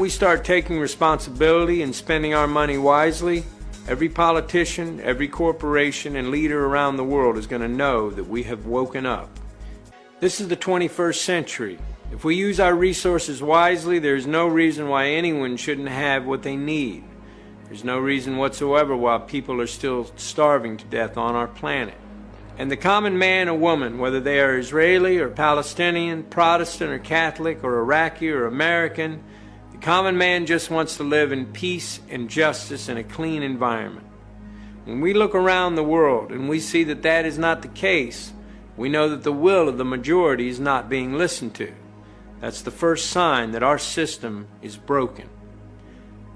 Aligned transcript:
we 0.00 0.08
start 0.08 0.46
taking 0.46 0.80
responsibility 0.80 1.82
and 1.82 1.94
spending 1.94 2.32
our 2.32 2.46
money 2.46 2.78
wisely, 2.78 3.44
every 3.86 4.08
politician, 4.08 4.98
every 5.02 5.28
corporation, 5.28 6.16
and 6.16 6.30
leader 6.30 6.64
around 6.64 6.96
the 6.96 7.04
world 7.04 7.36
is 7.36 7.46
going 7.46 7.60
to 7.60 7.68
know 7.68 8.08
that 8.08 8.24
we 8.24 8.42
have 8.42 8.64
woken 8.64 9.04
up. 9.04 9.28
This 10.18 10.40
is 10.40 10.48
the 10.48 10.56
21st 10.56 11.16
century. 11.16 11.78
If 12.12 12.24
we 12.24 12.34
use 12.34 12.58
our 12.58 12.74
resources 12.74 13.42
wisely, 13.42 13.98
there's 13.98 14.26
no 14.26 14.46
reason 14.46 14.88
why 14.88 15.08
anyone 15.08 15.58
shouldn't 15.58 15.90
have 15.90 16.24
what 16.24 16.42
they 16.42 16.56
need. 16.56 17.04
There's 17.66 17.84
no 17.84 17.98
reason 17.98 18.38
whatsoever 18.38 18.96
why 18.96 19.18
people 19.18 19.60
are 19.60 19.66
still 19.66 20.10
starving 20.16 20.78
to 20.78 20.86
death 20.86 21.18
on 21.18 21.34
our 21.34 21.46
planet. 21.46 21.94
And 22.56 22.70
the 22.70 22.76
common 22.78 23.18
man 23.18 23.50
or 23.50 23.58
woman, 23.58 23.98
whether 23.98 24.18
they 24.18 24.40
are 24.40 24.56
Israeli 24.56 25.18
or 25.18 25.28
Palestinian, 25.28 26.22
Protestant 26.22 26.90
or 26.90 26.98
Catholic 26.98 27.62
or 27.62 27.80
Iraqi 27.80 28.30
or 28.30 28.46
American, 28.46 29.22
common 29.80 30.18
man 30.18 30.46
just 30.46 30.70
wants 30.70 30.96
to 30.98 31.02
live 31.02 31.32
in 31.32 31.46
peace 31.46 32.00
and 32.08 32.28
justice 32.28 32.88
in 32.88 32.96
a 32.96 33.04
clean 33.04 33.42
environment. 33.42 34.06
When 34.84 35.00
we 35.00 35.14
look 35.14 35.34
around 35.34 35.74
the 35.74 35.82
world 35.82 36.32
and 36.32 36.48
we 36.48 36.60
see 36.60 36.84
that 36.84 37.02
that 37.02 37.24
is 37.24 37.38
not 37.38 37.62
the 37.62 37.68
case, 37.68 38.32
we 38.76 38.88
know 38.88 39.08
that 39.08 39.22
the 39.22 39.32
will 39.32 39.68
of 39.68 39.78
the 39.78 39.84
majority 39.84 40.48
is 40.48 40.60
not 40.60 40.88
being 40.88 41.14
listened 41.16 41.54
to. 41.56 41.72
That's 42.40 42.62
the 42.62 42.70
first 42.70 43.10
sign 43.10 43.52
that 43.52 43.62
our 43.62 43.78
system 43.78 44.48
is 44.62 44.76
broken. 44.76 45.28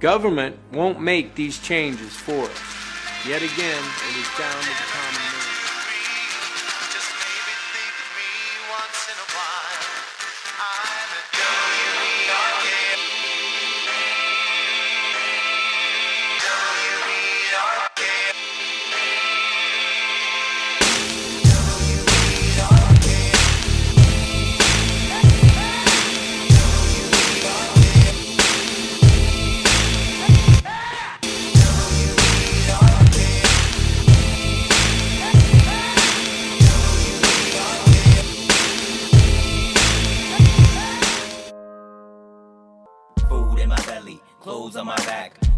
Government 0.01 0.59
won't 0.73 1.01
make 1.01 1.34
these 1.34 1.59
changes 1.59 2.15
for 2.15 2.45
us. 2.45 3.26
Yet 3.26 3.42
again, 3.42 3.84
it 4.10 4.16
is 4.18 4.29
down 4.38 4.60
to 4.60 4.68
the 4.68 4.84
common 4.92 5.23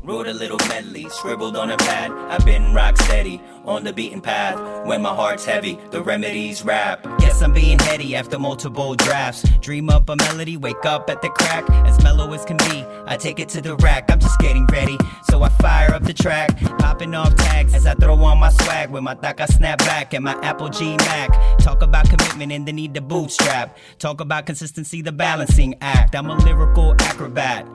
Wrote 0.07 0.29
a 0.29 0.33
little 0.33 0.59
medley, 0.69 1.09
scribbled 1.09 1.57
on 1.57 1.73
a 1.73 1.77
pad. 1.77 2.13
I've 2.13 2.47
been 2.47 2.73
rock 2.73 2.97
steady, 2.97 3.41
on 3.65 3.83
the 3.83 3.93
beaten 3.93 4.21
path. 4.21 4.87
When 4.87 5.03
my 5.03 5.13
heart's 5.13 5.45
heavy, 5.45 5.81
the 5.91 6.01
remedies 6.01 6.65
rap. 6.65 7.03
Guess 7.19 7.43
I'm 7.43 7.53
being 7.53 7.81
heady 7.81 8.15
after 8.15 8.39
multiple 8.39 8.95
drafts. 8.95 9.43
Dream 9.59 9.91
up 9.91 10.09
a 10.09 10.15
melody, 10.15 10.57
wake 10.57 10.85
up 10.85 11.11
at 11.11 11.23
the 11.23 11.29
crack. 11.31 11.69
As 11.89 12.01
mellow 12.05 12.33
as 12.33 12.45
can 12.45 12.57
be, 12.57 12.85
I 13.07 13.17
take 13.17 13.41
it 13.41 13.49
to 13.49 13.61
the 13.61 13.75
rack. 13.79 14.09
I'm 14.09 14.21
just 14.21 14.39
getting 14.39 14.65
ready, 14.67 14.97
so 15.25 15.43
I 15.43 15.49
fire 15.49 15.93
up 15.93 16.05
the 16.05 16.15
track. 16.15 16.57
Popping 16.79 17.13
off 17.17 17.35
tags 17.35 17.75
as 17.75 17.85
I 17.85 17.95
throw 17.95 18.15
on 18.15 18.39
my 18.39 18.51
swag. 18.51 18.91
With 18.91 19.03
my 19.03 19.17
Dhaka 19.17 19.49
snap 19.49 19.79
back 19.79 20.15
and 20.15 20.25
my 20.25 20.35
Apple 20.35 20.69
G 20.69 20.97
Mac. 20.99 21.59
Talk 21.59 21.83
about 21.83 22.09
commitment 22.09 22.53
and 22.53 22.65
the 22.65 22.73
need 22.73 22.95
to 22.95 23.01
bootstrap. 23.01 23.77
Talk 23.99 24.21
about 24.21 24.47
consistency, 24.47 25.03
the 25.03 25.11
balancing 25.11 25.75
act. 25.81 26.15
I'm 26.15 26.31
a 26.31 26.37
lyrical 26.37 26.95
acrobat. 27.01 27.67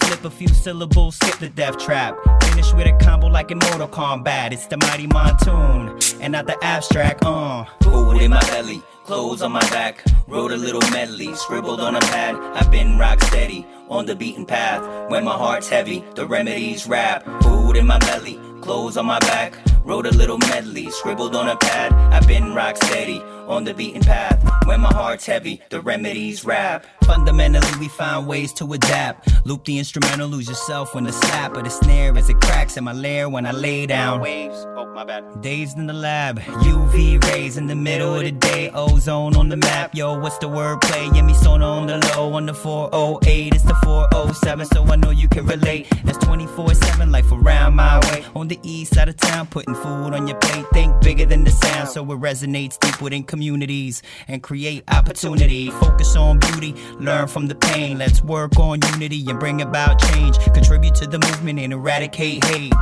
Flip 0.00 0.24
a 0.24 0.30
few 0.30 0.48
syllables, 0.48 1.16
skip 1.16 1.38
the 1.38 1.48
death 1.48 1.78
trap. 1.78 2.16
Finish 2.42 2.72
with 2.72 2.86
a 2.86 2.96
combo 3.04 3.26
like 3.28 3.50
in 3.50 3.58
Mortal 3.58 3.88
Kombat. 3.88 4.52
It's 4.52 4.66
the 4.66 4.76
mighty 4.76 5.06
monsoon, 5.06 5.98
and 6.20 6.32
not 6.32 6.46
the 6.46 6.56
abstract. 6.64 7.24
Uh. 7.24 7.64
Food 7.82 8.22
in 8.22 8.30
my 8.30 8.40
belly, 8.40 8.82
clothes 9.04 9.42
on 9.42 9.52
my 9.52 9.68
back. 9.70 10.04
Wrote 10.26 10.52
a 10.52 10.56
little 10.56 10.82
medley, 10.90 11.34
scribbled 11.34 11.80
on 11.80 11.96
a 11.96 12.00
pad. 12.00 12.34
I've 12.54 12.70
been 12.70 12.98
rock 12.98 13.22
steady, 13.22 13.66
on 13.88 14.06
the 14.06 14.14
beaten 14.14 14.44
path. 14.44 15.10
When 15.10 15.24
my 15.24 15.36
heart's 15.36 15.68
heavy, 15.68 16.04
the 16.14 16.26
remedies 16.26 16.86
rap. 16.86 17.24
Food 17.42 17.76
in 17.76 17.86
my 17.86 17.98
belly, 17.98 18.38
clothes 18.60 18.96
on 18.96 19.06
my 19.06 19.18
back. 19.20 19.54
Wrote 19.84 20.06
a 20.06 20.10
little 20.10 20.38
medley, 20.38 20.90
scribbled 20.90 21.34
on 21.34 21.48
a 21.48 21.56
pad. 21.56 21.92
I've 22.12 22.28
been 22.28 22.54
rock 22.54 22.76
steady, 22.76 23.22
on 23.48 23.64
the 23.64 23.74
beaten 23.74 24.02
path. 24.02 24.38
When 24.66 24.80
my 24.80 24.92
heart's 24.92 25.26
heavy, 25.26 25.62
the 25.70 25.80
remedies 25.80 26.44
rap. 26.44 26.84
Fundamentally, 27.04 27.66
we 27.80 27.88
find 27.88 28.26
ways 28.26 28.52
to 28.54 28.70
adapt. 28.74 29.30
Loop 29.46 29.64
the 29.64 29.78
instrumental, 29.78 30.28
lose 30.28 30.46
yourself 30.46 30.94
when 30.94 31.04
the 31.04 31.12
slap 31.12 31.56
of 31.56 31.64
the 31.64 31.70
snare 31.70 32.16
as 32.18 32.28
it 32.28 32.38
cracks 32.42 32.76
in 32.76 32.84
my 32.84 32.92
lair 32.92 33.30
when 33.30 33.46
I 33.46 33.52
lay 33.52 33.86
down. 33.86 34.20
Waves, 34.20 34.66
oh 34.76 34.92
my 34.94 35.04
bad. 35.04 35.24
Dazed 35.40 35.78
in 35.78 35.86
the 35.86 35.94
lab, 35.94 36.38
UV 36.40 37.24
rays 37.24 37.56
in 37.56 37.66
the 37.66 37.74
middle 37.74 38.14
of 38.14 38.24
the 38.24 38.32
day, 38.32 38.70
ozone 38.74 39.36
on 39.36 39.48
the 39.48 39.56
map. 39.56 39.94
Yo, 39.94 40.18
what's 40.18 40.36
the 40.38 40.48
wordplay? 40.48 41.14
Yeah, 41.16 41.22
me 41.22 41.32
sona 41.32 41.66
on 41.66 41.86
the 41.86 41.96
low 42.14 42.34
on 42.34 42.44
the 42.44 42.52
408. 42.52 43.54
It's 43.54 43.64
the 43.64 43.74
407, 43.84 44.66
so 44.66 44.84
I 44.84 44.96
know 44.96 45.10
you 45.10 45.28
can 45.28 45.46
relate. 45.46 45.88
That's 46.04 46.18
24 46.18 46.74
7 46.74 47.10
life 47.10 47.32
around 47.32 47.74
my 47.76 47.98
way. 48.10 48.24
On 48.36 48.48
the 48.48 48.58
east 48.62 48.94
side 48.94 49.08
of 49.08 49.16
town, 49.16 49.46
putting 49.46 49.74
food 49.74 50.12
on 50.12 50.28
your 50.28 50.36
plate. 50.36 50.66
Think 50.74 51.00
bigger 51.00 51.24
than 51.24 51.44
the 51.44 51.50
sound, 51.50 51.88
so 51.88 52.02
it 52.12 52.20
resonates 52.20 52.78
deep 52.78 53.00
within 53.00 53.24
communities 53.38 54.02
and 54.26 54.42
create 54.42 54.82
opportunity. 54.88 55.70
Focus 55.70 56.16
on 56.16 56.40
beauty, 56.40 56.74
learn 56.98 57.28
from 57.28 57.46
the 57.46 57.54
pain. 57.54 57.96
Let's 57.96 58.20
work 58.20 58.58
on 58.58 58.80
unity 58.94 59.24
and 59.28 59.38
bring 59.38 59.62
about 59.62 60.00
change. 60.10 60.36
Contribute 60.54 60.96
to 60.96 61.06
the 61.06 61.20
movement 61.20 61.60
and 61.60 61.72
eradicate 61.72 62.42
hate. 62.46 62.72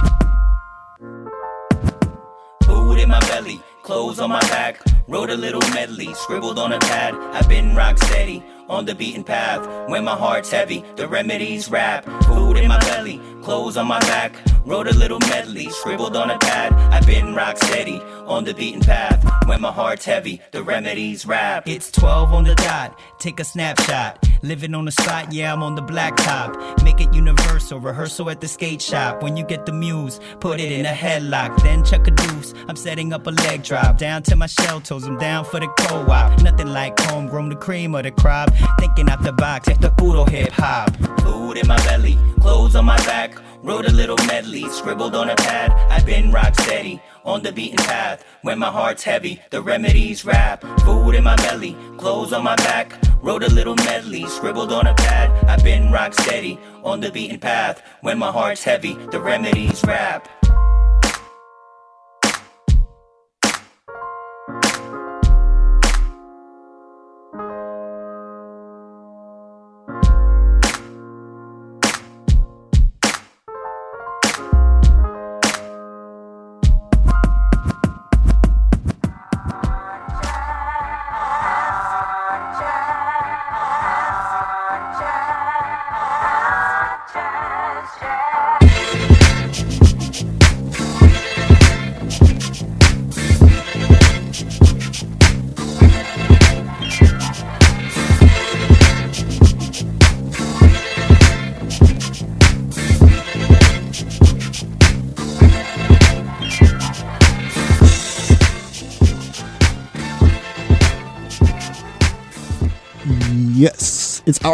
Food 2.65 2.99
in 3.01 3.11
my 3.11 3.21
belly, 3.29 3.61
clothes 3.83 4.19
on 4.19 4.31
my 4.31 4.41
back. 4.49 4.81
Wrote 5.09 5.29
a 5.29 5.37
little 5.37 5.61
medley, 5.75 6.15
scribbled 6.15 6.59
on 6.59 6.73
a 6.73 6.79
pad. 6.79 7.15
I've 7.35 7.49
been 7.51 7.77
rock 7.77 7.99
steady, 7.99 8.43
on 8.69 8.87
the 8.87 8.95
beaten 8.95 9.25
path. 9.25 9.63
When 9.91 10.05
my 10.05 10.17
heart's 10.17 10.51
heavy, 10.51 10.83
the 10.97 11.07
remedies 11.07 11.71
rap. 11.71 12.05
Food 12.25 12.57
in 12.57 12.69
my 12.69 12.81
belly, 12.81 13.21
clothes 13.47 13.77
on 13.77 13.87
my 13.87 14.01
back. 14.01 14.35
Wrote 14.65 14.89
a 14.89 14.97
little 14.97 15.21
medley, 15.21 15.71
scribbled 15.71 16.17
on 16.17 16.31
a 16.31 16.39
pad. 16.39 16.73
I've 16.93 17.07
been 17.07 17.33
rock 17.33 17.57
steady, 17.59 18.01
on 18.27 18.43
the 18.43 18.53
beaten 18.53 18.81
path. 18.81 19.23
When 19.47 19.61
my 19.61 19.71
heart's 19.71 20.05
heavy, 20.05 20.41
the 20.51 20.65
remedies 20.65 21.25
rap. 21.25 21.69
It's 21.69 21.89
12 21.93 22.33
on 22.33 22.43
the 22.43 22.57
dot, 22.57 22.99
take 23.21 23.39
a 23.39 23.45
snapshot. 23.45 24.29
Living 24.43 24.75
on 24.75 24.85
the 24.85 24.91
spot, 24.91 25.33
yeah, 25.33 25.53
I'm 25.53 25.63
on 25.63 25.77
the 25.77 25.83
blacktop. 25.83 26.83
Make 26.83 27.01
it 27.01 27.15
universal, 27.15 27.79
rehearsal 27.79 28.29
at 28.31 28.41
the 28.41 28.49
skate 28.49 28.83
shop. 28.83 29.23
When 29.23 29.37
you 29.37 29.45
get 29.45 29.65
the 29.65 29.73
muse, 29.73 30.19
put 30.41 30.59
it 30.59 30.73
in 30.73 30.85
a 30.85 30.97
headlock. 31.05 31.63
Then 31.63 31.85
chuck 31.85 32.09
a 32.09 32.11
deuce, 32.11 32.53
I'm 32.69 32.75
setting 32.75 33.13
up 33.13 33.29
a 33.29 33.31
leg 33.31 33.63
drop. 33.63 33.99
Down 33.99 34.25
to 34.25 34.35
my 34.35 34.47
shell 34.47 34.81
toes, 34.81 35.07
I'm 35.07 35.19
down 35.19 35.45
for 35.45 35.61
the 35.61 35.69
co 35.79 36.05
op. 36.11 36.43
Nothing 36.43 36.73
like 36.73 36.99
homegrown, 36.99 37.51
the 37.51 37.57
cream 37.57 37.95
of 37.95 38.03
the 38.03 38.11
crop. 38.11 38.53
Thinking 38.81 39.09
out 39.09 39.23
the 39.23 39.33
box, 39.33 39.69
it's 39.69 39.79
the 39.79 39.91
puro 39.91 40.25
hip 40.25 40.51
hop. 40.51 40.91
Food 41.21 41.59
in 41.59 41.69
my 41.69 41.77
belly, 41.85 42.19
clothes 42.47 42.77
on 42.77 42.85
my 42.85 42.97
back. 42.99 43.35
Wrote 43.65 43.87
a 43.87 43.93
little 43.93 44.17
medley, 44.29 44.69
scribbled 44.71 45.17
on 45.17 45.31
a 45.31 45.35
pad. 45.35 45.73
I've 45.91 46.07
been 46.07 46.31
rock 46.31 46.55
steady, 46.55 47.03
on 47.25 47.43
the 47.43 47.51
beaten 47.51 47.85
path. 47.85 48.25
When 48.43 48.61
my 48.61 48.71
heart's 48.71 49.03
heavy, 49.03 49.41
the 49.51 49.61
remedies 49.61 50.25
rap. 50.25 50.63
Food 50.85 51.17
in 51.17 51.25
my 51.25 51.35
belly, 51.37 51.77
clothes 51.99 52.33
on 52.33 52.45
my 52.45 52.55
back. 52.55 52.95
Wrote 53.21 53.43
a 53.43 53.53
little 53.53 53.75
medley, 53.75 54.25
scribbled 54.27 54.73
on 54.73 54.87
a 54.87 54.95
pad. 54.95 55.29
I've 55.47 55.65
been 55.65 55.91
rock 55.91 56.15
steady, 56.15 56.57
on 56.85 57.01
the 57.01 57.11
beaten 57.11 57.41
path. 57.41 57.83
When 58.03 58.17
my 58.17 58.31
heart's 58.31 58.63
heavy, 58.63 58.95
the 59.11 59.19
remedies 59.19 59.83
rap. 59.83 60.29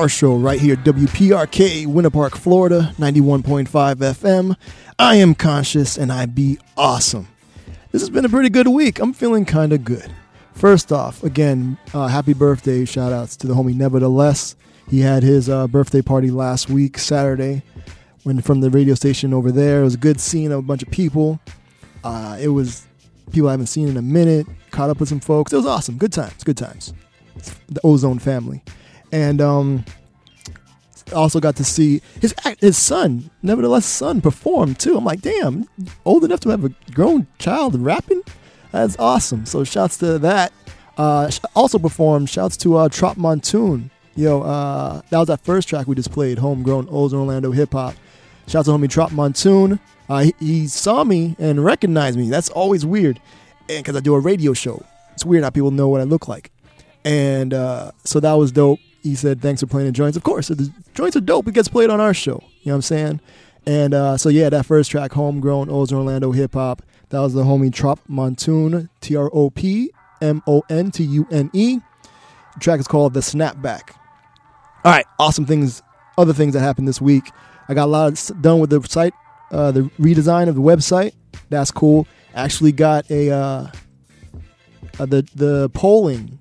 Show 0.08 0.36
right 0.36 0.60
here, 0.60 0.76
WPRK, 0.76 1.86
Winter 1.86 2.10
Park, 2.10 2.36
Florida, 2.36 2.92
91.5 2.98 3.66
FM. 3.66 4.56
I 4.98 5.16
am 5.16 5.34
conshus 5.34 5.96
and 5.96 6.12
I 6.12 6.26
be 6.26 6.58
awesome. 6.76 7.28
This 7.90 8.02
has 8.02 8.10
been 8.10 8.24
a 8.24 8.28
pretty 8.28 8.48
good 8.48 8.68
week. 8.68 9.00
I'm 9.00 9.12
feeling 9.12 9.44
kind 9.44 9.72
of 9.72 9.84
good. 9.84 10.12
First 10.54 10.92
off, 10.92 11.22
again, 11.22 11.78
uh, 11.94 12.08
happy 12.08 12.34
birthday 12.34 12.84
shout 12.84 13.12
outs 13.12 13.36
to 13.38 13.46
the 13.46 13.54
homie 13.54 13.74
Nevertheless. 13.74 14.56
He 14.88 15.00
had 15.00 15.22
his 15.22 15.48
uh, 15.48 15.68
birthday 15.68 16.02
party 16.02 16.30
last 16.30 16.68
week, 16.68 16.98
Saturday, 16.98 17.62
when 18.24 18.40
from 18.40 18.60
the 18.60 18.70
radio 18.70 18.94
station 18.94 19.32
over 19.32 19.52
there. 19.52 19.80
It 19.80 19.84
was 19.84 19.94
a 19.94 19.98
good 19.98 20.20
seeing 20.20 20.52
a 20.52 20.60
bunch 20.62 20.82
of 20.82 20.90
people. 20.90 21.40
Uh, 22.04 22.36
it 22.40 22.48
was 22.48 22.86
people 23.32 23.48
I 23.48 23.52
haven't 23.52 23.66
seen 23.66 23.88
in 23.88 23.96
a 23.96 24.02
minute. 24.02 24.46
Caught 24.70 24.90
up 24.90 25.00
with 25.00 25.08
some 25.08 25.20
folks. 25.20 25.52
It 25.52 25.56
was 25.56 25.66
awesome. 25.66 25.96
Good 25.96 26.12
times. 26.12 26.42
Good 26.44 26.56
times. 26.56 26.92
The 27.68 27.80
Ozone 27.84 28.18
family, 28.18 28.62
and 29.12 29.40
um, 29.40 29.84
also 31.12 31.38
got 31.38 31.56
to 31.56 31.64
see 31.64 32.00
his 32.20 32.34
his 32.58 32.76
son, 32.76 33.30
nevertheless, 33.42 33.86
son 33.86 34.20
perform 34.20 34.74
too. 34.74 34.96
I'm 34.96 35.04
like, 35.04 35.20
damn, 35.20 35.68
old 36.04 36.24
enough 36.24 36.40
to 36.40 36.48
have 36.48 36.64
a 36.64 36.70
grown 36.92 37.26
child 37.38 37.80
rapping. 37.80 38.22
That's 38.72 38.98
awesome. 38.98 39.46
So 39.46 39.64
shouts 39.64 39.98
to 39.98 40.18
that. 40.20 40.52
Uh, 40.96 41.30
also 41.54 41.78
performed. 41.78 42.30
Shouts 42.30 42.56
to 42.58 42.76
uh, 42.76 42.88
Trop 42.88 43.16
Montune. 43.16 43.90
Yo, 44.14 44.42
uh, 44.42 45.00
that 45.10 45.18
was 45.18 45.28
that 45.28 45.40
first 45.44 45.68
track 45.68 45.86
we 45.86 45.94
just 45.94 46.10
played. 46.10 46.38
Homegrown 46.38 46.88
Ozone 46.90 47.20
Orlando 47.20 47.50
hip 47.50 47.72
hop. 47.72 47.94
Shouts 48.46 48.66
to 48.66 48.72
homie 48.72 48.90
Trop 48.90 49.10
Montune. 49.10 49.78
Uh, 50.08 50.18
he, 50.24 50.34
he 50.40 50.66
saw 50.66 51.04
me 51.04 51.36
and 51.38 51.64
recognized 51.64 52.18
me. 52.18 52.28
That's 52.28 52.48
always 52.50 52.84
weird, 52.84 53.20
and 53.68 53.84
because 53.84 53.96
I 53.96 54.00
do 54.00 54.14
a 54.14 54.20
radio 54.20 54.52
show, 54.52 54.84
it's 55.12 55.24
weird 55.24 55.44
how 55.44 55.50
people 55.50 55.70
know 55.70 55.88
what 55.88 56.00
I 56.00 56.04
look 56.04 56.28
like. 56.28 56.50
And 57.04 57.54
uh, 57.54 57.92
so 58.04 58.20
that 58.20 58.32
was 58.34 58.52
dope. 58.52 58.78
He 59.02 59.14
said, 59.14 59.40
"Thanks 59.40 59.60
for 59.60 59.66
playing 59.66 59.86
the 59.86 59.92
joints." 59.92 60.16
Of 60.16 60.22
course, 60.22 60.48
the 60.48 60.72
joints 60.94 61.16
are 61.16 61.20
dope. 61.20 61.48
It 61.48 61.54
gets 61.54 61.68
played 61.68 61.90
on 61.90 62.00
our 62.00 62.14
show. 62.14 62.42
You 62.62 62.70
know 62.70 62.72
what 62.72 62.76
I'm 62.76 62.82
saying? 62.82 63.20
And 63.66 63.94
uh, 63.94 64.16
so 64.16 64.28
yeah, 64.28 64.48
that 64.48 64.66
first 64.66 64.90
track, 64.90 65.12
"Homegrown 65.12 65.68
Ozone 65.70 65.98
Orlando 65.98 66.32
Hip 66.32 66.54
Hop," 66.54 66.82
that 67.10 67.20
was 67.20 67.34
the 67.34 67.44
homie 67.44 67.72
Trop 67.72 68.00
Montune, 68.08 68.88
T 69.00 69.16
R 69.16 69.30
O 69.32 69.50
P 69.50 69.90
M 70.20 70.42
O 70.46 70.62
N 70.68 70.90
T 70.90 71.04
U 71.04 71.26
N 71.30 71.50
E. 71.52 71.78
Track 72.60 72.80
is 72.80 72.88
called 72.88 73.14
"The 73.14 73.20
Snapback." 73.20 73.90
All 74.84 74.92
right, 74.92 75.06
awesome 75.18 75.46
things. 75.46 75.82
Other 76.18 76.32
things 76.32 76.54
that 76.54 76.60
happened 76.60 76.86
this 76.88 77.00
week. 77.00 77.30
I 77.68 77.74
got 77.74 77.84
a 77.84 77.86
lot 77.86 78.30
done 78.40 78.58
with 78.58 78.70
the 78.70 78.82
site, 78.88 79.14
uh, 79.50 79.70
the 79.70 79.82
redesign 79.98 80.48
of 80.48 80.54
the 80.54 80.60
website. 80.60 81.14
That's 81.48 81.70
cool. 81.70 82.06
Actually 82.34 82.72
got 82.72 83.10
a 83.10 83.30
uh, 83.30 83.66
uh, 84.98 85.06
the 85.06 85.26
the 85.34 85.70
polling 85.70 86.38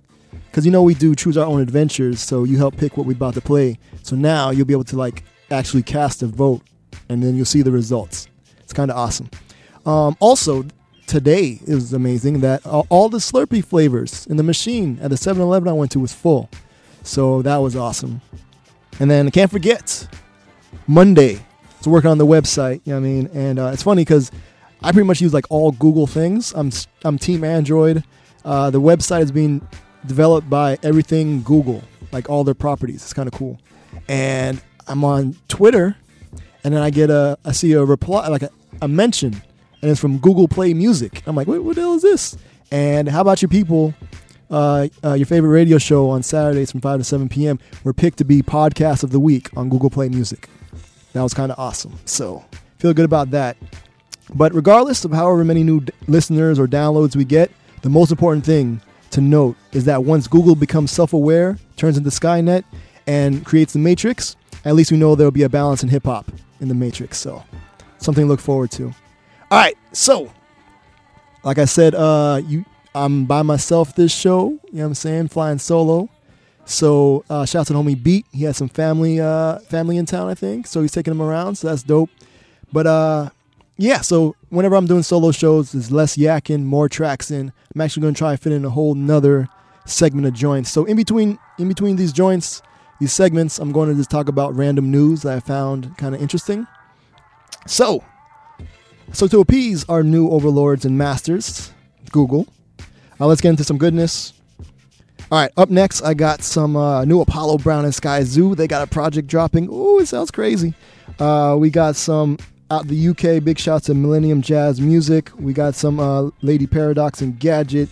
because 0.51 0.65
you 0.65 0.71
know 0.71 0.83
we 0.83 0.94
do 0.94 1.15
choose 1.15 1.38
our 1.38 1.45
own 1.45 1.62
adventures. 1.62 2.19
So 2.19 2.44
you 2.44 2.57
help 2.57 2.75
pick 2.75 2.98
what 2.98 3.07
we're 3.07 3.13
about 3.13 3.36
to 3.36 3.42
play. 3.42 3.80
So 4.03 4.18
now 4.18 4.50
you'll 4.50 4.65
be 4.65 4.74
able 4.74 4.83
to 4.86 4.98
like 4.98 5.24
actually 5.50 5.83
cast 5.83 6.21
a 6.21 6.27
vote, 6.27 6.62
and 7.07 7.24
then 7.24 7.36
you'll 7.36 7.45
see 7.45 7.62
the 7.62 7.71
results. 7.71 8.27
It's 8.59 8.74
kind 8.74 8.92
of 8.92 8.98
awesome. 8.98 9.30
Um, 9.86 10.18
also, 10.19 10.65
today 11.07 11.59
it 11.65 11.74
was 11.74 11.94
amazing 11.94 12.42
that 12.42 12.65
all, 12.65 13.09
the 13.09 13.18
Slurpee 13.18 13.63
flavors 13.63 14.27
in 14.27 14.38
the 14.38 14.44
machine 14.44 15.00
at 15.01 15.09
the 15.09 15.15
7-Eleven 15.15 15.68
I 15.68 15.74
went 15.74 15.92
to 15.92 16.00
was 16.00 16.13
full. 16.13 16.50
So 17.03 17.42
that 17.42 17.57
was 17.57 17.75
awesome. 17.75 18.21
And 19.00 19.09
then 19.09 19.27
I 19.27 19.30
can't 19.30 19.50
forget 19.50 20.07
Monday. 20.86 21.38
I 21.38 21.44
was 21.80 21.88
working 21.88 22.12
on 22.12 22.18
the 22.18 22.25
website. 22.25 22.81
You 22.86 22.94
know 22.94 23.00
what 23.01 23.07
I 23.07 23.09
mean? 23.09 23.30
And 23.33 23.59
uh, 23.59 23.71
it's 23.74 23.83
funny 23.83 24.01
because 24.03 24.31
I 24.81 24.92
pretty 24.92 25.07
much 25.07 25.21
use 25.21 25.33
like 25.33 25.45
all 25.50 25.71
Google 25.71 26.07
things. 26.07 26.53
I'm 26.56 26.71
I'm 27.03 27.18
Team 27.18 27.44
Android. 27.44 28.03
Uh, 28.45 28.69
the 28.69 28.81
website 28.81 29.21
is 29.21 29.31
being 29.31 29.68
developed 30.06 30.50
by 30.50 30.77
everything 30.83 31.44
Google, 31.44 31.83
like 32.12 32.30
all 32.30 32.44
their 32.44 32.53
properties. 32.53 33.03
It's 33.03 33.13
kind 33.13 33.27
of 33.27 33.33
cool. 33.33 33.59
And 34.07 34.62
I'm 34.88 35.03
on 35.03 35.36
Twitter, 35.48 35.95
and 36.63 36.74
then 36.74 36.81
I 36.81 36.89
get 36.89 37.09
a 37.09 37.38
I 37.45 37.51
see 37.51 37.74
a 37.74 37.83
reply 37.83 38.27
like 38.27 38.44
a, 38.44 38.50
a 38.81 38.88
mention, 38.88 39.42
and 39.81 39.92
it's 39.92 40.00
from 40.00 40.18
Google 40.19 40.48
Play 40.48 40.74
Music. 40.74 41.24
I'm 41.25 41.36
like, 41.36 41.48
wait, 41.48 41.59
what 41.59 41.75
the 41.75 41.81
hell 41.81 41.95
is 41.95 42.01
this? 42.01 42.38
And 42.71 43.09
how 43.09 43.21
about 43.21 43.42
your 43.42 43.50
people? 43.50 43.94
Uh, 44.50 44.89
uh, 45.01 45.13
your 45.13 45.25
favorite 45.25 45.51
radio 45.51 45.77
show 45.77 46.09
on 46.09 46.21
Saturdays 46.21 46.71
from 46.71 46.81
5 46.81 47.00
to 47.00 47.03
7 47.06 47.30
p.m. 47.30 47.57
were 47.86 47.94
picked 47.94 48.18
to 48.18 48.25
be 48.25 48.42
podcast 48.42 49.01
of 49.01 49.12
the 49.12 49.19
week 49.19 49.50
on 49.56 49.69
Google 49.69 49.89
Play 49.89 50.09
Music. 50.09 50.50
That 51.13 51.21
was 51.21 51.33
kind 51.33 51.53
of 51.53 51.57
awesome. 51.59 51.98
So 52.03 52.44
feel 52.77 52.94
good 52.94 53.06
about 53.06 53.31
that. 53.31 53.56
But 54.33 54.53
regardless 54.53 55.06
of 55.06 55.12
however 55.13 55.45
many 55.45 55.63
new 55.63 55.80
d- 55.80 55.94
listeners 56.07 56.59
or 56.59 56.68
downloads 56.68 57.15
we 57.15 57.24
get, 57.24 57.50
the 57.81 57.89
most 57.89 58.12
important 58.12 58.45
thing 58.45 58.81
to 59.12 59.22
note 59.22 59.56
is 59.72 59.86
that 59.86 60.04
once 60.04 60.28
Google 60.28 60.56
becomes 60.56 60.92
self 60.92 61.13
aware, 61.13 61.58
turns 61.78 61.98
into 61.98 62.10
Skynet, 62.10 62.63
and 63.08 63.46
creates 63.46 63.74
the 63.74 63.80
Matrix, 63.80 64.36
at 64.66 64.75
least 64.75 64.92
we 64.92 64.98
know 64.98 65.16
there'll 65.16 65.31
be 65.31 65.44
a 65.44 65.50
balance 65.50 65.84
in 65.84 65.90
hip 65.90 66.06
hop 66.06 66.31
in 66.60 66.68
the 66.68 66.75
Matrix. 66.75 67.18
So 67.18 67.44
something 67.98 68.25
to 68.25 68.28
look 68.28 68.40
forward 68.40 68.72
to. 68.72 68.86
All 68.86 69.60
right. 69.60 69.78
So, 69.92 70.31
like 71.44 71.58
I 71.58 71.66
said, 71.66 71.96
uh, 71.96 72.42
you, 72.46 72.66
I'm 72.96 73.25
by 73.25 73.42
myself 73.42 73.96
this 73.96 74.13
show. 74.13 74.50
You 74.50 74.60
know 74.74 74.84
what 74.84 74.88
I'm 74.88 74.96
saying? 74.96 75.28
Flying 75.30 75.60
solo. 75.60 76.10
So 76.66 77.25
uh, 77.30 77.46
shout 77.46 77.62
out 77.62 77.68
to 77.68 77.74
the 77.74 77.80
homie 77.80 78.02
Beat. 78.02 78.25
He 78.31 78.44
has 78.46 78.58
some 78.58 78.69
family 78.69 79.19
uh, 79.19 79.60
family 79.60 79.98
in 79.98 80.06
town, 80.06 80.30
I 80.30 80.36
think. 80.36 80.68
So 80.68 80.81
he's 80.81 80.92
taking 80.92 81.12
them 81.12 81.22
around. 81.22 81.56
So 81.56 81.68
that's 81.68 81.84
dope. 81.84 82.10
But 82.72 82.88
uh, 82.88 83.30
yeah, 83.81 84.01
so 84.01 84.36
whenever 84.50 84.75
I'm 84.75 84.86
doing 84.86 85.01
solo 85.01 85.31
shows, 85.31 85.72
there's 85.72 85.92
less 85.92 86.16
yakking, 86.16 86.63
more 86.63 86.88
tracks 86.88 87.31
in. 87.31 87.51
I'm 87.74 87.81
actually 87.81 88.01
going 88.01 88.13
to 88.13 88.18
try 88.18 88.31
and 88.31 88.39
fit 88.39 88.54
in 88.54 88.63
a 88.63 88.69
whole 88.69 88.94
nother 88.94 89.50
segment 89.86 90.28
of 90.28 90.33
joints. 90.33 90.72
So 90.72 90.86
in 90.86 90.95
between 90.95 91.39
in 91.57 91.68
between 91.68 91.95
these 91.95 92.13
joints, 92.13 92.62
these 93.00 93.12
segments, 93.12 93.57
I'm 93.57 93.72
going 93.72 93.89
to 93.89 93.95
just 93.95 94.12
talk 94.12 94.30
about 94.30 94.56
random 94.56 94.92
news 94.92 95.24
that 95.24 95.36
I 95.36 95.39
found 95.39 95.98
kind 95.98 96.13
of 96.13 96.22
interesting. 96.22 96.68
So, 97.66 98.04
so 99.13 99.28
to 99.28 99.39
appease 99.39 99.84
our 99.89 100.04
new 100.04 100.30
overlords 100.30 100.86
and 100.86 100.95
masters, 100.98 101.72
Google, 102.12 102.48
uh, 103.19 103.25
let's 103.25 103.42
get 103.42 103.50
into 103.50 103.63
some 103.63 103.80
goodness. 103.80 104.34
All 105.31 105.39
right, 105.39 105.51
up 105.57 105.69
next, 105.69 106.04
I 106.04 106.13
got 106.13 106.44
some 106.44 106.75
uh, 106.75 107.06
new 107.06 107.22
Apollo 107.22 107.60
Brown 107.60 107.86
and 107.86 107.94
Skyzoo. 107.94 108.56
They 108.56 108.68
got 108.68 108.84
a 108.84 108.88
project 108.88 109.27
dropping. 109.27 109.69
Ooh, 109.69 110.00
it 110.00 110.07
sounds 110.07 110.30
crazy. 110.30 110.75
Uh, 111.18 111.56
we 111.57 111.69
got 111.69 111.95
some 111.95 112.38
out 112.72 112.88
the 112.88 113.10
UK. 113.10 113.44
Big 113.44 113.60
shout 113.60 113.84
to 113.84 113.94
Millennium 113.94 114.42
Jazz 114.42 114.80
Music. 114.80 115.30
We 115.38 115.52
got 115.52 115.76
some 115.76 116.00
uh, 116.00 116.30
Lady 116.42 116.66
Paradox 116.66 117.22
and 117.22 117.38
Gadget. 117.38 117.90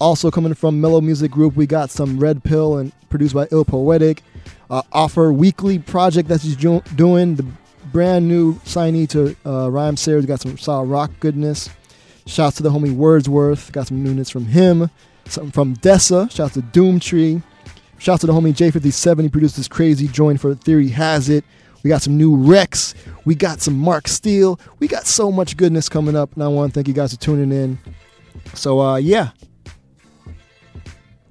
Also 0.00 0.30
coming 0.30 0.54
from 0.54 0.80
Mellow 0.80 1.00
Music 1.00 1.32
Group, 1.32 1.56
we 1.56 1.66
got 1.66 1.90
some 1.90 2.20
Red 2.20 2.44
Pill 2.44 2.78
and 2.78 2.92
produced 3.10 3.34
by 3.34 3.48
Ill 3.50 3.64
Poetic. 3.64 4.22
Uh, 4.70 4.82
Offer 4.92 5.32
Weekly 5.32 5.80
project 5.80 6.28
that 6.28 6.40
she's 6.40 6.54
jo- 6.54 6.82
doing. 6.94 7.34
The 7.34 7.46
brand 7.92 8.28
new 8.28 8.54
signee 8.60 9.08
to 9.08 9.34
uh, 9.44 9.68
Rhyme. 9.68 9.96
Got 10.26 10.40
some 10.40 10.56
solid 10.56 10.86
rock 10.86 11.10
goodness. 11.18 11.68
Shouts 12.26 12.58
to 12.58 12.62
the 12.62 12.70
homie 12.70 12.94
Wordsworth. 12.94 13.72
Got 13.72 13.88
some 13.88 14.04
newness 14.04 14.30
from 14.30 14.46
him. 14.46 14.90
Something 15.24 15.50
from 15.50 15.74
Dessa. 15.76 16.30
Shouts 16.30 16.54
to 16.54 16.62
Doomtree. 16.62 17.42
Shouts 17.98 18.20
to 18.20 18.28
the 18.28 18.32
homie 18.32 18.54
J57. 18.54 19.22
He 19.22 19.28
produced 19.28 19.56
this 19.56 19.66
crazy 19.66 20.06
joint 20.06 20.40
for 20.40 20.54
Theory 20.54 20.90
Hazit. 20.90 21.42
We 21.82 21.88
got 21.88 22.02
some 22.02 22.16
new 22.16 22.36
REKS. 22.36 22.94
We 23.24 23.34
got 23.34 23.60
some 23.60 23.78
Mark 23.78 24.08
Steele. 24.08 24.58
We 24.78 24.88
got 24.88 25.06
so 25.06 25.30
much 25.30 25.56
goodness 25.56 25.88
coming 25.88 26.16
up. 26.16 26.34
And 26.34 26.42
I 26.42 26.48
want 26.48 26.72
to 26.72 26.74
thank 26.74 26.88
you 26.88 26.94
guys 26.94 27.14
for 27.14 27.20
tuning 27.20 27.52
in. 27.52 27.78
So, 28.54 28.80
uh, 28.80 28.96
yeah. 28.96 29.30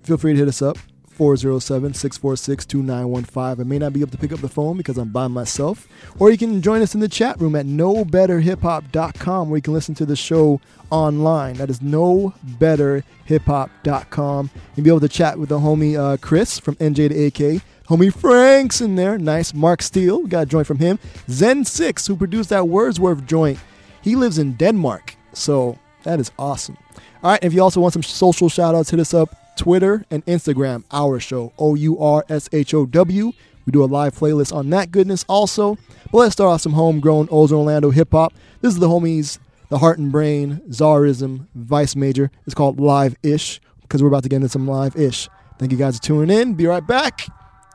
Feel 0.03 0.17
free 0.17 0.33
to 0.33 0.39
hit 0.39 0.47
us 0.47 0.61
up. 0.61 0.77
407-646-2915. 1.17 3.59
I 3.59 3.63
may 3.63 3.79
not 3.79 3.91
be 3.91 4.01
able 4.01 4.11
to 4.11 4.17
pick 4.17 4.31
up 4.31 4.39
the 4.39 4.47
phone 4.47 4.77
because 4.77 4.99
I'm 4.99 5.09
by 5.09 5.27
myself. 5.27 5.87
Or 6.19 6.29
you 6.29 6.37
can 6.37 6.61
join 6.61 6.81
us 6.81 6.93
in 6.93 7.01
the 7.01 7.09
chat 7.09 7.41
room 7.41 7.55
at 7.55 7.65
nobetterhiphop.com 7.65 9.49
where 9.49 9.57
you 9.57 9.61
can 9.61 9.73
listen 9.73 9.95
to 9.95 10.05
the 10.05 10.15
show 10.15 10.61
online. 10.91 11.55
That 11.55 11.71
is 11.71 11.79
nobetterhiphop.com 11.79 14.49
You'll 14.75 14.83
be 14.83 14.89
able 14.89 14.99
to 14.99 15.09
chat 15.09 15.39
with 15.39 15.49
the 15.49 15.59
homie 15.59 15.97
uh, 15.97 16.17
Chris 16.17 16.59
from 16.59 16.75
NJ 16.75 17.09
to 17.09 17.25
AK. 17.25 17.63
Homie 17.87 18.13
Frank's 18.13 18.81
in 18.81 18.95
there. 18.95 19.17
Nice. 19.17 19.53
Mark 19.53 19.81
Steele. 19.81 20.25
Got 20.27 20.43
a 20.43 20.45
joint 20.45 20.67
from 20.67 20.79
him. 20.79 20.99
Zen6, 21.27 22.07
who 22.07 22.15
produced 22.15 22.49
that 22.49 22.67
Wordsworth 22.67 23.25
joint. 23.25 23.59
He 24.01 24.15
lives 24.15 24.37
in 24.37 24.53
Denmark. 24.53 25.15
So 25.33 25.77
that 26.03 26.19
is 26.19 26.31
awesome. 26.37 26.77
All 27.23 27.31
right. 27.31 27.43
If 27.43 27.53
you 27.53 27.61
also 27.61 27.79
want 27.79 27.93
some 27.93 28.03
social 28.03 28.49
shout 28.49 28.75
outs, 28.75 28.89
hit 28.89 28.99
us 28.99 29.13
up 29.13 29.29
Twitter 29.57 30.05
and 30.11 30.25
Instagram, 30.25 30.83
our 30.91 31.19
show, 31.19 31.53
O 31.57 31.75
U 31.75 31.99
R 31.99 32.25
S 32.29 32.49
H 32.51 32.73
O 32.73 32.85
W. 32.85 33.31
We 33.65 33.71
do 33.71 33.83
a 33.83 33.85
live 33.85 34.15
playlist 34.15 34.55
on 34.55 34.69
that 34.69 34.91
goodness 34.91 35.25
also. 35.27 35.77
But 36.11 36.19
let's 36.19 36.33
start 36.33 36.49
off 36.49 36.61
some 36.61 36.73
homegrown 36.73 37.27
Ozone 37.31 37.59
Orlando 37.59 37.89
hip 37.89 38.11
hop. 38.11 38.33
This 38.61 38.73
is 38.73 38.79
the 38.79 38.87
homies, 38.87 39.39
the 39.69 39.77
Heart 39.77 39.99
and 39.99 40.11
Brain, 40.11 40.61
Czarism, 40.69 41.47
Vice 41.53 41.95
Major. 41.95 42.31
It's 42.45 42.55
called 42.55 42.79
Live 42.79 43.15
Ish 43.23 43.59
because 43.87 44.01
we're 44.01 44.09
about 44.09 44.23
to 44.23 44.29
get 44.29 44.37
into 44.37 44.49
some 44.49 44.67
live 44.67 44.95
ish. 44.95 45.29
Thank 45.57 45.71
you 45.71 45.77
guys 45.77 45.97
for 45.97 46.03
tuning 46.03 46.37
in. 46.37 46.53
Be 46.53 46.67
right 46.67 46.85
back. 46.85 47.27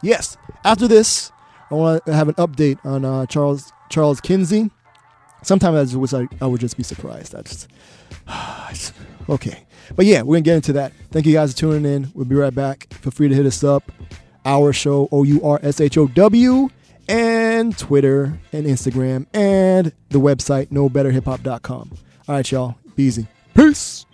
Yes. 0.03 0.37
After 0.65 0.89
this, 0.89 1.33
I 1.71 1.75
want 1.75 2.07
to 2.07 2.15
have 2.15 2.29
an 2.29 2.35
update 2.35 2.85
on 2.85 3.05
uh, 3.05 3.27
Charles 3.27 3.73
Charles 3.89 4.21
Kinsey. 4.21 4.71
Sometimes 5.43 5.95
I 5.95 5.99
wish 5.99 6.13
I, 6.13 6.29
I 6.41 6.47
would 6.47 6.61
just 6.61 6.77
be 6.77 6.83
surprised. 6.83 7.35
I 8.27 8.69
just, 8.71 8.93
okay. 9.29 9.65
But 9.97 10.07
yeah, 10.07 10.23
we're 10.23 10.37
gonna 10.37 10.43
get 10.43 10.57
into 10.57 10.73
that. 10.75 10.93
Thank 11.11 11.27
you 11.27 11.33
guys 11.33 11.53
for 11.53 11.59
tuning 11.59 11.91
in. 11.91 12.13
We'll 12.15 12.25
be 12.25 12.37
right 12.37 12.55
back. 12.55 12.93
Feel 12.95 13.11
free 13.13 13.29
to 13.29 13.35
hit 13.35 13.47
us 13.47 13.65
up 13.65 13.91
Our 14.45 14.73
Show, 14.73 15.09
O 15.13 15.25
U 15.25 15.43
R 15.43 15.61
S 15.63 15.81
H 15.81 15.99
O 15.99 16.07
W, 16.09 16.69
and 17.09 17.77
Twitter 17.77 18.39
and 18.53 18.67
Instagram, 18.67 19.27
and 19.35 19.93
the 20.11 20.21
website, 20.21 20.69
knowbetterhiphop.com. 20.69 21.91
All 22.29 22.35
right, 22.35 22.51
y'all. 22.51 22.77
Be 22.95 23.05
easy. 23.05 23.27
Peace. 23.55 24.07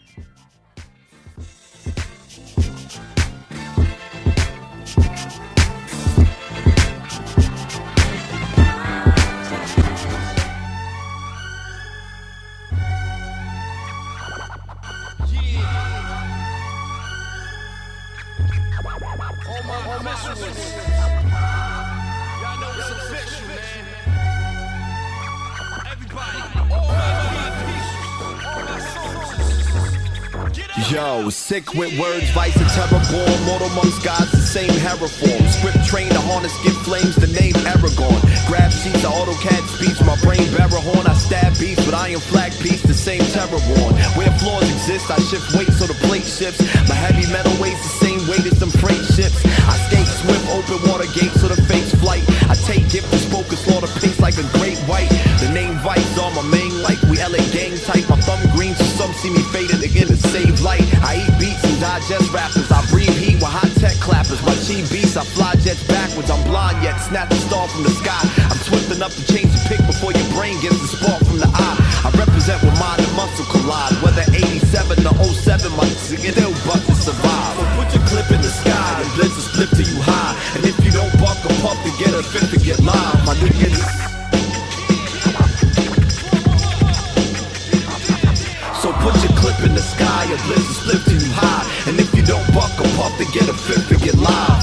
Yo, 30.87 31.29
sick 31.29 31.75
with 31.75 31.91
words, 31.99 32.31
vice 32.31 32.55
and 32.55 32.71
terror 32.71 33.03
born. 33.11 33.39
Mortal 33.51 33.67
amongst 33.75 33.99
gods, 34.07 34.31
the 34.31 34.39
same 34.39 34.71
hera 34.79 35.11
form. 35.11 35.43
Script 35.51 35.83
train 35.85 36.09
to 36.15 36.21
harness, 36.23 36.55
give 36.63 36.77
flames, 36.87 37.17
the 37.17 37.27
name 37.27 37.53
Aragorn. 37.67 38.23
Grab 38.47 38.71
sheets, 38.71 39.03
the 39.03 39.11
AutoCAD 39.11 39.67
speech, 39.75 39.99
my 40.07 40.15
brain 40.23 40.47
barrel 40.55 40.81
horn. 40.81 41.05
I 41.05 41.15
stab 41.19 41.59
beats, 41.59 41.85
but 41.85 41.95
I 41.95 42.15
am 42.15 42.21
flag 42.21 42.55
piece, 42.63 42.81
the 42.83 42.95
same 42.95 43.21
terror 43.35 43.59
worn. 43.75 43.99
Where 44.15 44.31
flaws 44.39 44.71
exist, 44.71 45.11
I 45.11 45.19
shift 45.19 45.51
weight 45.59 45.69
so 45.75 45.91
the 45.91 45.99
plate 46.07 46.25
shifts. 46.25 46.63
My 46.87 46.95
heavy 46.95 47.27
metal 47.35 47.53
weighs 47.59 47.83
the 47.83 47.95
same 47.99 48.23
weight 48.31 48.47
as 48.47 48.63
them 48.63 48.71
freight 48.71 49.03
ships. 49.19 49.43
I 49.67 49.75
skate 49.91 50.07
swift, 50.23 50.47
open 50.55 50.79
water 50.87 51.11
gates 51.11 51.43
so 51.43 51.51
the 51.51 51.59
face 51.67 51.91
flight. 51.99 52.23
I 52.47 52.55
take 52.55 52.87
to 52.87 53.19
spoke 53.19 53.51
and 53.51 53.59
slaughter 53.59 53.91
pace 53.99 54.21
like 54.21 54.39
a 54.39 54.47
great 54.57 54.79
white. 54.87 55.11
The 55.43 55.51
name 55.53 55.75
Vice 55.83 56.19
on 56.19 56.35
my 56.35 56.43
main 56.43 56.83
like 56.83 57.01
we 57.11 57.19
LA 57.19 57.39
gang 57.51 57.77
type. 57.83 58.09
My 58.09 58.19
thumb 58.23 58.41
green 58.55 58.75
so 58.75 58.85
some 58.99 59.13
see 59.15 59.31
me 59.31 59.43
faded 59.55 59.78
light. 60.61 60.85
I 61.03 61.23
eat 61.23 61.35
beats 61.39 61.63
and 61.65 61.81
digest 61.81 62.33
rappers. 62.33 62.71
I 62.71 62.85
breathe 62.91 63.15
heat 63.15 63.39
with 63.39 63.51
hot 63.51 63.71
tech 63.79 63.97
clappers. 63.99 64.41
My 64.43 64.55
chi 64.67 64.83
beats, 64.91 65.17
I 65.17 65.25
fly 65.25 65.55
jets 65.63 65.83
backwards. 65.87 66.31
I'm 66.31 66.43
blind 66.45 66.83
yet 66.83 66.99
snatch 66.99 67.33
a 67.33 67.41
star 67.47 67.69
from 67.69 67.83
the 67.83 67.95
sky. 67.95 68.19
I'm 68.51 68.59
twisting 68.67 69.03
up 69.03 69.13
to 69.13 69.23
change 69.27 69.51
the 69.53 69.63
pick 69.69 69.81
before 69.87 70.13
your 70.13 70.29
brain 70.35 70.59
gets 70.61 70.81
the 70.81 70.89
spark 70.89 71.21
from 71.25 71.39
the 71.39 71.51
eye. 71.51 71.77
I 72.05 72.11
represent 72.19 72.63
with 72.63 72.77
mind 72.79 73.03
and 73.03 73.15
muscle 73.15 73.47
collide. 73.51 73.95
Whether 74.03 74.27
87 74.31 75.07
or 75.07 75.15
07, 75.35 75.73
my 75.77 75.89
still 76.39 76.53
but 76.67 76.81
to 76.87 76.95
survive. 76.95 77.55
So 77.57 77.65
put 77.77 77.89
your 77.95 78.05
clip 78.07 78.29
in 78.31 78.41
the 78.41 78.53
sky 78.53 78.91
and 79.01 79.11
blitz 79.15 79.37
a 79.37 79.43
split 79.43 79.71
till 79.75 79.89
you 79.89 80.01
high. 80.01 80.35
And 80.57 80.65
if 80.65 80.77
you 80.85 80.91
don't 80.93 81.13
buck 81.21 81.39
a 81.45 81.53
puff 81.63 81.79
to 81.83 81.93
get 82.03 82.15
a 82.15 82.23
fifth 82.23 82.51
to 82.53 82.59
get 82.59 82.79
live, 82.81 83.08
to 93.19 93.25
get 93.33 93.49
a 93.49 93.53
fifth 93.53 93.89
to 93.89 93.97
get 93.97 94.15
live. 94.15 94.63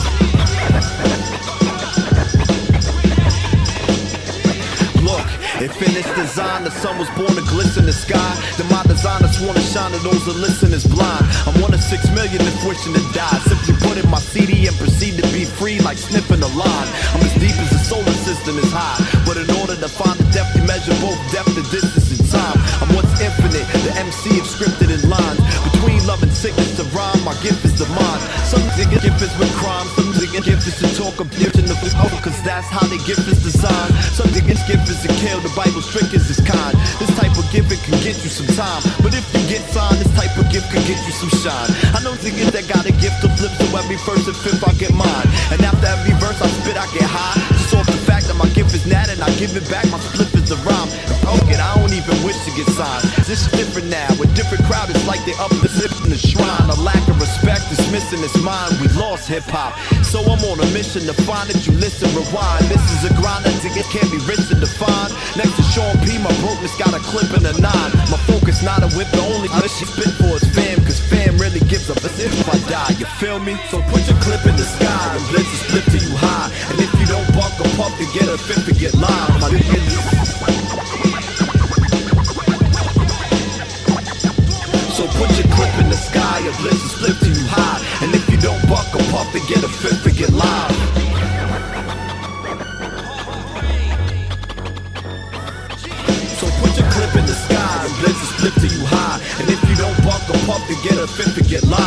Look, 5.04 5.28
if 5.62 5.76
in 5.82 5.96
design 6.16 6.64
the 6.64 6.72
sun 6.72 6.98
was 6.98 7.10
born 7.20 7.36
to 7.36 7.44
glisten 7.52 7.84
in 7.84 7.88
the 7.88 7.94
sky, 7.94 8.32
then 8.58 8.68
my 8.72 8.82
designers 8.88 9.38
sworn 9.38 9.56
to 9.56 9.62
shine 9.62 9.92
to 9.92 10.00
those 10.00 10.26
that 10.26 10.40
listen 10.40 10.72
is 10.72 10.88
blind. 10.88 11.28
I'm 11.46 11.60
one 11.60 11.74
of 11.74 11.84
six 11.84 12.08
million 12.16 12.40
if 12.40 12.56
wishing 12.64 12.96
to 12.96 13.04
die. 13.12 13.40
Simply 13.44 13.76
put 13.84 14.00
in 14.00 14.08
my 14.10 14.20
CD 14.20 14.68
and 14.68 14.76
proceed 14.78 15.20
to 15.20 15.26
be 15.36 15.44
free 15.44 15.80
like 15.84 15.98
sniffing 15.98 16.42
a 16.42 16.52
line. 16.56 16.88
I'm 17.12 17.22
as 17.28 17.36
deep 17.36 17.56
as 17.60 17.70
the 17.76 17.84
solar 17.84 18.16
system 18.24 18.58
is 18.58 18.72
high. 18.72 19.00
But 19.28 19.36
in 19.36 19.52
order 19.60 19.76
to 19.76 19.90
find 19.92 20.16
the 20.16 20.28
depth, 20.32 20.56
you 20.56 20.64
measure 20.64 20.96
both 21.04 21.20
depth 21.36 21.52
and 21.60 21.68
distance 21.68 22.08
and 22.08 22.24
time. 22.32 22.58
I'm 22.80 22.96
once 22.96 23.12
infinite, 23.20 23.68
the 23.84 23.92
MC 24.00 24.40
is 24.40 24.48
scripted 24.48 24.92
in 24.92 25.04
lines. 25.12 25.44
Sickness 26.46 26.78
to 26.78 26.86
rhyme, 26.94 27.18
my 27.26 27.34
gift 27.42 27.66
is 27.66 27.74
the 27.74 27.90
mind. 27.90 28.22
Some 28.46 28.62
nigga 28.78 29.02
gift 29.02 29.18
is 29.18 29.34
with 29.42 29.50
crime, 29.58 29.90
some 29.98 30.14
nigga 30.14 30.46
gift 30.46 30.70
is 30.70 30.78
to 30.78 30.86
talk 30.94 31.18
of 31.18 31.26
gift 31.42 31.58
in 31.58 31.66
the 31.66 31.74
oh, 31.74 32.22
cause 32.22 32.38
that's 32.46 32.70
how 32.70 32.86
they 32.86 33.02
gift 33.02 33.26
is 33.26 33.42
designed. 33.42 33.90
Some 34.14 34.30
niggas 34.30 34.62
gift 34.70 34.86
is 34.86 35.02
to 35.02 35.10
kill, 35.18 35.42
the 35.42 35.50
Bible 35.58 35.82
strict 35.82 36.14
is 36.14 36.30
this 36.30 36.38
kind. 36.46 36.78
This 37.02 37.10
type 37.18 37.34
of 37.34 37.50
giving 37.50 37.82
can 37.82 37.98
get 38.06 38.22
you 38.22 38.30
some 38.30 38.46
time. 38.54 38.86
But 39.02 39.18
if 39.18 39.26
you 39.34 39.42
get 39.50 39.66
signed, 39.74 39.98
this 39.98 40.14
type 40.14 40.38
of 40.38 40.46
gift 40.54 40.70
can 40.70 40.86
get 40.86 41.02
you 41.10 41.14
some 41.18 41.34
shine. 41.42 41.74
I 41.98 42.06
know 42.06 42.14
niggas 42.22 42.54
that 42.54 42.70
got 42.70 42.86
a 42.86 42.94
gift 43.02 43.26
to 43.26 43.28
flip, 43.42 43.50
so 43.58 43.66
every 43.74 43.98
first 44.06 44.30
and 44.30 44.38
fifth 44.38 44.62
I 44.62 44.78
get 44.78 44.94
mine. 44.94 45.26
And 45.50 45.66
after 45.66 45.90
every 45.90 46.14
verse 46.22 46.38
I 46.46 46.50
spit, 46.62 46.78
I 46.78 46.86
get 46.94 47.10
high. 47.10 47.42
Just 47.58 47.74
off 47.74 47.90
the 47.90 47.98
fact 48.06 48.30
that 48.30 48.38
my 48.38 48.46
gift 48.54 48.70
is 48.78 48.86
nat 48.86 49.10
and 49.10 49.18
I 49.18 49.34
give 49.42 49.58
it 49.58 49.66
back, 49.74 49.90
my 49.90 49.98
split 49.98 50.30
is 50.38 50.54
a 50.54 50.62
rhyme. 50.62 50.94
And 51.10 51.18
poke 51.26 51.50
it, 51.50 51.58
even 51.58 51.75
wish 52.26 52.42
to 52.42 52.52
get 52.58 52.66
signed. 52.74 53.06
This 53.30 53.46
is 53.46 53.52
different 53.54 53.88
now, 53.88 54.10
with 54.18 54.34
different 54.34 54.66
crowd, 54.66 54.90
it's 54.90 55.06
like 55.06 55.22
they 55.30 55.38
up 55.38 55.54
the 55.62 55.70
zip 55.70 55.94
in 56.02 56.10
the 56.10 56.18
shrine. 56.18 56.68
A 56.74 56.78
lack 56.82 57.06
of 57.06 57.22
respect 57.22 57.70
is 57.70 57.80
missing 57.94 58.26
its 58.26 58.36
mind, 58.42 58.74
we 58.82 58.90
lost 58.98 59.30
hip 59.30 59.46
hop. 59.46 59.78
So 60.02 60.26
I'm 60.26 60.42
on 60.50 60.58
a 60.58 60.68
mission 60.74 61.06
to 61.06 61.14
find 61.30 61.54
it, 61.54 61.62
you 61.70 61.74
listen, 61.78 62.10
rewind. 62.18 62.66
This 62.66 62.82
is 62.98 63.06
a 63.06 63.14
grind 63.22 63.46
that 63.46 63.54
it 63.62 63.88
can't 63.94 64.10
be 64.10 64.18
rich 64.26 64.42
to 64.50 64.58
define. 64.58 65.14
Next 65.38 65.54
to 65.62 65.64
Sean 65.70 65.94
P, 66.02 66.18
my 66.18 66.34
brokenness 66.42 66.74
got 66.82 66.98
a 66.98 67.02
clip 67.06 67.30
in 67.38 67.46
a 67.46 67.54
nine. 67.62 67.92
My 68.10 68.18
focus 68.26 68.66
not 68.66 68.82
a 68.82 68.90
whip, 68.98 69.08
the 69.14 69.22
only 69.22 69.48
shit 69.70 69.86
spit 69.86 70.10
for 70.18 70.42
is 70.42 70.46
fam, 70.58 70.82
cause 70.82 70.98
fam 70.98 71.38
really 71.38 71.62
gives 71.70 71.94
a 71.94 71.96
fuck 71.96 72.18
if 72.18 72.50
I 72.50 72.58
die, 72.66 72.98
you 72.98 73.06
feel 73.22 73.38
me? 73.38 73.54
So 73.70 73.86
put 73.94 74.02
your 74.10 74.18
clip 74.26 74.42
in 74.50 74.58
the 74.58 74.66
sky 74.66 75.06
and 75.14 75.24
blitz 75.30 75.46
a 75.54 75.58
split 75.70 75.86
to 75.94 75.98
you 76.02 76.14
high. 76.18 76.50
And 76.74 76.82
if 76.82 76.90
you 76.98 77.06
don't 77.06 77.28
buck 77.38 77.54
a 77.62 77.68
puff 77.78 77.94
to 78.02 78.06
get 78.18 78.26
a 78.26 78.38
fifth 78.38 78.66
to 78.66 78.74
get 78.74 78.98
live, 78.98 79.30
my 79.38 79.54
nigga. 79.54 80.15
Put 85.18 85.32
your 85.38 85.48
clip 85.56 85.74
in 85.80 85.90
the 85.90 85.98
sky, 85.98 86.40
a 86.40 86.52
blitz 86.60 86.84
a 86.84 86.90
split 86.90 87.16
till 87.20 87.36
you 87.36 87.48
high. 87.48 87.80
And 88.04 88.14
if 88.14 88.30
you 88.30 88.38
don't 88.38 88.62
buck 88.68 88.88
a 88.94 89.00
puff 89.12 89.32
to 89.34 89.40
get 89.48 89.64
a 89.64 89.70
fifth 89.70 90.04
to 90.04 90.12
get 90.12 90.32
live. 90.32 90.76
So 96.40 96.46
put 96.60 96.72
your 96.78 96.90
clip 96.92 97.16
in 97.16 97.26
the 97.26 97.38
sky 97.48 97.76
and 97.86 97.94
blitz 98.00 98.22
a 98.22 98.28
split 98.34 98.54
till 98.62 98.72
you 98.78 98.86
high. 98.86 99.20
And 99.40 99.50
if 99.50 99.62
you 99.70 99.76
don't 99.76 99.98
buck 100.04 100.24
a 100.30 100.38
puff 100.46 100.64
to 100.68 100.76
get 100.88 100.98
a 101.00 101.08
fifth 101.08 101.36
to 101.36 101.44
get 101.44 101.64
live, 101.64 101.85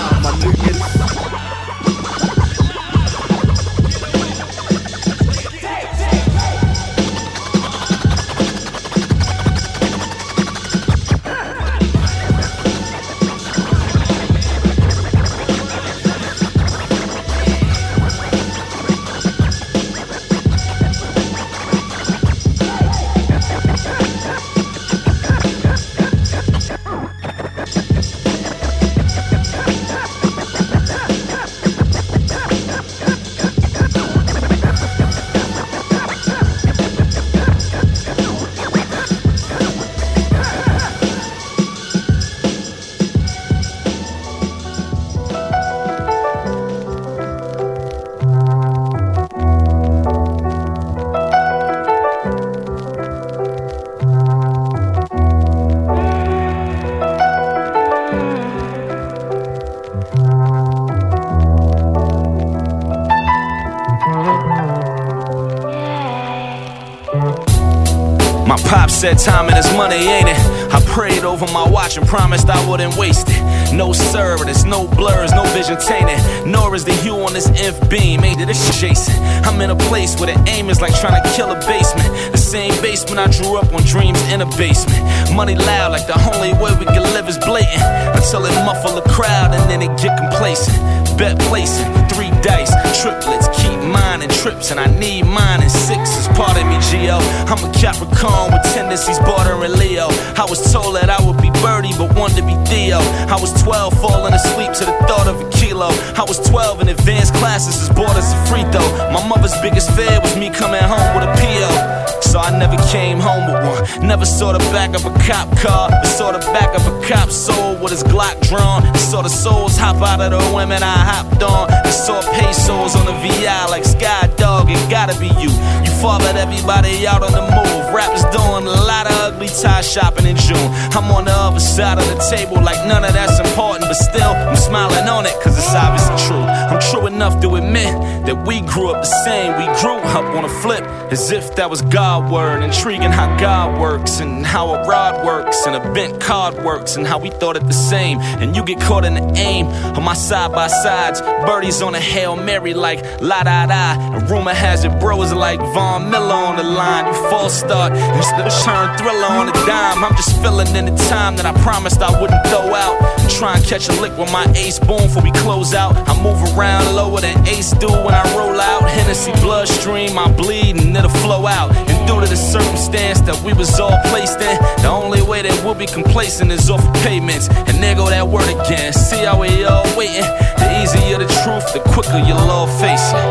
said 68.99 69.17
timing 69.17 69.57
is 69.57 69.73
money, 69.75 69.95
ain't 69.95 70.29
it? 70.29 70.37
I 70.75 70.83
prayed 70.85 71.23
over 71.23 71.47
my 71.53 71.63
watch 71.71 71.97
and 71.97 72.05
promised 72.05 72.49
I 72.49 72.59
wouldn't 72.69 72.97
waste 72.97 73.29
it. 73.31 73.73
No 73.73 73.93
sir, 73.93 74.37
there's 74.45 74.65
no 74.65 74.89
blurs, 74.89 75.31
no 75.31 75.45
vision 75.55 75.79
tainted. 75.79 76.19
Nor 76.45 76.75
is 76.75 76.85
the 76.85 76.93
hue 76.95 77.15
on 77.15 77.33
this 77.33 77.47
inf 77.63 77.79
beam, 77.89 78.25
ain't 78.25 78.41
it? 78.41 78.49
It's 78.49 78.81
Jason. 78.81 79.15
I'm 79.47 79.61
in 79.61 79.71
a 79.71 79.77
place 79.77 80.19
where 80.19 80.35
the 80.35 80.51
aim 80.51 80.69
is 80.69 80.81
like 80.81 80.99
trying 80.99 81.23
to 81.23 81.31
kill 81.37 81.53
a 81.53 81.61
basement. 81.61 82.11
The 82.33 82.39
same 82.39 82.75
basement 82.83 83.21
I 83.21 83.31
drew 83.31 83.57
up 83.57 83.73
on 83.73 83.83
dreams 83.85 84.21
in 84.33 84.41
a 84.41 84.47
basement. 84.59 84.99
Money 85.33 85.55
loud, 85.55 85.93
like 85.93 86.09
the 86.09 86.19
only 86.35 86.53
way 86.59 86.75
we 86.75 86.87
can 86.87 87.03
live 87.15 87.29
is 87.29 87.39
blatant. 87.39 87.83
Until 88.19 88.47
it 88.47 88.55
muffle 88.67 88.99
the 88.99 89.07
crowd 89.15 89.55
and 89.55 89.63
then 89.71 89.81
it 89.81 89.95
get 90.03 90.19
complacent. 90.19 90.75
Bet 91.17 91.39
placing, 91.47 91.87
three 92.19 92.31
dice, 92.43 92.75
triplets, 93.01 93.47
keep 93.63 93.79
mining 93.79 94.29
trips, 94.29 94.73
and 94.73 94.81
I 94.81 94.87
need 94.99 95.23
mine 95.23 95.63
in 95.63 95.71
sixes. 95.71 96.27
Pardon 96.35 96.67
me, 96.67 96.77
Geo. 96.91 97.15
I'm 97.47 97.63
a 97.63 97.71
Capricorn 97.73 98.51
with 98.51 98.65
tendencies 98.75 99.21
bordering 99.21 99.79
Leo. 99.79 100.09
I 100.35 100.45
was 100.51 100.73
told 100.73 100.97
that 100.97 101.11
I 101.11 101.21
would 101.25 101.41
be 101.41 101.51
Birdie, 101.63 101.95
but 101.97 102.19
wanted 102.19 102.43
to 102.43 102.43
be 102.43 102.59
Theo. 102.67 102.99
I 103.31 103.39
was 103.41 103.55
12, 103.63 104.01
falling 104.03 104.35
asleep 104.35 104.73
to 104.83 104.85
the 104.85 104.97
thought 105.07 105.29
of 105.29 105.41
a 105.41 105.49
kilo. 105.51 105.91
I 106.19 106.25
was 106.27 106.41
12 106.51 106.83
in 106.83 106.89
advanced 106.89 107.35
classes, 107.35 107.79
as 107.83 107.95
bored 107.95 108.19
as 108.19 108.33
a 108.35 108.39
free 108.51 108.67
throw. 108.75 108.89
My 109.15 109.23
mother's 109.23 109.55
biggest 109.63 109.95
fear 109.95 110.19
was 110.21 110.37
me 110.37 110.51
coming 110.51 110.83
home 110.83 111.15
with 111.15 111.23
a 111.23 111.33
PO. 111.39 112.09
So 112.29 112.39
I 112.39 112.51
never 112.59 112.77
came 112.93 113.21
home 113.21 113.47
with 113.47 113.63
one. 113.65 114.07
Never 114.07 114.27
saw 114.27 114.53
the 114.53 114.59
back 114.71 114.95
of 114.95 115.07
a 115.07 115.13
cop 115.25 115.49
car, 115.57 115.89
but 115.89 116.07
saw 116.07 116.33
the 116.33 116.45
back 116.53 116.77
of 116.77 116.85
a 116.85 117.09
cop 117.09 117.31
soul 117.31 117.77
with 117.81 117.91
his 117.91 118.03
Glock 118.03 118.37
drawn. 118.47 118.85
And 118.85 118.97
saw 118.99 119.23
the 119.23 119.31
souls 119.31 119.79
hop 119.79 120.03
out 120.03 120.21
of 120.21 120.31
the 120.31 120.55
women 120.55 120.83
I 120.83 120.99
hopped 121.09 121.43
on. 121.43 121.73
And 121.73 121.95
saw 122.09 122.23
pesos 122.33 122.97
on 122.97 123.05
the 123.05 123.13
VI 123.21 123.67
like 123.67 123.85
Sky 123.85 124.33
Dog. 124.39 124.71
It 124.71 124.81
gotta 124.91 125.13
be 125.21 125.29
you. 125.43 125.53
You 125.85 125.93
fathered 126.01 126.37
everybody 126.37 127.07
out 127.07 127.23
on 127.23 127.33
the 127.33 127.43
move. 127.43 127.93
Rappers 127.93 128.25
doing 128.33 128.65
a 128.65 128.81
lot 128.89 129.05
of 129.05 129.13
ugly 129.29 129.49
tie 129.49 129.83
shopping 129.83 130.25
in 130.25 130.37
June. 130.37 130.71
I'm 130.97 131.11
on 131.13 131.27
the 131.27 131.37
other 131.37 131.61
side 131.61 131.99
of 131.99 132.07
the 132.09 132.17
table 132.31 132.63
like 132.63 132.81
none 132.89 133.05
of 133.05 133.13
that's 133.13 133.39
important, 133.39 133.85
but 133.91 133.95
still 133.95 134.33
I'm 134.33 134.57
smiling 134.57 135.07
on 135.07 135.27
it 135.27 135.35
cause 135.43 135.59
it's 135.59 135.75
obviously 135.75 136.17
true. 136.27 136.45
I'm 136.71 136.81
true 136.91 137.07
enough 137.07 137.43
to 137.43 137.57
admit 137.57 137.93
that 138.25 138.47
we 138.47 138.63
grew 138.63 138.89
up 138.89 139.03
the 139.03 139.13
same. 139.25 139.53
We 139.59 139.67
grew 139.81 139.99
up 140.17 140.35
on 140.35 140.45
a 140.47 140.55
flip 140.63 140.85
as 141.13 141.31
if 141.31 141.57
that 141.57 141.69
was 141.69 141.83
God 141.83 142.33
word. 142.33 142.63
Intriguing 142.63 143.13
how 143.13 143.37
God 143.39 143.79
works 143.79 144.21
and 144.21 144.47
how 144.47 144.75
a 144.75 144.87
rod 144.87 145.27
works 145.27 145.67
and 145.67 145.77
a 145.77 145.93
bent 145.93 146.21
card 146.21 146.55
works 146.65 146.97
and 146.97 147.07
how 147.07 147.19
we 147.19 147.29
thought 147.31 147.57
it 147.57 147.67
the 147.67 147.81
same. 147.93 148.19
And 148.41 148.57
you 148.57 148.65
get 148.65 148.81
caught 148.81 149.05
in 149.05 149.15
the 149.15 149.27
aim 149.37 149.67
on 149.97 150.05
my 150.05 150.15
side 150.15 150.53
by 150.53 150.69
sides. 150.69 151.21
Birdies 151.21 151.83
on 151.83 151.95
a 151.99 152.01
Hail 152.01 152.37
Mary 152.37 152.75
like 152.75 153.01
la 153.21 153.43
da 153.43 153.67
da. 153.67 153.83
Rumor 154.31 154.55
has 154.55 154.85
it 154.85 154.93
bros 155.01 155.33
like 155.33 155.61
Von 155.75 156.11
Miller 156.11 156.41
on 156.49 156.57
the 156.57 156.63
line. 156.63 157.07
You 157.07 157.15
false 157.31 157.59
start 157.59 157.93
instead 157.93 158.47
of 158.47 158.55
turn 158.65 158.97
thriller 158.97 159.31
on 159.41 159.49
a 159.49 159.53
dime. 159.67 160.05
I'm 160.05 160.15
just 160.15 160.41
filling 160.41 160.75
in 160.77 160.85
the 160.87 160.97
time 161.11 161.37
that 161.37 161.47
I 161.47 161.53
promised 161.63 162.01
I 162.01 162.11
wouldn't 162.21 162.45
throw 162.47 162.75
out. 162.75 162.97
Try 163.29 163.57
and 163.57 163.65
catch 163.65 163.89
a 163.89 163.93
lick 164.01 164.17
with 164.17 164.31
my 164.33 164.47
ace 164.57 164.79
boom 164.79 165.03
before 165.03 165.23
we 165.23 165.33
close 165.33 165.75
out. 165.75 165.97
I 166.09 166.15
move 166.23 166.41
around 166.57 166.95
lower 166.95 167.21
than 167.21 167.37
ace 167.49 167.73
do 167.73 167.89
when 167.89 168.15
I 168.15 168.25
roll 168.37 168.61
out. 168.61 168.89
Hennessy 168.89 169.33
bloodstream, 169.43 170.19
I 170.19 170.31
bleed 170.33 170.77
and 170.81 170.97
it'll 170.97 171.11
flow 171.27 171.47
out. 171.47 171.75
And 171.77 171.99
due 172.07 172.21
to 172.21 172.27
the 172.27 172.37
circumstance 172.37 173.21
that 173.23 173.39
we 173.43 173.53
was 173.53 173.79
all 173.81 173.99
placed 174.11 174.41
in, 174.41 174.57
the 174.83 174.89
only 174.89 175.23
way 175.23 175.43
that 175.43 175.65
we'll 175.65 175.75
be 175.75 175.87
complacent 175.87 176.53
is 176.53 176.71
off 176.71 176.85
of 176.87 176.95
payments. 177.03 177.49
And 177.49 177.83
there 177.83 177.97
go 177.97 178.09
that 178.09 178.27
word 178.27 178.49
again. 178.49 178.93
See 178.93 179.25
how 179.25 179.41
we 179.41 179.65
all 179.65 179.85
waiting? 179.97 180.29
The 180.59 180.83
easier 180.83 181.19
the 181.19 181.27
truth, 181.43 181.67
the 181.73 181.88
quicker 181.93 182.19
you'll 182.19 182.51
all 182.51 182.67
face 182.67 183.13
it. 183.13 183.25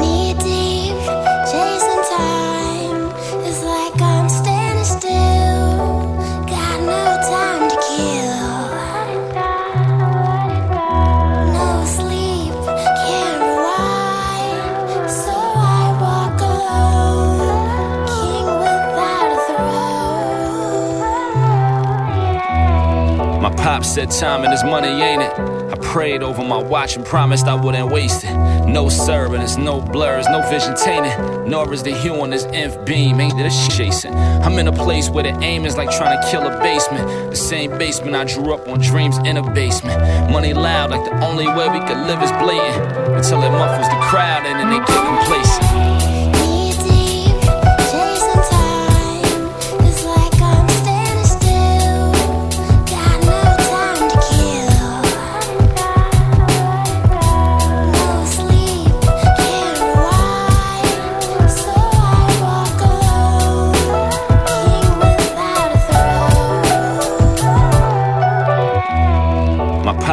Knee 0.00 0.34
deep, 0.34 0.96
chasing 1.50 2.02
time. 2.16 3.10
It's 3.46 3.62
like 3.62 4.00
I'm 4.00 4.28
standing 4.28 4.84
still. 4.84 6.16
Got 6.46 6.80
no 6.80 7.04
time 7.34 7.68
to 7.70 7.76
kill. 7.88 8.42
No 11.56 11.68
sleep, 11.96 12.52
can't 13.06 13.40
rewind. 13.46 15.10
So 15.10 15.32
I 15.32 15.84
walk 16.02 16.40
alone, 16.40 18.06
king 18.12 18.46
without 18.62 19.28
a 19.32 19.38
throne. 23.32 23.42
My 23.42 23.50
pop 23.56 23.82
said 23.84 24.10
time 24.10 24.42
and 24.44 24.52
his 24.52 24.64
money, 24.64 25.02
ain't 25.02 25.22
it? 25.22 25.61
I 25.72 25.76
prayed 25.76 26.22
over 26.22 26.44
my 26.44 26.62
watch 26.62 26.96
and 26.96 27.04
promised 27.04 27.46
I 27.46 27.54
wouldn't 27.54 27.90
waste 27.90 28.24
it. 28.24 28.36
No 28.66 28.90
sir, 28.90 29.34
and 29.34 29.64
no 29.64 29.80
blurs, 29.80 30.26
no 30.28 30.42
vision 30.50 30.76
tainted. 30.76 31.48
Nor 31.48 31.72
is 31.72 31.82
the 31.82 31.94
hue 31.94 32.20
on 32.20 32.28
this 32.28 32.44
inf 32.44 32.84
beam, 32.84 33.18
ain't 33.18 33.32
sh- 33.50 33.74
chasing? 33.74 34.14
I'm 34.14 34.58
in 34.58 34.68
a 34.68 34.72
place 34.72 35.08
where 35.08 35.22
the 35.24 35.30
aim 35.40 35.64
is 35.64 35.78
like 35.78 35.90
trying 35.90 36.20
to 36.20 36.30
kill 36.30 36.46
a 36.46 36.60
basement. 36.60 37.30
The 37.30 37.36
same 37.36 37.70
basement 37.78 38.14
I 38.14 38.24
drew 38.24 38.52
up 38.52 38.68
on 38.68 38.80
dreams 38.80 39.16
in 39.24 39.38
a 39.38 39.50
basement. 39.54 39.98
Money 40.30 40.52
loud, 40.52 40.90
like 40.90 41.04
the 41.10 41.24
only 41.24 41.46
way 41.46 41.68
we 41.70 41.80
could 41.86 42.06
live 42.06 42.22
is 42.22 42.32
blatant. 42.32 42.92
Until 43.16 43.42
it 43.42 43.50
muffles 43.50 43.88
the 43.88 44.00
crowd 44.10 44.44
and 44.44 44.60
then 44.60 44.68
they 44.68 44.78
get 44.78 45.06
complacent. 45.06 45.61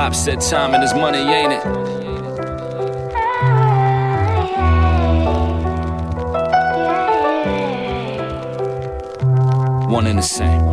Pop 0.10 0.16
said 0.16 0.42
and 0.74 0.82
his 0.82 0.94
money, 0.96 1.20
ain't 1.20 1.54
it? 1.54 1.64
One 9.88 10.08
and 10.08 10.18
the 10.18 10.24
same. 10.24 10.69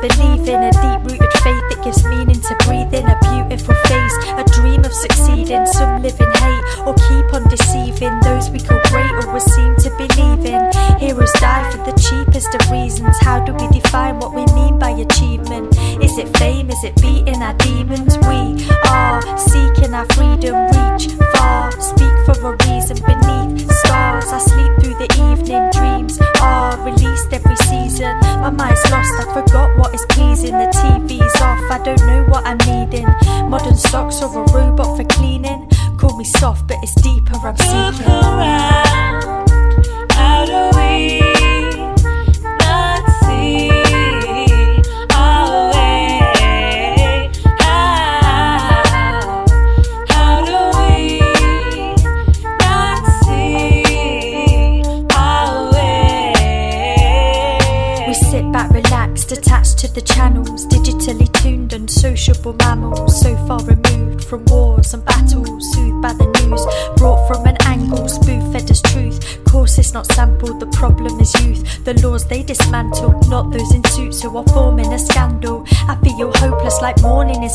Believe 0.00 0.48
in, 0.48 0.62
a 0.62 0.72
deep 0.72 1.12
rooted 1.12 1.19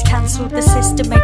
cancelled 0.03 0.51
the 0.51 0.61
system 0.61 1.14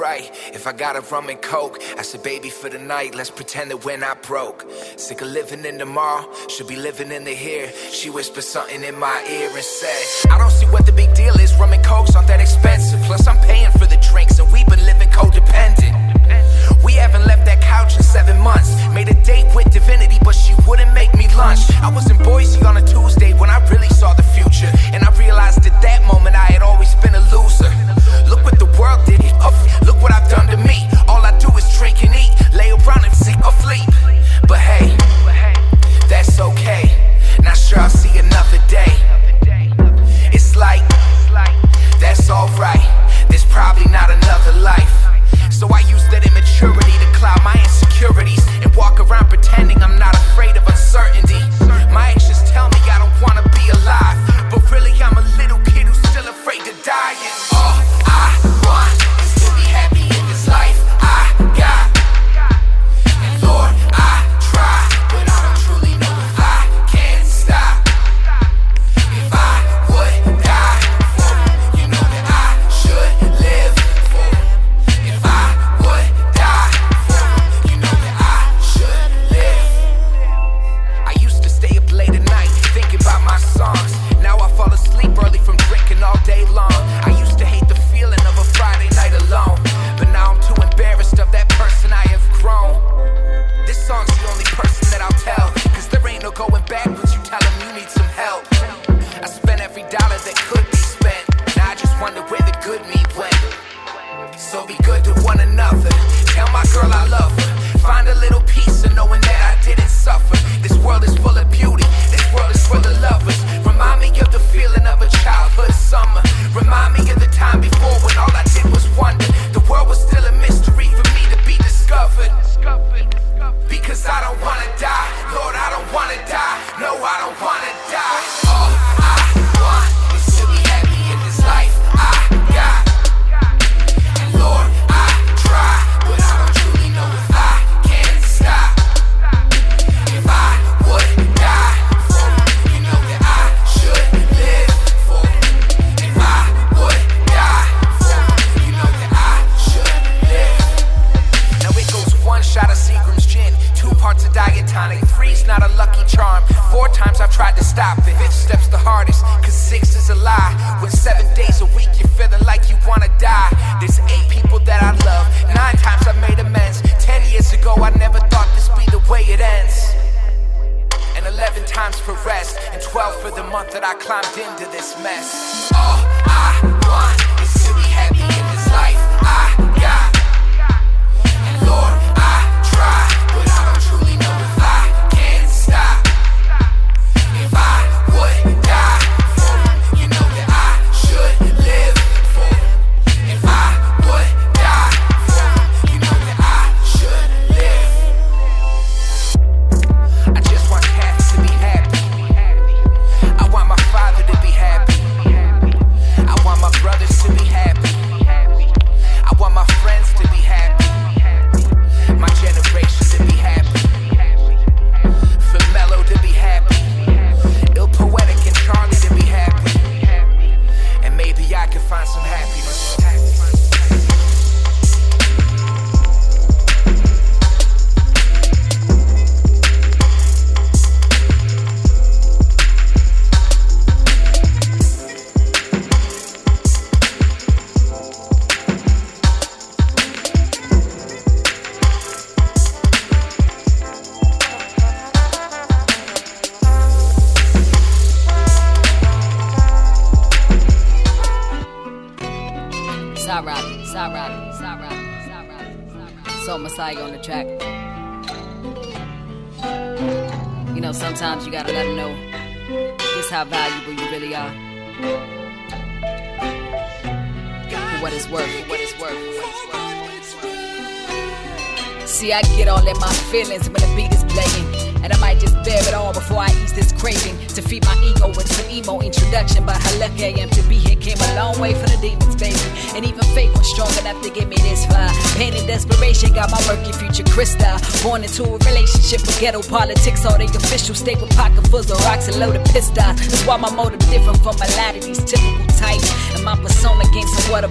right. 0.00 0.30
If 0.54 0.66
I 0.66 0.72
got 0.72 0.96
a 0.96 1.00
rum 1.00 1.28
and 1.28 1.40
coke, 1.40 1.82
I 1.98 2.02
said, 2.02 2.22
baby, 2.22 2.50
for 2.50 2.68
the 2.68 2.78
night, 2.78 3.14
let's 3.14 3.30
pretend 3.30 3.70
that 3.70 3.84
we're 3.84 3.96
not 3.96 4.22
broke. 4.22 4.66
Sick 4.96 5.20
of 5.20 5.28
living 5.28 5.64
in 5.64 5.78
the 5.78 5.86
mall, 5.86 6.28
should 6.48 6.68
be 6.68 6.76
living 6.76 7.10
in 7.12 7.24
the 7.24 7.34
here. 7.34 7.70
She 7.90 8.10
whispered 8.10 8.44
something 8.44 8.82
in 8.82 8.98
my 8.98 9.24
ear 9.30 9.50
and 9.50 9.64
said, 9.64 10.30
I 10.30 10.38
don't 10.38 10.50
see 10.50 10.66
what 10.66 10.86
the 10.86 10.92
big 10.92 11.14
deal 11.14 11.34
is. 11.38 11.54
Rum 11.58 11.72
and 11.72 11.84
coke's 11.84 12.14
aren't 12.14 12.28
that 12.28 12.40
expensive. 12.40 13.00
Plus, 13.02 13.26
I'm 13.26 13.38
paying 13.38 13.70
for 13.72 13.86
the 13.86 13.98
drinks, 14.10 14.38
and 14.38 14.50
we've 14.52 14.66
been 14.66 14.84
living 14.84 15.08
codependent. 15.08 15.92
We 16.84 16.94
haven't 16.94 17.26
left 17.26 17.44
that 17.46 17.60
couch 17.60 17.96
in 17.96 18.02
seven 18.02 18.38
months. 18.40 18.74
Made 18.92 19.08
a 19.08 19.14
date 19.24 19.46
with 19.54 19.70
divinity, 19.72 20.18
but 20.22 20.34
she 20.34 20.54
wouldn't 20.66 20.92
make 20.94 21.14
me 21.14 21.26
lunch. 21.34 21.60
I 21.82 21.92
was 21.92 22.10
in 22.10 22.16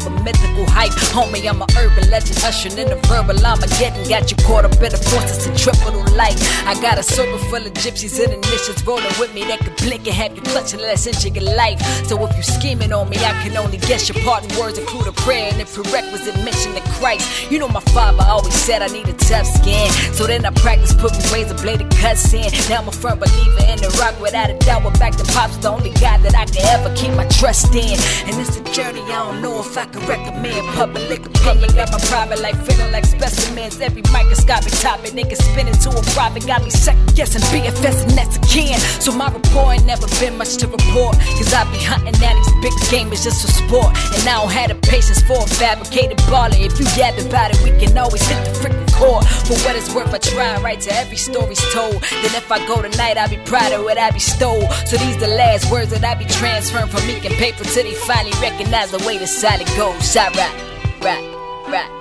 of 0.05 0.13
a 0.13 0.23
mythical 0.23 0.65
hype. 0.69 0.91
Homie, 1.13 1.47
I'm 1.47 1.61
a 1.61 1.67
urban 1.77 2.09
legend, 2.09 2.39
ushering 2.43 2.77
in 2.77 2.89
the 2.89 2.95
verbal 3.07 3.37
Armageddon. 3.45 4.07
Got 4.07 4.31
you 4.31 4.37
caught 4.45 4.65
up 4.65 4.73
in 4.73 4.91
the 4.91 4.97
forces 4.97 5.45
and 5.47 5.57
triple 5.57 5.93
light. 6.15 6.37
I 6.65 6.79
got 6.81 6.97
a 6.97 7.03
circle 7.03 7.37
full 7.49 7.65
of 7.65 7.73
gypsies 7.73 8.21
and 8.23 8.33
initials 8.33 8.85
rolling 8.85 9.13
with 9.19 9.33
me 9.33 9.43
that 9.45 9.59
could 9.59 9.75
blink 9.77 10.07
and 10.07 10.15
have 10.15 10.35
you 10.35 10.41
clutching 10.41 10.79
less 10.79 11.07
inch 11.07 11.25
of 11.25 11.35
your 11.35 11.55
life. 11.55 11.79
So 12.07 12.15
if 12.25 12.33
you're 12.33 12.43
scheming 12.43 12.93
on 12.93 13.09
me, 13.09 13.17
I 13.17 13.33
can 13.43 13.55
only 13.57 13.77
guess 13.77 14.09
your 14.09 14.21
parting 14.23 14.51
words 14.59 14.77
include 14.77 15.07
a 15.07 15.11
prayer 15.11 15.49
and 15.51 15.61
a 15.61 15.65
prerequisite 15.65 16.35
mention 16.43 16.73
to 16.75 16.81
Christ. 16.97 17.51
You 17.51 17.59
know 17.59 17.67
my 17.67 17.81
father 17.93 18.23
always 18.27 18.53
said 18.53 18.81
I 18.81 18.87
need 18.87 19.07
a 19.07 19.13
tough 19.13 19.47
skin. 19.47 19.89
So 20.13 20.25
then 20.25 20.45
I 20.45 20.51
practice 20.51 20.93
putting 20.93 21.23
razor 21.31 21.55
bladed 21.55 21.91
cuts 21.91 22.33
in. 22.33 22.49
Now 22.69 22.81
I'm 22.81 22.87
a 22.87 22.91
firm 22.91 23.19
believer 23.19 23.65
in 23.67 23.77
the 23.77 23.89
rock 23.99 24.19
without 24.21 24.49
a 24.49 24.57
doubt. 24.59 24.83
But 24.83 24.99
back 24.99 25.15
to 25.17 25.25
pops, 25.33 25.57
the 25.57 25.69
only 25.69 25.91
guy 25.91 26.17
that 26.17 26.35
I 26.35 26.45
can 26.45 26.65
ever 26.73 26.93
keep 26.95 27.13
my 27.13 27.27
trust 27.27 27.73
in. 27.75 27.97
And 28.27 28.39
it's 28.39 28.57
a 28.57 28.63
journey 28.73 29.01
I 29.01 29.31
don't 29.31 29.41
know 29.41 29.59
if 29.59 29.77
I 29.77 29.85
can 29.91 30.08
recommend. 30.08 30.65
Public 30.75 31.25
opinion 31.25 31.69
got 31.75 31.91
my 31.91 31.99
private 32.08 32.39
life 32.39 32.58
feeling 32.65 32.91
like 32.91 33.06
specimens. 33.06 33.80
Every 33.80 34.01
microscopic 34.12 34.73
topic, 34.80 35.12
niggas 35.12 35.41
spinning 35.51 35.75
to 35.86 35.89
a 35.89 36.01
profit. 36.15 36.47
Got 36.47 36.63
me 36.63 36.69
second 36.69 37.15
guessing 37.15 37.41
BFS 37.51 38.04
and 38.04 38.12
that's 38.12 38.38
a 38.38 38.41
can. 38.41 38.80
So 39.01 39.12
my 39.12 39.32
report 39.32 39.75
ain't 39.75 39.86
never 39.86 40.08
been 40.19 40.38
much 40.38 40.58
to 40.58 40.67
report. 40.67 41.17
Cause 41.38 41.54
I 41.54 41.63
be 41.71 41.80
hunting 41.84 42.15
at 42.23 42.36
these 42.36 42.54
big 42.63 42.75
gamers 42.89 43.23
just 43.23 43.45
for 43.45 43.51
sport. 43.51 43.91
And 44.15 44.27
I 44.27 44.39
don't 44.39 44.51
have 44.51 44.69
the 44.69 44.75
patience 44.88 45.21
for 45.23 45.43
a 45.43 45.47
fabricated 45.47 46.17
baller. 46.32 46.60
If 46.60 46.80
you 46.80 46.86
yab 46.97 47.19
about 47.25 47.51
it, 47.54 47.62
we 47.63 47.71
can 47.77 47.97
always 47.97 48.25
hit 48.25 48.39
the 48.45 48.51
freaking 48.60 48.90
core. 49.01 49.21
For 49.49 49.57
what 49.65 49.75
it's 49.75 49.93
worth, 49.93 50.13
I 50.13 50.19
try 50.19 50.61
write 50.61 50.81
to 50.81 50.93
every 50.93 51.17
story's 51.17 51.61
told. 51.73 52.01
Then 52.23 52.33
if 52.37 52.51
I 52.51 52.65
go 52.67 52.81
tonight, 52.81 53.17
I'll 53.17 53.29
be 53.29 53.41
proud 53.49 53.73
of 53.73 53.83
what 53.83 53.97
I 53.97 54.11
be 54.11 54.19
stole. 54.19 54.69
So 54.85 54.97
these 54.97 55.17
the 55.17 55.27
last 55.27 55.71
words 55.71 55.89
that 55.91 56.03
I 56.03 56.13
be 56.15 56.25
transferring 56.25 56.89
from 56.89 57.09
ink 57.09 57.25
and 57.25 57.35
paper 57.35 57.63
till 57.63 57.83
they 57.83 57.95
finally 57.95 58.33
recognize 58.39 58.91
the 58.91 59.03
way 59.05 59.17
the 59.17 59.27
solid 59.27 59.67
goes. 59.75 60.15
I 60.15 60.29
rap, 60.37 60.53
rap, 61.01 61.23
rap. 61.67 62.00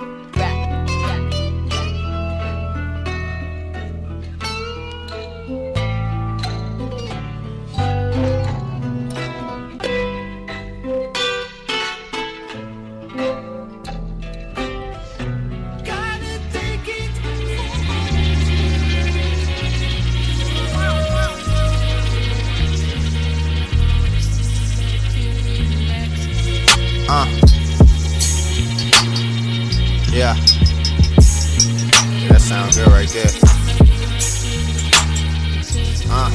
Uh. 36.09 36.31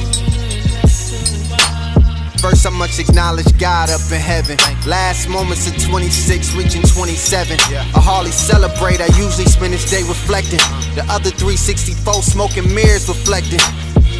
First, 2.37 2.67
I 2.67 2.69
must 2.69 2.99
acknowledge 2.99 3.57
God 3.57 3.89
up 3.89 4.01
in 4.11 4.21
heaven. 4.21 4.57
Last 4.85 5.27
moments 5.27 5.65
of 5.65 5.75
26, 5.81 6.53
reaching 6.53 6.83
27. 6.83 7.57
A 7.73 7.99
Harley 7.99 8.29
celebrate, 8.29 9.01
I 9.01 9.07
usually 9.17 9.45
spend 9.45 9.73
this 9.73 9.89
day 9.89 10.03
reflecting. 10.03 10.59
The 10.93 11.03
other 11.09 11.31
364 11.31 12.21
smoking 12.21 12.71
mirrors 12.71 13.09
reflecting. 13.09 13.59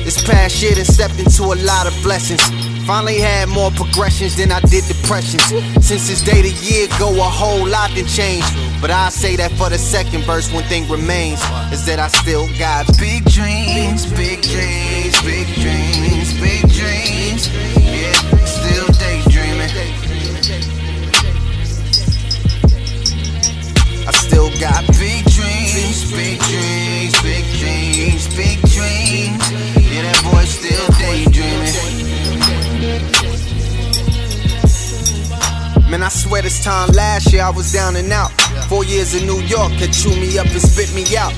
This 0.04 0.18
past 0.26 0.60
year, 0.64 0.74
done 0.74 0.86
stepped 0.86 1.20
into 1.20 1.44
a 1.44 1.58
lot 1.62 1.86
of 1.86 1.94
blessings. 2.02 2.42
Finally 2.88 3.20
had 3.20 3.50
more 3.50 3.70
progressions 3.70 4.36
than 4.36 4.52
I 4.52 4.62
did 4.62 4.84
depressions. 4.86 5.46
Since 5.86 6.10
this 6.10 6.24
day 6.24 6.42
the 6.42 6.54
year 6.66 6.88
go, 6.98 7.14
a 7.14 7.30
whole 7.30 7.68
lot 7.68 7.94
done 7.94 8.08
changed. 8.08 8.50
But 8.80 8.92
I 8.92 9.10
say 9.10 9.36
that 9.38 9.52
for 9.54 9.70
the 9.70 9.78
second 9.78 10.24
verse, 10.24 10.54
one 10.54 10.64
thing 10.66 10.88
remains 10.88 11.42
is 11.74 11.86
that 11.88 12.00
I 12.00 12.08
still 12.10 12.48
got 12.60 12.86
big 13.00 13.26
dreams, 13.26 14.06
big 14.06 14.42
dreams, 14.44 15.18
big 15.24 15.48
dreams, 15.58 16.34
big 16.40 16.62
dreams. 16.70 17.50
Yeah, 17.82 18.14
still 18.46 18.88
daydreaming. 19.02 19.74
I 24.08 24.12
still 24.12 24.50
got 24.60 24.86
big 25.00 25.26
dreams, 25.26 26.12
big 26.12 26.40
dreams, 26.46 26.77
Man, 35.90 36.04
I 36.04 36.10
swear 36.10 36.42
this 36.42 36.62
time 36.62 36.90
last 36.90 37.32
year 37.32 37.44
I 37.44 37.50
was 37.50 37.72
down 37.72 37.96
and 37.96 38.12
out. 38.12 38.32
Four 38.68 38.84
years 38.84 39.16
in 39.16 39.26
New 39.26 39.40
York 39.48 39.72
had 39.80 39.94
chew 39.94 40.12
me 40.20 40.38
up 40.38 40.48
and 40.48 40.62
spit 40.62 40.94
me 40.94 41.08
out. 41.16 41.32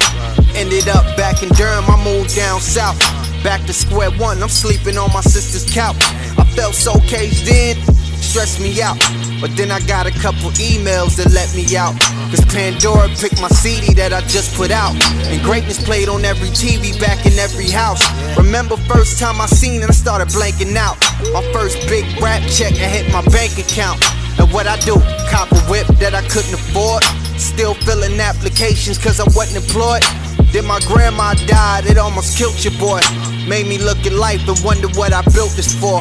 Ended 0.55 0.89
up 0.89 1.05
back 1.15 1.43
in 1.43 1.49
Durham, 1.49 1.85
I 1.85 2.03
moved 2.03 2.35
down 2.35 2.59
south. 2.59 2.97
Back 3.43 3.63
to 3.67 3.73
square 3.73 4.09
one, 4.17 4.41
I'm 4.41 4.49
sleeping 4.49 4.97
on 4.97 5.13
my 5.13 5.21
sister's 5.21 5.71
couch. 5.71 6.01
I 6.33 6.49
felt 6.55 6.73
so 6.73 6.97
caged 7.05 7.47
in, 7.47 7.77
stressed 8.17 8.59
me 8.59 8.81
out. 8.81 8.97
But 9.39 9.55
then 9.55 9.69
I 9.69 9.81
got 9.81 10.07
a 10.07 10.11
couple 10.11 10.49
emails 10.57 11.15
that 11.17 11.29
let 11.31 11.53
me 11.53 11.77
out. 11.77 11.93
Cause 12.33 12.43
Pandora 12.49 13.07
picked 13.21 13.39
my 13.39 13.49
CD 13.49 13.93
that 14.01 14.13
I 14.13 14.21
just 14.21 14.57
put 14.57 14.71
out. 14.71 14.97
And 15.29 15.43
greatness 15.43 15.77
played 15.77 16.09
on 16.09 16.25
every 16.25 16.49
TV 16.49 16.99
back 16.99 17.23
in 17.27 17.37
every 17.37 17.69
house. 17.69 18.01
Remember 18.35 18.77
first 18.89 19.19
time 19.19 19.39
I 19.39 19.45
seen 19.45 19.83
it, 19.83 19.89
I 19.89 19.93
started 19.93 20.29
blanking 20.29 20.75
out. 20.75 20.97
My 21.33 21.45
first 21.53 21.87
big 21.87 22.03
rap 22.19 22.41
check, 22.49 22.73
I 22.73 22.89
hit 22.89 23.13
my 23.13 23.21
bank 23.29 23.59
account. 23.59 24.01
And 24.39 24.51
what 24.53 24.67
I 24.67 24.77
do, 24.79 24.95
cop 25.29 25.51
a 25.51 25.59
whip 25.69 25.85
that 25.99 26.15
I 26.15 26.21
couldn't 26.31 26.53
afford. 26.53 27.03
Still 27.37 27.73
filling 27.73 28.19
applications 28.19 28.97
cause 28.97 29.19
I 29.19 29.25
wasn't 29.35 29.63
employed. 29.63 30.03
Then 30.51 30.65
my 30.65 30.79
grandma 30.87 31.35
died, 31.45 31.85
it 31.85 31.97
almost 31.97 32.37
killed 32.37 32.57
your 32.63 32.73
boy. 32.79 33.01
Made 33.47 33.67
me 33.67 33.77
look 33.77 33.99
at 34.05 34.13
life 34.13 34.47
and 34.47 34.57
wonder 34.63 34.87
what 34.97 35.13
I 35.13 35.21
built 35.35 35.51
this 35.59 35.75
for. 35.75 35.99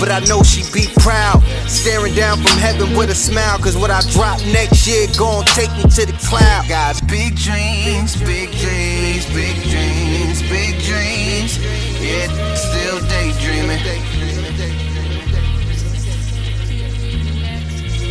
But 0.00 0.10
I 0.10 0.18
know 0.26 0.42
she'd 0.42 0.72
be 0.72 0.88
proud, 0.98 1.42
staring 1.68 2.14
down 2.14 2.38
from 2.38 2.58
heaven 2.58 2.96
with 2.96 3.10
a 3.10 3.14
smile. 3.14 3.58
Cause 3.58 3.76
what 3.76 3.90
I 3.90 4.00
drop 4.10 4.40
next 4.50 4.86
year 4.86 5.06
gon' 5.16 5.44
take 5.52 5.70
me 5.76 5.82
to 5.82 6.06
the 6.06 6.16
cloud. 6.24 6.66
Got 6.68 7.06
big 7.06 7.36
dreams, 7.36 8.16
big 8.16 8.50
dreams, 8.58 9.26
big 9.30 9.56
dreams, 9.68 10.42
big 10.48 10.74
dreams. 10.82 11.60
Yeah, 12.00 12.32
still 12.56 12.98
daydreaming. 13.08 14.13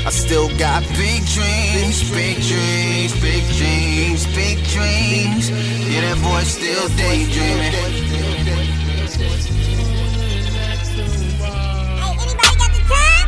I 0.05 0.09
still 0.09 0.49
got 0.57 0.83
big 0.99 1.25
dreams, 1.27 2.11
big 2.11 2.35
dreams, 2.43 3.13
big 3.21 3.43
dreams, 3.55 4.25
big 4.35 4.57
dreams. 4.67 5.49
Yeah, 5.49 6.01
that 6.01 6.19
boy 6.21 6.43
still 6.43 6.89
daydreaming. 6.97 7.71
Hey, 7.71 8.19
anybody 12.19 12.55
got 12.59 12.71
the 12.75 12.83
time? 12.91 13.27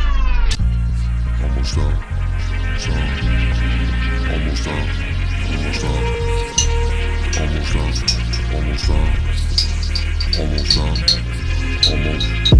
Almost 1.43 1.75
done. 1.75 1.95
Almost 4.31 4.63
done. 4.65 4.65
Almost 4.65 4.65
done. 4.65 4.87
Almost 5.47 5.79
done. 5.81 6.03
Almost 7.39 7.71
done. 7.73 7.95
Almost 8.53 8.87
done. 8.87 9.09
Almost. 10.41 11.15
Almost 11.87 12.54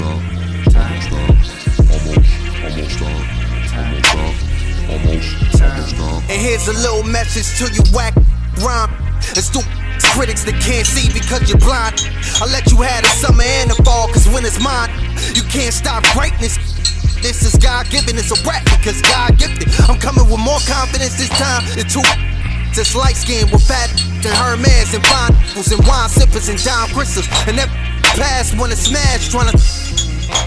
Almost 0.00 0.72
done. 0.72 0.88
Almost 0.88 1.10
done. 1.10 1.76
Almost. 1.92 2.32
Almost 2.62 2.98
done. 2.98 3.22
Almost 3.76 4.12
done. 4.12 4.34
Almost. 4.88 5.62
Almost 5.62 5.96
done. 5.96 6.22
And 6.30 6.40
here's 6.40 6.68
a 6.68 6.72
little 6.72 7.02
message 7.04 7.58
to 7.58 7.72
you 7.74 7.82
whack 7.92 8.14
rhyme. 8.64 8.90
It's 9.36 9.46
stupid 9.46 9.68
critics 10.12 10.44
that 10.44 10.56
can't 10.60 10.86
see 10.86 11.08
because 11.12 11.48
you're 11.48 11.60
blind. 11.60 11.96
I 12.40 12.46
let 12.52 12.68
you 12.70 12.80
have 12.84 13.02
the 13.02 13.12
summer 13.16 13.44
and 13.44 13.70
the 13.70 13.76
fall, 13.84 14.08
cause 14.08 14.28
when 14.28 14.44
it's 14.44 14.60
mine, 14.60 14.90
you 15.32 15.42
can't 15.48 15.72
stop 15.72 16.04
greatness. 16.12 16.56
This 17.24 17.44
is 17.46 17.56
God 17.56 17.88
given, 17.88 18.18
it's 18.18 18.32
a 18.32 18.38
rap 18.44 18.64
because 18.64 19.00
God 19.02 19.38
gifted. 19.38 19.72
I'm 19.88 19.96
coming 19.96 20.28
with 20.28 20.40
more 20.40 20.60
confidence 20.68 21.16
this 21.16 21.32
time 21.32 21.64
than 21.76 21.88
two. 21.88 22.04
Just 22.72 22.96
light 22.96 23.16
skin 23.16 23.48
with 23.52 23.64
fat 23.64 23.92
and 24.24 24.32
Hermes 24.32 24.92
and 24.96 25.04
Von 25.06 25.32
and 25.36 25.80
wine 25.86 26.08
sippers 26.08 26.48
and 26.48 26.58
John 26.58 26.88
Crystals. 26.88 27.28
And 27.46 27.56
that 27.56 27.68
past 28.16 28.56
smashed, 28.76 29.30
trying 29.30 29.50
to. 29.50 29.58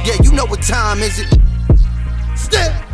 Yeah, 0.03 0.15
you 0.23 0.31
know 0.31 0.45
what 0.45 0.61
time 0.61 0.99
is 0.99 1.19
it? 1.19 1.27
Still. 2.35 2.84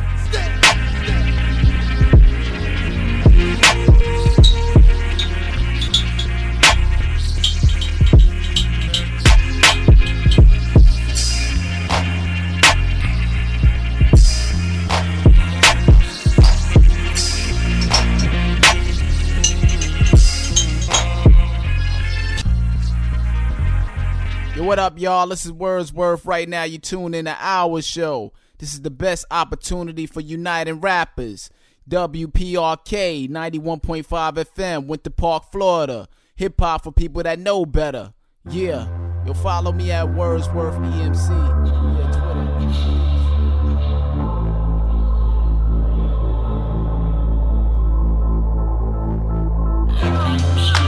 What 24.71 24.79
up, 24.79 24.97
y'all? 24.97 25.27
This 25.27 25.45
is 25.45 25.51
Wordsworth. 25.51 26.25
Right 26.25 26.47
now, 26.47 26.63
you 26.63 26.77
tune 26.77 27.13
in 27.13 27.25
to 27.25 27.35
our 27.37 27.81
show. 27.81 28.31
This 28.57 28.73
is 28.73 28.83
the 28.83 28.89
best 28.89 29.25
opportunity 29.29 30.05
for 30.05 30.21
uniting 30.21 30.79
rappers. 30.79 31.49
WPRK 31.89 33.29
91.5 33.29 34.05
FM, 34.05 34.85
Winter 34.85 35.09
Park, 35.09 35.51
Florida. 35.51 36.07
Hip 36.37 36.57
hop 36.57 36.85
for 36.85 36.93
people 36.93 37.21
that 37.21 37.37
know 37.37 37.65
better. 37.65 38.13
Yeah. 38.49 38.87
You'll 39.25 39.33
follow 39.33 39.73
me 39.73 39.91
at 39.91 40.13
Wordsworth 40.13 40.75
EMC. 40.75 41.27
Yeah, 49.99 50.21
Twitter. 50.63 50.80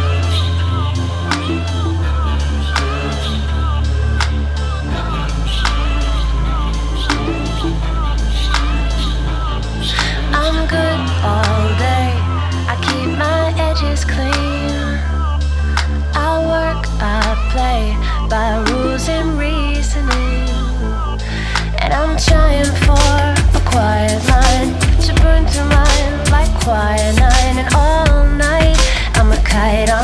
I'm 10.63 10.69
good 10.69 10.99
all 11.26 11.67
day. 11.76 12.15
I 12.71 12.76
keep 12.88 13.10
my 13.19 13.52
edges 13.60 14.06
clean. 14.06 14.71
I 16.15 16.39
work, 16.39 16.88
I 17.04 17.36
play 17.52 17.97
by 18.30 18.63
rules 18.71 19.10
and 19.10 19.38
reasoning. 19.38 20.47
And 21.84 21.91
I'm 21.91 22.15
trying 22.15 22.71
for 22.86 22.95
a 22.95 23.62
quiet 23.67 24.23
mind 24.32 24.71
to 25.04 25.13
burn 25.21 25.45
through 25.47 25.67
mine 25.67 26.32
like. 26.32 26.54
And 27.60 27.67
all 27.76 28.23
night 28.38 28.80
I'm 29.15 29.34
a 29.34 29.38
kite 29.43 29.91
on 29.91 30.03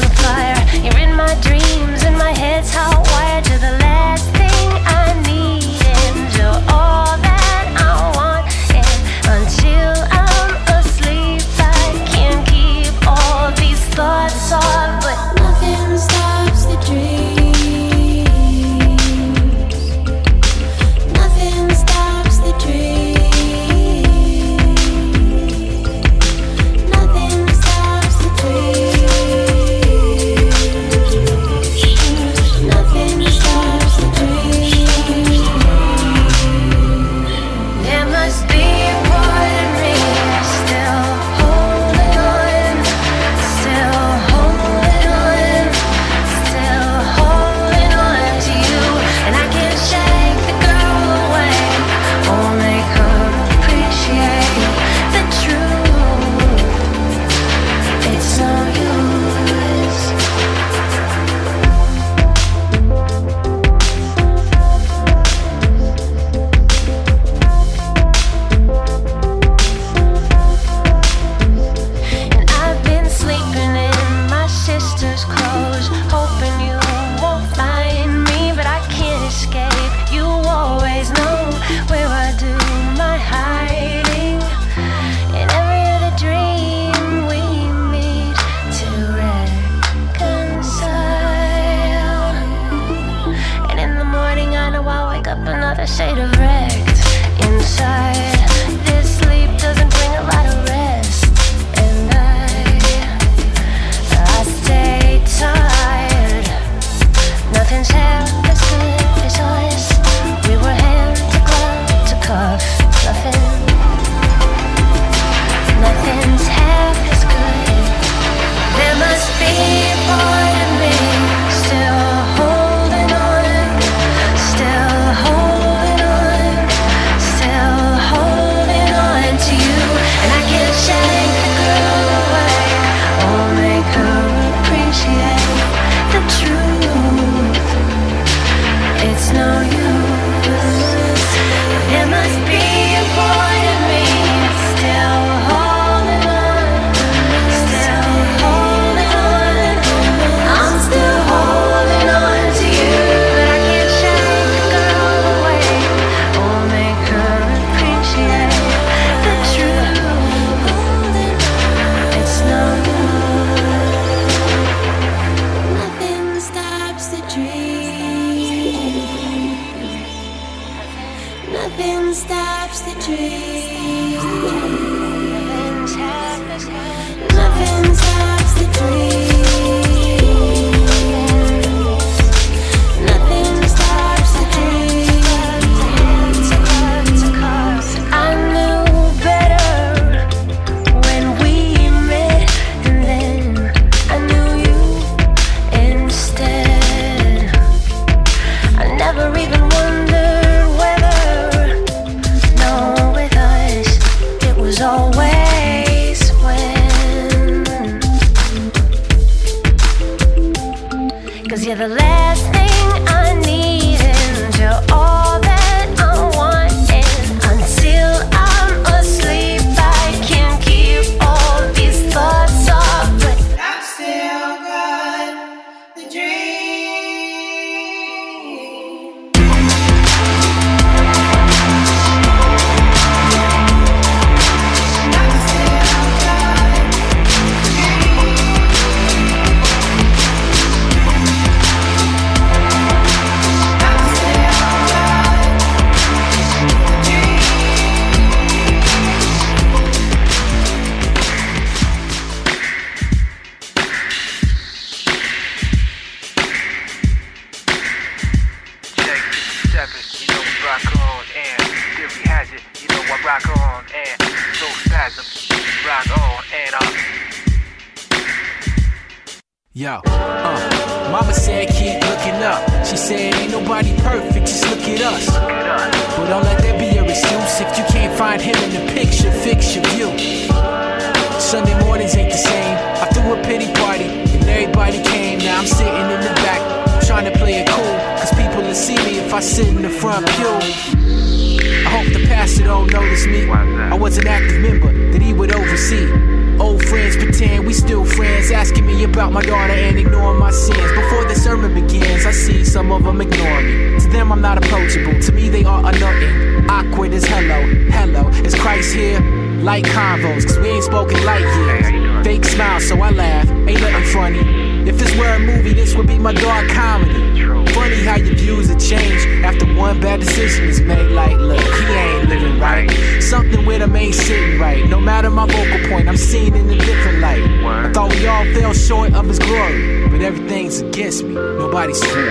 ain't 323.99 324.15
sitting 324.15 324.59
right. 324.59 324.87
No 324.89 324.99
matter 324.99 325.29
my 325.29 325.45
vocal 325.45 325.89
point, 325.89 326.07
I'm 326.07 326.17
seen 326.17 326.55
in 326.55 326.69
a 326.69 326.77
different 326.77 327.19
light. 327.19 327.43
I 327.85 327.91
thought 327.91 328.09
we 328.15 328.25
all 328.27 328.45
fell 328.55 328.73
short 328.73 329.13
of 329.13 329.27
his 329.27 329.39
glory, 329.39 330.07
but 330.09 330.21
everything's 330.21 330.79
against 330.79 331.23
me. 331.23 331.33
Nobody's 331.35 332.01
for 332.03 332.25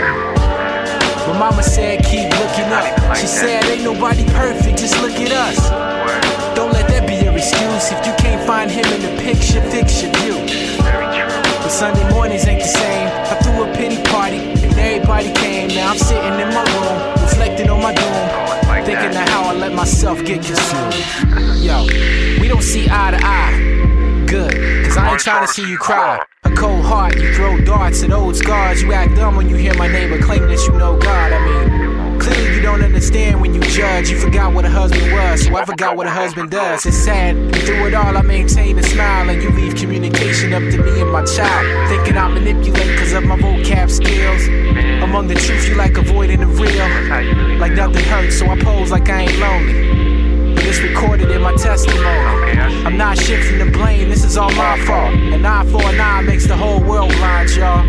But 1.26 1.38
mama 1.38 1.62
said 1.62 2.04
keep 2.04 2.30
looking 2.40 2.72
up. 2.72 3.16
She 3.16 3.26
said 3.26 3.64
ain't 3.66 3.84
nobody 3.84 4.24
perfect, 4.32 4.78
just 4.78 5.00
look 5.02 5.12
at 5.12 5.32
us. 5.32 5.58
Don't 6.56 6.72
let 6.72 6.88
that 6.88 7.06
be 7.06 7.14
your 7.24 7.36
excuse. 7.36 7.92
If 7.92 8.00
you 8.06 8.14
can't 8.16 8.44
find 8.46 8.70
him 8.70 8.86
in 8.86 9.02
the 9.02 9.22
picture, 9.22 9.60
fix 9.70 10.02
your 10.02 10.12
view. 10.18 10.38
But 11.62 11.68
Sunday 11.68 12.08
mornings 12.10 12.46
ain't 12.46 12.62
the 12.62 12.68
same. 12.68 13.08
I 13.30 13.34
threw 13.42 13.64
a 13.64 13.76
pity 13.76 14.02
party 14.10 14.38
and 14.38 14.72
everybody 14.78 15.32
came. 15.34 15.68
Now 15.68 15.90
I'm 15.90 15.98
sitting 15.98 16.40
in 16.40 16.48
my 16.48 16.64
room, 16.80 17.22
reflecting 17.22 17.68
on 17.68 17.82
my 17.82 17.92
doom, 17.92 18.57
thinking 18.88 19.20
of 19.20 19.28
how 19.28 19.50
I 19.50 19.52
let 19.52 19.74
myself 19.74 20.24
get 20.24 20.42
consumed. 20.42 20.94
Yo, 21.60 21.84
we 22.40 22.48
don't 22.48 22.62
see 22.62 22.86
eye 22.88 23.10
to 23.10 23.20
eye. 23.20 24.24
Good, 24.26 24.86
cause 24.86 24.96
I 24.96 25.10
ain't 25.10 25.20
trying 25.20 25.46
to 25.46 25.52
see 25.52 25.68
you 25.68 25.76
cry. 25.76 26.24
A 26.44 26.50
cold 26.54 26.86
heart, 26.86 27.14
you 27.16 27.34
throw 27.34 27.60
darts 27.60 28.02
at 28.02 28.12
old 28.12 28.34
scars. 28.34 28.80
You 28.80 28.94
act 28.94 29.14
dumb 29.14 29.36
when 29.36 29.46
you 29.50 29.56
hear 29.56 29.74
my 29.74 29.88
neighbor 29.88 30.18
claim 30.22 30.40
that 30.48 30.66
you 30.66 30.72
know 30.78 30.98
God. 30.98 31.32
I 31.32 31.38
mean, 31.46 32.18
clearly 32.18 32.47
don't 32.68 32.82
understand 32.82 33.40
when 33.40 33.54
you 33.54 33.62
judge. 33.62 34.10
You 34.10 34.18
forgot 34.18 34.52
what 34.52 34.66
a 34.66 34.68
husband 34.68 35.10
was, 35.10 35.46
so 35.46 35.56
I 35.56 35.64
forgot 35.64 35.96
what 35.96 36.06
a 36.06 36.10
husband 36.10 36.50
does. 36.50 36.84
It's 36.84 36.98
sad, 36.98 37.34
and 37.34 37.56
through 37.64 37.86
it 37.86 37.94
all, 37.94 38.14
I 38.14 38.20
maintain 38.20 38.78
a 38.78 38.82
smile, 38.82 39.30
and 39.30 39.42
you 39.42 39.48
leave 39.52 39.74
communication 39.74 40.52
up 40.52 40.60
to 40.60 40.76
me 40.76 41.00
and 41.00 41.10
my 41.10 41.24
child. 41.24 41.88
Thinking 41.88 42.18
I 42.18 42.28
manipulate 42.28 42.98
cause 42.98 43.14
of 43.14 43.24
my 43.24 43.38
vocab 43.38 43.90
skills. 43.90 44.48
Among 45.02 45.28
the 45.28 45.34
truth, 45.34 45.66
you 45.66 45.76
like 45.76 45.96
avoiding 45.96 46.40
the 46.40 46.46
real. 46.46 47.58
Like 47.58 47.72
nothing 47.72 48.04
hurts, 48.04 48.38
so 48.38 48.46
I 48.46 48.60
pose 48.60 48.90
like 48.90 49.08
I 49.08 49.22
ain't 49.22 49.38
lonely. 49.38 50.54
But 50.54 50.66
it's 50.66 50.80
recorded 50.80 51.30
in 51.30 51.40
my 51.40 51.54
testimony. 51.54 52.52
I'm 52.84 52.98
not 52.98 53.16
shifting 53.16 53.58
the 53.60 53.70
blame, 53.70 54.10
this 54.10 54.24
is 54.24 54.36
all 54.36 54.52
my 54.52 54.78
fault. 54.84 55.14
An 55.14 55.46
eye 55.46 55.64
for 55.72 55.82
an 55.82 55.98
eye 55.98 56.20
makes 56.20 56.46
the 56.46 56.56
whole 56.56 56.80
world 56.80 57.12
blind, 57.12 57.48
y'all. 57.56 57.82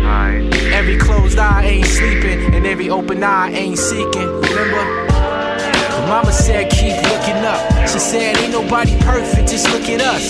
Every 0.72 0.96
closed 0.96 1.38
eye 1.38 1.64
ain't 1.64 1.86
sleeping, 1.86 2.54
and 2.54 2.64
every 2.66 2.88
open 2.88 3.22
eye 3.22 3.50
ain't 3.50 3.78
seeking. 3.78 4.39
Remember? 4.60 5.06
Mama 6.06 6.32
said 6.32 6.70
keep 6.70 6.92
looking 7.08 7.40
up. 7.46 7.88
She 7.88 7.98
said 7.98 8.36
ain't 8.36 8.52
nobody 8.52 8.94
perfect, 9.00 9.48
just 9.48 9.70
look 9.72 9.88
at 9.88 10.02
us. 10.02 10.28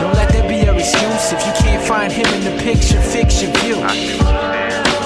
Don't 0.00 0.14
let 0.14 0.32
that 0.32 0.48
be 0.48 0.64
your 0.64 0.74
excuse. 0.74 1.32
If 1.32 1.44
you 1.46 1.52
can't 1.52 1.82
find 1.86 2.10
him 2.10 2.26
in 2.32 2.42
the 2.42 2.62
picture, 2.62 3.00
fix 3.02 3.42
your 3.42 3.52
view. 3.60 3.76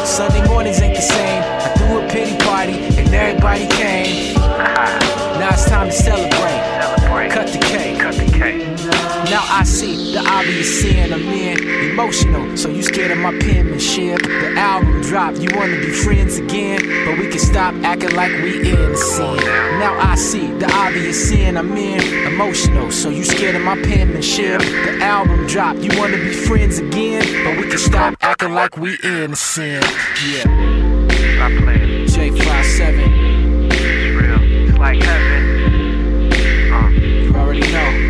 Sunday 0.07 0.47
mornings 0.47 0.81
ain't 0.81 0.95
the 0.95 1.03
same. 1.03 1.43
I 1.43 1.75
threw 1.77 1.99
a 1.99 2.09
pity 2.09 2.37
party 2.45 2.75
and 3.01 3.13
everybody 3.13 3.67
came. 3.67 4.35
Now 4.37 5.51
it's 5.55 5.69
time 5.69 5.89
to 5.89 5.93
celebrate. 5.93 7.31
Cut 7.31 7.49
the 7.49 7.59
cake. 7.59 7.99
Cut 7.99 8.15
the 8.15 8.31
cake. 8.39 8.72
Now 9.33 9.47
I 9.49 9.65
see 9.65 10.13
the 10.13 10.19
obvious 10.29 10.83
sin 10.83 11.11
I'm 11.11 11.23
in. 11.23 11.91
Emotional, 11.93 12.55
so 12.55 12.69
you 12.69 12.83
scared 12.83 13.13
of 13.13 13.17
my 13.17 13.31
penmanship. 13.39 14.21
The 14.21 14.53
album 14.59 15.01
dropped, 15.01 15.39
you 15.39 15.49
wanna 15.57 15.77
be 15.77 15.91
friends 15.91 16.37
again. 16.37 16.81
But 17.07 17.19
we 17.19 17.31
can 17.31 17.39
stop 17.39 17.75
acting 17.77 18.15
like 18.15 18.31
we 18.43 18.61
innocent. 18.61 19.41
Now 19.81 19.99
I 19.99 20.17
see 20.17 20.49
the 20.59 20.71
obvious 20.75 21.31
sin 21.31 21.57
I'm 21.57 21.75
in. 21.75 22.27
Emotional, 22.31 22.91
so 22.91 23.09
you 23.09 23.25
scared 23.25 23.55
of 23.55 23.63
my 23.63 23.81
penmanship. 23.81 24.61
The 24.61 24.99
album 25.01 25.47
dropped, 25.47 25.79
you 25.79 25.99
wanna 25.99 26.19
be 26.19 26.35
friends 26.35 26.79
again. 26.79 27.25
But 27.43 27.57
we 27.57 27.71
can 27.71 27.79
stop 27.79 28.15
acting 28.21 28.53
like 28.53 28.77
we 28.77 28.99
innocent. 29.03 29.83
Yeah. 30.29 30.43
Stop 31.37 31.53
playing. 31.63 32.07
J57. 32.07 33.73
It's 33.73 34.15
real. 34.15 34.69
It's 34.69 34.79
like 34.79 35.03
heaven. 35.03 36.33
Uh, 36.71 36.89
You 36.91 37.35
already 37.35 37.73
know. 37.73 38.02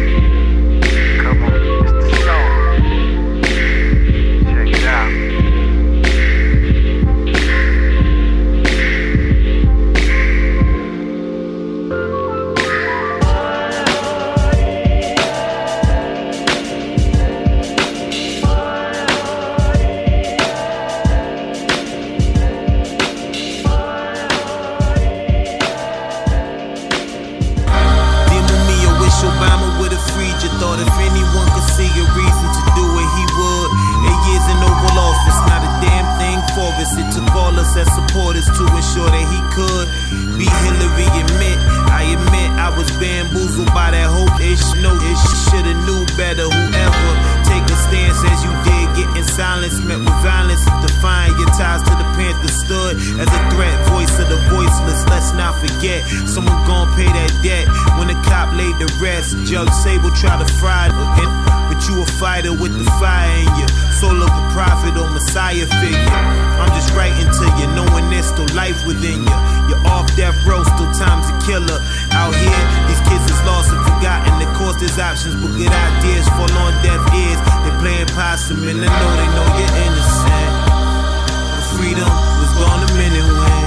Bamboozled 43.32 43.72
by 43.74 43.90
that 43.90 44.08
hope. 44.08 44.32
Ish, 44.40 44.64
no, 44.80 44.92
ish, 44.92 45.24
shoulda 45.48 45.74
knew 45.84 46.04
better. 46.16 46.44
Whoever 46.44 47.12
take 47.48 47.64
a 47.64 47.76
stance 47.88 48.20
as 48.24 48.44
you 48.44 48.52
did, 48.64 48.86
get 48.96 49.08
in 49.16 49.24
silence, 49.24 49.80
met 49.80 49.98
with 49.98 50.16
violence. 50.20 50.64
Define 50.84 51.32
your 51.40 51.48
ties 51.56 51.82
to 51.82 51.92
the 51.96 52.06
Panther 52.16 52.52
stood 52.52 52.96
as 53.20 53.28
a 53.28 53.40
threat, 53.50 53.74
voice 53.88 54.12
of 54.20 54.28
the 54.28 54.38
voiceless. 54.52 55.04
Let's 55.08 55.32
not 55.32 55.56
forget, 55.60 56.04
someone 56.28 56.56
gon' 56.66 56.92
pay 56.94 57.08
that 57.08 57.32
debt. 57.42 57.66
When 57.98 58.08
the 58.08 58.18
cop 58.28 58.52
laid 58.54 58.76
the 58.78 58.88
rest, 59.00 59.36
Judge 59.48 59.72
Sable 59.82 60.10
tried 60.12 60.44
to 60.44 60.48
fry 60.60 60.88
it. 60.88 61.30
But 61.72 61.88
you 61.88 62.02
a 62.02 62.06
fighter 62.20 62.52
with 62.52 62.76
the 62.76 62.84
fire 63.00 63.32
in 63.40 63.48
you. 63.56 63.68
Soul 63.96 64.20
of 64.20 64.28
a 64.28 64.44
prophet 64.52 64.92
or 64.98 65.08
messiah 65.08 65.64
figure. 65.80 66.20
I'm 66.60 66.68
just 66.76 66.92
writing 66.92 67.24
to 67.24 67.44
you, 67.56 67.66
knowing 67.72 68.10
there's 68.10 68.28
still 68.28 68.46
life 68.54 68.76
within 68.86 69.24
you. 69.24 69.38
You're 69.72 69.80
off 69.88 70.04
death 70.16 70.36
row, 70.44 70.62
still 70.62 70.92
time's 70.92 71.32
a 71.32 71.36
killer. 71.46 71.80
Out 72.12 72.34
here, 72.36 72.64
these 72.88 73.02
kids 73.08 73.24
is 73.24 73.40
lost 73.48 73.72
and 73.72 73.80
forgotten. 73.82 74.36
Of 74.44 74.52
course, 74.54 74.76
there's 74.76 74.98
options, 75.00 75.36
but 75.40 75.56
good 75.56 75.72
ideas 75.72 76.28
fall 76.36 76.52
on 76.60 76.76
deaf 76.84 77.00
ears. 77.16 77.40
They 77.64 77.72
playing 77.80 78.12
possum 78.12 78.68
and 78.68 78.84
I 78.84 78.90
know 78.92 79.12
they 79.16 79.30
know 79.32 79.48
you're 79.56 79.74
innocent. 79.88 80.52
But 80.68 81.64
freedom 81.74 82.12
was 82.38 82.52
gone 82.60 82.84
the 82.84 82.92
minute 83.00 83.24
when 83.24 83.64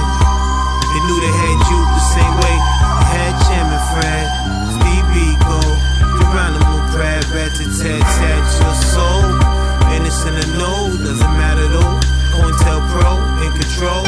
they 0.94 1.00
knew 1.10 1.18
they 1.20 1.34
had 1.34 1.58
you 1.66 1.80
the 1.90 2.04
same 2.14 2.34
way 2.46 2.56
they 2.56 3.08
had 3.18 3.34
Chairman 3.50 3.82
Fred, 3.92 4.24
Steve 4.78 5.06
Biko, 5.10 5.60
Geronimo 6.16 6.86
Pratt, 6.94 7.26
rat 7.34 7.50
to 7.58 7.66
tat 7.66 8.00
tat 8.16 8.44
your 8.62 8.74
soul. 8.94 9.26
Innocent 9.90 10.38
or 10.38 10.48
no, 10.54 10.72
doesn't 11.02 11.34
matter 11.34 11.66
though. 11.68 11.98
COINTELPRO, 12.36 13.42
in 13.42 13.52
control, 13.58 14.05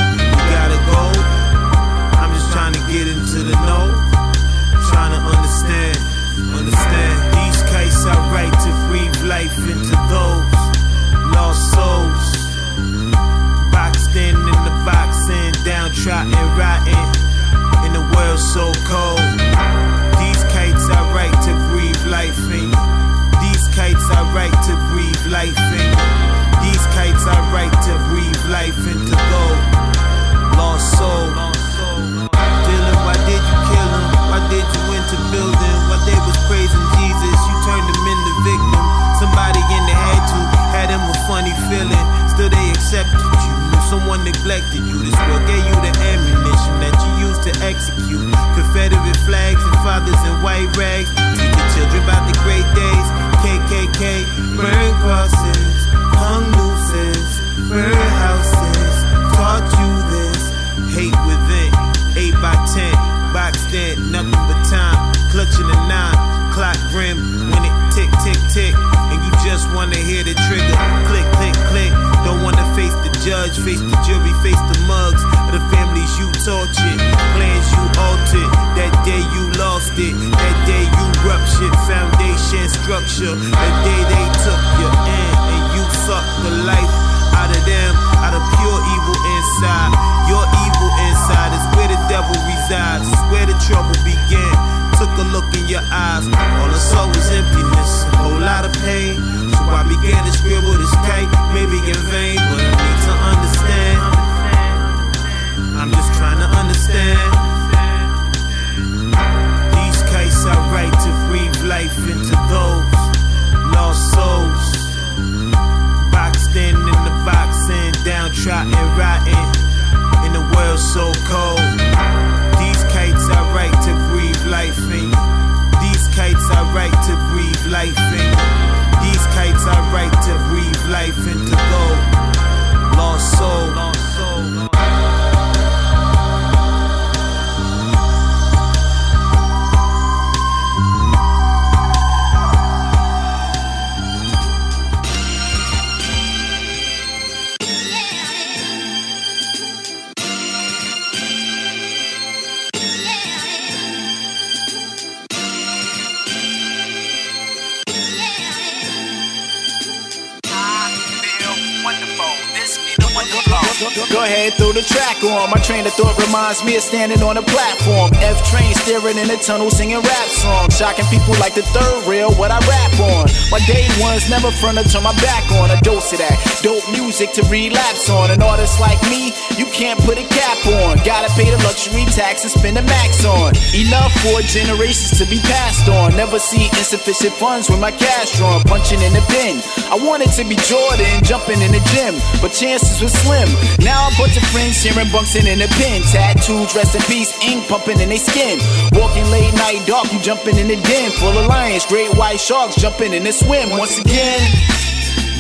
standing 166.76 167.22
on 167.22 167.38
a 167.38 167.42
platform. 167.42 168.10
F 168.28 168.44
train 168.52 168.74
staring 168.84 169.16
in 169.16 169.24
the 169.24 169.40
tunnel 169.40 169.70
singing 169.72 170.04
rap 170.04 170.28
songs. 170.28 170.76
Shocking 170.76 171.08
people 171.08 171.32
like 171.40 171.56
the 171.56 171.64
third 171.72 172.04
rail, 172.04 172.28
what 172.36 172.52
I 172.52 172.60
rap 172.68 172.92
on. 173.00 173.24
My 173.48 173.56
day 173.64 173.88
ones 173.96 174.28
never 174.28 174.52
front 174.60 174.76
to 174.76 174.84
turn 174.84 175.00
my 175.00 175.16
back 175.24 175.48
on. 175.56 175.72
A 175.72 175.80
dose 175.80 176.12
of 176.12 176.20
that 176.20 176.36
dope 176.60 176.84
music 176.92 177.32
to 177.40 177.42
relapse 177.48 178.12
on. 178.12 178.28
An 178.28 178.44
artist 178.44 178.80
like 178.84 179.00
me, 179.08 179.32
you 179.56 179.64
can't 179.72 179.96
put 180.04 180.20
a 180.20 180.26
cap 180.28 180.60
on. 180.84 181.00
Gotta 181.08 181.32
pay 181.40 181.48
the 181.48 181.56
luxury 181.64 182.04
tax 182.12 182.44
and 182.44 182.52
spend 182.52 182.76
the 182.76 182.84
max 182.84 183.24
on. 183.24 183.56
Enough 183.72 184.12
for 184.20 184.44
generations 184.44 185.16
to 185.16 185.24
be 185.24 185.40
passed 185.48 185.88
on. 185.88 186.12
Never 186.12 186.36
see 186.38 186.68
insufficient 186.76 187.32
funds 187.40 187.72
with 187.72 187.80
my 187.80 187.96
cash 187.96 188.36
drawn. 188.36 188.60
Punching 188.68 189.00
in 189.00 189.16
the 189.16 189.24
bin. 189.32 189.56
I 189.88 189.96
wanted 189.96 190.28
to 190.36 190.44
be 190.44 190.60
Jordan, 190.68 191.24
jumping 191.24 191.64
in 191.64 191.72
the 191.72 191.80
gym, 191.96 192.12
but 192.44 192.52
chances 192.52 193.00
were 193.00 193.08
slim. 193.08 193.48
Now 193.80 194.04
a 194.04 194.12
bunch 194.20 194.36
of 194.36 194.44
friends 194.52 194.84
sharing 194.84 195.08
bunksing 195.08 195.48
in 195.48 195.64
the 195.64 195.70
pen. 195.80 196.04
Tattoos, 196.12 196.76
rest 196.76 196.92
in 196.92 197.00
peace, 197.08 197.32
ink 197.40 197.64
pumping 197.72 197.96
in 198.04 198.12
skin. 198.18 198.58
Walking 198.92 199.24
late 199.30 199.54
night 199.54 199.86
dark, 199.86 200.12
you 200.12 200.20
jumping 200.20 200.58
in 200.58 200.68
the 200.68 200.76
den. 200.76 201.10
Full 201.12 201.36
of 201.38 201.46
lions, 201.46 201.86
great 201.86 202.12
white 202.16 202.40
sharks 202.40 202.76
jumping 202.76 203.12
in 203.12 203.24
the 203.24 203.32
swim. 203.32 203.70
Once 203.70 203.98
again, 203.98 204.40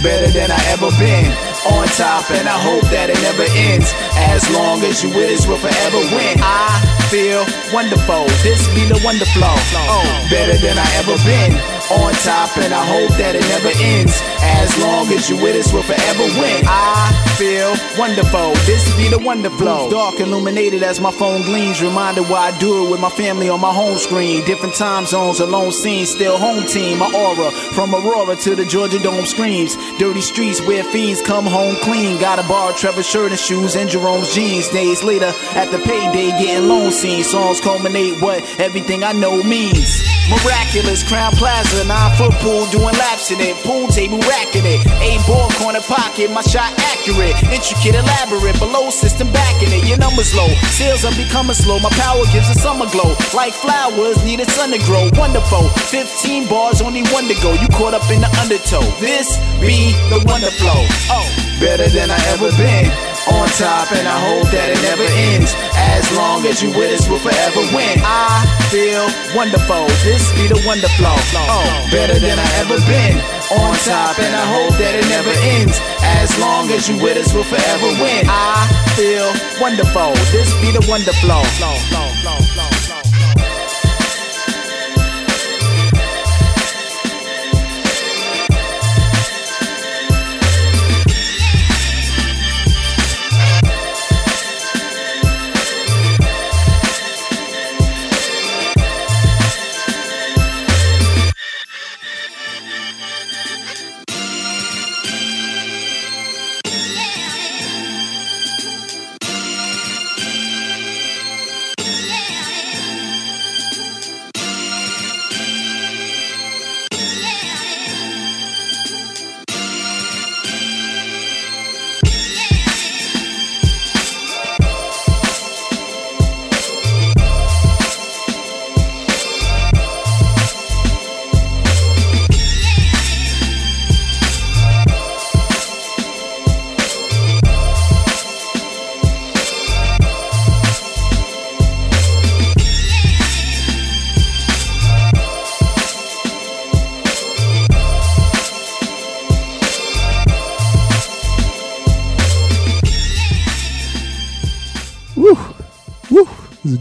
better 0.02 0.30
than 0.30 0.50
I 0.50 0.60
ever 0.72 0.90
been. 0.98 1.30
On 1.66 1.86
top, 1.98 2.30
and 2.30 2.48
I 2.48 2.56
hope 2.56 2.86
that 2.94 3.10
it 3.10 3.18
never 3.20 3.44
ends. 3.68 3.92
As 4.14 4.46
long 4.54 4.80
as 4.86 5.02
you 5.02 5.10
with 5.10 5.28
us, 5.28 5.46
we'll 5.46 5.58
forever 5.58 6.00
win. 6.14 6.38
I 6.40 6.70
feel 7.10 7.44
wonderful. 7.74 8.24
This 8.46 8.62
be 8.72 8.86
the 8.86 9.00
wonder 9.04 9.26
flow. 9.34 9.52
Oh, 9.90 10.06
better 10.30 10.56
than 10.56 10.78
I 10.78 10.88
ever 11.02 11.18
been. 11.26 11.77
On 11.90 12.12
top, 12.24 12.56
and 12.58 12.72
I 12.72 12.84
hope 12.84 13.10
that 13.18 13.34
it 13.34 13.44
never 13.48 13.72
ends. 13.80 14.20
As 14.40 14.76
long 14.78 15.06
as 15.08 15.28
you 15.28 15.36
with 15.36 15.56
us, 15.56 15.72
we'll 15.72 15.82
forever 15.82 16.24
win. 16.40 16.64
I 16.66 17.12
feel 17.38 17.72
wonderful. 17.98 18.52
This 18.66 18.84
be 18.96 19.08
the 19.08 19.18
wonder 19.18 19.50
flow. 19.50 19.88
Dark 19.90 20.20
illuminated 20.20 20.82
as 20.82 21.00
my 21.00 21.10
phone 21.10 21.42
gleams. 21.42 21.80
Reminded 21.80 22.28
why 22.28 22.50
I 22.50 22.58
do 22.58 22.86
it 22.86 22.90
with 22.90 23.00
my 23.00 23.10
family 23.10 23.48
on 23.48 23.60
my 23.60 23.72
home 23.72 23.98
screen. 23.98 24.44
Different 24.44 24.74
time 24.74 25.06
zones, 25.06 25.40
alone 25.40 25.72
scene, 25.72 26.06
still 26.06 26.38
home 26.38 26.66
team. 26.66 26.98
My 26.98 27.10
aura 27.14 27.50
from 27.50 27.94
Aurora 27.94 28.36
to 28.36 28.54
the 28.54 28.64
Georgia 28.64 28.98
Dome 28.98 29.24
screams. 29.26 29.76
Dirty 29.98 30.20
streets 30.20 30.60
where 30.62 30.84
fiends 30.84 31.22
come 31.22 31.46
home 31.46 31.76
clean. 31.76 32.20
Got 32.20 32.38
a 32.38 32.48
bar, 32.48 32.72
Trevor 32.72 33.02
shirt 33.02 33.30
and 33.30 33.40
shoes, 33.40 33.76
and 33.76 33.88
Jerome's 33.88 34.34
jeans. 34.34 34.68
Days 34.68 35.02
later, 35.02 35.32
at 35.54 35.70
the 35.70 35.78
payday, 35.78 36.30
getting 36.38 36.68
loan 36.68 36.90
scene. 36.90 37.24
Songs 37.24 37.60
culminate 37.60 38.20
what 38.20 38.42
everything 38.58 39.04
I 39.04 39.12
know 39.12 39.42
means. 39.42 40.17
Miraculous 40.28 41.00
Crown 41.02 41.32
Plaza, 41.32 41.84
nine 41.88 42.12
foot 42.16 42.32
pool, 42.44 42.68
doing 42.68 42.92
laps 43.00 43.32
in 43.32 43.40
it. 43.40 43.56
Pool 43.64 43.88
table 43.88 44.20
racking 44.28 44.68
it. 44.68 44.84
Eight 45.00 45.24
ball 45.24 45.48
corner 45.56 45.80
pocket, 45.80 46.30
my 46.30 46.42
shot 46.44 46.68
accurate. 46.92 47.32
Intricate, 47.48 47.96
elaborate, 47.96 48.58
below 48.60 48.90
system 48.90 49.32
backing 49.32 49.72
it. 49.72 49.88
Your 49.88 49.96
numbers 49.96 50.36
low, 50.36 50.48
sales 50.76 51.04
are 51.08 51.16
becoming 51.16 51.56
slow. 51.56 51.80
My 51.80 51.90
power 51.96 52.20
gives 52.28 52.52
a 52.52 52.56
summer 52.60 52.86
glow. 52.92 53.16
Like 53.32 53.56
flowers, 53.56 54.20
need 54.24 54.40
a 54.40 54.46
sun 54.52 54.70
to 54.76 54.80
grow. 54.84 55.08
Wonderful, 55.16 55.68
15 55.88 56.46
bars, 56.48 56.82
only 56.82 57.02
one 57.08 57.24
to 57.28 57.36
go. 57.40 57.56
You 57.56 57.68
caught 57.72 57.94
up 57.94 58.04
in 58.12 58.20
the 58.20 58.30
undertow. 58.36 58.84
This 59.00 59.32
be 59.64 59.96
the 60.12 60.20
wonder 60.28 60.52
flow. 60.60 60.84
Oh, 61.08 61.24
better 61.60 61.88
than 61.88 62.10
I 62.12 62.20
ever 62.36 62.52
been. 62.60 63.07
On 63.28 63.46
top, 63.60 63.92
and 63.92 64.06
I 64.08 64.18
hope 64.18 64.48
that 64.50 64.72
it 64.72 64.80
never 64.80 65.04
ends. 65.32 65.52
As 65.76 66.04
long 66.16 66.46
as 66.46 66.62
you 66.62 66.72
with 66.72 66.92
us, 66.96 67.08
we'll 67.08 67.20
forever 67.20 67.60
win. 67.76 68.00
I 68.00 68.46
feel 68.72 69.04
wonderful. 69.36 69.84
This 70.00 70.32
be 70.32 70.48
the 70.48 70.60
wonder 70.64 70.88
flow. 70.96 71.12
Oh, 71.12 71.68
better 71.92 72.18
than 72.18 72.38
I 72.40 72.48
ever 72.64 72.80
been. 72.88 73.20
On 73.52 73.72
top, 73.84 74.16
and 74.18 74.32
I 74.32 74.44
hope 74.48 74.76
that 74.80 74.96
it 74.96 75.06
never 75.12 75.32
ends. 75.60 75.76
As 76.00 76.32
long 76.40 76.70
as 76.72 76.88
you 76.88 76.96
with 76.96 77.20
us, 77.20 77.34
we'll 77.34 77.44
forever 77.44 77.88
win. 78.00 78.24
I 78.28 78.64
feel 78.96 79.28
wonderful. 79.60 80.16
This 80.32 80.48
be 80.64 80.72
the 80.72 80.84
wonder 80.88 81.12
flow. 81.20 81.44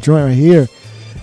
Joint 0.08 0.26
right 0.26 0.34
here. 0.34 0.68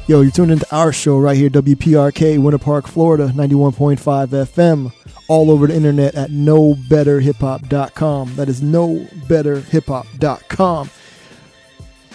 Yo, 0.09 0.21
you're 0.21 0.31
tuned 0.31 0.51
into 0.51 0.67
our 0.71 0.93
show 0.93 1.19
right 1.19 1.39
here, 1.39 1.49
WPRK, 1.49 2.39
Winter 2.39 2.59
Park, 2.59 2.87
Florida, 2.87 3.29
91.5 3.29 3.97
FM, 4.29 4.93
all 5.27 5.51
over 5.51 5.67
the 5.67 5.75
internet 5.75 6.15
at 6.15 6.29
knowbetterhiphop.com. 6.29 8.37
That 8.37 8.51
is 8.51 8.61
knowbetterhiphop.com. 8.61 10.91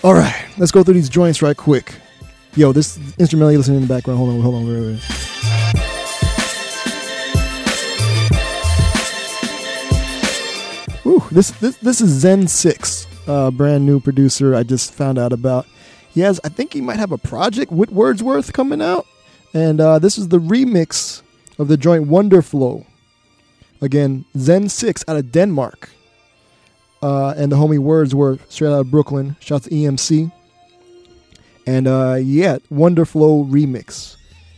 All 0.04 0.14
right, 0.14 0.46
let's 0.60 0.72
go 0.72 0.84
through 0.84 0.94
these 0.94 1.10
joints 1.10 1.42
right 1.42 1.58
quick. 1.58 1.96
Yo, 2.56 2.72
this 2.72 3.00
instrumental 3.18 3.52
you're 3.52 3.62
listening 3.62 3.82
in 3.82 3.88
the 3.88 3.92
background. 3.92 4.20
Hold 4.20 4.30
on, 4.30 4.42
hold 4.42 4.54
on, 4.54 4.68
wait, 4.68 4.80
wait. 4.80 5.00
Woo, 11.04 11.24
this 11.32 11.50
this 11.50 11.78
this 11.78 12.00
is 12.00 12.24
Zen6, 12.24 13.08
uh, 13.28 13.50
brand 13.50 13.88
new 13.88 14.00
producer. 14.00 14.54
I 14.54 14.62
just 14.62 14.94
found 14.94 15.18
out 15.18 15.34
about. 15.34 15.66
He 16.10 16.22
has, 16.22 16.40
I 16.44 16.50
think 16.50 16.74
he 16.74 16.82
might 16.82 16.98
have 16.98 17.12
a 17.12 17.18
project 17.18 17.72
with 17.72 17.92
Wordsworth 17.92 18.52
coming 18.54 18.82
out, 18.82 19.06
and 19.54 19.80
uh, 19.80 20.00
this 20.00 20.18
is 20.18 20.30
the 20.30 20.40
remix 20.40 21.22
of 21.58 21.68
the 21.68 21.78
joint 21.78 22.08
Wonder 22.08 22.42
Flow. 22.42 22.86
Again, 23.82 24.26
Zen6 24.36 25.04
out 25.08 25.18
of 25.18 25.32
Denmark, 25.32 25.90
uh, 27.02 27.34
and 27.38 27.52
the 27.52 27.56
homie 27.56 27.80
Wordsworth 27.80 28.52
straight 28.52 28.70
out 28.70 28.80
of 28.80 28.92
Brooklyn. 28.92 29.36
Shouts 29.40 29.66
to 29.66 29.72
EMC, 29.72 30.32
and 31.68 31.88
uh, 31.88 32.18
yeah, 32.20 32.58
Wonder 32.70 33.06
Flow 33.06 33.46
remix. 33.46 34.16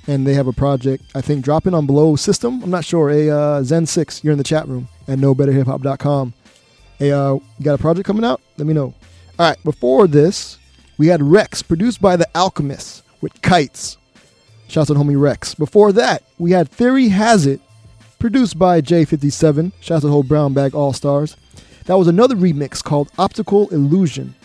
And 0.07 0.25
they 0.25 0.33
have 0.33 0.47
a 0.47 0.53
project, 0.53 1.03
I 1.13 1.21
think, 1.21 1.45
dropping 1.45 1.75
on 1.75 1.85
Below 1.85 2.15
System. 2.15 2.63
I'm 2.63 2.71
not 2.71 2.83
sure. 2.83 3.11
A 3.11 3.29
uh, 3.29 3.61
Zen6. 3.61 4.23
You're 4.23 4.31
in 4.31 4.39
the 4.39 4.43
chat 4.43 4.67
room 4.67 4.87
at 5.07 5.19
knowbetterhiphop.com. 5.19 6.33
Hey, 6.97 7.11
uh, 7.11 7.33
you 7.33 7.41
got 7.63 7.75
a 7.75 7.77
project 7.77 8.07
coming 8.07 8.25
out? 8.25 8.41
Let 8.57 8.65
me 8.65 8.73
know. 8.73 8.95
All 9.37 9.49
right, 9.49 9.63
before 9.63 10.07
this, 10.07 10.57
we 11.01 11.07
had 11.07 11.19
REKS, 11.19 11.67
produced 11.67 11.99
by 11.99 12.15
The 12.15 12.29
Alchemists 12.35 13.01
with 13.21 13.41
Kites. 13.41 13.97
Shouts 14.67 14.91
out 14.91 14.93
to 14.93 14.99
homie 14.99 15.19
REKS. 15.19 15.55
Before 15.57 15.91
that, 15.93 16.21
we 16.37 16.51
had 16.51 16.69
Theory 16.69 17.09
Hazit, 17.09 17.59
produced 18.19 18.59
by 18.59 18.81
J57. 18.81 19.71
Shouts 19.81 20.05
out 20.05 20.09
whole 20.09 20.21
Brown 20.21 20.53
Bag 20.53 20.75
All 20.75 20.93
Stars. 20.93 21.37
That 21.85 21.97
was 21.97 22.07
another 22.07 22.35
remix 22.35 22.83
called 22.83 23.09
Optical 23.17 23.67
Illusion. 23.69 24.35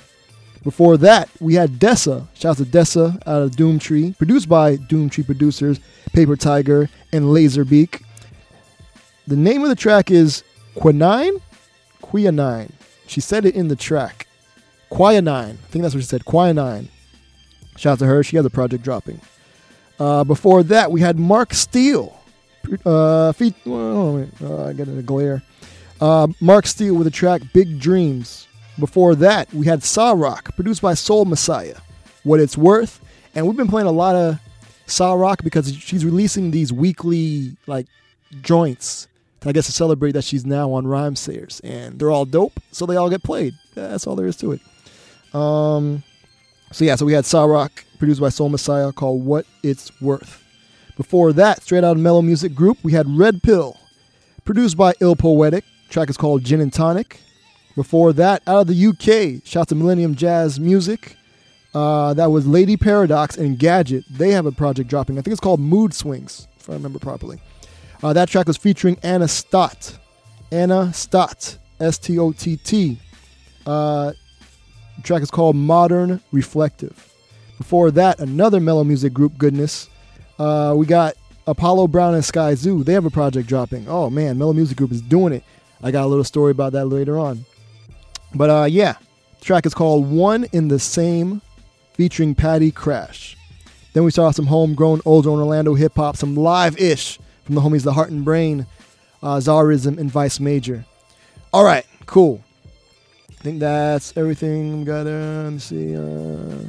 Before 0.64 0.96
that, 0.96 1.28
we 1.40 1.52
had 1.56 1.72
Dessa. 1.72 2.26
Shouts 2.32 2.58
to 2.58 2.64
Dessa 2.64 3.16
out 3.26 3.42
of 3.42 3.50
Doomtree, 3.50 4.16
produced 4.16 4.48
by 4.48 4.78
Doomtree 4.78 5.26
producers 5.26 5.78
Paper 6.14 6.36
Tiger 6.36 6.88
and 7.12 7.26
Lazerbeak. 7.26 8.02
The 9.26 9.36
name 9.36 9.62
of 9.62 9.68
the 9.68 9.76
track 9.76 10.10
is 10.10 10.42
Quinine? 10.74 11.34
Quinine. 12.00 12.72
She 13.06 13.20
said 13.20 13.44
it 13.44 13.54
in 13.54 13.68
the 13.68 13.76
track. 13.76 14.25
Quinine. 14.90 15.58
I 15.62 15.70
think 15.70 15.82
that's 15.82 15.94
what 15.94 16.02
she 16.02 16.06
said. 16.06 16.24
Quinine. 16.24 16.88
Shout 17.76 17.94
out 17.94 17.98
to 18.00 18.06
her. 18.06 18.22
She 18.22 18.36
has 18.36 18.46
a 18.46 18.50
project 18.50 18.82
dropping. 18.82 19.20
Uh, 19.98 20.24
before 20.24 20.62
that, 20.64 20.90
we 20.90 21.00
had 21.00 21.18
Mark 21.18 21.54
Steele. 21.54 22.20
Uh, 22.84 23.32
feet, 23.32 23.54
oh, 23.66 24.26
uh, 24.42 24.66
I 24.66 24.72
got 24.72 24.88
a 24.88 25.02
glare. 25.02 25.42
Uh, 26.00 26.28
Mark 26.40 26.66
Steele 26.66 26.94
with 26.94 27.04
the 27.04 27.10
track 27.10 27.42
Big 27.52 27.78
Dreams. 27.78 28.48
Before 28.78 29.14
that, 29.14 29.52
we 29.54 29.66
had 29.66 29.82
Sa-Roc, 29.82 30.54
produced 30.54 30.82
by 30.82 30.94
Sol 30.94 31.24
Messiah. 31.24 31.76
What 32.24 32.40
It's 32.40 32.58
Worth. 32.58 33.00
And 33.34 33.46
we've 33.46 33.56
been 33.56 33.68
playing 33.68 33.86
a 33.86 33.92
lot 33.92 34.16
of 34.16 34.38
Sa-Roc 34.86 35.42
because 35.42 35.74
she's 35.74 36.04
releasing 36.04 36.50
these 36.50 36.72
weekly 36.72 37.56
like 37.66 37.86
joints. 38.42 39.08
I 39.44 39.52
guess 39.52 39.66
to 39.66 39.72
celebrate 39.72 40.12
that 40.12 40.24
she's 40.24 40.44
now 40.44 40.72
on 40.72 40.86
Rhymesayers, 40.86 41.60
and 41.62 42.00
they're 42.00 42.10
all 42.10 42.24
dope, 42.24 42.58
so 42.72 42.84
they 42.84 42.96
all 42.96 43.08
get 43.08 43.22
played. 43.22 43.54
That's 43.76 44.04
all 44.04 44.16
there 44.16 44.26
is 44.26 44.36
to 44.38 44.50
it. 44.52 44.60
Um, 45.36 46.02
so 46.72 46.84
yeah, 46.84 46.96
so 46.96 47.04
we 47.04 47.12
had 47.12 47.26
Sa-Roc, 47.26 47.84
produced 47.98 48.20
by 48.20 48.30
Sol 48.30 48.48
Messiah, 48.48 48.92
called 48.92 49.24
"What 49.24 49.46
It's 49.62 49.92
Worth." 50.00 50.42
Before 50.96 51.32
that, 51.34 51.62
straight 51.62 51.84
out 51.84 51.96
of 51.96 52.02
Mello 52.02 52.22
Music 52.22 52.54
Group, 52.54 52.78
we 52.82 52.92
had 52.92 53.06
Red 53.18 53.42
Pill, 53.42 53.76
produced 54.44 54.78
by 54.78 54.94
Ill 55.00 55.14
Poetic. 55.14 55.64
Track 55.90 56.08
is 56.08 56.16
called 56.16 56.42
Gin 56.42 56.60
and 56.60 56.72
Tonic. 56.72 57.20
Before 57.74 58.14
that, 58.14 58.42
out 58.46 58.62
of 58.62 58.66
the 58.68 58.86
UK, 58.86 59.46
shout 59.46 59.68
to 59.68 59.74
Millennium 59.74 60.14
Jazz 60.14 60.58
Music. 60.58 61.16
Uh, 61.74 62.14
that 62.14 62.30
was 62.30 62.46
Lady 62.46 62.78
Paradox 62.78 63.36
and 63.36 63.58
Gadget. 63.58 64.04
They 64.10 64.30
have 64.30 64.46
a 64.46 64.52
project 64.52 64.88
dropping. 64.88 65.18
I 65.18 65.20
think 65.20 65.32
it's 65.32 65.40
called 65.40 65.60
Mood 65.60 65.92
Swings, 65.92 66.48
if 66.58 66.70
I 66.70 66.72
remember 66.72 66.98
properly. 66.98 67.38
Uh, 68.02 68.14
that 68.14 68.30
track 68.30 68.46
was 68.46 68.56
featuring 68.56 68.98
Anna 69.02 69.28
Stott. 69.28 69.98
Anna 70.50 70.94
Stott, 70.94 71.58
S 71.78 71.98
T 71.98 72.18
O 72.18 72.32
T 72.32 72.56
T. 72.56 72.98
The 74.96 75.02
track 75.02 75.22
is 75.22 75.30
called 75.30 75.56
Modern 75.56 76.20
Reflective. 76.32 77.12
Before 77.58 77.90
that, 77.92 78.18
another 78.18 78.60
mello 78.60 78.84
music 78.84 79.12
group 79.12 79.38
goodness. 79.38 79.88
Uh, 80.38 80.74
we 80.76 80.86
got 80.86 81.14
Apollo 81.46 81.88
Brown 81.88 82.14
and 82.14 82.22
Skyzoo. 82.22 82.84
They 82.84 82.92
have 82.92 83.04
a 83.04 83.10
project 83.10 83.48
dropping. 83.48 83.88
Oh 83.88 84.10
man, 84.10 84.36
Mello 84.36 84.52
Music 84.52 84.76
Group 84.76 84.90
is 84.90 85.00
doing 85.00 85.32
it. 85.32 85.44
I 85.82 85.90
got 85.90 86.04
a 86.04 86.06
little 86.06 86.24
story 86.24 86.50
about 86.50 86.72
that 86.72 86.86
later 86.86 87.18
on. 87.18 87.44
But 88.34 88.50
uh, 88.50 88.64
yeah, 88.64 88.94
the 89.38 89.44
track 89.44 89.64
is 89.66 89.74
called 89.74 90.10
One 90.10 90.46
in 90.52 90.68
the 90.68 90.78
Same, 90.78 91.40
featuring 91.94 92.34
Patty 92.34 92.70
Crash. 92.70 93.36
Then 93.92 94.04
we 94.04 94.10
saw 94.10 94.30
some 94.30 94.46
homegrown 94.46 95.00
old 95.04 95.24
school 95.24 95.38
Orlando 95.38 95.74
hip 95.74 95.94
hop, 95.94 96.16
some 96.16 96.36
live 96.36 96.76
ish 96.78 97.18
from 97.44 97.54
the 97.54 97.60
homies 97.60 97.84
The 97.84 97.92
Heart 97.92 98.10
and 98.10 98.24
Brain, 98.24 98.66
uh, 99.22 99.36
Zarism, 99.36 99.98
and 99.98 100.10
Vice 100.10 100.40
Major. 100.40 100.84
All 101.52 101.64
right, 101.64 101.86
cool. 102.06 102.42
I 103.46 103.48
think 103.48 103.60
that's 103.60 104.16
everything. 104.16 104.80
We 104.80 104.84
got 104.84 105.06
uh, 105.06 105.44
let 105.44 105.52
me 105.52 105.58
see. 105.60 105.96
Uh, 105.96 106.64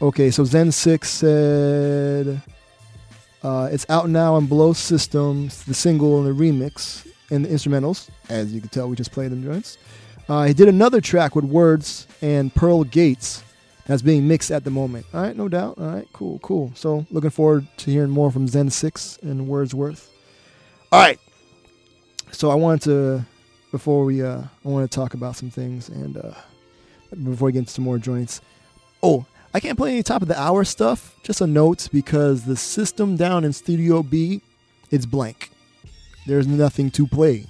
okay, 0.00 0.30
so 0.30 0.44
Zen6 0.44 1.04
said 1.04 2.40
uh, 3.42 3.68
it's 3.72 3.84
out 3.88 4.08
now 4.08 4.36
on 4.36 4.46
Blow 4.46 4.72
Systems, 4.72 5.64
the 5.64 5.74
single 5.74 6.24
and 6.24 6.28
the 6.28 6.44
remix 6.44 7.08
and 7.32 7.44
the 7.44 7.48
instrumentals. 7.48 8.08
As 8.28 8.54
you 8.54 8.60
can 8.60 8.68
tell, 8.70 8.88
we 8.88 8.94
just 8.94 9.10
played 9.10 9.32
them 9.32 9.42
joints. 9.42 9.78
Uh, 10.28 10.44
he 10.44 10.54
did 10.54 10.68
another 10.68 11.00
track 11.00 11.34
with 11.34 11.44
Words 11.44 12.06
and 12.22 12.54
Pearl 12.54 12.84
Gates 12.84 13.42
that's 13.86 14.00
being 14.00 14.28
mixed 14.28 14.52
at 14.52 14.62
the 14.62 14.70
moment. 14.70 15.06
All 15.12 15.22
right, 15.22 15.36
no 15.36 15.48
doubt. 15.48 15.76
All 15.76 15.88
right, 15.88 16.06
cool, 16.12 16.38
cool. 16.38 16.70
So 16.76 17.04
looking 17.10 17.30
forward 17.30 17.66
to 17.78 17.90
hearing 17.90 18.10
more 18.10 18.30
from 18.30 18.46
Zen6 18.46 19.24
and 19.24 19.48
Wordsworth. 19.48 20.08
All 20.92 21.00
right. 21.00 21.18
So 22.30 22.48
I 22.50 22.54
wanted 22.54 22.82
to 22.82 23.26
before 23.74 24.04
we 24.04 24.22
uh 24.22 24.40
I 24.64 24.68
want 24.68 24.88
to 24.88 24.94
talk 24.94 25.14
about 25.14 25.34
some 25.34 25.50
things 25.50 25.88
and 25.88 26.16
uh 26.16 26.34
before 27.24 27.46
we 27.46 27.52
get 27.52 27.58
into 27.60 27.72
some 27.72 27.84
more 27.84 27.98
joints. 27.98 28.40
Oh, 29.02 29.26
I 29.52 29.58
can't 29.58 29.76
play 29.76 29.90
any 29.94 30.04
top 30.04 30.22
of 30.22 30.28
the 30.28 30.40
hour 30.40 30.62
stuff. 30.62 31.16
Just 31.24 31.40
a 31.40 31.46
note 31.48 31.88
because 31.92 32.44
the 32.44 32.54
system 32.54 33.16
down 33.16 33.42
in 33.42 33.52
Studio 33.52 34.04
B, 34.04 34.42
it's 34.92 35.06
blank. 35.06 35.50
There's 36.24 36.46
nothing 36.46 36.92
to 36.92 37.08
play, 37.08 37.46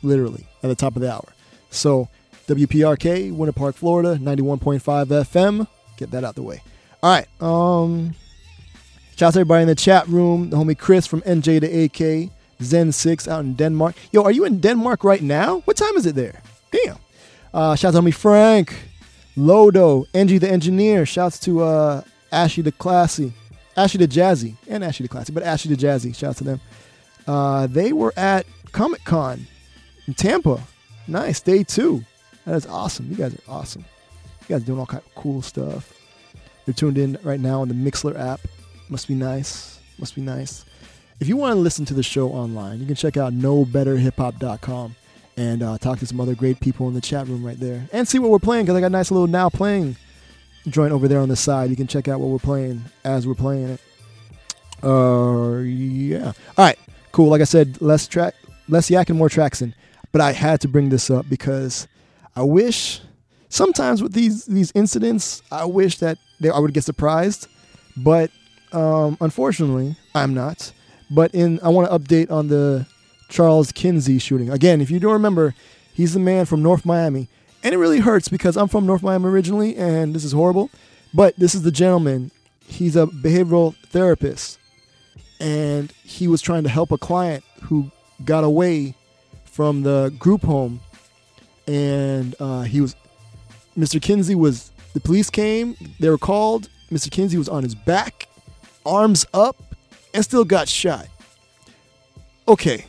literally 0.00 0.46
at 0.62 0.68
the 0.68 0.76
top 0.76 0.94
of 0.94 1.02
the 1.02 1.12
hour. 1.12 1.32
So 1.70 2.08
WPRK, 2.46 3.32
Winter 3.32 3.52
Park, 3.52 3.74
Florida, 3.74 4.16
91.5 4.22 4.80
FM. 4.80 5.66
Get 5.96 6.12
that 6.12 6.22
out 6.22 6.36
the 6.36 6.42
way. 6.42 6.62
All 7.02 7.10
right. 7.10 7.26
Um, 7.42 8.14
shout 9.16 9.28
out 9.28 9.32
to 9.32 9.40
everybody 9.40 9.62
in 9.62 9.68
the 9.68 9.74
chat 9.74 10.06
room. 10.06 10.50
The 10.50 10.56
homie 10.56 10.78
Chris 10.78 11.08
from 11.08 11.22
NJ 11.22 11.60
to 11.62 11.66
AK, 11.66 12.30
Zen6 12.60 13.28
out 13.28 13.44
in 13.44 13.54
Denmark. 13.54 13.96
Yo, 14.12 14.22
are 14.22 14.32
you 14.32 14.44
in 14.44 14.60
Denmark 14.60 15.04
right 15.04 15.22
now? 15.22 15.60
What 15.60 15.76
time 15.76 15.96
is 15.96 16.06
it 16.06 16.14
there? 16.14 16.42
Damn. 16.70 16.98
Uh, 17.52 17.76
shout 17.76 17.94
out 17.94 17.98
to 17.98 18.02
me 18.02 18.10
Frank, 18.10 18.74
Lodo, 19.36 20.06
NG 20.14 20.38
the 20.38 20.50
engineer. 20.50 21.06
Shouts 21.06 21.38
to 21.40 21.62
uh, 21.62 22.02
Ashley 22.32 22.62
the 22.62 22.72
Classy, 22.72 23.32
Ashley 23.76 24.04
the 24.04 24.08
Jazzy, 24.08 24.56
and 24.68 24.84
Ashley 24.84 25.04
the 25.04 25.08
Classy, 25.08 25.32
but 25.32 25.42
Ashley 25.42 25.74
the 25.74 25.86
Jazzy. 25.86 26.14
Shouts 26.14 26.38
to 26.38 26.44
them. 26.44 26.60
Uh, 27.26 27.66
they 27.66 27.92
were 27.92 28.12
at 28.16 28.46
Comic 28.72 29.04
Con 29.04 29.46
in 30.06 30.14
Tampa. 30.14 30.60
Nice 31.06 31.40
day 31.40 31.62
two. 31.62 32.04
That 32.44 32.56
is 32.56 32.66
awesome. 32.66 33.08
You 33.10 33.16
guys 33.16 33.34
are 33.34 33.42
awesome. 33.48 33.84
You 34.42 34.56
guys 34.56 34.62
are 34.62 34.66
doing 34.66 34.80
all 34.80 34.86
kind 34.86 35.02
of 35.04 35.14
cool 35.14 35.40
stuff. 35.42 35.92
They're 36.64 36.74
tuned 36.74 36.98
in 36.98 37.18
right 37.22 37.40
now 37.40 37.60
on 37.60 37.68
the 37.68 37.74
Mixlr 37.74 38.18
app. 38.18 38.40
Must 38.88 39.08
be 39.08 39.14
nice. 39.14 39.78
Must 39.98 40.14
be 40.14 40.22
nice. 40.22 40.64
If 41.24 41.28
you 41.28 41.38
want 41.38 41.54
to 41.54 41.58
listen 41.58 41.86
to 41.86 41.94
the 41.94 42.02
show 42.02 42.28
online, 42.32 42.80
you 42.80 42.86
can 42.86 42.96
check 42.96 43.16
out 43.16 43.32
knowbetterhiphop.com 43.32 44.94
and 45.38 45.62
uh, 45.62 45.78
talk 45.78 45.98
to 46.00 46.06
some 46.06 46.20
other 46.20 46.34
great 46.34 46.60
people 46.60 46.86
in 46.86 46.92
the 46.92 47.00
chat 47.00 47.26
room 47.28 47.42
right 47.42 47.58
there 47.58 47.88
and 47.94 48.06
see 48.06 48.18
what 48.18 48.30
we're 48.30 48.38
playing 48.38 48.66
because 48.66 48.76
I 48.76 48.80
got 48.82 48.88
a 48.88 48.90
nice 48.90 49.10
little 49.10 49.26
now 49.26 49.48
playing 49.48 49.96
joint 50.68 50.92
over 50.92 51.08
there 51.08 51.20
on 51.20 51.30
the 51.30 51.36
side. 51.36 51.70
You 51.70 51.76
can 51.76 51.86
check 51.86 52.08
out 52.08 52.20
what 52.20 52.28
we're 52.28 52.38
playing 52.38 52.84
as 53.04 53.26
we're 53.26 53.34
playing 53.34 53.70
it. 53.70 53.80
Uh, 54.82 55.60
yeah. 55.60 56.32
All 56.58 56.66
right, 56.66 56.78
cool. 57.10 57.30
Like 57.30 57.40
I 57.40 57.44
said, 57.44 57.80
less 57.80 58.06
track, 58.06 58.34
less 58.68 58.90
yak 58.90 59.08
and 59.08 59.18
more 59.18 59.30
traction. 59.30 59.74
But 60.12 60.20
I 60.20 60.32
had 60.32 60.60
to 60.60 60.68
bring 60.68 60.90
this 60.90 61.08
up 61.08 61.26
because 61.30 61.88
I 62.36 62.42
wish 62.42 63.00
sometimes 63.48 64.02
with 64.02 64.12
these 64.12 64.44
these 64.44 64.72
incidents, 64.74 65.42
I 65.50 65.64
wish 65.64 66.00
that 66.00 66.18
they, 66.38 66.50
I 66.50 66.58
would 66.58 66.74
get 66.74 66.84
surprised, 66.84 67.48
but 67.96 68.30
um, 68.72 69.16
unfortunately, 69.22 69.96
I'm 70.14 70.34
not. 70.34 70.70
But 71.10 71.34
in 71.34 71.60
I 71.62 71.68
want 71.68 71.90
to 71.90 71.98
update 71.98 72.30
on 72.30 72.48
the 72.48 72.86
Charles 73.28 73.72
Kinsey 73.72 74.18
shooting 74.18 74.50
again. 74.50 74.80
If 74.80 74.90
you 74.90 75.00
don't 75.00 75.12
remember, 75.12 75.54
he's 75.92 76.14
the 76.14 76.20
man 76.20 76.46
from 76.46 76.62
North 76.62 76.84
Miami, 76.84 77.28
and 77.62 77.74
it 77.74 77.78
really 77.78 78.00
hurts 78.00 78.28
because 78.28 78.56
I'm 78.56 78.68
from 78.68 78.86
North 78.86 79.02
Miami 79.02 79.26
originally, 79.26 79.76
and 79.76 80.14
this 80.14 80.24
is 80.24 80.32
horrible. 80.32 80.70
But 81.12 81.36
this 81.36 81.54
is 81.54 81.62
the 81.62 81.70
gentleman. 81.70 82.30
He's 82.66 82.96
a 82.96 83.06
behavioral 83.06 83.76
therapist, 83.86 84.58
and 85.40 85.92
he 86.02 86.26
was 86.26 86.40
trying 86.40 86.64
to 86.64 86.68
help 86.68 86.90
a 86.90 86.98
client 86.98 87.44
who 87.62 87.90
got 88.24 88.44
away 88.44 88.94
from 89.44 89.82
the 89.82 90.14
group 90.18 90.42
home 90.42 90.80
and 91.66 92.34
uh, 92.40 92.62
he 92.62 92.80
was 92.80 92.96
Mr. 93.76 94.00
Kinsey 94.00 94.34
was 94.34 94.70
the 94.92 95.00
police 95.00 95.30
came, 95.30 95.76
they 95.98 96.08
were 96.08 96.18
called. 96.18 96.68
Mr. 96.90 97.10
Kinsey 97.10 97.36
was 97.36 97.48
on 97.48 97.62
his 97.62 97.74
back, 97.74 98.28
arms 98.86 99.26
up, 99.34 99.56
and 100.14 100.24
still 100.24 100.44
got 100.44 100.68
shot. 100.68 101.08
Okay, 102.46 102.86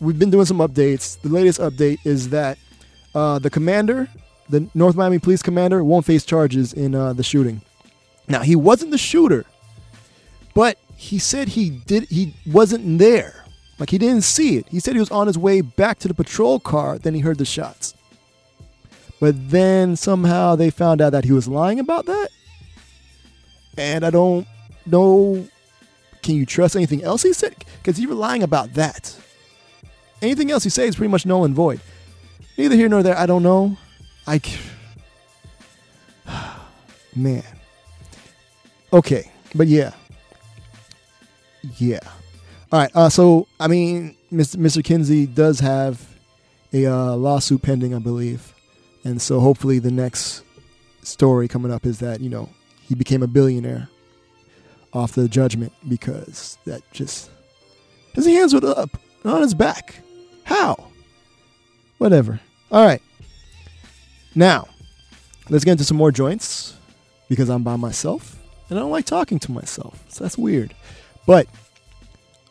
we've 0.00 0.18
been 0.18 0.30
doing 0.30 0.44
some 0.44 0.58
updates. 0.58 1.20
The 1.20 1.28
latest 1.28 1.60
update 1.60 1.98
is 2.04 2.28
that 2.28 2.58
uh, 3.14 3.38
the 3.38 3.50
commander, 3.50 4.08
the 4.48 4.68
North 4.74 4.94
Miami 4.94 5.18
police 5.18 5.42
commander, 5.42 5.82
won't 5.82 6.04
face 6.04 6.24
charges 6.24 6.72
in 6.72 6.94
uh, 6.94 7.14
the 7.14 7.22
shooting. 7.22 7.62
Now 8.28 8.42
he 8.42 8.54
wasn't 8.54 8.90
the 8.90 8.98
shooter, 8.98 9.44
but 10.54 10.78
he 10.96 11.18
said 11.18 11.48
he 11.48 11.70
did. 11.70 12.04
He 12.04 12.34
wasn't 12.46 12.98
there. 12.98 13.44
Like 13.78 13.90
he 13.90 13.98
didn't 13.98 14.22
see 14.22 14.56
it. 14.56 14.68
He 14.68 14.80
said 14.80 14.94
he 14.94 15.00
was 15.00 15.10
on 15.10 15.26
his 15.26 15.36
way 15.36 15.60
back 15.60 15.98
to 16.00 16.08
the 16.08 16.14
patrol 16.14 16.60
car. 16.60 16.98
Then 16.98 17.14
he 17.14 17.20
heard 17.20 17.38
the 17.38 17.44
shots. 17.44 17.94
But 19.20 19.50
then 19.50 19.96
somehow 19.96 20.54
they 20.54 20.70
found 20.70 21.00
out 21.00 21.10
that 21.10 21.24
he 21.24 21.32
was 21.32 21.48
lying 21.48 21.80
about 21.80 22.06
that. 22.06 22.28
And 23.76 24.04
I 24.04 24.10
don't 24.10 24.46
know. 24.86 25.48
Can 26.24 26.36
you 26.36 26.46
trust 26.46 26.74
anything 26.74 27.04
else 27.04 27.22
he 27.22 27.34
said? 27.34 27.54
Because 27.82 27.98
he 27.98 28.06
was 28.06 28.16
lying 28.16 28.42
about 28.42 28.72
that. 28.74 29.14
Anything 30.22 30.50
else 30.50 30.64
he 30.64 30.70
says 30.70 30.88
is 30.88 30.96
pretty 30.96 31.10
much 31.10 31.26
null 31.26 31.44
and 31.44 31.54
void. 31.54 31.80
Neither 32.56 32.76
here 32.76 32.88
nor 32.88 33.02
there. 33.02 33.16
I 33.16 33.26
don't 33.26 33.42
know. 33.42 33.76
I. 34.26 34.40
Man. 37.14 37.44
Okay. 38.90 39.30
But 39.54 39.66
yeah. 39.66 39.92
Yeah. 41.76 42.00
All 42.72 42.80
right. 42.80 42.90
Uh, 42.94 43.10
so, 43.10 43.46
I 43.60 43.68
mean, 43.68 44.16
Mr. 44.32 44.56
Mr. 44.56 44.82
Kinsey 44.82 45.26
does 45.26 45.60
have 45.60 46.00
a 46.72 46.86
uh, 46.86 47.16
lawsuit 47.16 47.60
pending, 47.60 47.94
I 47.94 47.98
believe. 47.98 48.54
And 49.04 49.20
so 49.20 49.40
hopefully 49.40 49.78
the 49.78 49.90
next 49.90 50.42
story 51.02 51.48
coming 51.48 51.70
up 51.70 51.84
is 51.84 51.98
that, 51.98 52.22
you 52.22 52.30
know, 52.30 52.48
he 52.80 52.94
became 52.94 53.22
a 53.22 53.26
billionaire 53.26 53.90
off 54.94 55.12
the 55.12 55.28
judgment 55.28 55.72
because 55.88 56.56
that 56.64 56.82
just. 56.92 57.30
His 58.14 58.26
hands 58.26 58.54
were 58.54 58.64
up 58.64 58.96
on 59.24 59.42
his 59.42 59.54
back. 59.54 59.96
How? 60.44 60.88
Whatever. 61.98 62.40
All 62.70 62.84
right. 62.84 63.02
Now, 64.34 64.68
let's 65.50 65.64
get 65.64 65.72
into 65.72 65.84
some 65.84 65.96
more 65.96 66.12
joints 66.12 66.76
because 67.28 67.50
I'm 67.50 67.62
by 67.62 67.76
myself 67.76 68.40
and 68.68 68.78
I 68.78 68.82
don't 68.82 68.90
like 68.90 69.04
talking 69.04 69.38
to 69.40 69.52
myself. 69.52 70.02
So 70.08 70.24
that's 70.24 70.38
weird. 70.38 70.74
But 71.26 71.48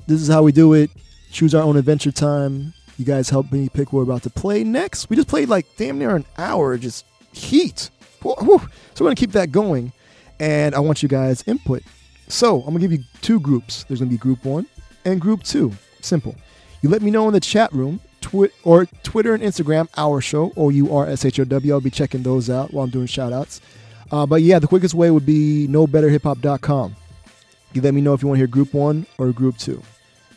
this 0.08 0.22
is 0.22 0.28
how 0.28 0.44
we 0.44 0.52
do 0.52 0.74
it. 0.74 0.92
Choose 1.32 1.56
our 1.56 1.64
own 1.64 1.78
adventure 1.78 2.12
time. 2.12 2.74
You 2.98 3.06
guys 3.06 3.30
help 3.30 3.52
me 3.52 3.70
pick 3.70 3.94
what 3.94 4.00
we're 4.00 4.12
about 4.12 4.24
to 4.24 4.30
play 4.30 4.64
next. 4.64 5.10
We 5.10 5.16
just 5.16 5.28
played 5.28 5.50
like 5.50 5.66
damn 5.78 5.98
near 5.98 6.16
an 6.16 6.26
hour, 6.38 6.78
just 6.78 7.06
heat. 7.32 7.90
So 8.22 8.36
we're 8.48 8.60
gonna 8.98 9.16
keep 9.16 9.32
that 9.32 9.52
going, 9.52 9.92
and 10.40 10.76
I 10.76 10.80
want 10.80 11.04
you 11.04 11.10
guys 11.10 11.44
input. 11.48 11.84
So 12.28 12.60
I'm 12.60 12.68
gonna 12.68 12.80
give 12.80 12.92
you 12.92 13.04
two 13.22 13.40
groups. 13.40 13.84
There's 13.84 14.00
gonna 14.00 14.10
be 14.12 14.18
group 14.18 14.44
one 14.46 14.66
and 15.06 15.20
group 15.20 15.44
two. 15.44 15.72
Simple. 16.02 16.36
You 16.82 16.90
let 16.90 17.02
me 17.02 17.12
know 17.12 17.28
in 17.28 17.34
the 17.34 17.40
chat 17.40 17.72
room, 17.74 18.00
twi- 18.22 18.50
or 18.64 18.86
Twitter 19.04 19.34
and 19.34 19.44
Instagram, 19.44 19.88
our 19.96 20.20
show, 20.22 20.52
O 20.58 20.70
U 20.70 20.94
R 20.94 21.08
S 21.08 21.26
H 21.26 21.40
O 21.40 21.44
W. 21.46 21.74
I'll 21.74 21.82
be 21.82 21.90
checking 21.90 22.24
those 22.24 22.50
out 22.50 22.74
while 22.74 22.84
I'm 22.84 22.90
doing 22.90 23.08
shout 23.08 23.32
outs. 23.32 23.62
Uh, 24.12 24.26
but 24.26 24.42
yeah, 24.42 24.60
the 24.60 24.68
quickest 24.68 24.94
way 24.94 25.10
would 25.12 25.26
be 25.26 25.68
knowbetterhiphop.com. 25.70 26.96
You 27.74 27.82
let 27.82 27.94
me 27.94 28.02
know 28.02 28.14
if 28.14 28.22
you 28.22 28.28
want 28.28 28.38
to 28.38 28.40
hear 28.42 28.48
group 28.48 28.74
one 28.74 29.06
or 29.18 29.32
group 29.32 29.58
two. 29.58 29.82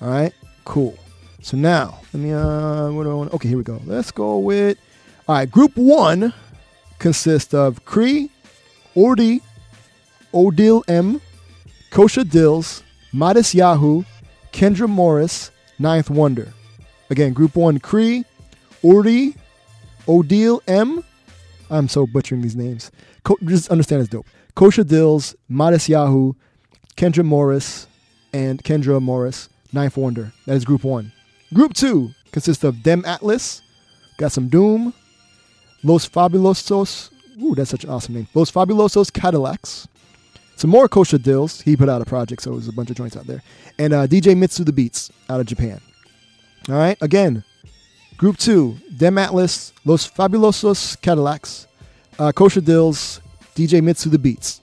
All 0.01 0.09
right, 0.09 0.33
cool. 0.65 0.97
So 1.43 1.57
now, 1.57 2.01
let 2.13 2.21
me, 2.23 2.33
uh, 2.33 2.91
what 2.91 3.05
do 3.05 3.11
I 3.11 3.15
want? 3.15 3.35
Okay, 3.35 3.49
here 3.49 3.59
we 3.59 3.65
go. 3.65 3.81
Let's 3.85 4.11
go 4.11 4.39
with, 4.39 4.79
all 5.29 5.35
right, 5.37 5.51
group 5.51 5.77
one 5.77 6.33
consists 6.99 7.53
of 7.55 7.85
Cree, 7.85 8.31
Ordi, 8.97 9.43
Odil 10.33 10.83
M, 10.89 11.21
Kosha 11.97 12.25
Dillz, 12.25 12.83
Modest 13.11 13.55
Yahoo, 13.55 14.05
Kendra 14.53 14.87
Morris, 14.87 15.51
Ninth 15.79 16.11
Wonder. 16.11 16.53
Again, 17.09 17.33
group 17.33 17.57
one, 17.57 17.79
Cree, 17.79 18.27
Ordi, 18.85 19.35
Odil 20.07 20.61
M. 20.69 21.03
I'm 21.71 21.89
so 21.89 22.07
butchering 22.07 22.43
these 22.43 22.55
names. 22.55 22.91
Co- 23.25 23.39
just 23.47 23.71
understand 23.71 24.03
it's 24.03 24.11
dope. 24.11 24.27
Kosha 24.55 24.85
Dillz, 24.85 25.35
Modest 25.49 25.89
Yahoo, 25.89 26.35
Kendra 26.99 27.25
Morris, 27.25 27.87
and 28.35 28.63
Kendra 28.63 29.01
Morris, 29.01 29.49
Ninth 29.73 29.97
Wonder. 29.97 30.35
That 30.45 30.57
is 30.57 30.67
group 30.67 30.85
one. 30.85 31.13
Group 31.55 31.73
two 31.73 32.11
consists 32.31 32.63
of 32.63 32.83
deM 32.83 33.05
atlaS, 33.05 33.63
got 34.19 34.33
some 34.33 34.49
Doom, 34.49 34.93
Los 35.83 36.07
Fabulosos. 36.07 37.11
Ooh, 37.41 37.55
that's 37.55 37.71
such 37.71 37.85
an 37.85 37.91
awesome 37.91 38.17
name. 38.17 38.29
Los 38.35 38.53
Fabulosos 38.53 39.11
Cadillacs. 39.11 39.89
Some 40.57 40.71
more 40.71 40.89
Kosha 40.89 41.19
Dillz. 41.19 41.63
He 41.63 41.77
put 41.77 41.89
out 41.89 42.03
a 42.03 42.07
project, 42.07 42.43
so 42.43 42.53
there's 42.53 42.69
a 42.69 42.73
bunch 42.73 42.91
of 42.91 42.97
joints 42.97 43.17
out 43.17 43.27
there. 43.27 43.43
And 43.79 43.93
uh, 43.93 44.07
DJ 44.07 44.37
Mitsu 44.37 44.65
the 44.65 44.73
Beats 44.73 45.11
out 45.31 45.39
of 45.39 45.47
Japan. 45.47 45.81
All 46.69 46.75
right, 46.75 46.99
again, 47.01 47.45
Group 48.17 48.39
two, 48.39 48.79
deM 48.97 49.17
atlaS, 49.17 49.73
Los 49.85 50.11
Fabulosos 50.11 50.99
Cadillacs, 51.03 51.67
uh, 52.19 52.33
Kosha 52.33 52.63
Dillz, 52.63 53.21
DJ 53.55 53.83
Mitsu 53.83 54.09
the 54.09 54.19
Beats. 54.19 54.63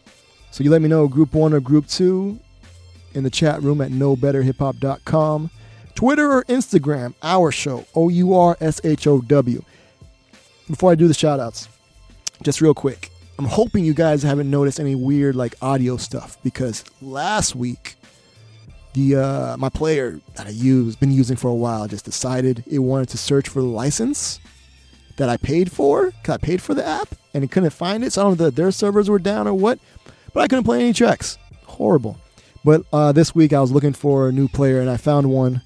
So 0.49 0.63
you 0.63 0.71
let 0.71 0.81
me 0.81 0.89
know 0.89 1.07
group 1.07 1.35
one 1.35 1.53
or 1.53 1.59
group 1.59 1.85
two 1.85 2.39
in 3.13 3.23
the 3.23 3.29
chat 3.29 3.61
room 3.61 3.79
at 3.79 3.91
knowbetterhiphop.com. 3.91 5.51
Twitter 5.93 6.31
or 6.31 6.43
Instagram, 6.45 7.13
our 7.21 7.51
show, 7.51 7.85
O 7.93 8.09
U 8.09 8.33
R 8.33 8.57
S 8.59 8.81
H 8.83 9.05
O 9.05 9.21
W. 9.21 9.63
Before 10.67 10.91
I 10.91 10.95
do 10.95 11.07
the 11.07 11.13
shout 11.13 11.39
outs, 11.39 11.69
just 12.41 12.59
real 12.59 12.73
quick, 12.73 13.11
I'm 13.39 13.45
hoping 13.45 13.83
you 13.83 13.93
guys 13.93 14.23
haven't 14.23 14.49
noticed 14.49 14.79
any 14.79 14.95
weird 14.95 15.35
like 15.35 15.55
audio 15.61 15.97
stuff 15.97 16.37
because 16.43 16.83
last 17.01 17.55
week 17.55 17.95
the 18.93 19.15
uh, 19.15 19.57
my 19.57 19.69
player 19.69 20.19
that 20.35 20.45
I 20.47 20.51
use 20.51 20.95
been 20.95 21.11
using 21.11 21.35
for 21.35 21.47
a 21.47 21.55
while 21.55 21.87
just 21.87 22.05
decided 22.05 22.63
it 22.67 22.79
wanted 22.79 23.09
to 23.09 23.17
search 23.17 23.49
for 23.49 23.61
the 23.61 23.67
license 23.67 24.39
that 25.17 25.29
I 25.29 25.37
paid 25.37 25.71
for. 25.71 26.11
Cause 26.23 26.35
I 26.35 26.37
paid 26.37 26.61
for 26.61 26.73
the 26.73 26.85
app 26.85 27.09
and 27.33 27.43
it 27.43 27.51
couldn't 27.51 27.71
find 27.71 28.03
it. 28.03 28.13
So 28.13 28.21
I 28.21 28.23
don't 28.25 28.39
know 28.39 28.47
if 28.47 28.55
their 28.55 28.71
servers 28.71 29.09
were 29.09 29.19
down 29.19 29.47
or 29.47 29.53
what, 29.53 29.79
but 30.33 30.41
I 30.41 30.47
couldn't 30.47 30.65
play 30.65 30.81
any 30.81 30.93
tracks. 30.93 31.37
Horrible. 31.65 32.17
But 32.63 32.85
uh, 32.93 33.11
this 33.11 33.33
week 33.33 33.51
I 33.51 33.59
was 33.59 33.71
looking 33.71 33.93
for 33.93 34.29
a 34.29 34.31
new 34.31 34.47
player 34.47 34.79
and 34.79 34.89
I 34.89 34.97
found 34.97 35.29
one, 35.29 35.61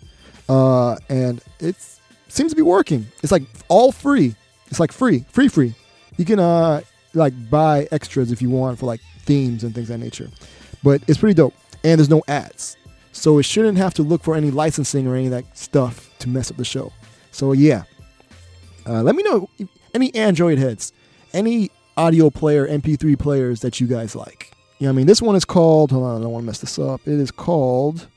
uh, 0.49 0.95
and 1.09 1.43
it 1.59 1.75
seems 2.27 2.51
to 2.51 2.55
be 2.55 2.61
working. 2.61 3.07
It's 3.21 3.31
like 3.31 3.43
all 3.67 3.91
free. 3.91 4.35
It's 4.67 4.79
like 4.79 4.91
free, 4.91 5.25
free, 5.29 5.47
free. 5.47 5.75
You 6.17 6.25
can 6.25 6.39
uh, 6.39 6.81
like 7.17 7.49
buy 7.49 7.87
extras 7.91 8.31
if 8.31 8.41
you 8.41 8.49
want 8.49 8.79
for 8.79 8.85
like 8.85 9.01
themes 9.19 9.63
and 9.63 9.73
things 9.75 9.89
that 9.89 9.97
nature. 9.97 10.29
But 10.83 11.01
it's 11.07 11.17
pretty 11.17 11.33
dope, 11.33 11.53
and 11.83 11.99
there's 11.99 12.09
no 12.09 12.23
ads, 12.27 12.77
so 13.11 13.39
it 13.39 13.43
shouldn't 13.43 13.77
have 13.77 13.93
to 13.95 14.03
look 14.03 14.23
for 14.23 14.35
any 14.35 14.51
licensing 14.51 15.07
or 15.07 15.15
any 15.15 15.25
of 15.25 15.31
that 15.31 15.57
stuff 15.57 16.09
to 16.19 16.29
mess 16.29 16.51
up 16.51 16.57
the 16.57 16.65
show. 16.65 16.91
So 17.31 17.51
yeah, 17.51 17.83
uh, 18.85 19.03
let 19.03 19.15
me 19.15 19.23
know 19.23 19.49
any 19.93 20.13
Android 20.15 20.57
heads, 20.57 20.93
any 21.33 21.71
audio 21.97 22.29
player, 22.29 22.67
MP3 22.67 23.17
players 23.17 23.61
that 23.61 23.81
you 23.81 23.87
guys 23.87 24.15
like. 24.15 24.51
You 24.79 24.85
know 24.85 24.91
I 24.91 24.93
mean? 24.93 25.07
This 25.07 25.21
one 25.21 25.35
is 25.35 25.45
called, 25.45 25.91
hold 25.91 26.03
on, 26.03 26.21
I 26.21 26.23
don't 26.23 26.31
want 26.31 26.43
to 26.43 26.45
mess 26.45 26.59
this 26.59 26.77
up. 26.77 27.01
It 27.05 27.13
is 27.13 27.31
called, 27.31 28.07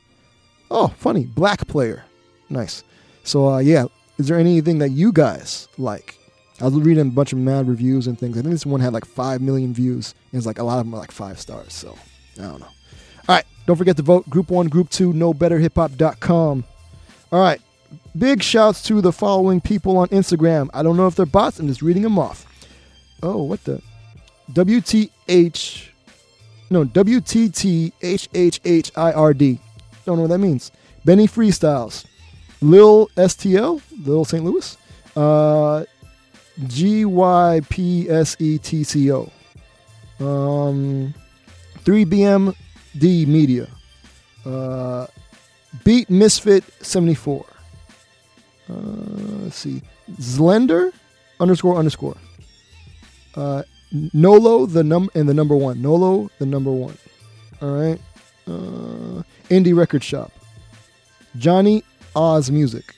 oh, 0.70 0.88
funny, 0.88 1.24
Black 1.24 1.66
Player. 1.66 2.04
Nice. 2.50 2.84
So, 3.24 3.48
uh, 3.48 3.58
yeah, 3.58 3.86
is 4.18 4.28
there 4.28 4.38
anything 4.38 4.78
that 4.78 4.90
you 4.90 5.12
guys 5.12 5.68
like? 5.78 6.16
I 6.60 6.64
was 6.64 6.74
reading 6.74 7.06
a 7.06 7.10
bunch 7.10 7.32
of 7.32 7.38
mad 7.38 7.68
reviews 7.68 8.06
and 8.06 8.18
things. 8.18 8.36
I 8.36 8.42
think 8.42 8.52
this 8.52 8.66
one 8.66 8.80
had 8.80 8.92
like 8.92 9.06
5 9.06 9.40
million 9.40 9.72
views. 9.72 10.14
And 10.30 10.38
it's 10.38 10.46
like 10.46 10.58
a 10.58 10.62
lot 10.62 10.78
of 10.78 10.84
them 10.84 10.94
are 10.94 11.00
like 11.00 11.10
5 11.10 11.40
stars. 11.40 11.72
So, 11.72 11.96
I 12.38 12.42
don't 12.42 12.60
know. 12.60 12.66
All 13.28 13.36
right, 13.36 13.44
don't 13.66 13.76
forget 13.76 13.96
to 13.96 14.02
vote. 14.02 14.28
Group 14.28 14.50
1, 14.50 14.68
Group 14.68 14.90
2, 14.90 15.12
knowbetterhiphop.com. 15.12 16.64
All 17.32 17.40
right, 17.40 17.60
big 18.18 18.42
shouts 18.42 18.82
to 18.84 19.00
the 19.00 19.12
following 19.12 19.60
people 19.60 19.96
on 19.96 20.08
Instagram. 20.08 20.68
I 20.74 20.82
don't 20.82 20.96
know 20.96 21.06
if 21.06 21.14
they're 21.14 21.26
bots. 21.26 21.60
I'm 21.60 21.68
just 21.68 21.80
reading 21.80 22.02
them 22.02 22.18
off. 22.18 22.44
Oh, 23.22 23.44
what 23.44 23.62
the? 23.64 23.80
WTH. 24.52 25.88
No, 26.70 26.84
WTTHHHIRD. 26.84 27.90
Don't 30.04 30.16
know 30.16 30.22
what 30.22 30.30
that 30.30 30.38
means. 30.38 30.72
Benny 31.04 31.26
Freestyles. 31.26 32.04
Lil 32.60 33.08
STL, 33.16 33.80
Lil 34.04 34.24
St. 34.24 34.44
Louis. 34.44 34.76
Uh, 35.16 35.84
GYPSETCO. 36.64 37.70
Um, 40.20 41.14
3BMD 41.84 43.26
Media. 43.26 43.66
Uh, 44.44 45.06
Beat 45.84 46.10
Misfit 46.10 46.64
74. 46.82 47.46
Uh, 48.68 48.72
let's 49.42 49.56
see. 49.56 49.82
Zlender 50.12 50.92
underscore 51.38 51.76
underscore. 51.76 52.16
Uh, 53.34 53.62
Nolo 54.12 54.66
the 54.66 54.84
num 54.84 55.10
and 55.14 55.28
the 55.28 55.34
number 55.34 55.56
one. 55.56 55.82
Nolo 55.82 56.30
the 56.38 56.46
number 56.46 56.70
one. 56.70 56.96
All 57.60 57.72
right. 57.72 58.00
Uh, 58.46 59.22
Indie 59.48 59.76
Record 59.76 60.04
Shop. 60.04 60.30
Johnny 61.36 61.82
Oz 62.14 62.50
Music. 62.50 62.94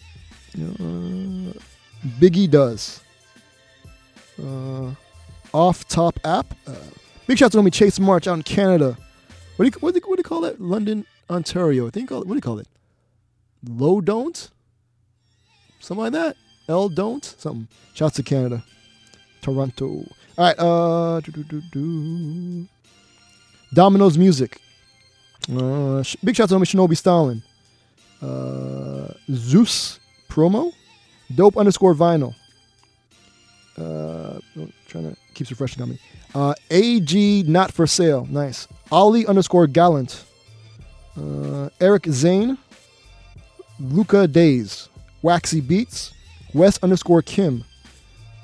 Uh, 0.54 1.52
Biggie 2.18 2.50
Does. 2.50 3.00
Uh, 4.40 4.94
off 5.52 5.86
Top 5.88 6.18
App. 6.24 6.54
Uh, 6.66 6.74
big 7.26 7.38
shout 7.38 7.46
out 7.46 7.52
to 7.52 7.58
homie 7.58 7.72
Chase 7.72 7.98
March 7.98 8.26
out 8.26 8.34
in 8.34 8.42
Canada. 8.42 8.96
What 9.56 9.64
do 9.64 9.66
you 9.66 9.72
what 9.80 9.94
do 9.94 10.00
you, 10.02 10.08
what 10.08 10.16
do 10.16 10.20
you 10.20 10.24
call 10.24 10.40
that? 10.42 10.60
London, 10.60 11.06
Ontario. 11.28 11.86
I 11.86 11.90
think 11.90 12.10
what 12.10 12.26
do 12.26 12.34
you 12.34 12.40
call 12.40 12.58
it? 12.58 12.68
Low 13.68 14.00
Don't. 14.00 14.50
Something 15.80 16.04
like 16.04 16.12
that. 16.12 16.36
L 16.68 16.88
Don't. 16.88 17.24
Something. 17.24 17.68
Shouts 17.94 18.16
to 18.16 18.22
Canada. 18.22 18.64
Toronto. 19.42 19.86
All 19.88 20.06
right. 20.38 20.58
Uh, 20.58 21.20
do, 21.20 21.32
do, 21.32 21.44
do, 21.44 21.62
do. 21.72 22.68
Domino's 23.74 24.16
Music. 24.16 24.58
Uh, 25.52 26.02
sh- 26.02 26.16
big 26.22 26.36
shout 26.36 26.44
out 26.52 26.58
to 26.58 26.64
homie 26.64 26.88
Shinobi 26.88 26.96
Stalin. 26.96 27.42
Uh, 28.20 29.12
Zeus 29.30 29.98
promo. 30.28 30.72
Dope 31.34 31.56
underscore 31.56 31.94
vinyl. 31.94 32.34
Uh, 33.78 34.38
oh, 34.58 34.68
trying 34.88 35.10
to 35.10 35.16
keeps 35.34 35.50
refreshing 35.50 35.82
on 35.82 35.90
me. 35.90 35.98
Uh, 36.34 36.54
AG 36.70 37.44
not 37.46 37.72
for 37.72 37.86
sale. 37.86 38.26
Nice. 38.30 38.68
Ollie 38.90 39.26
underscore 39.26 39.66
gallant. 39.66 40.24
Uh, 41.16 41.68
Eric 41.80 42.06
Zane. 42.08 42.58
Luca 43.80 44.26
Days. 44.26 44.88
Waxy 45.22 45.60
Beats. 45.60 46.12
Wes 46.54 46.78
underscore 46.82 47.22
Kim. 47.22 47.64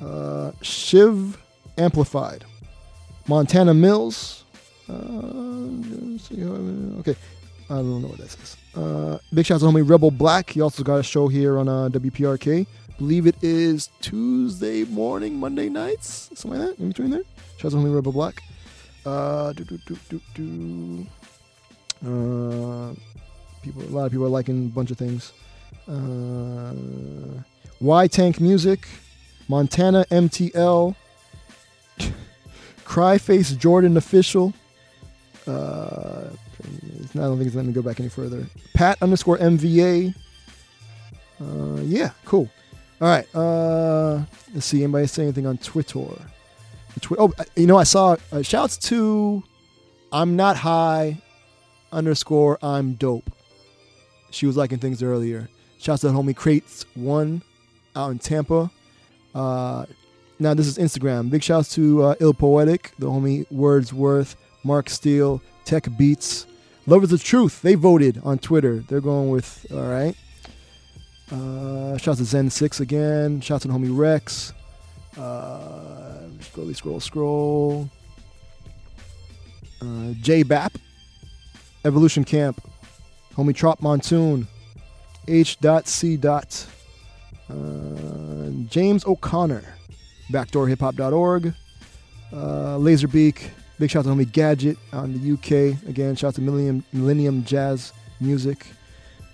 Uh, 0.01 0.53
Shiv 0.63 1.39
Amplified. 1.77 2.45
Montana 3.27 3.75
Mills. 3.75 4.45
Uh, 4.89 4.93
okay. 7.01 7.17
I 7.71 7.75
don't 7.75 8.01
know 8.01 8.09
what 8.09 8.19
that 8.19 8.31
says. 8.31 8.57
Uh, 8.75 9.19
big 9.35 9.45
shout 9.45 9.57
out 9.57 9.61
to 9.61 9.67
homie 9.67 9.89
Rebel 9.89 10.11
Black. 10.11 10.51
He 10.51 10.61
also 10.63 10.83
got 10.83 10.97
a 10.97 11.03
show 11.03 11.29
here 11.29 11.59
on 11.59 11.69
uh, 11.69 11.89
WPRK. 11.91 12.67
Believe 12.99 13.27
it 13.27 13.37
is 13.43 13.89
Tuesday 14.01 14.85
morning, 14.85 15.39
Monday 15.39 15.69
nights, 15.69 16.31
something 16.35 16.61
like 16.61 16.71
that, 16.71 16.83
in 16.83 16.89
between 16.89 17.11
there. 17.11 17.23
Shout 17.57 17.73
out 17.73 17.81
to 17.83 17.95
Rebel 17.95 18.13
Black. 18.13 18.43
Uh, 19.07 19.53
do, 19.53 19.65
do, 19.65 19.79
do, 19.87 19.99
do, 20.11 20.21
do. 20.35 21.07
Uh, 22.05 22.95
people, 23.63 23.83
a 23.83 23.91
lot 23.91 24.07
of 24.07 24.13
people 24.13 24.27
are 24.27 24.31
liking 24.31 24.67
a 24.67 24.69
bunch 24.69 24.91
of 24.91 24.99
things. 24.99 25.33
Uh, 25.89 26.75
Y 27.81 28.07
Tank 28.09 28.41
Music, 28.41 28.87
Montana 29.49 30.05
MTL, 30.11 30.95
Cryface 32.85 33.57
Jordan 33.57 33.97
Official. 33.97 34.53
Uh, 35.47 36.29
I 37.15 37.19
don't 37.19 37.37
think 37.37 37.47
it's 37.47 37.55
letting 37.55 37.69
me 37.69 37.73
go 37.73 37.83
back 37.83 38.01
any 38.01 38.09
further. 38.09 38.47
Pat 38.75 38.99
underscore 39.01 39.39
MVA. 39.39 40.15
Uh, 41.41 41.81
yeah, 41.83 42.11
cool. 42.25 42.51
All 43.01 43.09
right. 43.09 43.27
Uh, 43.35 44.25
let's 44.55 44.67
see. 44.67 44.83
Anybody 44.83 45.07
say 45.07 45.23
anything 45.23 45.47
on 45.47 45.59
Twitter? 45.59 46.07
Twi- 47.01 47.17
oh, 47.19 47.33
you 47.57 47.67
know, 47.67 47.77
I 47.77 47.85
saw 47.85 48.17
uh, 48.33 48.43
shouts 48.43 48.77
to 48.89 49.43
I'm 50.13 50.37
not 50.37 50.57
high 50.57 51.19
underscore 51.93 52.59
I'm 52.63 52.95
dope. 52.95 53.31
She 54.31 54.47
was 54.47 54.57
liking 54.57 54.79
things 54.79 55.03
earlier. 55.03 55.49
Shouts 55.79 56.03
to 56.03 56.09
homie 56.09 56.35
Crates 56.35 56.85
One 56.95 57.43
out 57.95 58.11
in 58.11 58.19
Tampa. 58.19 58.71
Uh, 59.35 59.87
now 60.39 60.55
this 60.55 60.67
is 60.67 60.79
Instagram. 60.79 61.31
Big 61.31 61.43
shouts 61.43 61.75
to 61.75 62.03
uh, 62.03 62.15
Ill 62.21 62.35
Poetic, 62.35 62.93
the 62.99 63.07
homie 63.07 63.51
Wordsworth, 63.51 64.37
Mark 64.65 64.91
Steele, 64.91 65.41
Tech 65.65 65.87
Beats, 65.97 66.47
Lovers 66.87 67.13
of 67.13 67.23
Truth. 67.23 67.63
They 67.63 67.75
voted 67.75 68.21
on 68.25 68.39
Twitter. 68.39 68.81
They're 68.81 69.01
going 69.01 69.31
with 69.31 69.67
all 69.73 69.89
right. 69.89 70.17
Uh, 71.31 71.97
shouts 71.99 72.19
to 72.19 72.25
Zen6 72.25 72.81
again. 72.81 73.41
Shouts 73.41 73.65
to 73.65 73.69
homie 73.69 73.95
REKS. 73.95 74.53
Uh, 75.17 76.29
scrolly 76.41 76.75
scroll 76.75 77.01
scroll. 77.01 77.91
Uh, 79.81 80.13
J 80.21 80.43
Bap, 80.43 80.73
Evolution 81.85 82.25
Camp, 82.25 82.61
homie 83.37 83.55
Trop 83.55 83.81
Montune, 83.81 84.47
H. 85.29 85.59
C. 85.85 86.17
Dot, 86.17 86.67
uh, 87.49 87.55
James 88.69 89.05
O'Connor, 89.07 89.63
backdoorhiphop.org, 90.33 91.55
uh, 92.33 92.37
Lazerbeak, 92.79 93.51
Big 93.79 93.91
shout 93.91 94.05
out 94.05 94.11
to 94.11 94.17
homie 94.17 94.31
Gadget 94.33 94.77
on 94.93 95.13
the 95.13 95.33
UK. 95.35 95.81
Again, 95.89 96.17
shout 96.17 96.29
out 96.29 96.35
to 96.35 96.41
Millennium, 96.41 96.85
Millennium 96.93 97.45
Jazz 97.45 97.93
Music. 98.21 98.67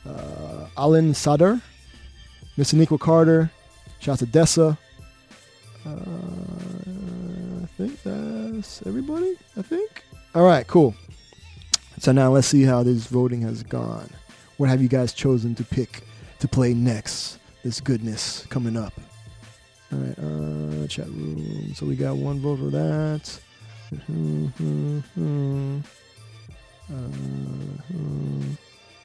Uh, 0.06 0.66
Alan 0.76 1.12
Sadar, 1.12 1.62
Miss 2.56 2.72
Aniqua 2.72 2.98
Carter. 2.98 3.50
Shout 3.98 4.14
out 4.14 4.18
to 4.20 4.26
Dessa. 4.26 4.78
Uh, 5.86 5.90
I 7.62 7.66
think 7.76 8.02
that's 8.02 8.86
everybody. 8.86 9.36
I 9.56 9.62
think. 9.62 10.04
All 10.34 10.44
right, 10.44 10.66
cool. 10.66 10.94
So 11.98 12.12
now 12.12 12.30
let's 12.30 12.46
see 12.46 12.62
how 12.62 12.82
this 12.82 13.06
voting 13.06 13.42
has 13.42 13.62
gone. 13.62 14.08
What 14.56 14.68
have 14.68 14.80
you 14.80 14.88
guys 14.88 15.12
chosen 15.12 15.54
to 15.56 15.64
pick 15.64 16.02
to 16.40 16.48
play 16.48 16.74
next? 16.74 17.38
This 17.62 17.80
goodness 17.80 18.46
coming 18.50 18.76
up. 18.76 18.92
All 19.92 19.98
right, 19.98 20.18
uh, 20.18 20.86
chat 20.86 21.06
room. 21.06 21.72
So 21.74 21.86
we 21.86 21.96
got 21.96 22.16
one 22.16 22.40
vote 22.40 22.58
for 22.58 22.70
that. 22.70 23.40
Uh, 26.90 26.96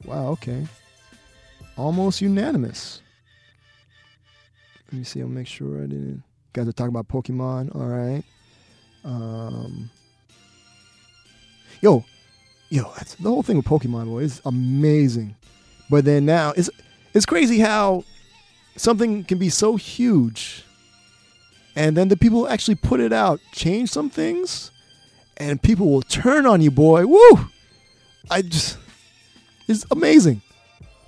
wow, 0.05 0.27
okay. 0.27 0.67
Almost 1.77 2.21
unanimous. 2.21 3.01
Let 4.91 4.97
me 4.97 5.03
see. 5.03 5.21
I'll 5.21 5.27
make 5.27 5.47
sure 5.47 5.77
I 5.77 5.87
didn't. 5.87 6.23
Guys 6.53 6.67
are 6.67 6.71
talking 6.71 6.95
about 6.95 7.07
Pokemon. 7.07 7.75
All 7.75 7.87
right. 7.87 8.23
Um. 9.03 9.91
Yo, 11.81 12.03
yo, 12.69 12.91
that's, 12.97 13.15
the 13.15 13.29
whole 13.29 13.43
thing 13.43 13.55
with 13.55 13.65
Pokemon 13.65 14.05
boy 14.05 14.19
is 14.19 14.41
amazing. 14.45 15.35
But 15.89 16.05
then 16.05 16.25
now 16.25 16.53
it's 16.57 16.69
it's 17.13 17.25
crazy 17.25 17.59
how 17.59 18.03
something 18.75 19.23
can 19.23 19.37
be 19.37 19.49
so 19.49 19.75
huge, 19.75 20.65
and 21.75 21.95
then 21.95 22.09
the 22.09 22.17
people 22.17 22.47
actually 22.47 22.75
put 22.75 22.99
it 22.99 23.13
out 23.13 23.39
change 23.53 23.89
some 23.89 24.09
things, 24.09 24.71
and 25.37 25.61
people 25.61 25.89
will 25.89 26.01
turn 26.01 26.45
on 26.45 26.61
you, 26.61 26.71
boy. 26.71 27.05
Woo! 27.05 27.47
I 28.29 28.41
just 28.41 28.77
it's 29.67 29.85
amazing. 29.91 30.41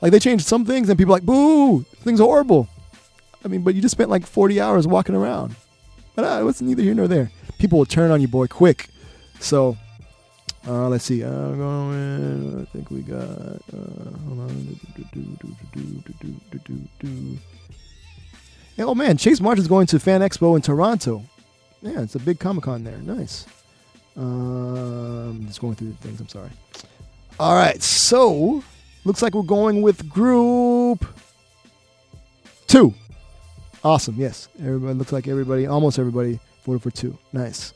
Like 0.02 0.12
they 0.12 0.20
changed 0.20 0.46
some 0.46 0.66
things, 0.66 0.90
and 0.90 0.98
people 0.98 1.14
are 1.14 1.18
like, 1.18 1.26
boo, 1.26 1.84
things 2.04 2.20
horrible. 2.20 2.68
I 3.44 3.48
mean, 3.48 3.62
but 3.62 3.76
you 3.76 3.82
just 3.82 3.94
spent 3.94 4.10
like 4.10 4.26
40 4.26 4.62
hours 4.62 4.88
walking 4.88 5.16
around. 5.16 5.56
But 6.16 6.26
uh, 6.26 6.48
it's 6.48 6.62
neither 6.62 6.84
here 6.84 6.94
nor 6.94 7.08
there. 7.08 7.32
People 7.58 7.80
will 7.80 7.86
turn 7.86 8.12
on 8.12 8.22
you, 8.22 8.28
boy, 8.28 8.48
quick. 8.48 8.88
So, 9.40 9.78
uh, 10.68 10.90
let's 10.90 11.06
see. 11.06 11.24
Uh, 11.24 11.52
going, 11.52 12.62
I 12.62 12.66
think 12.66 12.92
we 12.92 13.02
got. 13.02 13.20
Uh, 13.20 14.18
hold 14.28 14.40
on. 14.40 14.78
Hey, 18.76 18.84
oh 18.84 18.96
man, 18.96 19.18
Chase 19.18 19.42
March 19.42 19.58
is 19.58 19.68
going 19.68 19.88
to 19.88 20.00
Fan 20.00 20.22
Expo 20.22 20.56
in 20.56 20.62
Toronto. 20.62 21.24
Yeah, 21.82 22.02
it's 22.02 22.16
a 22.16 22.20
big 22.20 22.40
Comic 22.40 22.66
Con 22.66 22.84
there. 22.84 22.98
Nice. 22.98 23.48
Um, 24.16 25.46
just 25.48 25.62
going 25.62 25.76
through 25.76 25.94
things. 25.94 26.20
I'm 26.20 26.28
sorry. 26.28 26.50
All 27.40 27.56
right, 27.56 27.82
so 27.82 28.64
looks 29.04 29.22
like 29.22 29.34
we're 29.34 29.42
going 29.42 29.82
with 29.82 30.08
group 30.10 31.06
two. 32.68 32.94
Awesome. 33.84 34.16
Yes, 34.18 34.48
everybody 34.60 34.94
looks 34.94 35.12
like 35.12 35.28
everybody, 35.28 35.66
almost 35.66 35.98
everybody 35.98 36.40
voted 36.66 36.84
for 36.84 36.92
two. 36.92 37.18
Nice. 37.34 37.74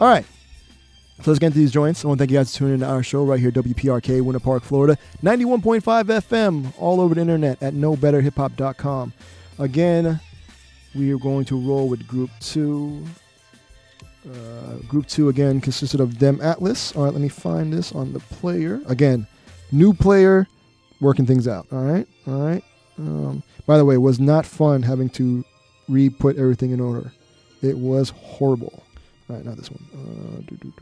All 0.00 0.08
right. 0.08 0.26
So 1.22 1.30
let's 1.30 1.38
get 1.38 1.46
into 1.46 1.58
these 1.58 1.72
joints. 1.72 2.04
I 2.04 2.08
want 2.08 2.18
to 2.18 2.22
thank 2.22 2.30
you 2.30 2.36
guys 2.36 2.52
for 2.52 2.58
tuning 2.58 2.74
in 2.74 2.80
to 2.80 2.86
our 2.86 3.02
show 3.02 3.24
right 3.24 3.40
here, 3.40 3.50
WPRK, 3.50 4.20
Winter 4.20 4.38
Park, 4.38 4.62
Florida. 4.62 4.98
91.5 5.22 5.80
FM, 5.80 6.72
all 6.78 7.00
over 7.00 7.14
the 7.14 7.22
internet 7.22 7.62
at 7.62 7.72
knowbetterhiphop.com. 7.72 9.14
Again, 9.58 10.20
we 10.94 11.12
are 11.14 11.18
going 11.18 11.46
to 11.46 11.58
roll 11.58 11.88
with 11.88 12.06
group 12.06 12.30
two. 12.40 13.02
Uh, 14.30 14.74
group 14.88 15.06
two, 15.06 15.30
again, 15.30 15.60
consisted 15.60 16.00
of 16.00 16.18
deM 16.18 16.38
atlaS. 16.38 16.94
All 16.94 17.04
right, 17.04 17.12
let 17.12 17.22
me 17.22 17.28
find 17.28 17.72
this 17.72 17.92
on 17.92 18.12
the 18.12 18.20
player. 18.20 18.82
Again, 18.86 19.26
new 19.72 19.94
player, 19.94 20.46
working 21.00 21.24
things 21.24 21.48
out. 21.48 21.66
All 21.72 21.82
right, 21.82 22.06
all 22.26 22.46
right. 22.46 22.62
Um, 22.98 23.42
by 23.66 23.76
the 23.78 23.84
way, 23.84 23.94
it 23.94 23.98
was 23.98 24.18
not 24.18 24.46
fun 24.46 24.82
having 24.82 25.08
to 25.10 25.44
re 25.88 26.08
put 26.10 26.36
everything 26.36 26.70
in 26.70 26.80
order. 26.80 27.12
It 27.62 27.76
was 27.76 28.10
horrible. 28.10 28.82
All 29.28 29.36
right, 29.36 29.44
not 29.44 29.56
this 29.56 29.70
one. 29.70 29.84
Uh, 29.92 30.40
do, 30.46 30.56
do, 30.56 30.72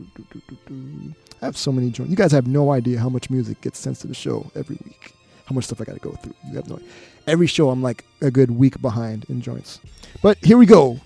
do. 0.67 1.15
I 1.41 1.45
have 1.45 1.57
so 1.57 1.71
many 1.71 1.89
joints. 1.89 2.11
You 2.11 2.15
guys 2.15 2.31
have 2.31 2.47
no 2.47 2.71
idea 2.71 2.99
how 2.99 3.09
much 3.09 3.29
music 3.29 3.59
gets 3.61 3.79
sent 3.79 3.97
to 3.97 4.07
the 4.07 4.13
show 4.13 4.51
every 4.55 4.77
week. 4.85 5.13
How 5.45 5.53
much 5.55 5.65
stuff 5.65 5.81
I 5.81 5.83
got 5.83 5.93
to 5.93 5.99
go 5.99 6.11
through. 6.11 6.33
You 6.47 6.55
have 6.55 6.69
no 6.69 6.75
idea. 6.75 6.87
Every 7.27 7.47
show, 7.47 7.69
I'm 7.69 7.81
like 7.81 8.03
a 8.21 8.29
good 8.29 8.51
week 8.51 8.81
behind 8.81 9.25
in 9.29 9.41
joints. 9.41 9.79
But 10.21 10.37
here 10.37 10.57
we 10.57 10.65
go. 10.65 10.99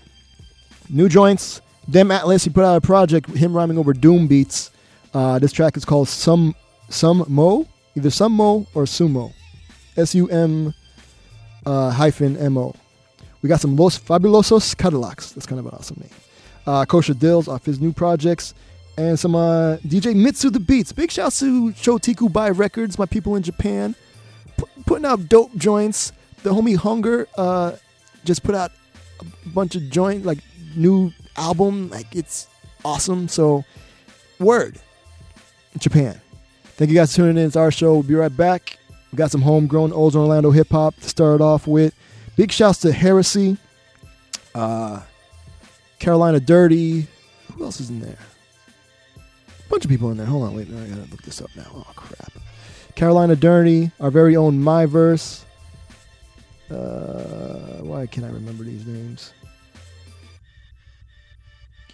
New 0.88 1.08
joints. 1.08 1.60
deM 1.88 2.08
atlaS, 2.08 2.44
he 2.44 2.50
put 2.50 2.64
out 2.64 2.76
a 2.76 2.80
project, 2.80 3.30
him 3.30 3.56
rhyming 3.56 3.78
over 3.78 3.92
Doom 3.92 4.26
beats. 4.26 4.70
Uh, 5.14 5.38
this 5.38 5.52
track 5.52 5.76
is 5.76 5.84
called 5.84 6.08
Some 6.08 6.54
Some 6.88 7.24
Mo, 7.28 7.66
either 7.96 8.10
Some 8.10 8.32
Mo 8.32 8.66
or 8.74 8.84
Sumo. 8.84 9.32
S 9.96 10.14
U 10.14 10.28
M 10.28 10.74
uh, 11.66 11.90
hyphen 11.90 12.36
M 12.36 12.56
O. 12.56 12.74
We 13.42 13.48
got 13.48 13.60
some 13.60 13.76
Los 13.76 13.98
Fabulosos 13.98 14.76
Cadillacs. 14.76 15.32
That's 15.32 15.46
kind 15.46 15.58
of 15.58 15.66
an 15.66 15.72
awesome 15.72 15.98
name. 16.00 16.10
Uh, 16.66 16.84
Dillz 16.84 17.48
off 17.48 17.64
his 17.64 17.80
new 17.80 17.92
projects. 17.92 18.54
And 18.98 19.18
some 19.18 19.34
uh, 19.34 19.78
DJ 19.78 20.14
Mitsu 20.14 20.50
the 20.50 20.60
Beats. 20.60 20.92
Big 20.92 21.10
shouts 21.10 21.38
to 21.40 21.72
Shotiku 21.72 22.30
Bai 22.30 22.50
Records, 22.50 22.98
my 22.98 23.06
people 23.06 23.36
in 23.36 23.42
Japan. 23.42 23.94
P- 24.58 24.64
putting 24.84 25.06
out 25.06 25.28
dope 25.28 25.54
joints. 25.56 26.12
The 26.42 26.50
homie 26.50 26.76
Hunger 26.76 27.26
uh, 27.38 27.76
just 28.24 28.42
put 28.42 28.54
out 28.54 28.72
a 29.20 29.48
bunch 29.48 29.74
of 29.74 29.88
joint, 29.90 30.26
like 30.26 30.38
new 30.76 31.12
album. 31.36 31.88
Like 31.88 32.14
it's 32.14 32.48
awesome. 32.84 33.28
So, 33.28 33.64
word. 34.38 34.78
Japan. 35.78 36.20
Thank 36.76 36.90
you 36.90 36.96
guys 36.96 37.12
for 37.12 37.18
tuning 37.18 37.38
in. 37.38 37.46
It's 37.46 37.56
our 37.56 37.70
show. 37.70 37.94
We'll 37.94 38.02
be 38.02 38.14
right 38.14 38.34
back. 38.34 38.79
We 39.12 39.16
got 39.16 39.30
some 39.30 39.42
homegrown 39.42 39.92
old 39.92 40.14
Orlando 40.14 40.50
hip 40.50 40.68
hop 40.70 40.94
to 41.00 41.08
start 41.08 41.40
off 41.40 41.66
with. 41.66 41.94
Big 42.36 42.52
shouts 42.52 42.78
to 42.80 42.92
Heresy, 42.92 43.56
uh, 44.54 45.00
Carolina 45.98 46.40
Dirty. 46.40 47.06
Who 47.54 47.64
else 47.64 47.80
is 47.80 47.90
in 47.90 48.00
there? 48.00 48.18
A 49.16 49.68
bunch 49.68 49.84
of 49.84 49.90
people 49.90 50.10
in 50.10 50.16
there. 50.16 50.26
Hold 50.26 50.44
on, 50.44 50.56
wait. 50.56 50.68
I 50.68 50.86
gotta 50.86 51.10
look 51.10 51.22
this 51.22 51.42
up 51.42 51.50
now. 51.56 51.66
Oh 51.74 51.86
crap. 51.96 52.32
Carolina 52.94 53.34
Dirty, 53.34 53.90
our 54.00 54.10
very 54.10 54.36
own 54.36 54.60
MyVerse. 54.60 55.44
Uh, 56.70 57.82
why 57.82 58.06
can't 58.06 58.26
I 58.26 58.30
remember 58.30 58.62
these 58.62 58.86
names? 58.86 59.32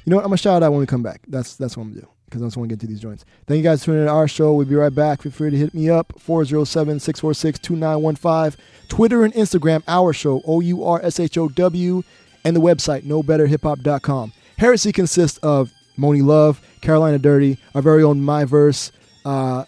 You 0.04 0.10
know 0.10 0.16
what? 0.16 0.22
I'm 0.22 0.28
gonna 0.28 0.36
shout 0.36 0.62
out 0.62 0.70
when 0.70 0.80
we 0.80 0.86
come 0.86 1.02
back. 1.02 1.22
That's 1.26 1.56
that's 1.56 1.76
what 1.76 1.84
I'm 1.84 1.90
gonna 1.90 2.02
do 2.02 2.08
because 2.26 2.42
I 2.42 2.46
just 2.46 2.56
want 2.56 2.68
to 2.68 2.76
get 2.76 2.80
to 2.80 2.86
these 2.86 3.00
joints. 3.00 3.24
Thank 3.46 3.58
you 3.58 3.64
guys 3.64 3.80
for 3.80 3.86
tuning 3.86 4.02
in 4.02 4.06
to 4.06 4.12
our 4.12 4.28
show. 4.28 4.52
We'll 4.52 4.66
be 4.66 4.74
right 4.74 4.94
back. 4.94 5.22
Feel 5.22 5.32
free 5.32 5.50
to 5.50 5.56
hit 5.56 5.74
me 5.74 5.88
up 5.88 6.12
407 6.18 7.00
646 7.00 7.58
2915. 7.60 8.64
Twitter 8.88 9.24
and 9.24 9.32
Instagram, 9.34 9.82
our 9.88 10.12
show, 10.12 10.42
O 10.46 10.60
U 10.60 10.84
R 10.84 11.00
S 11.02 11.18
H 11.18 11.38
O 11.38 11.48
W, 11.48 12.02
and 12.44 12.54
the 12.54 12.60
website, 12.60 13.02
knowbetterhiphop.com. 13.02 14.32
Heresy 14.58 14.92
consists 14.92 15.38
of 15.38 15.72
Monie 15.98 16.24
Love, 16.24 16.60
Carolina 16.80 17.18
Dirty, 17.18 17.58
our 17.74 17.82
very 17.82 18.02
own 18.02 18.20
MyVerse, 18.20 18.92
uh, 19.24 19.64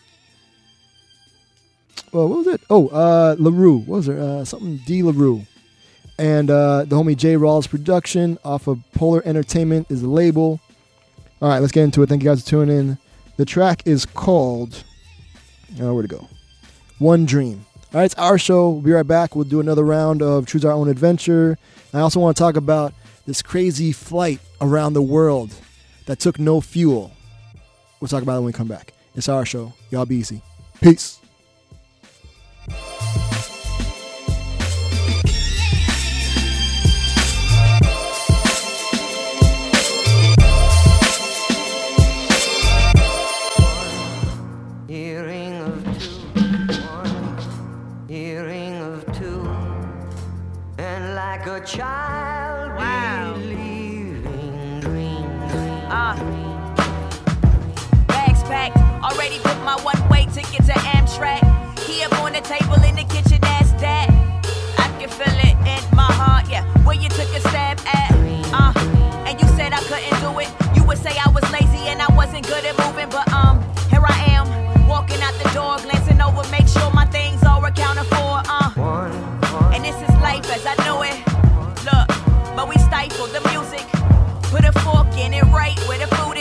well, 2.12 2.28
what 2.28 2.38
was 2.38 2.46
it? 2.46 2.60
Oh, 2.70 2.88
uh, 2.88 3.36
LaRue. 3.38 3.78
What 3.78 3.96
was 3.96 4.08
it? 4.08 4.18
Uh, 4.18 4.44
something 4.44 4.80
D. 4.86 5.02
LaRue. 5.02 5.44
And 6.18 6.50
uh, 6.50 6.84
the 6.84 6.96
homie 6.96 7.16
J. 7.16 7.34
Rawls 7.34 7.68
production 7.68 8.38
off 8.44 8.66
of 8.66 8.80
Polar 8.92 9.22
Entertainment 9.24 9.86
is 9.90 10.02
the 10.02 10.08
label. 10.08 10.60
All 11.40 11.48
right, 11.48 11.60
let's 11.60 11.72
get 11.72 11.84
into 11.84 12.02
it. 12.02 12.08
Thank 12.08 12.22
you 12.22 12.28
guys 12.28 12.42
for 12.42 12.48
tuning 12.48 12.78
in. 12.78 12.98
The 13.36 13.44
track 13.44 13.82
is 13.86 14.04
called, 14.04 14.82
uh, 15.80 15.94
where 15.94 16.02
to 16.02 16.08
go? 16.08 16.26
One 16.98 17.26
Dream. 17.26 17.64
All 17.94 18.00
right, 18.00 18.04
it's 18.04 18.14
our 18.16 18.38
show. 18.38 18.70
We'll 18.70 18.82
be 18.82 18.92
right 18.92 19.06
back. 19.06 19.36
We'll 19.36 19.44
do 19.44 19.60
another 19.60 19.84
round 19.84 20.20
of 20.20 20.46
Choose 20.46 20.64
Our 20.64 20.72
Own 20.72 20.88
Adventure. 20.88 21.56
I 21.94 22.00
also 22.00 22.18
want 22.20 22.36
to 22.36 22.42
talk 22.42 22.56
about 22.56 22.92
this 23.24 23.40
crazy 23.40 23.92
flight 23.92 24.40
around 24.60 24.94
the 24.94 25.02
world 25.02 25.54
that 26.06 26.18
took 26.18 26.38
no 26.40 26.60
fuel. 26.60 27.12
We'll 28.00 28.08
talk 28.08 28.22
about 28.22 28.34
it 28.34 28.40
when 28.40 28.46
we 28.46 28.52
come 28.52 28.68
back. 28.68 28.92
It's 29.14 29.28
our 29.28 29.46
show. 29.46 29.72
Y'all 29.90 30.06
be 30.06 30.16
easy. 30.16 30.42
Peace. 30.80 31.20
up 59.58 59.64
my 59.64 59.84
one 59.84 60.08
way 60.08 60.26
ticket 60.32 60.64
to 60.66 60.72
Amtrak. 60.94 61.42
He 61.80 62.02
up 62.02 62.12
on 62.20 62.32
the 62.32 62.40
table 62.40 62.74
in 62.84 62.94
the 62.96 63.04
kitchen, 63.04 63.38
that's 63.40 63.72
that. 63.82 64.08
I 64.78 64.86
can 64.98 65.08
feel 65.08 65.38
it 65.48 65.56
in 65.66 65.96
my 65.96 66.10
heart, 66.20 66.48
yeah. 66.48 66.64
Where 66.84 66.96
you 66.96 67.08
took 67.08 67.28
a 67.34 67.40
stab 67.40 67.78
at, 67.86 68.12
uh, 68.52 68.72
and 69.26 69.40
you 69.40 69.46
said 69.56 69.72
I 69.72 69.80
couldn't 69.82 70.20
do 70.20 70.38
it. 70.40 70.48
You 70.76 70.84
would 70.84 70.98
say 70.98 71.12
I 71.18 71.30
was 71.30 71.44
lazy 71.50 71.88
and 71.88 72.00
I 72.00 72.10
wasn't 72.14 72.46
good 72.46 72.64
at 72.64 72.76
moving, 72.78 73.08
but 73.10 73.30
um, 73.32 73.62
here 73.90 74.04
I 74.04 74.18
am, 74.36 74.46
walking 74.88 75.20
out 75.22 75.34
the 75.42 75.48
door, 75.50 75.76
glancing 75.82 76.20
over, 76.20 76.42
make 76.50 76.68
sure 76.68 76.90
my 76.92 77.06
things 77.06 77.42
are 77.42 77.64
accounted 77.64 78.06
for, 78.06 78.42
uh. 78.46 78.70
And 79.74 79.84
this 79.84 79.96
is 79.96 80.14
life 80.22 80.46
as 80.50 80.64
I 80.66 80.74
know 80.84 81.02
it. 81.02 81.16
Look, 81.88 82.08
but 82.56 82.68
we 82.68 82.76
stifle 82.78 83.26
the 83.26 83.42
music, 83.50 83.86
put 84.50 84.64
a 84.64 84.72
fork 84.80 85.16
in 85.18 85.34
it 85.34 85.44
right 85.50 85.78
where 85.88 85.98
the 85.98 86.06
food 86.16 86.37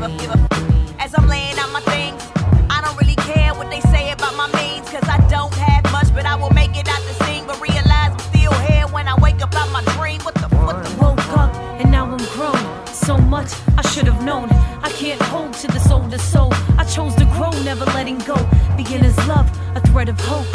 give 0.00 0.10
a, 0.10 0.18
give 0.18 0.30
a. 0.34 1.02
As 1.02 1.14
I'm 1.16 1.28
laying 1.28 1.58
out 1.58 1.72
my 1.72 1.80
things, 1.80 2.22
I 2.70 2.80
don't 2.82 2.96
really 2.98 3.16
care 3.16 3.52
what 3.54 3.70
they 3.70 3.80
say 3.92 4.12
about 4.12 4.34
my 4.36 4.46
means, 4.52 4.88
cause 4.88 5.06
I 5.08 5.18
don't 5.28 5.52
have 5.54 5.84
much, 5.92 6.12
but 6.14 6.26
I 6.26 6.36
will 6.36 6.50
make 6.50 6.76
it 6.76 6.88
out 6.88 7.02
the 7.02 7.24
scene. 7.24 7.44
But 7.46 7.60
realize 7.60 8.12
I'm 8.12 8.18
still 8.18 8.54
here 8.68 8.86
when 8.88 9.08
I 9.08 9.14
wake 9.20 9.42
up 9.42 9.54
out 9.54 9.70
my 9.72 9.82
dream. 9.96 10.20
What 10.22 10.34
the, 10.34 10.48
what 10.56 10.82
the, 10.84 10.90
Woke 11.00 11.36
up 11.36 11.54
and 11.80 11.90
now 11.90 12.04
I'm 12.04 12.24
grown. 12.34 12.86
So 12.86 13.18
much 13.18 13.52
I 13.76 13.82
should 13.88 14.06
have 14.06 14.22
known. 14.24 14.48
I 14.82 14.90
can't 14.90 15.20
hold 15.22 15.54
to 15.54 15.66
this 15.68 15.90
older 15.90 16.18
soul. 16.18 16.52
I 16.78 16.84
chose 16.84 17.14
to 17.16 17.24
grow, 17.36 17.50
never 17.64 17.84
letting 17.86 18.18
go. 18.18 18.36
Beginner's 18.76 19.16
love, 19.28 19.48
a 19.76 19.80
thread 19.80 20.08
of 20.08 20.18
hope. 20.20 20.46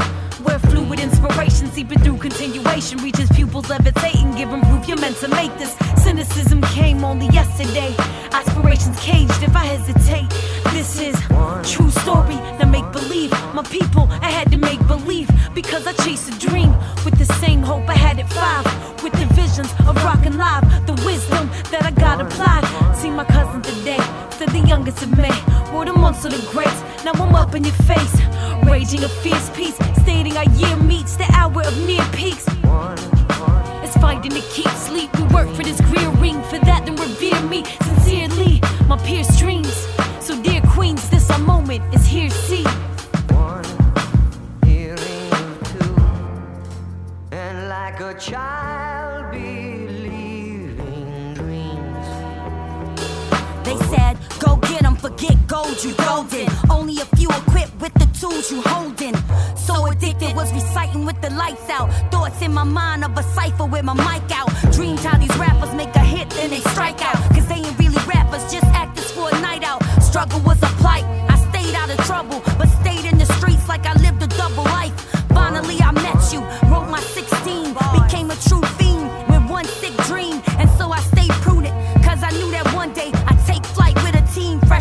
Fluid 0.86 1.00
inspiration 1.00 1.68
seeping 1.72 1.98
through 2.00 2.18
continuation 2.18 3.00
reaches 3.00 3.28
pupils 3.32 3.68
levitating, 3.70 4.36
giving 4.36 4.62
proof 4.62 4.88
you're 4.88 5.00
meant 5.00 5.18
to 5.18 5.28
make 5.30 5.52
this. 5.58 5.76
Cynicism 6.04 6.62
came 6.62 7.04
only 7.04 7.26
yesterday. 7.28 7.96
Aspirations 8.32 9.00
caged 9.00 9.42
if 9.42 9.56
I 9.56 9.66
hesitate. 9.66 10.30
This 10.74 11.00
is 11.00 11.16
true 11.68 11.90
story, 11.90 12.36
now 12.60 12.70
make 12.70 12.90
believe. 12.92 13.32
My 13.56 13.64
people, 13.64 14.08
I 14.22 14.30
had 14.30 14.52
to 14.52 14.58
make 14.58 14.80
believe 14.88 15.28
because 15.56 15.88
I 15.88 15.94
chased 15.94 16.30
a 16.32 16.48
dream 16.48 16.72
with 17.04 17.18
the 17.18 17.26
same 17.42 17.64
hope 17.64 17.90
I 17.90 17.96
had 17.96 18.20
at 18.20 18.32
five. 18.32 18.66
With 19.02 19.14
the 19.14 19.26
visions 19.34 19.72
of 19.88 19.96
rockin' 20.04 20.38
live, 20.38 20.66
the 20.86 20.94
wisdom 21.04 21.50
that 21.72 21.84
I 21.84 21.92
got 21.92 22.22
applied. 22.22 22.64
See 22.96 23.10
my 23.10 23.26
cousin 23.26 23.64
today, 23.64 24.02
said 24.38 24.50
the 24.50 24.60
youngest 24.60 25.02
of 25.02 25.18
May. 25.18 25.34
Word 25.74 25.88
amongst 25.88 26.26
of 26.26 26.32
the 26.32 26.52
greats, 26.52 26.82
now 27.06 27.12
I'm 27.14 27.36
up 27.36 27.54
in 27.54 27.64
your 27.64 27.74
face. 27.74 28.16
Raging 28.66 29.04
a 29.04 29.08
fierce 29.08 29.50
peace, 29.52 29.78
stating 30.02 30.36
our 30.38 30.50
year 30.56 30.76
meets 30.78 31.16
the 31.16 31.26
hour 31.34 31.62
of 31.62 31.78
near 31.86 32.04
peaks. 32.14 32.48
It's 33.84 33.96
fighting 33.98 34.32
to 34.32 34.42
keep 34.50 34.70
sleep. 34.70 35.16
We 35.18 35.24
work 35.26 35.50
for 35.56 35.64
this 35.64 35.80
career 35.82 36.10
ring, 36.20 36.42
for 36.44 36.58
that 36.60 36.84
then 36.86 36.96
revere 36.96 37.42
me 37.44 37.64
sincerely. 37.84 38.60
My 38.88 38.98
pierced 38.98 39.38
dreams. 39.38 39.76
So 40.20 40.42
dear 40.42 40.62
queens, 40.62 41.08
this 41.12 41.30
our 41.30 41.40
moment 41.40 41.84
is 41.94 42.08
here. 42.08 42.32
See. 42.32 42.64
One, 43.34 43.64
Hearing 44.66 44.98
to 45.72 45.84
and 47.32 47.70
like 47.70 48.00
a 48.00 48.16
child 48.20 48.75
get 55.18 55.48
gold, 55.48 55.84
you 55.84 55.94
golden. 55.96 56.48
Only 56.70 57.00
a 57.02 57.06
few 57.18 57.30
equipped 57.30 57.80
with 57.82 57.94
the 57.96 58.08
tools 58.20 58.52
you 58.52 58.62
holding. 58.66 59.16
So 59.56 59.86
addicted, 59.88 60.36
was 60.36 60.52
reciting 60.54 61.06
with 61.06 61.20
the 61.22 61.30
lights 61.32 61.70
out. 61.70 61.90
Thoughts 62.12 62.42
in 62.42 62.54
my 62.54 62.64
mind 62.64 63.04
of 63.04 63.18
a 63.18 63.24
cipher 63.24 63.66
with 63.66 63.84
my 63.84 63.94
mic 63.94 64.30
out. 64.32 64.50
Dreamed 64.74 65.00
how 65.00 65.18
these 65.18 65.36
rappers 65.38 65.74
make 65.76 65.96
a 65.96 66.00
hit, 66.00 66.30
then 66.32 66.50
they 66.50 66.62
strike 66.74 67.02
out. 67.02 67.18
Cause 67.34 67.48
they 67.48 67.56
ain't 67.56 67.80
really 67.80 67.98
rappers, 68.08 68.44
just 68.52 68.66
actors 68.68 69.12
for 69.12 69.30
a 69.30 69.42
night 69.42 69.64
out. 69.64 69.84
Struggle 70.02 70.40
was 70.42 70.62
a 70.64 70.72
plight, 70.82 71.06
I 71.30 71.36
stayed 71.50 71.76
out 71.76 71.90
of 71.90 71.98
trouble, 72.06 72.42
but 72.58 72.68
stayed 72.82 73.06
in 73.06 73.18
the 73.18 73.26
streets 73.38 73.68
like 73.68 73.86
I 73.86 73.94
lived 74.02 74.22
a 74.24 74.28
double 74.28 74.64
life. 74.64 74.94
Finally, 75.30 75.80
I 75.82 75.92
met 75.92 76.34
you, 76.34 76.42
wrote 76.70 76.90
my 76.90 77.02
16, 77.02 77.74
became 77.74 78.32
a 78.32 78.36
true 78.48 78.64
fiend 78.78 79.10
with 79.30 79.50
one 79.50 79.66
sick 79.66 79.96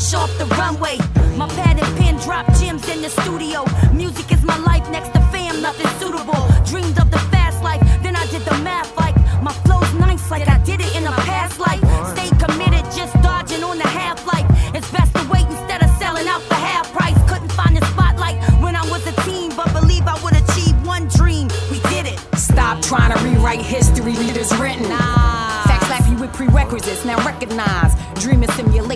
fresh 0.05 0.20
off 0.20 0.38
the 0.38 0.46
runway. 0.57 0.98
My 1.36 1.48
pad 1.48 1.78
and 1.78 1.96
pen 1.96 2.16
drop 2.16 2.46
gems 2.59 2.88
in 2.88 3.02
the 3.02 3.09
studio. 3.09 3.64
Music 3.92 4.30
is 4.32 4.42
my 4.42 4.59
life, 4.59 4.88
next 4.90 5.12
to 5.14 5.20
fam, 5.32 5.61
nothing 5.62 5.88
suitable. 6.00 6.46
Dreamed 6.64 6.98
of 6.98 7.11
the 7.11 7.18
fast 7.30 7.62
life, 7.62 7.80
then 8.02 8.16
I 8.16 8.26
did 8.26 8.42
the 8.42 8.57
math 8.62 8.96
like 8.96 9.16
my 9.42 9.52
flow's 9.64 9.92
nice, 9.94 10.30
like 10.30 10.48
I 10.48 10.59
did 10.64 10.80
it 10.80 10.94
in 10.96 11.05
a 11.07 11.12
past 11.28 11.59
life. 11.61 11.82
Stayed 12.16 12.38
committed, 12.38 12.84
just 12.96 13.14
dodging 13.22 13.62
on 13.62 13.78
the 13.78 13.88
half 13.88 14.26
life. 14.26 14.46
It's 14.74 14.90
best 14.90 15.14
to 15.16 15.22
wait 15.32 15.46
instead 15.46 15.82
of 15.82 15.90
selling 15.98 16.26
out 16.28 16.42
for 16.42 16.55
half 16.55 16.90
price. 16.92 17.18
Couldn't 17.30 17.52
find 17.52 17.76
the 17.76 17.84
spotlight 17.86 18.36
when 18.62 18.76
I 18.76 18.84
was 18.90 19.07
a 19.07 19.12
teen, 19.22 19.55
but 19.57 19.72
believe 19.72 20.07
I 20.07 20.16
would 20.22 20.36
achieve 20.36 20.74
one 20.86 21.09
dream. 21.09 21.48
We 21.70 21.78
did 21.90 22.07
it. 22.07 22.18
Stop 22.36 22.82
trying 22.82 23.12
to 23.14 23.18
rewrite 23.24 23.62
history, 23.62 24.12
read 24.12 24.36
is 24.36 24.52
written. 24.59 24.84
Facts 24.84 25.86
slap 25.86 26.09
you 26.09 26.16
with 26.16 26.32
prerequisites, 26.32 27.05
now 27.05 27.18
recognize. 27.24 27.92
Dreaming 28.22 28.50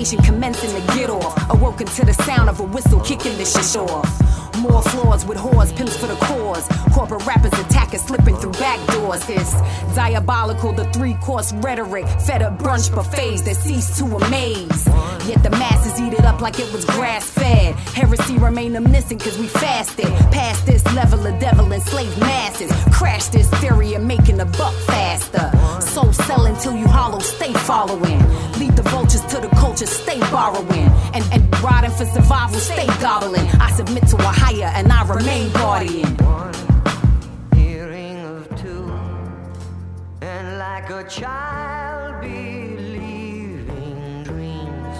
simulation 0.08 0.24
commencing 0.24 0.80
to 0.80 0.94
get 0.94 1.10
off. 1.10 1.37
Awoken 1.50 1.86
to 1.86 2.04
the 2.04 2.12
sound 2.12 2.48
of 2.48 2.60
a 2.60 2.64
whistle 2.64 3.00
kicking 3.00 3.36
the 3.38 3.44
shit 3.44 3.76
off. 3.76 4.38
More 4.58 4.82
floors 4.82 5.24
with 5.24 5.38
whores, 5.38 5.74
pimps 5.76 5.96
for 5.96 6.06
the 6.06 6.16
cause. 6.16 6.66
Corporate 6.92 7.24
rappers 7.26 7.52
attacking, 7.52 8.00
slipping 8.00 8.36
through 8.36 8.52
back 8.52 8.84
doors. 8.88 9.22
It's 9.28 9.54
diabolical, 9.94 10.72
the 10.72 10.84
three 10.92 11.14
course 11.14 11.52
rhetoric. 11.54 12.06
Fed 12.26 12.42
up 12.42 12.58
brunch 12.58 12.92
buffets 12.94 13.42
that 13.42 13.56
cease 13.56 13.96
to 13.98 14.04
amaze. 14.04 14.86
Yet 15.28 15.42
the 15.42 15.50
masses 15.50 16.00
eat 16.00 16.12
it 16.12 16.24
up 16.24 16.40
like 16.40 16.58
it 16.58 16.72
was 16.72 16.84
grass 16.84 17.30
fed. 17.30 17.76
Heresy 17.94 18.36
remain 18.38 18.76
omniscient 18.76 19.22
cause 19.22 19.38
we 19.38 19.46
fasted. 19.46 20.06
Past 20.32 20.66
this 20.66 20.84
level 20.94 21.24
of 21.24 21.38
devil 21.38 21.72
enslaved 21.72 22.18
masses. 22.18 22.72
Crash 22.92 23.26
this 23.26 23.48
theory 23.60 23.94
of 23.94 24.02
making 24.02 24.40
a 24.40 24.46
buck 24.46 24.74
faster. 24.86 25.50
So 25.80 26.10
sell 26.10 26.46
until 26.46 26.74
you 26.74 26.88
hollow, 26.88 27.20
stay 27.20 27.52
following. 27.52 28.18
Lead 28.58 28.74
the 28.74 28.82
vultures 28.82 29.24
to 29.26 29.40
the 29.40 29.48
culture, 29.48 29.86
stay 29.86 30.18
borrowing. 30.32 30.88
And, 31.14 31.24
and 31.32 31.37
riding 31.62 31.90
for 31.90 32.04
survival, 32.06 32.58
stay 32.58 32.86
gobbling. 33.00 33.46
I 33.60 33.70
submit 33.72 34.06
to 34.08 34.16
a 34.16 34.22
higher 34.22 34.70
and 34.74 34.92
I 34.92 35.06
remain 35.06 35.50
guardian. 35.52 36.16
Hearing 37.54 38.18
of 38.24 38.48
two. 38.60 38.90
And 40.20 40.58
like 40.58 40.90
a 40.90 41.04
child 41.08 42.20
believing 42.20 43.68
dreams. 44.24 44.98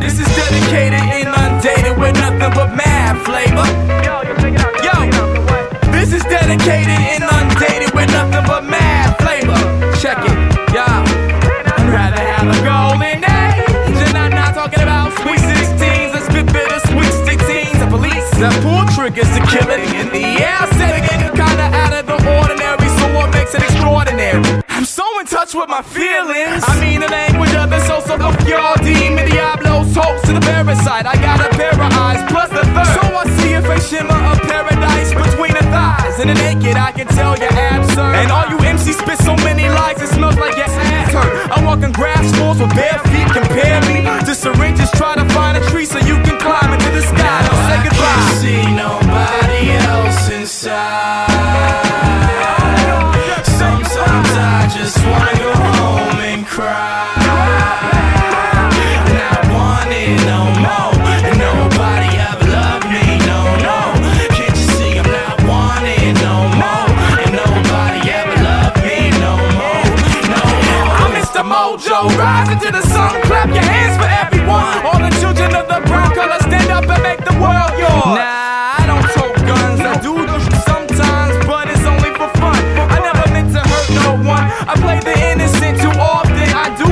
This 0.00 0.18
is 0.18 0.28
dedicated, 0.36 1.02
inundated 1.20 1.98
with 1.98 2.14
nothing 2.14 2.52
but 2.54 2.74
mad 2.74 3.16
flavor. 3.24 3.66
Yo, 4.06 4.22
yo, 4.86 4.94
this 5.92 6.12
is 6.12 6.22
dedicated, 6.24 6.98
inundated 7.16 7.94
with 7.94 8.10
nothing 8.10 8.44
but 8.46 8.64
mad 8.64 9.16
flavor. 9.18 9.58
Check 9.96 10.18
it, 10.24 10.74
y'all. 10.74 11.09
That 18.40 18.56
pull 18.64 18.84
triggers 18.96 19.28
to 19.36 19.40
kill 19.52 19.68
it 19.68 19.84
in 19.92 20.08
the 20.08 20.24
air. 20.40 20.64
It 20.80 21.36
kinda 21.36 21.66
out 21.76 21.92
of 21.92 22.06
the 22.08 22.16
ordinary, 22.40 22.88
so 22.98 23.04
what 23.14 23.28
makes 23.32 23.54
it 23.54 23.62
extraordinary? 23.62 24.62
I'm 24.68 24.84
so 24.84 25.04
in 25.20 25.26
touch 25.26 25.54
with 25.54 25.68
my 25.68 25.82
feelings. 25.82 26.64
I 26.66 26.80
mean 26.80 27.00
the 27.00 27.08
language 27.08 27.52
of 27.54 27.68
the 27.68 27.80
soul, 27.84 28.00
so 28.00 28.16
fuck 28.16 28.40
y'all 28.48 28.76
demon 28.80 29.28
Diablos, 29.28 29.94
hopes 29.94 30.22
to 30.26 30.32
the 30.32 30.40
parasite. 30.40 31.06
I 31.06 31.16
got 31.20 31.38
a 31.40 31.48
pair 31.56 31.72
of 31.72 31.92
eyes 31.92 32.24
plus 32.32 32.48
the 32.48 32.64
third. 32.64 32.92
So 32.96 33.04
I 33.12 33.24
see 33.38 33.52
a 33.52 33.62
face 33.62 33.88
shimmer 33.90 34.20
of 34.32 34.40
paradise 34.40 35.12
between 35.12 35.49
And 36.20 36.28
the 36.28 36.34
naked, 36.34 36.76
I 36.76 36.92
can 36.92 37.06
tell 37.06 37.34
you're 37.38 37.48
absurd. 37.48 38.14
And 38.20 38.30
all 38.30 38.44
you 38.50 38.58
MCs 38.58 39.00
spit 39.00 39.18
so 39.20 39.34
many 39.36 39.66
lies, 39.70 40.02
it 40.02 40.08
smells 40.08 40.36
like 40.36 40.54
your 40.54 40.66
ass 40.66 41.14
hurt. 41.14 41.48
I'm 41.50 41.64
walking 41.64 41.92
grass 41.92 42.30
floors 42.36 42.60
with 42.60 42.74
bare 42.76 43.00
feet, 43.08 43.26
compare 43.32 43.80
me 43.88 44.04
to 44.04 44.34
syringes. 44.34 44.90
Try 44.90 45.14
to 45.14 45.24
find 45.32 45.56
a 45.56 45.64
tree 45.70 45.86
so 45.86 45.98
you 45.98 46.20
can 46.20 46.38
climb 46.38 46.74
into 46.74 46.90
the 46.90 47.00
sky. 47.00 47.40
Don't 47.48 47.64
say 47.72 47.78
goodbye. 47.88 48.20
I 48.20 48.36
see 48.36 48.68
nobody 48.68 49.70
else 49.88 50.28
inside. 50.28 51.30
Sometimes 53.46 54.30
I 54.36 54.68
just 54.76 54.98
wanna 55.00 55.34
go 55.40 55.52
home 55.56 56.20
and 56.20 56.46
cry. 56.46 56.89
Mojo, 71.60 72.08
rising 72.16 72.58
to 72.58 72.72
the 72.72 72.80
sun. 72.80 73.20
Clap 73.28 73.52
your 73.52 73.60
hands 73.60 73.92
for 74.00 74.08
everyone. 74.08 74.80
All 74.80 74.96
the 74.96 75.12
children 75.20 75.52
of 75.52 75.68
the 75.68 75.84
brown 75.84 76.08
color 76.16 76.40
stand 76.48 76.72
up 76.72 76.88
and 76.88 77.02
make 77.04 77.20
the 77.20 77.36
world 77.36 77.76
yours. 77.76 78.16
Nah, 78.16 78.80
I 78.80 78.88
don't 78.88 79.04
guns. 79.44 79.76
I 79.84 80.00
do 80.00 80.16
sometimes, 80.64 81.36
but 81.44 81.68
it's 81.68 81.84
only 81.84 82.16
for 82.16 82.32
fun. 82.40 82.56
I 82.88 82.96
never 83.04 83.28
meant 83.28 83.52
to 83.52 83.60
hurt 83.60 83.88
no 83.92 84.08
one. 84.24 84.48
I 84.72 84.72
play 84.80 85.04
the 85.04 85.12
innocent 85.12 85.76
too 85.84 85.92
often. 86.00 86.48
I 86.48 86.72
do. 86.80 86.88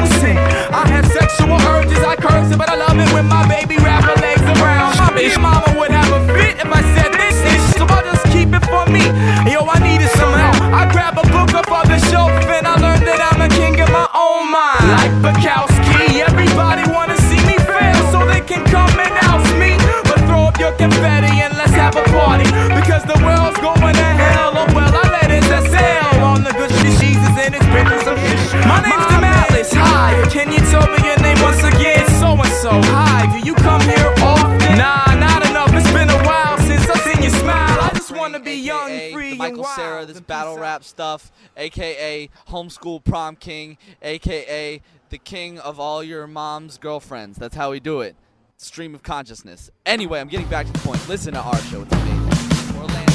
I 0.77 0.85
have 0.93 1.07
sexual 1.17 1.57
urges. 1.73 2.05
I 2.05 2.17
curse 2.21 2.53
it, 2.53 2.59
but 2.61 2.69
I 2.69 2.77
love 2.77 2.99
it 3.01 3.09
when 3.17 3.25
my 3.25 3.49
baby 3.49 3.81
legs 3.81 4.45
around. 4.61 4.93
My 5.17 5.33
mama 5.41 5.81
would 5.81 5.91
have 5.91 6.13
a 6.13 6.21
fit 6.37 6.61
if 6.61 6.69
I 6.69 6.83
said 6.93 7.11
this 7.17 7.37
is 7.57 7.63
so 7.81 7.87
I'll 7.89 8.05
just 8.05 8.25
keep 8.37 8.53
it 8.53 8.65
for 8.69 8.85
me. 8.93 9.01
Yo, 9.49 9.65
I 9.65 9.81
needed 9.81 10.13
some 10.13 10.37
help. 10.37 10.61
I 10.77 10.85
grab 10.93 11.17
a 11.17 11.25
book 11.33 11.58
Like 14.89 15.13
Bukowski, 15.21 15.39
everybody 15.39 15.78
this 40.07 40.21
battle 40.21 40.59
rap 40.59 40.85
stuff, 40.85 41.31
aka 41.57 42.29
homeschool 42.49 43.05
prom 43.05 43.37
king, 43.37 43.79
aka 44.03 44.81
the 45.11 45.19
king 45.19 45.59
of 45.59 45.81
all 45.81 46.03
your 46.03 46.27
mom's 46.27 46.79
girlfriends. 46.79 47.39
That's 47.39 47.57
how 47.57 47.71
we 47.71 47.81
do 47.81 48.01
it. 48.01 48.17
Stream 48.57 48.95
of 48.95 49.03
consciousness. 49.03 49.71
Anyway, 49.87 50.21
I'm 50.21 50.29
getting 50.29 50.49
back 50.49 50.67
to 50.67 50.73
the 50.73 50.79
point. 50.81 51.07
Listen 51.09 51.35
to 51.35 51.41
our 51.41 51.59
show. 51.59 51.83
It's 51.83 51.93
amazing. 51.93 52.77
Orlando. 52.77 53.08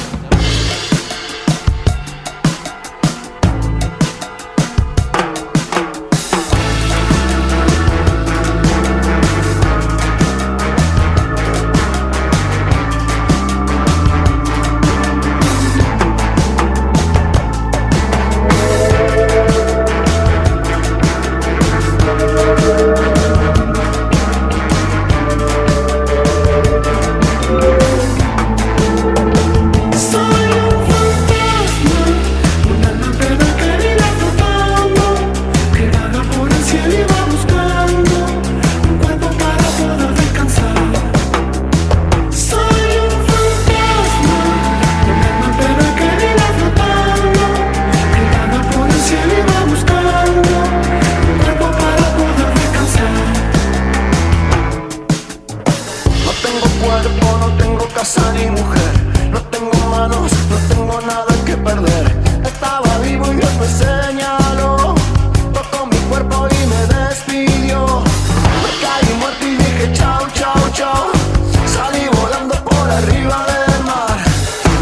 No 58.04 59.40
tengo 59.50 59.72
manos, 59.88 60.30
no 60.50 60.56
tengo 60.68 61.00
nada 61.00 61.34
que 61.46 61.56
perder. 61.56 62.12
Estaba 62.44 62.98
vivo 62.98 63.32
y 63.32 63.36
Dios 63.36 63.50
me 63.58 63.66
señaló. 63.66 64.94
Tocó 65.54 65.86
mi 65.86 65.96
cuerpo 66.10 66.46
y 66.50 66.66
me 66.66 66.86
despidió. 66.94 68.02
Me 68.62 68.70
caí 68.82 69.14
muerto 69.18 69.46
y 69.46 69.56
dije 69.56 69.92
chao, 69.94 70.26
chao, 70.34 70.70
chao. 70.74 71.12
Salí 71.66 72.06
volando 72.20 72.54
por 72.62 72.90
arriba 72.90 73.46
del 73.46 73.84
mar. 73.84 74.18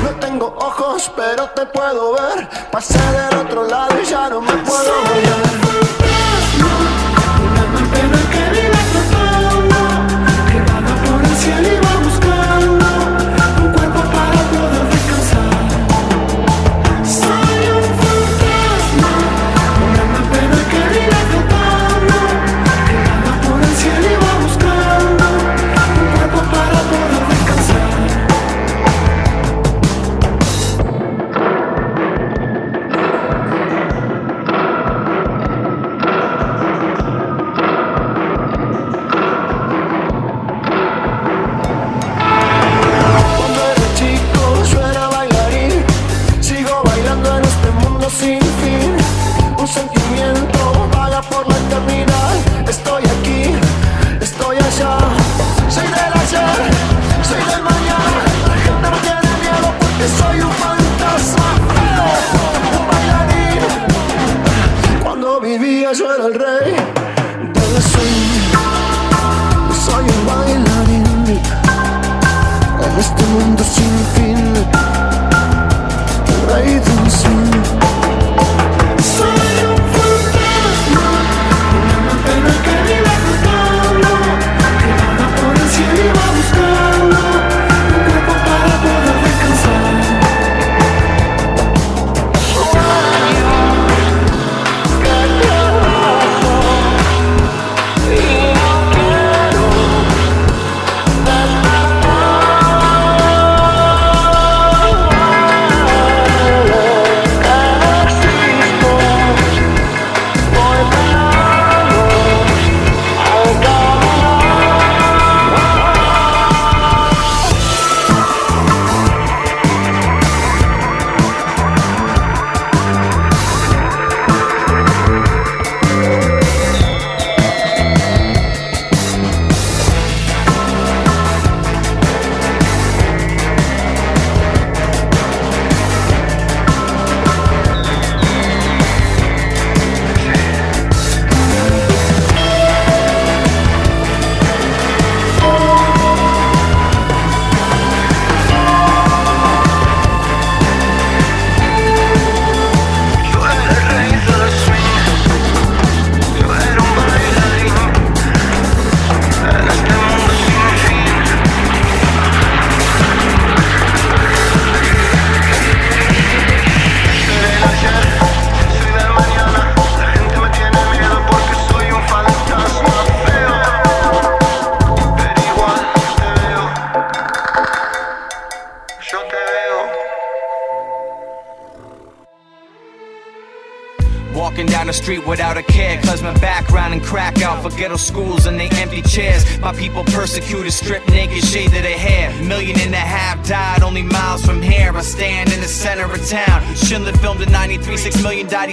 No 0.03 0.11
tengo 0.19 0.57
ojos, 0.59 1.09
pero 1.15 1.49
te 1.51 1.65
puedo 1.67 2.15
ver. 2.15 2.49
Pasé 2.73 2.99
del 2.99 3.39
otro 3.39 3.69
lado 3.69 3.95
y 4.03 4.05
ya 4.05 4.31
no 4.31 4.41
me 4.41 4.53
puedo 4.53 4.95
volver. 4.95 5.12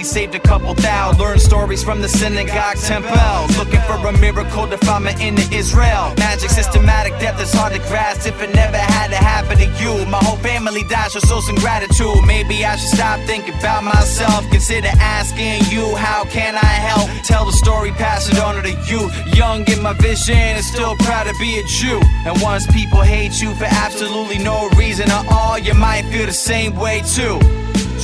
he 0.00 0.04
saved 0.04 0.34
a 0.34 0.40
couple 0.40 0.74
thou. 0.74 1.12
Learn 1.18 1.38
stories 1.38 1.82
from 1.84 2.00
the 2.00 2.08
synagogue 2.08 2.76
temple. 2.76 3.12
Looking 3.58 3.80
for 3.82 3.96
a 4.08 4.12
miracle 4.18 4.66
to 4.66 4.78
find 4.78 5.04
me 5.04 5.12
into 5.20 5.42
Israel. 5.54 6.14
Magic 6.16 6.50
systematic 6.50 7.12
death 7.20 7.40
is 7.40 7.52
hard 7.52 7.72
to 7.74 7.80
grasp 7.88 8.26
if 8.26 8.40
it 8.40 8.54
never 8.54 8.78
had 8.78 9.08
to 9.10 9.16
happen 9.16 9.58
to 9.58 9.68
you. 9.80 10.06
My 10.06 10.18
whole 10.18 10.38
family 10.38 10.84
died, 10.88 11.10
so 11.10 11.20
show 11.20 11.40
some 11.40 11.56
gratitude. 11.56 12.24
Maybe 12.26 12.64
I 12.64 12.76
should 12.76 12.96
stop 12.96 13.20
thinking 13.26 13.54
about 13.58 13.84
myself. 13.84 14.48
Consider 14.50 14.88
asking 15.00 15.68
you, 15.70 15.94
how 15.96 16.24
can 16.24 16.54
I 16.56 16.74
help? 16.88 17.08
Tell 17.24 17.44
the 17.44 17.52
story, 17.52 17.90
pass 17.92 18.28
it 18.28 18.38
on 18.38 18.56
to 18.56 18.62
the 18.62 18.76
youth. 18.88 19.12
Young 19.36 19.68
in 19.68 19.82
my 19.82 19.92
vision 19.94 20.36
and 20.36 20.64
still 20.64 20.96
proud 20.96 21.26
to 21.26 21.34
be 21.38 21.58
a 21.58 21.64
Jew. 21.64 22.00
And 22.26 22.40
once 22.40 22.66
people 22.72 23.02
hate 23.02 23.40
you 23.42 23.54
for 23.54 23.68
absolutely 23.68 24.38
no 24.38 24.68
reason 24.70 25.10
at 25.10 25.26
all, 25.28 25.58
you 25.58 25.74
might 25.74 26.04
feel 26.10 26.26
the 26.26 26.32
same 26.32 26.74
way 26.74 27.02
too. 27.02 27.38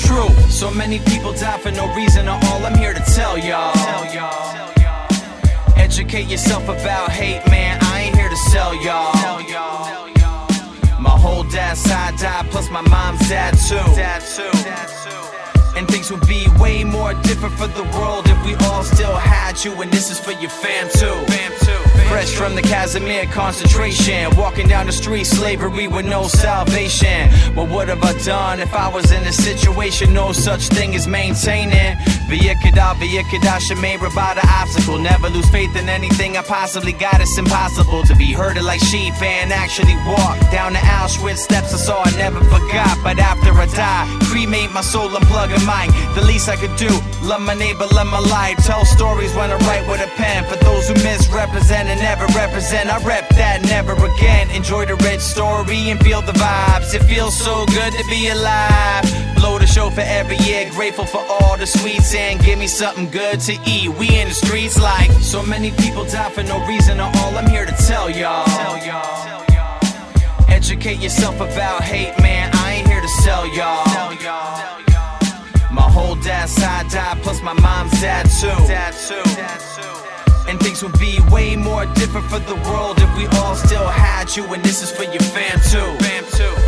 True, 0.06 0.28
so 0.48 0.70
many 0.70 0.98
people 1.00 1.32
die 1.32 1.58
for 1.58 1.72
no 1.72 1.92
reason 1.94 2.28
at 2.28 2.44
all. 2.44 2.64
I'm 2.64 2.78
here 2.78 2.94
to 2.94 3.04
tell 3.14 3.36
y'all. 3.36 3.72
Educate 5.76 6.26
yourself 6.28 6.68
about 6.68 7.10
hate, 7.10 7.44
man. 7.50 7.78
I 7.82 8.02
ain't 8.02 8.16
here 8.16 8.28
to 8.28 8.36
sell 8.36 8.72
y'all. 8.84 9.12
My 11.00 11.10
whole 11.10 11.44
dad's 11.44 11.80
side 11.80 12.16
died, 12.18 12.46
plus 12.50 12.70
my 12.70 12.82
mom's 12.82 13.28
dad 13.28 13.54
too. 13.68 13.76
Dad 13.94 14.22
too. 14.36 14.50
And 15.76 15.86
things 15.88 16.10
would 16.10 16.26
be 16.26 16.46
way 16.58 16.84
more 16.84 17.12
different 17.22 17.54
for 17.54 17.66
the 17.66 17.84
world 17.98 18.26
if 18.26 18.46
we 18.46 18.54
all 18.66 18.82
still 18.82 19.14
had 19.14 19.62
you. 19.64 19.72
And 19.82 19.92
this 19.92 20.10
is 20.10 20.18
for 20.18 20.32
your 20.32 20.50
fam 20.50 20.88
too. 20.88 21.16
Fam 21.32 21.52
too. 21.60 21.85
Fresh 22.08 22.34
from 22.36 22.54
the 22.54 22.62
Casimir 22.62 23.26
concentration, 23.26 24.34
walking 24.36 24.68
down 24.68 24.86
the 24.86 24.92
street, 24.92 25.24
slavery 25.24 25.88
with 25.88 26.06
no 26.06 26.28
salvation. 26.28 27.28
But 27.54 27.68
what 27.68 27.88
have 27.88 28.02
I 28.02 28.12
done 28.22 28.60
if 28.60 28.72
I 28.74 28.88
was 28.88 29.10
in 29.12 29.22
a 29.24 29.32
situation? 29.32 30.14
No 30.14 30.32
such 30.32 30.68
thing 30.68 30.94
as 30.94 31.06
maintaining. 31.06 31.96
Viyakada, 32.30 32.94
Viyakada, 32.94 33.58
Shemay, 33.58 33.98
Rabada, 33.98 34.44
obstacle. 34.60 34.98
Never 34.98 35.28
lose 35.28 35.48
faith 35.50 35.74
in 35.76 35.88
anything 35.88 36.36
I 36.36 36.42
possibly 36.42 36.92
got. 36.92 37.20
It's 37.20 37.36
impossible 37.38 38.04
to 38.04 38.14
be 38.14 38.32
herded 38.32 38.62
like 38.62 38.80
sheep 38.80 39.14
and 39.20 39.52
actually 39.52 39.96
walk 40.06 40.38
down 40.50 40.72
the 40.72 40.78
Auschwitz 40.78 41.38
steps. 41.38 41.74
I 41.74 41.76
saw 41.76 42.02
I 42.04 42.10
never 42.16 42.40
forgot. 42.44 42.96
But 43.02 43.18
after 43.18 43.52
I 43.52 43.66
die, 43.66 44.06
cremate 44.30 44.72
my 44.72 44.80
soul, 44.80 45.08
unplug 45.08 45.54
a 45.54 45.60
mind. 45.66 45.92
The 46.14 46.24
least 46.24 46.48
I 46.48 46.56
could 46.56 46.76
do, 46.76 46.88
love 47.22 47.42
my 47.42 47.54
neighbor, 47.54 47.86
love 47.92 48.06
my 48.06 48.20
life. 48.20 48.56
Tell 48.64 48.84
stories 48.84 49.34
when 49.34 49.50
I 49.50 49.56
write 49.66 49.86
with 49.88 50.00
a 50.00 50.10
pen. 50.16 50.44
For 50.44 50.56
those 50.56 50.88
who 50.88 50.94
misrepresent 50.94 51.88
and 51.96 52.02
never 52.02 52.26
represent, 52.38 52.88
I 52.92 52.98
rep 53.04 53.28
that 53.30 53.62
never 53.62 53.92
again. 53.92 54.50
Enjoy 54.50 54.86
the 54.86 54.96
rich 54.96 55.20
story 55.20 55.90
and 55.90 56.00
feel 56.00 56.22
the 56.22 56.32
vibes. 56.32 56.94
It 56.94 57.02
feels 57.04 57.36
so 57.36 57.66
good 57.66 57.92
to 57.92 58.04
be 58.08 58.28
alive. 58.28 59.04
Blow 59.36 59.58
the 59.58 59.66
show 59.66 59.90
for 59.90 60.00
every 60.00 60.36
year, 60.38 60.70
grateful 60.70 61.06
for 61.06 61.24
all 61.28 61.56
the 61.56 61.66
sweets 61.66 62.14
and 62.14 62.40
give 62.40 62.58
me 62.58 62.66
something 62.66 63.10
good 63.10 63.40
to 63.40 63.52
eat. 63.66 63.88
We 63.88 64.08
in 64.18 64.28
the 64.28 64.34
streets 64.34 64.80
like 64.80 65.10
so 65.22 65.42
many 65.42 65.70
people 65.72 66.04
die 66.04 66.30
for 66.30 66.42
no 66.42 66.64
reason 66.66 67.00
at 67.00 67.16
all. 67.16 67.36
I'm 67.36 67.48
here 67.48 67.66
to 67.66 67.76
tell 67.86 68.10
y'all. 68.10 68.46
Educate 70.48 70.98
yourself 70.98 71.40
about 71.40 71.82
hate, 71.82 72.16
man. 72.22 72.50
I 72.54 72.74
ain't 72.74 72.88
here 72.88 73.00
to 73.00 73.08
sell 73.22 73.46
y'all. 73.54 73.84
Sell 73.86 74.14
y'all. 74.22 74.82
My 75.70 75.88
whole 75.90 76.14
dad's 76.16 76.52
side 76.52 76.88
died, 76.90 77.18
plus 77.22 77.42
my 77.42 77.52
mom's 77.52 77.92
dad 78.00 78.24
too. 78.40 78.48
Dad 78.66 78.92
too. 78.94 80.05
And 80.48 80.60
things 80.60 80.82
would 80.82 80.98
be 80.98 81.18
way 81.30 81.56
more 81.56 81.86
different 81.86 82.26
for 82.28 82.38
the 82.38 82.54
world 82.70 82.98
if 82.98 83.16
we 83.16 83.26
all 83.38 83.54
still 83.54 83.86
had 83.86 84.34
you. 84.36 84.44
And 84.52 84.62
this 84.62 84.82
is 84.82 84.90
for 84.90 85.04
your 85.04 85.22
fam 85.34 85.58
too. 85.60 86.04
Fam 86.04 86.24
too. 86.32 86.65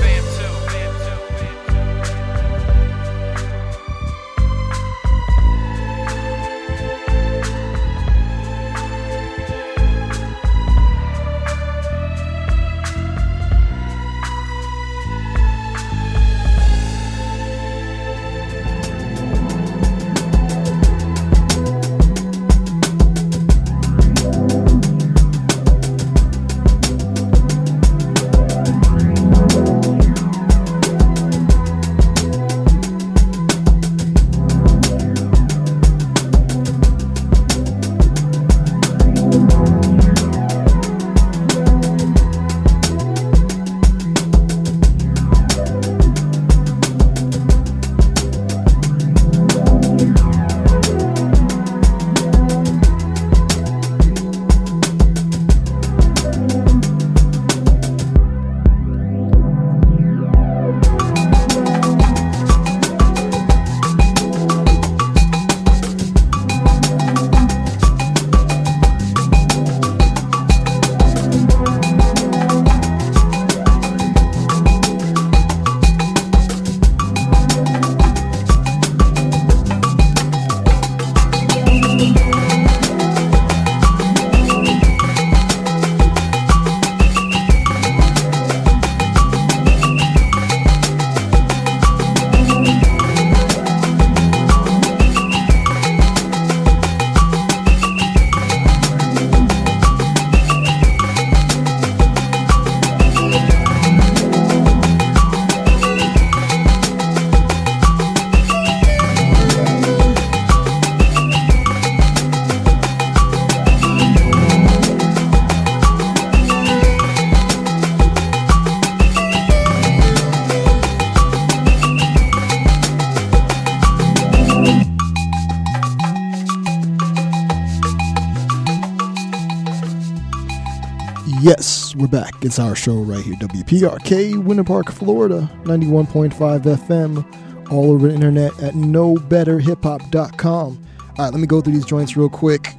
We're 131.98 132.06
back. 132.06 132.32
It's 132.42 132.60
our 132.60 132.76
show 132.76 132.94
right 132.94 133.24
here. 133.24 133.34
WPRK, 133.34 134.42
Winter 134.42 134.64
Park, 134.64 134.92
Florida, 134.92 135.50
91.5 135.64 136.62
FM, 136.62 137.72
all 137.72 137.90
over 137.90 138.08
the 138.08 138.14
internet 138.14 138.52
at 138.62 138.74
knowbetterhiphop.com. 138.74 140.86
All 141.00 141.14
right, 141.18 141.32
let 141.32 141.40
me 141.40 141.46
go 141.46 141.60
through 141.60 141.72
these 141.72 141.84
joints 141.84 142.16
real 142.16 142.28
quick. 142.28 142.74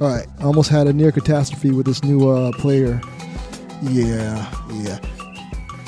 All 0.00 0.08
right, 0.08 0.26
I 0.38 0.44
almost 0.44 0.68
had 0.68 0.86
a 0.86 0.92
near 0.92 1.10
catastrophe 1.10 1.70
with 1.70 1.86
this 1.86 2.04
new 2.04 2.28
uh, 2.28 2.52
player. 2.52 3.00
Yeah, 3.82 4.46
yeah. 4.72 4.98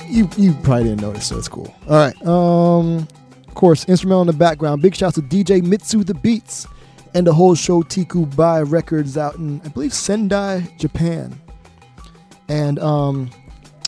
You 0.08 0.28
you 0.36 0.54
probably 0.62 0.84
didn't 0.84 1.02
notice, 1.02 1.26
so 1.26 1.38
it's 1.38 1.48
cool. 1.48 1.72
All 1.88 1.96
right. 1.96 2.26
Um, 2.26 3.06
of 3.46 3.54
course, 3.54 3.84
instrumental 3.88 4.22
in 4.22 4.26
the 4.26 4.32
background. 4.32 4.82
Big 4.82 4.96
shouts 4.96 5.14
to 5.16 5.22
DJ 5.22 5.62
Mitsu 5.62 6.02
the 6.02 6.14
Beats 6.14 6.66
and 7.14 7.26
the 7.26 7.32
whole 7.32 7.54
show 7.54 7.82
Tiku 7.82 8.34
Bai 8.34 8.62
Records 8.62 9.16
out 9.16 9.36
in 9.36 9.60
I 9.64 9.68
believe 9.68 9.92
Sendai, 9.92 10.62
Japan. 10.78 11.38
And 12.50 12.78
um, 12.80 13.30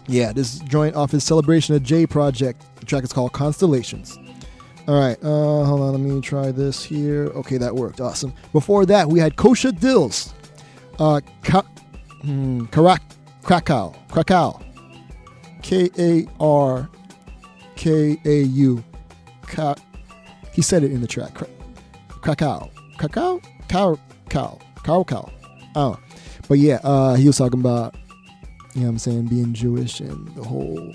yeah, 0.06 0.32
this 0.32 0.60
joint 0.60 0.94
off 0.94 1.10
his 1.10 1.24
Celebration 1.24 1.74
of 1.74 1.82
J 1.82 2.06
project. 2.06 2.64
The 2.76 2.86
track 2.86 3.02
is 3.04 3.12
called 3.12 3.32
Constellations. 3.32 4.18
All 4.88 4.98
right, 4.98 5.16
uh, 5.22 5.64
hold 5.64 5.80
on. 5.80 5.92
Let 5.92 6.00
me 6.00 6.20
try 6.20 6.50
this 6.50 6.82
here. 6.82 7.26
Okay, 7.34 7.56
that 7.58 7.74
worked. 7.74 8.00
Awesome. 8.00 8.32
Before 8.52 8.84
that, 8.86 9.08
we 9.08 9.18
had 9.20 9.36
Kosha 9.36 9.70
Dillz, 9.72 10.32
uh, 10.98 11.20
Ka- 11.44 11.66
hmm, 12.22 12.62
Karak- 12.66 13.00
Krakow, 13.42 13.94
Krakow, 14.08 14.60
K 15.62 15.88
A 15.98 16.26
R 16.40 16.88
K 17.76 18.16
A 18.24 18.42
U. 18.42 18.82
He 20.52 20.62
said 20.62 20.82
it 20.82 20.92
in 20.92 21.00
the 21.00 21.06
track. 21.06 21.34
Kra- 21.34 21.48
Krakow, 22.08 22.70
Krakow, 22.96 23.40
Cow, 23.68 23.98
Cow, 24.82 25.04
Cow. 25.04 25.30
Oh, 25.76 25.98
but 26.48 26.58
yeah, 26.58 26.80
uh, 26.82 27.14
he 27.14 27.26
was 27.26 27.36
talking 27.38 27.60
about, 27.60 27.94
you 28.74 28.80
know, 28.80 28.86
what 28.86 28.92
I'm 28.92 28.98
saying 28.98 29.26
being 29.26 29.52
Jewish 29.52 30.00
and 30.00 30.28
the 30.34 30.42
whole 30.42 30.94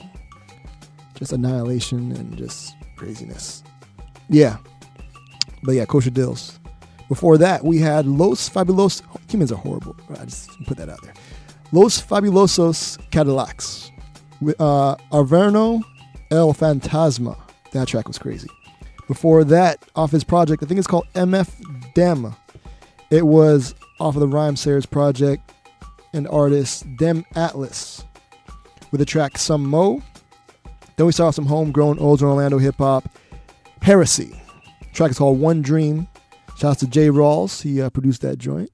just 1.15 1.33
annihilation 1.33 2.11
and 2.13 2.37
just 2.37 2.75
craziness. 2.95 3.63
Yeah. 4.29 4.57
But 5.63 5.73
yeah, 5.75 5.85
Kosha 5.85 6.09
Dillz. 6.09 6.57
Before 7.07 7.37
that, 7.37 7.63
we 7.63 7.79
had 7.79 8.05
Los 8.05 8.49
Fabulosos. 8.49 9.01
Humans 9.29 9.51
are 9.51 9.55
horrible. 9.55 9.95
I 10.09 10.25
just 10.25 10.49
put 10.65 10.77
that 10.77 10.89
out 10.89 11.01
there. 11.03 11.13
Los 11.71 12.01
Fabulosos 12.01 12.97
Cadillacs. 13.11 13.91
Uh, 14.59 14.95
Averno 15.11 15.81
El 16.31 16.53
Fantasma. 16.53 17.37
That 17.71 17.87
track 17.87 18.07
was 18.07 18.17
crazy. 18.17 18.49
Before 19.07 19.43
that, 19.45 19.83
off 19.95 20.11
his 20.11 20.23
project, 20.23 20.61
I 20.61 20.65
think 20.65 20.77
it's 20.79 20.87
called 20.87 21.07
MF 21.13 21.93
Dem. 21.93 22.35
It 23.09 23.25
was 23.25 23.73
off 23.99 24.15
of 24.15 24.19
the 24.19 24.27
Rhymesayers 24.27 24.89
project 24.89 25.53
and 26.13 26.27
artist 26.27 26.85
deM 26.97 27.23
atlaS 27.35 28.03
with 28.91 28.99
the 28.99 29.05
track 29.05 29.38
Some 29.38 29.65
Mo. 29.65 30.01
Then 30.95 31.05
we 31.05 31.11
saw 31.11 31.31
some 31.31 31.45
homegrown 31.45 31.99
Olds 31.99 32.23
Orlando 32.23 32.57
hip 32.57 32.75
hop. 32.77 33.07
Heresy. 33.81 34.41
The 34.79 34.93
track 34.93 35.11
is 35.11 35.17
called 35.17 35.39
One 35.39 35.61
Dream. 35.61 36.07
Shouts 36.57 36.79
to 36.79 36.88
Jay 36.88 37.09
Rawls. 37.09 37.61
He 37.61 37.81
uh, 37.81 37.89
produced 37.89 38.21
that 38.21 38.38
joint. 38.38 38.71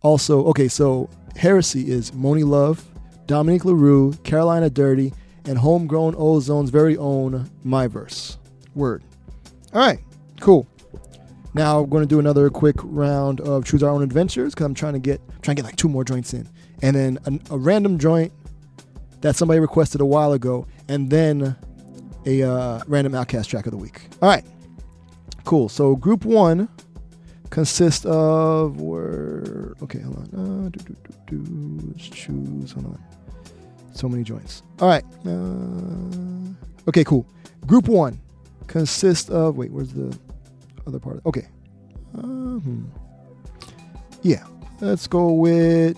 Also, 0.00 0.44
okay, 0.46 0.66
so 0.68 1.10
Heresy 1.36 1.90
is 1.90 2.10
Monie 2.12 2.46
Love, 2.46 2.84
Dominique 3.26 3.64
LaRue, 3.64 4.14
Carolina 4.24 4.70
Dirty, 4.70 5.12
and 5.44 5.58
homegrown 5.58 6.14
Ozone's 6.14 6.70
very 6.70 6.96
own 6.96 7.50
MyVerse. 7.64 8.38
Word. 8.74 9.04
All 9.74 9.80
right, 9.86 10.00
cool. 10.40 10.66
Now 11.54 11.80
we're 11.82 11.88
going 11.88 12.02
to 12.02 12.08
do 12.08 12.18
another 12.18 12.48
quick 12.50 12.76
round 12.82 13.40
of 13.40 13.64
choose 13.64 13.82
our 13.82 13.90
own 13.90 14.02
adventures 14.02 14.54
because 14.54 14.66
I'm 14.66 14.74
trying 14.74 14.94
to 14.94 14.98
get 14.98 15.20
trying 15.42 15.56
to 15.56 15.62
get 15.62 15.66
like 15.66 15.76
two 15.76 15.88
more 15.88 16.04
joints 16.04 16.32
in, 16.32 16.48
and 16.80 16.96
then 16.96 17.18
a, 17.26 17.54
a 17.54 17.58
random 17.58 17.98
joint 17.98 18.32
that 19.20 19.36
somebody 19.36 19.60
requested 19.60 20.00
a 20.00 20.06
while 20.06 20.32
ago, 20.32 20.66
and 20.88 21.10
then 21.10 21.56
a 22.26 22.42
uh, 22.42 22.80
random 22.86 23.12
OutKast 23.12 23.46
track 23.48 23.66
of 23.66 23.72
the 23.72 23.76
week. 23.76 24.02
All 24.22 24.28
right, 24.28 24.44
cool. 25.44 25.68
So 25.68 25.94
group 25.96 26.24
one 26.24 26.68
consists 27.50 28.06
of 28.06 28.80
where? 28.80 29.74
Okay, 29.82 30.00
hold 30.00 30.34
on. 30.34 30.66
Uh, 30.66 30.68
do, 30.70 30.80
do, 30.80 30.96
do. 31.26 31.92
Let's 31.92 32.08
choose. 32.08 32.72
Hold 32.72 32.86
on. 32.86 33.04
So 33.92 34.08
many 34.08 34.24
joints. 34.24 34.62
All 34.80 34.88
right. 34.88 35.04
Uh, 35.26 36.88
okay, 36.88 37.04
cool. 37.04 37.26
Group 37.66 37.88
one 37.88 38.18
consists 38.68 39.28
of. 39.28 39.58
Wait, 39.58 39.70
where's 39.70 39.92
the 39.92 40.18
other 40.86 40.98
part? 40.98 41.20
Okay. 41.26 41.48
Uh, 42.16 42.20
hmm. 42.20 42.84
Yeah. 44.22 44.46
Let's 44.80 45.06
go 45.06 45.32
with. 45.32 45.96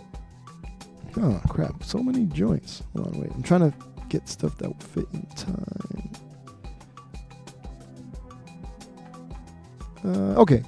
Oh 1.17 1.41
crap! 1.49 1.83
So 1.83 1.99
many 2.03 2.27
joints. 2.27 2.83
Hold 2.95 3.15
on, 3.15 3.21
wait. 3.21 3.31
I'm 3.33 3.43
trying 3.43 3.71
to 3.71 3.77
get 4.09 4.29
stuff 4.29 4.59
that 4.59 4.69
will 4.69 4.77
fit 4.79 5.07
in 5.15 5.27
time. 5.37 6.13
Uh, 10.05 10.41
okay. 10.41 10.63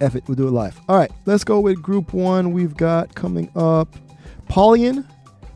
F 0.00 0.14
it. 0.14 0.24
We'll 0.26 0.36
do 0.36 0.48
it 0.48 0.52
live. 0.52 0.80
All 0.88 0.96
right. 0.96 1.10
Let's 1.26 1.44
go 1.44 1.60
with 1.60 1.82
group 1.82 2.14
one. 2.14 2.52
We've 2.52 2.76
got 2.76 3.14
coming 3.14 3.50
up 3.56 3.94
Pollyn, 4.48 5.06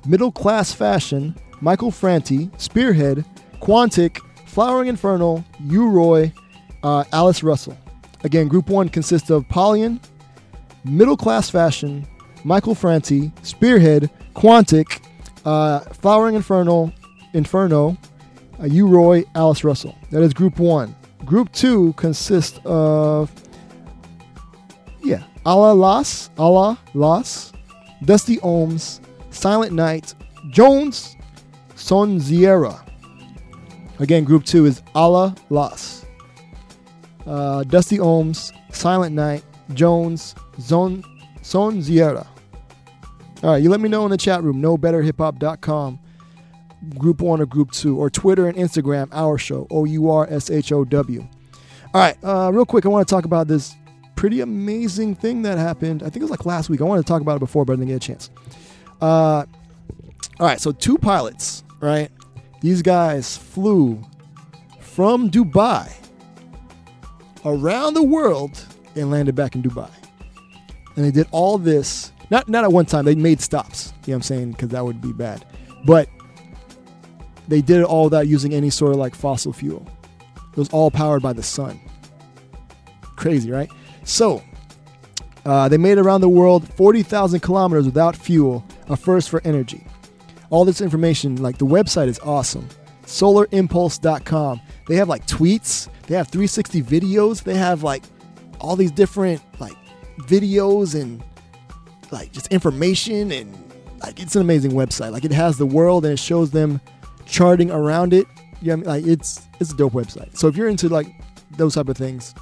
Middle 0.06 0.32
Class 0.32 0.72
Fashion, 0.72 1.34
Michael 1.60 1.90
Franti, 1.90 2.50
Spearhead, 2.58 3.24
Quantic, 3.60 4.18
Flowering 4.46 4.88
Infernal, 4.88 5.44
U-Roy, 5.60 6.32
uh, 6.82 7.04
Alice 7.12 7.42
Russell. 7.42 7.76
Again, 8.24 8.48
group 8.48 8.68
one 8.68 8.88
consists 8.88 9.30
of 9.30 9.48
Pollyn, 9.48 10.00
Middle 10.84 11.16
Class 11.16 11.50
Fashion, 11.50 12.06
Michael 12.44 12.74
Franti, 12.74 13.32
Spearhead, 13.42 14.10
Quantic, 14.34 15.02
uh, 15.44 15.80
Flowering 15.80 16.34
Infernal, 16.34 16.92
Inferno, 17.32 17.96
uh, 18.60 18.66
U-Roy, 18.66 19.24
Alice 19.34 19.64
Russell. 19.64 19.96
That 20.10 20.22
is 20.22 20.34
group 20.34 20.58
one. 20.58 20.94
Group 21.24 21.52
two 21.52 21.92
consists 21.94 22.58
of, 22.64 23.30
yeah, 25.02 25.22
Ala 25.46 25.72
Las, 25.72 26.30
Ala 26.38 26.78
Las, 26.94 27.52
Dusty 28.04 28.38
Ohms, 28.38 29.00
Silent 29.30 29.72
Night, 29.72 30.14
Jones, 30.50 31.16
Sonziera. 31.74 32.82
Again, 33.98 34.24
group 34.24 34.44
two 34.44 34.64
is 34.64 34.82
Ala 34.94 35.34
Las, 35.50 36.06
uh, 37.26 37.64
Dusty 37.64 37.98
Ohms, 37.98 38.52
Silent 38.74 39.14
Night, 39.14 39.44
Jones, 39.74 40.34
Zon, 40.60 41.04
Sonziera. 41.42 42.26
All 43.42 43.52
right, 43.52 43.62
you 43.62 43.70
let 43.70 43.80
me 43.80 43.88
know 43.88 44.04
in 44.04 44.10
the 44.10 44.18
chat 44.18 44.42
room, 44.42 44.60
knowbetterhiphop.com, 44.60 45.98
group 46.98 47.20
one 47.20 47.40
or 47.40 47.46
group 47.46 47.70
two, 47.70 47.98
or 47.98 48.10
Twitter 48.10 48.48
and 48.48 48.56
Instagram, 48.56 49.08
our 49.12 49.38
show, 49.38 49.66
O 49.70 49.84
U 49.84 50.10
R 50.10 50.26
S 50.30 50.50
H 50.50 50.72
O 50.72 50.84
W. 50.84 51.26
All 51.94 52.00
right, 52.00 52.16
uh, 52.22 52.50
real 52.52 52.66
quick, 52.66 52.84
I 52.84 52.88
want 52.88 53.06
to 53.06 53.14
talk 53.14 53.24
about 53.24 53.48
this 53.48 53.74
pretty 54.14 54.42
amazing 54.42 55.14
thing 55.14 55.42
that 55.42 55.56
happened. 55.56 56.02
I 56.02 56.06
think 56.06 56.16
it 56.16 56.22
was 56.22 56.30
like 56.30 56.44
last 56.44 56.68
week. 56.68 56.82
I 56.82 56.84
wanted 56.84 57.02
to 57.02 57.08
talk 57.08 57.22
about 57.22 57.36
it 57.36 57.40
before, 57.40 57.64
but 57.64 57.72
I 57.72 57.76
didn't 57.76 57.88
get 57.88 57.96
a 57.96 58.00
chance. 58.00 58.30
Uh, 59.00 59.46
all 60.38 60.46
right, 60.46 60.60
so 60.60 60.72
two 60.72 60.98
pilots, 60.98 61.64
right? 61.80 62.10
These 62.60 62.82
guys 62.82 63.38
flew 63.38 64.02
from 64.80 65.30
Dubai 65.30 65.90
around 67.44 67.94
the 67.94 68.02
world 68.02 68.64
and 68.96 69.10
landed 69.10 69.34
back 69.34 69.54
in 69.54 69.62
Dubai. 69.62 69.90
And 70.96 71.04
they 71.04 71.10
did 71.10 71.26
all 71.30 71.58
this, 71.58 72.12
not, 72.30 72.48
not 72.48 72.64
at 72.64 72.72
one 72.72 72.86
time, 72.86 73.04
they 73.04 73.14
made 73.14 73.40
stops, 73.40 73.92
you 74.04 74.12
know 74.12 74.14
what 74.14 74.16
I'm 74.16 74.22
saying? 74.22 74.52
Because 74.52 74.68
that 74.70 74.84
would 74.84 75.00
be 75.00 75.12
bad. 75.12 75.44
But 75.84 76.08
they 77.48 77.60
did 77.60 77.80
it 77.80 77.84
all 77.84 78.08
that 78.10 78.26
using 78.26 78.52
any 78.52 78.70
sort 78.70 78.92
of 78.92 78.98
like 78.98 79.14
fossil 79.14 79.52
fuel. 79.52 79.86
It 80.52 80.56
was 80.56 80.68
all 80.70 80.90
powered 80.90 81.22
by 81.22 81.32
the 81.32 81.42
sun. 81.42 81.80
Crazy, 83.16 83.50
right? 83.50 83.70
So, 84.04 84.42
uh, 85.44 85.68
they 85.68 85.78
made 85.78 85.98
around 85.98 86.20
the 86.20 86.28
world 86.28 86.72
40,000 86.74 87.40
kilometers 87.40 87.86
without 87.86 88.16
fuel, 88.16 88.64
a 88.88 88.96
first 88.96 89.30
for 89.30 89.40
energy. 89.44 89.86
All 90.50 90.64
this 90.64 90.80
information, 90.80 91.36
like 91.36 91.58
the 91.58 91.66
website 91.66 92.08
is 92.08 92.18
awesome. 92.20 92.68
SolarImpulse.com. 93.10 94.60
They 94.86 94.96
have 94.96 95.08
like 95.08 95.26
tweets, 95.26 95.88
they 96.06 96.14
have 96.14 96.28
360 96.28 96.82
videos, 96.82 97.42
they 97.42 97.56
have 97.56 97.82
like 97.82 98.04
all 98.60 98.76
these 98.76 98.92
different 98.92 99.42
like 99.58 99.76
videos 100.20 101.00
and 101.00 101.22
like 102.12 102.32
just 102.32 102.46
information 102.48 103.32
and 103.32 103.52
like 104.00 104.20
it's 104.20 104.36
an 104.36 104.42
amazing 104.42 104.72
website. 104.72 105.10
Like 105.10 105.24
it 105.24 105.32
has 105.32 105.58
the 105.58 105.66
world 105.66 106.04
and 106.04 106.14
it 106.14 106.18
shows 106.18 106.50
them 106.52 106.80
charting 107.26 107.70
around 107.70 108.12
it. 108.12 108.26
Yeah, 108.62 108.74
I 108.74 108.76
mean, 108.76 108.86
like 108.86 109.04
it's 109.04 109.46
it's 109.58 109.72
a 109.72 109.76
dope 109.76 109.92
website. 109.92 110.36
So 110.36 110.46
if 110.46 110.56
you're 110.56 110.68
into 110.68 110.88
like 110.88 111.08
those 111.56 111.74
type 111.74 111.88
of 111.88 111.96
things, 111.96 112.34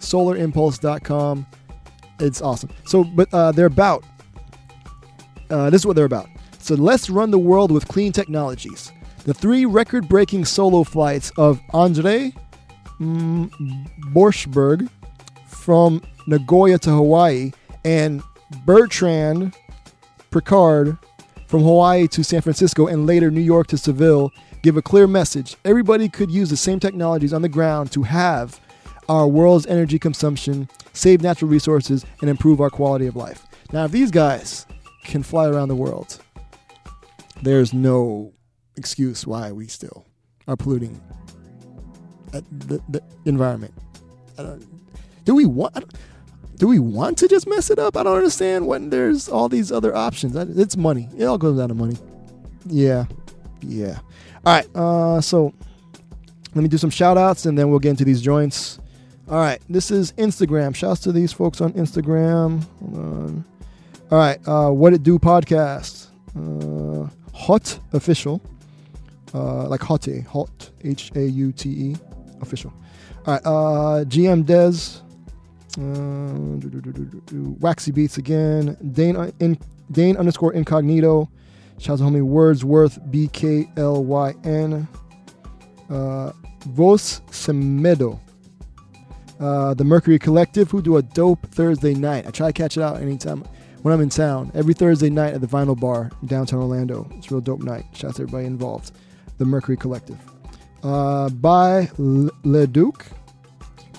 solarimpulse.com. 0.00 1.46
It's 2.18 2.40
awesome. 2.40 2.70
So, 2.84 3.04
but 3.04 3.32
uh, 3.32 3.52
they're 3.52 3.66
about. 3.66 4.04
Uh, 5.50 5.70
this 5.70 5.82
is 5.82 5.86
what 5.86 5.94
they're 5.94 6.04
about. 6.04 6.28
So 6.58 6.74
let's 6.74 7.08
run 7.10 7.30
the 7.30 7.38
world 7.38 7.70
with 7.70 7.86
clean 7.86 8.10
technologies. 8.10 8.90
The 9.26 9.34
three 9.34 9.64
record-breaking 9.64 10.44
solo 10.44 10.84
flights 10.84 11.32
of 11.36 11.60
Andre 11.72 12.32
mm, 13.00 13.50
Borschberg 14.12 14.88
from 15.48 16.00
Nagoya 16.28 16.78
to 16.78 16.90
Hawaii 16.90 17.50
and 17.84 18.22
Bertrand 18.64 19.52
Piccard 20.30 20.96
from 21.48 21.62
Hawaii 21.62 22.06
to 22.06 22.22
San 22.22 22.40
Francisco 22.40 22.86
and 22.86 23.04
later 23.04 23.32
New 23.32 23.40
York 23.40 23.66
to 23.68 23.76
Seville 23.76 24.30
give 24.62 24.76
a 24.76 24.82
clear 24.82 25.08
message. 25.08 25.56
Everybody 25.64 26.08
could 26.08 26.30
use 26.30 26.48
the 26.48 26.56
same 26.56 26.78
technologies 26.78 27.32
on 27.32 27.42
the 27.42 27.48
ground 27.48 27.90
to 27.92 28.04
have 28.04 28.60
our 29.08 29.26
world's 29.26 29.66
energy 29.66 29.98
consumption, 29.98 30.68
save 30.92 31.20
natural 31.20 31.50
resources, 31.50 32.06
and 32.20 32.30
improve 32.30 32.60
our 32.60 32.70
quality 32.70 33.08
of 33.08 33.16
life. 33.16 33.44
Now, 33.72 33.86
if 33.86 33.90
these 33.90 34.12
guys 34.12 34.66
can 35.02 35.24
fly 35.24 35.48
around 35.48 35.66
the 35.66 35.74
world, 35.74 36.20
there's 37.42 37.72
no 37.72 38.32
excuse 38.76 39.26
why 39.26 39.52
we 39.52 39.66
still 39.66 40.04
are 40.48 40.56
polluting 40.56 41.00
the, 42.32 42.80
the 42.88 43.02
environment. 43.24 43.72
Do 45.24 45.34
we 45.34 45.44
want? 45.46 45.74
Don't- 45.74 46.70
we 46.70 46.78
want 46.78 47.18
to 47.18 47.28
just 47.28 47.46
mess 47.46 47.68
it 47.70 47.78
up? 47.78 47.98
I 47.98 48.02
don't 48.02 48.16
understand 48.16 48.66
when 48.66 48.88
there's 48.88 49.28
all 49.28 49.48
these 49.48 49.70
other 49.70 49.94
options. 49.94 50.34
It's 50.36 50.74
money. 50.76 51.06
It 51.18 51.24
all 51.24 51.36
goes 51.36 51.58
down 51.58 51.68
to 51.68 51.74
money. 51.74 51.96
Yeah, 52.64 53.04
yeah. 53.60 53.98
All 54.44 54.54
right. 54.54 54.66
Uh, 54.74 55.20
so 55.20 55.52
Let 56.54 56.62
me 56.62 56.68
do 56.68 56.78
some 56.78 56.88
shout 56.88 57.18
outs 57.18 57.44
and 57.44 57.58
then 57.58 57.68
we'll 57.68 57.78
get 57.78 57.90
into 57.90 58.04
these 58.06 58.22
joints. 58.22 58.78
All 59.28 59.36
right, 59.38 59.60
this 59.68 59.90
is 59.90 60.12
Instagram. 60.12 60.74
Shouts 60.74 61.00
to 61.00 61.12
these 61.12 61.30
folks 61.32 61.60
on 61.60 61.72
Instagram. 61.74 62.64
Hold 62.80 62.96
on. 62.96 63.44
All 64.10 64.18
right, 64.18 64.38
uh, 64.48 64.70
What 64.70 64.94
It 64.94 65.02
Do 65.02 65.18
podcast. 65.18 66.06
Uh, 66.34 67.10
Hot 67.36 67.78
Official. 67.92 68.40
Uh, 69.36 69.68
like 69.68 69.82
Hotte. 69.82 70.24
Hot. 70.28 70.70
H 70.82 71.12
A 71.14 71.26
U 71.26 71.52
T 71.52 71.68
E. 71.68 71.96
Official. 72.40 72.72
All 73.26 73.34
right, 73.34 73.42
uh, 73.44 74.04
GM 74.04 74.44
Dez. 74.44 75.02
Uh. 75.78 77.56
Waxy 77.60 77.92
Beats 77.92 78.16
again. 78.16 78.76
Dane, 78.92 79.16
uh, 79.16 79.30
in, 79.40 79.58
Dane 79.92 80.16
underscore 80.16 80.54
incognito. 80.54 81.28
Shout 81.78 82.00
out 82.00 82.04
to 82.04 82.04
homie 82.04 82.22
Wordsworth. 82.22 82.98
B 83.10 83.28
K 83.28 83.68
L 83.76 84.04
Y 84.04 84.34
N. 84.44 84.88
Uh, 85.90 86.32
Vos 86.68 87.20
Semedo. 87.30 88.18
Uh, 89.38 89.74
the 89.74 89.84
Mercury 89.84 90.18
Collective, 90.18 90.70
who 90.70 90.80
do 90.80 90.96
a 90.96 91.02
dope 91.02 91.46
Thursday 91.48 91.92
night. 91.92 92.26
I 92.26 92.30
try 92.30 92.46
to 92.46 92.52
catch 92.54 92.78
it 92.78 92.82
out 92.82 93.02
anytime 93.02 93.44
when 93.82 93.92
I'm 93.92 94.00
in 94.00 94.08
town. 94.08 94.50
Every 94.54 94.72
Thursday 94.72 95.10
night 95.10 95.34
at 95.34 95.42
the 95.42 95.46
Vinyl 95.46 95.78
Bar 95.78 96.10
in 96.22 96.28
downtown 96.28 96.60
Orlando. 96.60 97.06
It's 97.16 97.30
a 97.30 97.34
real 97.34 97.42
dope 97.42 97.60
night. 97.60 97.84
Shout 97.92 98.10
out 98.10 98.16
to 98.16 98.22
everybody 98.22 98.46
involved. 98.46 98.92
The 99.38 99.44
Mercury 99.44 99.76
Collective. 99.76 100.18
Uh, 100.82 101.28
by 101.30 101.90
L- 101.98 102.30
Leduc. 102.44 103.06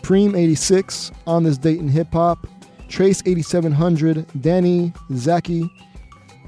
Preem 0.02 0.38
86 0.38 1.12
on 1.26 1.44
this 1.44 1.58
date 1.58 1.80
in 1.80 1.88
hip 1.90 2.14
hop. 2.14 2.48
Trace 2.88 3.22
8700. 3.26 4.26
Danny 4.42 4.94
Zaki. 5.14 5.70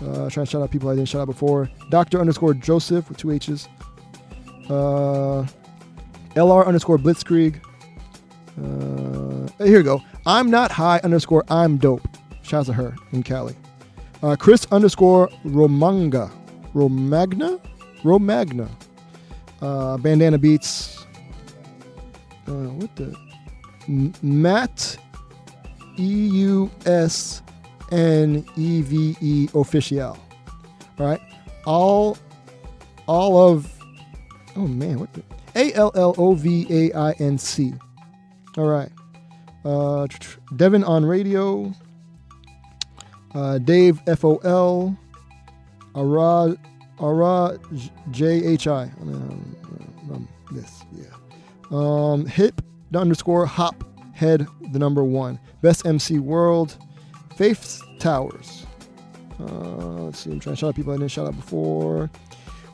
Uh, 0.01 0.29
trying 0.29 0.45
to 0.45 0.51
shout 0.51 0.61
out 0.61 0.71
people 0.71 0.89
I 0.89 0.95
didn't 0.95 1.09
shout 1.09 1.21
out 1.21 1.27
before. 1.27 1.69
Doctor 1.89 2.19
underscore 2.21 2.53
Joseph 2.53 3.09
with 3.09 3.17
two 3.17 3.31
H's. 3.31 3.67
Uh, 4.69 5.45
LR 6.35 6.65
underscore 6.65 6.97
Blitzkrieg. 6.97 7.59
Uh, 8.57 9.65
here 9.65 9.77
we 9.79 9.83
go. 9.83 10.01
I'm 10.25 10.49
not 10.49 10.71
high 10.71 10.99
underscore 11.03 11.43
I'm 11.49 11.77
dope. 11.77 12.07
Shout 12.43 12.61
out 12.61 12.65
to 12.67 12.73
her 12.73 12.95
in 13.11 13.23
Cali. 13.23 13.55
Uh, 14.23 14.35
Chris 14.37 14.65
underscore 14.71 15.29
Romanga. 15.43 16.31
Romagna? 16.73 17.59
Romagna. 18.03 18.69
Uh, 19.61 19.97
Bandana 19.97 20.37
Beats. 20.37 21.05
Uh, 22.47 22.69
what 22.79 22.95
the? 22.95 23.15
M- 23.87 24.13
Matt 24.21 24.97
E 25.97 26.27
U 26.27 26.71
S 26.85 27.41
N 27.91 28.45
E 28.55 28.81
V 28.81 29.17
E 29.19 29.49
official. 29.53 30.17
All 30.97 31.05
right. 31.05 31.21
All 31.65 32.17
all 33.07 33.49
of 33.49 33.71
oh 34.55 34.67
man, 34.67 34.99
what 34.99 35.11
the 35.13 35.23
A 35.55 35.73
L 35.73 35.91
L 35.95 36.15
O 36.17 36.33
V 36.33 36.67
A 36.69 36.97
I 36.97 37.11
N 37.19 37.37
C. 37.37 37.73
All 38.57 38.67
right. 38.67 38.91
Uh, 39.65 40.07
Devin 40.55 40.83
on 40.83 41.05
radio. 41.05 41.73
Uh, 43.35 43.57
Dave 43.57 44.01
F 44.07 44.23
O 44.23 44.37
L. 44.37 44.97
Ara 45.95 46.55
Ara 47.01 47.57
J 48.11 48.45
H 48.45 48.67
I. 48.67 48.83
Um, 49.01 49.55
um, 50.11 50.27
this, 50.51 50.83
yeah. 50.93 51.05
Um, 51.71 52.25
hip 52.25 52.61
underscore 52.95 53.45
hop 53.45 53.83
head 54.13 54.47
the 54.71 54.79
number 54.79 55.03
one. 55.03 55.39
Best 55.61 55.85
MC 55.85 56.19
world. 56.19 56.77
Faith 57.35 57.81
Towers. 57.99 58.65
Uh, 59.39 59.43
let's 59.43 60.19
see. 60.19 60.31
I'm 60.31 60.39
trying 60.39 60.55
to 60.55 60.59
shout 60.59 60.69
out 60.69 60.75
people 60.75 60.93
I 60.93 60.97
didn't 60.97 61.11
shout 61.11 61.27
out 61.27 61.35
before. 61.35 62.09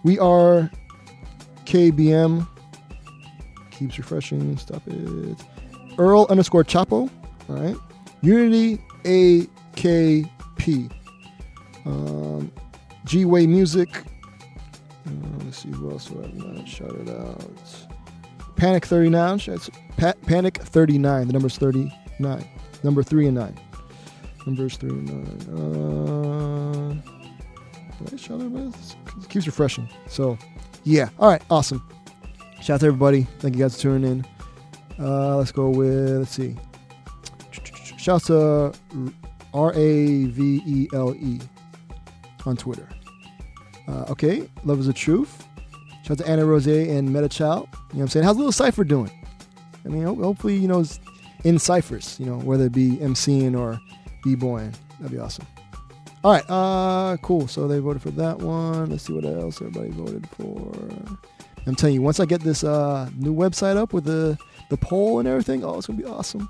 We 0.03 0.17
are 0.19 0.71
KBM. 1.65 2.47
Keeps 3.71 3.97
refreshing. 3.97 4.57
Stop 4.57 4.81
it. 4.87 5.37
Earl 5.97 6.25
underscore 6.29 6.63
Chapo. 6.63 7.09
All 7.49 7.55
right. 7.55 7.75
Unity 8.21 8.81
AKP. 9.03 10.91
Um, 11.85 12.51
G 13.05 13.25
Way 13.25 13.45
Music. 13.45 13.89
Uh, 15.07 15.11
let's 15.43 15.59
see 15.59 15.69
who 15.69 15.91
else 15.91 16.07
have 16.07 16.33
not 16.33 16.67
shouted 16.67 17.09
out. 17.09 17.41
Panic 18.55 18.85
39. 18.85 19.37
Shouts- 19.39 19.69
Pa- 19.97 20.13
Panic 20.25 20.57
39. 20.57 21.27
The 21.27 21.33
number's 21.33 21.57
39. 21.57 22.45
Number 22.83 23.03
3 23.03 23.27
and 23.27 23.35
9. 23.35 23.59
Numbers 24.45 24.77
3 24.77 24.89
and 24.89 25.47
9. 25.49 25.57
Uh, 25.57 26.93
did 28.03 28.13
I 28.13 28.17
shout 28.17 28.41
out? 28.41 28.51
It 29.21 29.29
keeps 29.29 29.45
refreshing. 29.45 29.89
So, 30.07 30.37
yeah. 30.83 31.09
All 31.19 31.29
right. 31.29 31.41
Awesome. 31.49 31.87
Shout 32.61 32.75
out 32.75 32.79
to 32.81 32.87
everybody. 32.87 33.23
Thank 33.39 33.55
you 33.55 33.61
guys 33.63 33.75
for 33.75 33.81
tuning 33.83 34.11
in. 34.11 34.25
Uh, 35.03 35.37
let's 35.37 35.51
go 35.51 35.69
with, 35.69 36.19
let's 36.19 36.31
see. 36.31 36.55
Shout 37.97 38.29
out 38.29 38.33
to 38.73 38.73
R 39.53 39.73
A 39.73 40.25
V 40.25 40.61
E 40.65 40.87
L 40.93 41.13
E 41.15 41.39
on 42.45 42.55
Twitter. 42.55 42.87
Uh, 43.87 44.05
okay, 44.09 44.49
Love 44.63 44.79
is 44.79 44.87
the 44.87 44.93
Truth. 44.93 45.45
Shout 46.03 46.19
out 46.19 46.25
to 46.25 46.31
Anna 46.31 46.45
Rose 46.45 46.67
and 46.67 47.11
Meta 47.11 47.29
Child. 47.29 47.67
You 47.71 47.77
know 47.77 47.79
what 47.87 48.01
I'm 48.01 48.07
saying? 48.09 48.25
How's 48.25 48.37
Little 48.37 48.51
Cypher 48.51 48.83
doing? 48.83 49.11
I 49.85 49.89
mean, 49.89 50.03
ho- 50.03 50.15
hopefully, 50.15 50.55
you 50.55 50.67
know, 50.67 50.83
in 51.43 51.59
ciphers, 51.59 52.19
you 52.19 52.25
know, 52.25 52.37
whether 52.39 52.65
it 52.65 52.73
be 52.73 52.97
MCing 52.97 53.57
or 53.57 53.79
B-boying. 54.23 54.73
That'd 54.99 55.11
be 55.11 55.19
awesome. 55.19 55.45
All 56.23 56.31
right, 56.31 56.43
uh, 56.49 57.17
cool. 57.17 57.47
So 57.47 57.67
they 57.67 57.77
voted 57.79 58.01
for 58.01 58.09
that 58.11 58.39
one. 58.39 58.89
Let's 58.89 59.03
see 59.03 59.13
what 59.13 59.25
else 59.25 59.61
everybody 59.61 59.91
voted 59.91 60.27
for. 60.31 60.73
I'm 61.67 61.75
telling 61.75 61.93
you, 61.95 62.01
once 62.01 62.19
I 62.19 62.25
get 62.25 62.41
this 62.41 62.63
uh, 62.63 63.09
new 63.15 63.33
website 63.33 63.77
up 63.77 63.93
with 63.93 64.05
the 64.05 64.37
the 64.69 64.77
poll 64.77 65.19
and 65.19 65.27
everything, 65.27 65.63
oh, 65.63 65.77
it's 65.77 65.85
gonna 65.87 65.99
be 65.99 66.05
awesome. 66.05 66.49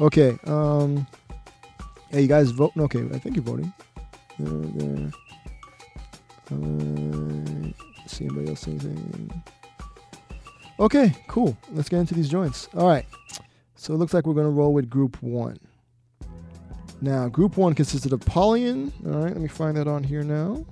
Okay, 0.00 0.36
um, 0.46 1.06
yeah, 2.10 2.18
you 2.18 2.26
guys 2.28 2.50
vote. 2.50 2.72
Okay, 2.76 3.04
I 3.12 3.18
think 3.18 3.36
you're 3.36 3.44
voting. 3.44 3.72
There, 4.38 4.86
there. 4.86 5.10
Uh, 6.50 8.06
see 8.06 8.24
anybody 8.24 8.48
else 8.48 8.66
anything? 8.66 9.42
Okay, 10.80 11.14
cool. 11.26 11.56
Let's 11.72 11.88
get 11.88 11.98
into 11.98 12.14
these 12.14 12.28
joints. 12.28 12.68
All 12.76 12.86
right. 12.86 13.04
So 13.76 13.94
it 13.94 13.96
looks 13.96 14.14
like 14.14 14.26
we're 14.26 14.34
gonna 14.34 14.50
roll 14.50 14.72
with 14.72 14.88
group 14.88 15.20
one. 15.22 15.58
Now, 17.00 17.28
group 17.28 17.56
one 17.56 17.74
consisted 17.74 18.12
of 18.12 18.20
Pollyn. 18.20 18.92
All 19.06 19.22
right, 19.22 19.32
let 19.32 19.40
me 19.40 19.48
find 19.48 19.76
that 19.76 19.86
on 19.86 20.02
here 20.02 20.22
now. 20.22 20.64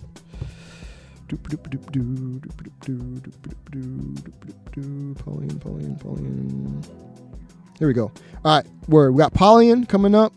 Pollyn, 5.14 5.58
Pollyn, 5.60 5.96
Pollyn. 5.98 6.84
Here 7.78 7.88
we 7.88 7.94
go. 7.94 8.10
All 8.44 8.56
right, 8.56 8.66
word. 8.88 9.12
We 9.12 9.18
got 9.18 9.34
Pollyn 9.34 9.86
coming 9.86 10.14
up. 10.14 10.32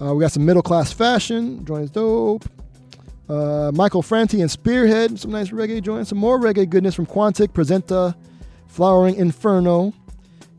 Uh, 0.00 0.14
we 0.14 0.20
got 0.20 0.32
some 0.32 0.44
middle 0.44 0.62
class 0.62 0.92
fashion. 0.92 1.64
Joins 1.64 1.90
dope. 1.90 2.44
Uh, 3.28 3.70
Michael 3.74 4.02
Franti 4.02 4.40
and 4.40 4.50
Spearhead. 4.50 5.18
Some 5.18 5.30
nice 5.30 5.50
reggae 5.50 5.82
joints. 5.82 6.10
Some 6.10 6.18
more 6.18 6.38
reggae 6.38 6.68
goodness 6.68 6.94
from 6.94 7.06
Quantic, 7.06 7.48
Presenta, 7.48 8.14
Flowering 8.68 9.16
Inferno. 9.16 9.92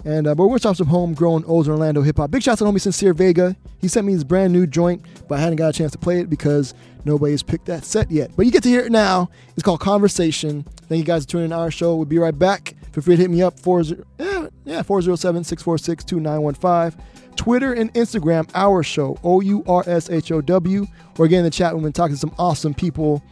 And 0.06 0.28
uh, 0.28 0.36
but 0.36 0.48
we're 0.48 0.60
talking 0.60 0.76
some 0.76 0.88
homegrown 0.88 1.44
old 1.46 1.68
Orlando 1.68 2.02
hip 2.02 2.18
hop. 2.18 2.32
Big 2.32 2.42
shout 2.42 2.54
out 2.54 2.58
to 2.60 2.72
homie 2.72 2.80
Sincere 2.80 3.14
Vega. 3.14 3.56
He 3.80 3.88
sent 3.88 4.08
me 4.08 4.14
his 4.14 4.24
brand 4.24 4.54
new 4.54 4.66
joint, 4.66 5.04
but 5.28 5.40
I 5.40 5.42
hadn't 5.42 5.58
got 5.58 5.70
a 5.70 5.78
chance 5.78 5.92
to 5.92 5.98
play 5.98 6.20
it 6.20 6.30
because 6.30 6.74
nobody's 7.04 7.44
picked 7.44 7.66
that 7.66 7.84
set 7.84 8.10
yet. 8.10 8.32
But 8.36 8.46
you 8.46 8.52
get 8.52 8.64
to 8.64 8.70
hear 8.70 8.82
it 8.82 8.92
now. 8.92 9.30
It's 9.56 9.64
called 9.64 9.82
Conversation. 9.82 10.64
Thank 10.88 11.00
you 11.00 11.06
guys 11.06 11.26
for 11.26 11.32
tuning 11.32 11.48
in 11.48 11.54
our 11.54 11.70
show. 11.70 11.96
We'll 11.96 12.06
be 12.06 12.18
right 12.18 12.38
back. 12.38 12.76
Feel 12.94 13.04
free 13.04 13.18
to 13.18 13.22
hit 13.22 13.30
me 13.30 13.42
up 13.42 13.60
four 13.60 13.82
yeah, 13.82 14.48
yeah 14.64 14.82
407 14.82 15.44
646 15.44 16.04
2915. 16.06 17.04
Twitter 17.40 17.72
and 17.72 17.92
Instagram, 17.94 18.50
our 18.54 18.84
show, 18.84 19.18
O 19.24 19.40
U 19.40 19.64
R 19.66 19.82
S 19.88 20.10
H 20.10 20.30
O 20.34 20.42
W. 20.42 20.86
Or 21.18 21.24
again 21.24 21.40
in 21.40 21.46
the 21.46 21.50
chat, 21.50 21.74
we've 21.74 21.82
been 21.82 21.94
talking 21.94 22.14
to 22.14 22.20
some 22.20 22.36
awesome 22.38 22.74
people 22.74 23.24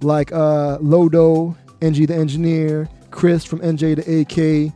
like 0.00 0.30
uh, 0.30 0.78
Lodo, 0.78 1.56
NG 1.82 2.06
the 2.06 2.14
Engineer, 2.14 2.88
Chris 3.10 3.44
from 3.44 3.58
NJ 3.58 3.96
to 3.96 4.68
AK, 4.68 4.72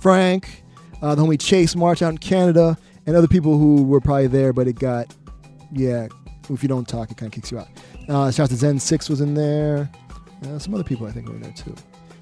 Frank, 0.00 0.64
uh, 1.02 1.14
the 1.14 1.22
homie 1.22 1.38
Chase 1.38 1.76
March 1.76 2.00
out 2.00 2.08
in 2.08 2.16
Canada, 2.16 2.74
and 3.04 3.16
other 3.16 3.28
people 3.28 3.58
who 3.58 3.82
were 3.82 4.00
probably 4.00 4.28
there, 4.28 4.54
but 4.54 4.66
it 4.66 4.78
got, 4.78 5.14
yeah, 5.70 6.08
if 6.48 6.62
you 6.62 6.70
don't 6.70 6.88
talk, 6.88 7.10
it 7.10 7.18
kind 7.18 7.30
of 7.30 7.34
kicks 7.34 7.52
you 7.52 7.58
out. 7.58 7.68
Uh, 8.08 8.30
shout 8.30 8.50
out 8.50 8.58
to 8.58 8.66
Zen6 8.66 9.10
was 9.10 9.20
in 9.20 9.34
there. 9.34 9.90
Uh, 10.46 10.58
some 10.58 10.72
other 10.72 10.84
people 10.84 11.06
I 11.06 11.10
think 11.10 11.28
were 11.28 11.34
in 11.34 11.42
there 11.42 11.52
too. 11.52 11.74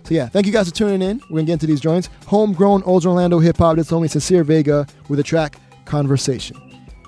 So 0.03 0.15
yeah, 0.15 0.27
thank 0.27 0.45
you 0.45 0.53
guys 0.53 0.69
for 0.69 0.75
tuning 0.75 1.03
in. 1.03 1.21
We're 1.31 1.37
gonna 1.37 1.45
get 1.45 1.53
into 1.53 1.69
these 1.69 1.81
joints. 1.81 2.09
Homegrown 2.27 2.83
Old 2.83 3.07
Orlando 3.07 3.39
hip 3.39 3.59
hop. 3.59 3.77
This 3.77 3.87
is 3.87 3.93
homie 3.93 4.11
Sincere 4.11 4.43
Vega 4.43 4.89
with 5.09 5.21
a 5.21 5.23
track 5.23 5.57
Conversation. 5.89 6.57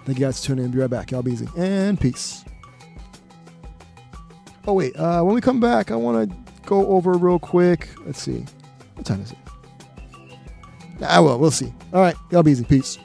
Thank 0.07 0.19
you 0.19 0.25
guys 0.25 0.41
for 0.41 0.47
tuning 0.47 0.65
in. 0.65 0.71
Be 0.71 0.79
right 0.79 0.89
back. 0.89 1.11
Y'all 1.11 1.23
be 1.23 1.33
easy 1.33 1.47
and 1.55 2.01
peace. 2.01 2.45
Oh 4.67 4.73
wait, 4.73 4.97
uh, 4.97 5.23
when 5.23 5.35
we 5.35 5.43
come 5.43 5.61
back, 5.61 5.91
I 5.91 5.97
want 5.97 6.31
to 6.31 6.37
go 6.65 6.87
over 6.87 7.13
real 7.13 7.39
quick. 7.39 7.89
Let's 8.07 8.23
see, 8.23 8.47
what 8.95 9.05
time 9.05 9.21
is 9.21 9.33
it? 9.33 9.39
I 11.03 11.21
will. 11.21 11.39
We'll 11.39 11.51
see. 11.51 11.73
All 11.93 12.01
right, 12.01 12.15
y'all 12.31 12.43
be 12.43 12.53
easy. 12.53 12.65
Peace. 12.65 12.99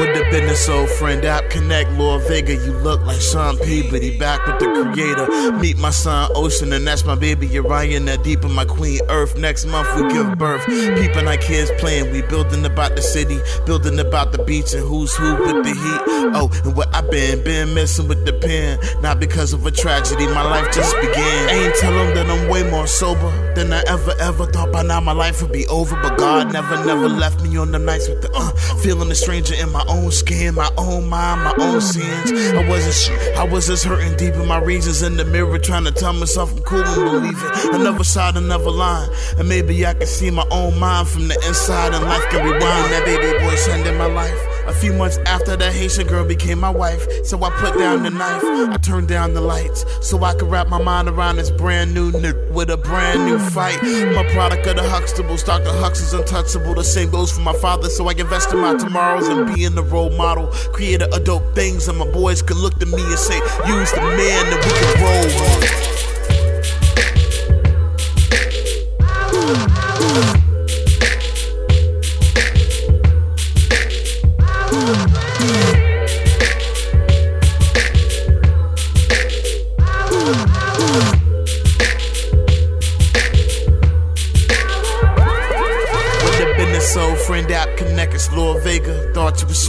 With 0.00 0.16
the 0.16 0.24
business 0.30 0.66
old 0.66 0.88
friend 0.88 1.22
app 1.26 1.50
connect 1.50 1.90
Lord 1.90 2.22
Vega, 2.26 2.54
you 2.54 2.72
look 2.72 3.04
like 3.04 3.20
Sean 3.20 3.58
Peabody 3.58 4.16
back 4.16 4.46
with 4.46 4.58
the 4.58 4.64
creator. 4.72 5.52
Meet 5.58 5.76
my 5.76 5.90
son 5.90 6.30
Ocean, 6.34 6.72
and 6.72 6.86
that's 6.86 7.04
my 7.04 7.14
baby 7.14 7.46
Uriah. 7.46 8.00
That 8.00 8.24
deep 8.24 8.42
in 8.42 8.50
my 8.52 8.64
queen 8.64 9.00
Earth. 9.10 9.36
Next 9.36 9.66
month 9.66 9.94
we 9.94 10.10
give 10.10 10.38
birth. 10.38 10.64
Peeping 10.64 11.28
our 11.28 11.36
kids 11.36 11.70
playing, 11.76 12.12
we 12.12 12.22
building 12.22 12.64
about 12.64 12.96
the 12.96 13.02
city, 13.02 13.40
building 13.66 14.00
about 14.00 14.32
the 14.32 14.42
beach, 14.42 14.72
and 14.72 14.82
who's 14.82 15.14
who 15.14 15.36
with 15.36 15.64
the 15.66 15.74
heat. 15.74 16.32
Oh, 16.34 16.48
and 16.64 16.74
what 16.74 16.88
I 16.94 17.02
been, 17.02 17.44
been 17.44 17.74
messing 17.74 18.08
with 18.08 18.24
the 18.24 18.32
pen, 18.32 18.78
not 19.02 19.20
because 19.20 19.52
of 19.52 19.66
a 19.66 19.70
tragedy. 19.70 20.24
My 20.28 20.44
life 20.44 20.72
just 20.72 20.96
began. 20.96 21.48
I 21.50 21.52
Ain't 21.52 21.74
tell 21.74 21.92
them 21.92 22.14
that 22.14 22.26
I'm 22.26 22.48
way 22.48 22.62
more 22.70 22.86
sober 22.86 23.30
than 23.54 23.70
I 23.74 23.82
ever 23.86 24.14
ever 24.18 24.46
thought. 24.46 24.72
By 24.72 24.82
now 24.82 25.00
my 25.02 25.12
life 25.12 25.42
would 25.42 25.52
be 25.52 25.66
over, 25.66 25.94
but 26.00 26.16
God 26.16 26.54
never 26.54 26.82
never 26.86 27.06
left 27.06 27.42
me 27.42 27.58
on 27.58 27.70
the 27.70 27.78
nights 27.78 28.08
with 28.08 28.22
the 28.22 28.30
uh, 28.32 28.50
feeling 28.80 29.10
a 29.10 29.14
stranger 29.14 29.54
in 29.54 29.70
my 29.70 29.84
own 29.90 30.10
skin, 30.10 30.54
my 30.54 30.70
own 30.78 31.08
mind, 31.08 31.42
my 31.44 31.54
own 31.64 31.80
sins. 31.80 32.32
I 32.32 32.68
wasn't 32.68 33.36
I 33.36 33.44
was 33.44 33.66
just 33.66 33.84
hurting 33.84 34.16
deep 34.16 34.34
in 34.34 34.46
my 34.46 34.58
reasons 34.58 35.02
in 35.02 35.16
the 35.16 35.24
mirror, 35.24 35.58
trying 35.58 35.84
to 35.84 35.92
tell 35.92 36.12
myself 36.12 36.52
I'm 36.52 36.62
cool 36.62 36.82
and 36.82 37.10
believe 37.10 37.42
it. 37.42 37.74
Another 37.74 38.04
side, 38.04 38.36
another 38.36 38.70
line, 38.70 39.08
and 39.38 39.48
maybe 39.48 39.86
I 39.86 39.94
can 39.94 40.06
see 40.06 40.30
my 40.30 40.46
own 40.50 40.78
mind 40.78 41.08
from 41.08 41.28
the 41.28 41.34
inside, 41.46 41.94
and 41.94 42.04
life 42.04 42.24
can 42.30 42.44
rewind. 42.44 42.92
That 42.92 43.04
baby 43.04 43.38
boy 43.44 43.54
son 43.56 43.86
in 43.86 43.96
my 43.98 44.06
life. 44.06 44.59
A 44.66 44.72
few 44.74 44.92
months 44.92 45.18
after 45.26 45.56
that 45.56 45.72
Haitian 45.72 46.06
girl 46.06 46.24
became 46.24 46.58
my 46.60 46.70
wife, 46.70 47.06
so 47.24 47.42
I 47.42 47.50
put 47.50 47.78
down 47.78 48.02
the 48.02 48.10
knife, 48.10 48.42
I 48.44 48.76
turned 48.76 49.08
down 49.08 49.34
the 49.34 49.40
lights, 49.40 49.84
so 50.00 50.22
I 50.22 50.34
could 50.34 50.50
wrap 50.50 50.68
my 50.68 50.80
mind 50.82 51.08
around 51.08 51.36
this 51.36 51.50
brand 51.50 51.92
new 51.94 52.12
n- 52.12 52.34
with 52.52 52.70
a 52.70 52.76
brand 52.76 53.24
new 53.26 53.38
fight. 53.38 53.78
A 53.82 54.24
product 54.32 54.66
of 54.66 54.76
the 54.76 54.82
Huxtables, 54.82 55.44
Dr. 55.44 55.70
Hux 55.70 55.94
is 56.00 56.12
untouchable. 56.12 56.74
The 56.74 56.84
same 56.84 57.10
goes 57.10 57.32
for 57.32 57.40
my 57.40 57.54
father, 57.54 57.88
so 57.88 58.08
I 58.08 58.12
invest 58.12 58.52
in 58.52 58.58
my 58.60 58.76
tomorrows 58.76 59.26
and 59.28 59.52
being 59.54 59.74
the 59.74 59.82
role 59.82 60.10
model. 60.10 60.48
Create 60.72 61.02
a 61.02 61.20
dope 61.20 61.54
things, 61.54 61.88
and 61.88 61.98
my 61.98 62.10
boys 62.10 62.42
can 62.42 62.58
look 62.58 62.78
to 62.78 62.86
me 62.86 63.02
and 63.02 63.18
say, 63.18 63.36
use 63.66 63.90
the 63.92 64.00
man 64.00 64.50
that 64.50 64.60
we 64.64 64.72
can 64.72 65.02
roll 65.02 65.86
on. 65.86 65.89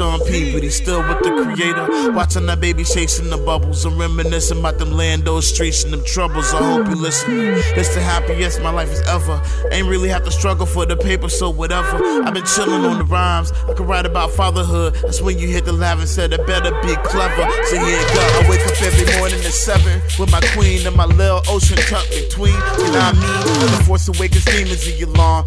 Thought 0.02 0.14
you 0.16 0.20
was 0.20 0.30
P, 0.32 0.52
but 0.52 0.64
he's 0.64 0.78
still 0.78 1.08
with 1.08 1.20
the 1.20 1.31
creator. 1.46 2.12
Watching 2.12 2.46
that 2.48 2.60
baby 2.60 2.84
chasing 2.84 3.30
the 3.30 3.38
bubbles 3.38 3.86
I'm 3.86 3.98
reminiscing 3.98 4.60
about 4.60 4.78
them 4.78 4.92
Lando 4.92 5.40
streets 5.40 5.84
and 5.84 5.94
them 5.94 6.04
troubles. 6.06 6.54
I 6.54 6.58
hope 6.58 6.88
you 6.88 6.96
listen. 6.96 7.30
It's 7.78 7.94
the 7.94 8.02
happiest 8.02 8.62
my 8.62 8.72
life 8.72 8.90
has 8.90 9.02
ever. 9.08 9.42
Ain't 9.72 9.88
really 9.88 10.10
have 10.10 10.24
to 10.26 10.32
struggle 10.32 10.66
for 10.66 10.86
the 10.86 10.96
paper, 10.96 11.30
so 11.30 11.50
whatever. 11.50 11.98
I've 12.24 12.34
been 12.34 12.46
chilling 12.46 12.86
on 12.86 12.98
the 12.98 13.06
rhymes. 13.06 13.52
I 13.70 13.74
can 13.74 13.86
write 13.88 14.06
about 14.06 14.32
fatherhood. 14.32 14.96
That's 15.02 15.22
when 15.22 15.40
you 15.40 15.48
hit 15.48 15.66
the 15.66 15.74
laugh 15.74 16.00
and 16.00 16.08
said 16.08 16.34
I 16.34 16.38
better 16.46 16.72
be 16.82 16.96
clever. 17.04 17.50
So 17.66 17.78
here 17.78 18.00
it 18.00 18.14
go. 18.14 18.22
I 18.22 18.48
wake 18.50 18.66
up 18.68 18.82
every 18.82 19.18
morning 19.18 19.40
at 19.40 19.54
seven 19.54 20.02
with 20.20 20.32
my 20.32 20.42
queen 20.54 20.86
and 20.86 20.96
my 20.96 21.06
little 21.06 21.42
ocean 21.48 21.78
tucked 21.78 22.10
between. 22.12 22.54
You 22.54 22.92
know 22.92 23.02
what 23.02 23.16
I 23.18 23.62
mean? 23.62 23.78
The 23.78 23.84
Force 23.86 24.08
Awakens 24.08 24.46
demons 24.46 24.88
in 24.88 24.98
your 24.98 25.10
lawn. 25.10 25.46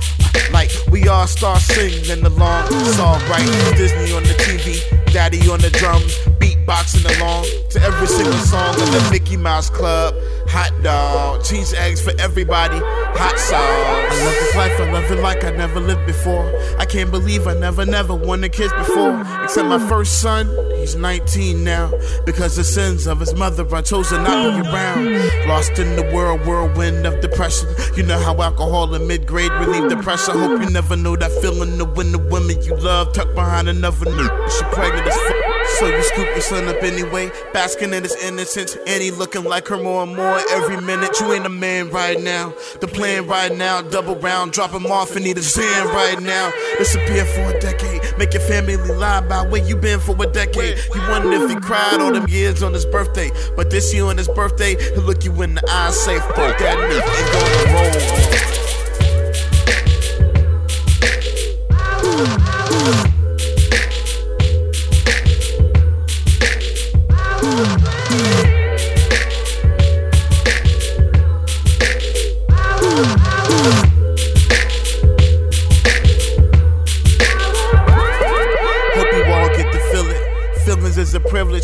Like 0.52 0.70
we 0.90 1.08
all 1.08 1.26
start 1.26 1.60
singing 1.60 2.24
along. 2.24 2.66
It's 2.70 2.98
alright. 2.98 3.46
Disney 3.76 4.12
on 4.12 4.22
the 4.22 4.34
TV, 4.44 4.80
Daddy 5.14 5.48
on 5.48 5.60
the 5.60 5.70
drums, 5.70 6.18
beatboxing 6.40 7.06
along 7.16 7.44
to 7.70 7.80
every 7.80 8.08
single 8.08 8.32
song 8.32 8.74
in 8.74 8.90
the 8.90 9.08
Mickey 9.12 9.36
Mouse 9.36 9.70
Club. 9.70 10.12
Hot 10.48 10.72
dog, 10.82 11.44
cheese 11.44 11.72
eggs 11.72 12.02
for 12.02 12.12
everybody, 12.18 12.78
hot 13.16 13.38
sauce. 13.38 13.60
I 13.60 14.24
love 14.24 14.34
this 14.34 14.54
life, 14.56 14.80
I 14.80 14.90
love 14.90 15.10
it 15.12 15.22
like 15.22 15.44
I 15.44 15.50
never 15.50 15.78
lived 15.78 16.04
before. 16.04 16.52
I 16.80 16.84
can't 16.84 17.12
believe 17.12 17.46
I 17.46 17.54
never, 17.54 17.86
never 17.86 18.12
won 18.12 18.42
a 18.42 18.48
kiss 18.48 18.72
before. 18.72 19.20
Except 19.44 19.68
my 19.68 19.78
first 19.88 20.20
son, 20.20 20.48
he's 20.78 20.96
19 20.96 21.62
now. 21.62 21.92
Because 22.26 22.56
the 22.56 22.64
sins 22.64 23.06
of 23.06 23.20
his 23.20 23.34
mother, 23.34 23.64
I 23.72 23.82
chose 23.82 24.08
to 24.08 24.18
not 24.18 24.62
be 24.62 24.68
around. 24.68 25.48
Lost 25.48 25.78
in 25.78 25.94
the 25.94 26.10
world, 26.12 26.44
whirlwind 26.44 27.06
of 27.06 27.20
depression. 27.20 27.68
You 27.96 28.02
know 28.02 28.18
how 28.18 28.42
alcohol 28.42 28.92
in 28.94 29.06
mid 29.06 29.26
grade 29.26 29.52
relieve 29.52 29.88
the 29.88 29.96
pressure. 29.96 30.32
Hope 30.32 30.60
you 30.60 30.70
never 30.70 30.96
know 30.96 31.14
that 31.14 31.30
feeling 31.40 31.80
of 31.80 31.96
when 31.96 32.10
the 32.10 32.18
women 32.18 32.60
you 32.62 32.74
love 32.76 33.12
tucked 33.12 33.34
behind 33.34 33.68
another 33.68 34.06
nigga. 34.06 34.50
She 34.50 34.64
pregnant 34.74 35.03
fuck. 35.10 35.54
So 35.78 35.86
you 35.88 36.02
scoop 36.04 36.26
your 36.26 36.40
son 36.40 36.68
up 36.68 36.82
anyway, 36.82 37.32
basking 37.52 37.92
in 37.94 38.04
his 38.04 38.14
innocence, 38.22 38.76
and 38.86 39.02
he 39.02 39.10
looking 39.10 39.42
like 39.42 39.66
her 39.68 39.76
more 39.76 40.04
and 40.04 40.14
more 40.14 40.40
every 40.52 40.80
minute. 40.80 41.18
You 41.20 41.32
ain't 41.32 41.46
a 41.46 41.48
man 41.48 41.90
right 41.90 42.20
now. 42.20 42.52
The 42.80 42.86
plan 42.86 43.26
right 43.26 43.54
now, 43.54 43.82
double 43.82 44.14
round, 44.16 44.52
drop 44.52 44.70
him 44.70 44.86
off 44.86 45.16
and 45.16 45.24
need 45.24 45.36
a 45.36 45.42
sand 45.42 45.90
right 45.90 46.20
now. 46.20 46.52
Disappear 46.78 47.24
for 47.24 47.56
a 47.56 47.60
decade, 47.60 48.02
make 48.18 48.34
your 48.34 48.42
family 48.42 48.76
lie 48.76 49.18
about 49.18 49.50
where 49.50 49.66
you 49.66 49.76
been 49.76 49.98
for 49.98 50.14
a 50.22 50.26
decade. 50.30 50.78
You 50.94 51.00
wonder 51.08 51.32
if 51.32 51.50
he 51.50 51.56
cried 51.56 52.00
all 52.00 52.12
them 52.12 52.28
years 52.28 52.62
on 52.62 52.72
his 52.72 52.86
birthday, 52.86 53.30
but 53.56 53.70
this 53.70 53.92
year 53.92 54.04
on 54.04 54.16
his 54.16 54.28
birthday, 54.28 54.76
he'll 54.94 55.02
look 55.02 55.24
you 55.24 55.42
in 55.42 55.54
the 55.54 55.64
eye, 55.68 55.90
say 55.90 56.18
fuck 56.20 56.58
that 56.58 56.78
nigga, 56.78 57.02
and 57.02 57.32
go 57.32 57.40
to 57.64 58.68
roll. 58.68 58.73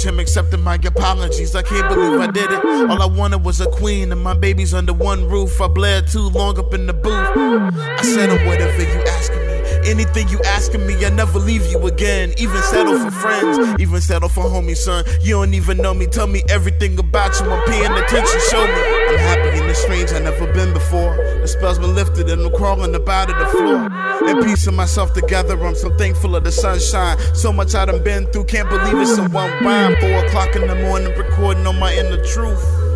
Is 0.01 0.07
a 0.07 0.13
privilege. 0.13 0.21
Him 0.21 0.21
accepting 0.21 0.63
my 0.63 0.75
apologies. 0.75 1.55
I 1.55 1.63
can't 1.63 1.89
believe 1.89 2.21
I 2.21 2.31
did 2.31 2.51
it. 2.51 2.65
All 2.91 3.03
I 3.03 3.07
wanted 3.07 3.45
was 3.45 3.61
a 3.61 3.67
queen 3.67 4.13
and 4.13 4.23
my 4.23 4.35
babies 4.35 4.75
under 4.75 4.93
one 4.93 5.29
roof. 5.29 5.61
I 5.61 5.69
bled 5.69 6.09
too 6.09 6.29
long 6.31 6.59
up 6.59 6.75
in 6.75 6.87
the 6.87 6.93
booth. 6.93 7.15
I 7.15 8.03
said, 8.03 8.31
oh, 8.31 8.47
whatever 8.47 8.83
you 8.83 9.03
asking 9.07 9.47
me. 9.47 9.70
Anything 9.85 10.29
you 10.29 10.41
asking 10.45 10.87
me, 10.87 11.05
I 11.05 11.11
never 11.11 11.39
leave 11.39 11.67
you 11.71 11.87
again. 11.87 12.35
Even 12.39 12.63
settle 12.63 12.99
for 12.99 13.11
friends, 13.11 13.81
even 13.81 14.01
settle 14.01 14.29
for 14.29 14.45
homies, 14.45 14.79
son. 14.79 15.05
You 15.23 15.35
don't 15.35 15.55
even 15.55 15.79
know 15.79 15.95
me. 15.95 16.07
Tell 16.07 16.27
me 16.27 16.43
everything 16.49 16.99
about 16.99 17.39
you. 17.41 17.51
I'm 17.51 17.65
paying 17.67 17.91
attention. 17.91 18.41
Show 18.51 18.67
me. 18.67 18.83
I'm 19.09 19.19
happy 19.19 19.59
in 19.59 19.67
the 19.67 19.75
strange 19.75 20.13
I 20.13 20.19
never 20.19 20.53
been 20.53 20.73
before. 20.73 21.17
The 21.41 21.49
spell's 21.49 21.79
been 21.79 21.95
lifted 21.95 22.29
and 22.29 22.43
I'm 22.43 22.53
crawling 22.53 22.95
up 22.95 23.09
out 23.09 23.31
of 23.31 23.39
the 23.39 23.47
floor. 23.47 23.89
And 24.29 24.45
piecing 24.45 24.77
myself 24.77 25.15
together, 25.15 25.59
I'm 25.65 25.75
so 25.75 25.95
thankful 25.97 26.37
of 26.37 26.45
the 26.45 26.53
sunshine. 26.53 27.19
So 27.35 27.53
much 27.53 27.75
I 27.75 27.87
done 27.87 28.03
been 28.03 28.27
through, 28.27 28.45
can't 28.45 28.69
believe 28.69 28.97
it's 28.99 29.19
in 29.19 29.33
one 29.33 29.51
rhyme. 29.65 29.97
Four 30.01 30.27
o'clock 30.27 30.55
in 30.57 30.67
the 30.67 30.75
morning, 30.75 31.17
recording 31.17 31.67
on 31.67 31.79
my 31.79 31.95
inner 31.95 32.23
truth. 32.25 32.90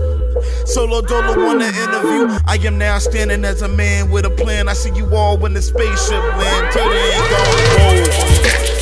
Solo 0.66 1.00
Dolo 1.00 1.44
want 1.44 1.62
an 1.62 1.74
interview. 1.74 2.38
I 2.46 2.58
am 2.64 2.78
now 2.78 2.98
standing 2.98 3.44
as 3.44 3.62
a 3.62 3.68
man 3.68 4.10
with 4.10 4.24
a 4.24 4.30
plan. 4.30 4.68
I 4.68 4.74
see 4.74 4.90
you 4.94 5.14
all 5.14 5.36
when 5.38 5.54
the 5.54 5.62
spaceship 5.62 6.22
land. 6.22 6.72
Till 6.72 6.88
the 6.88 7.00
end, 7.14 8.68
go 8.68 8.73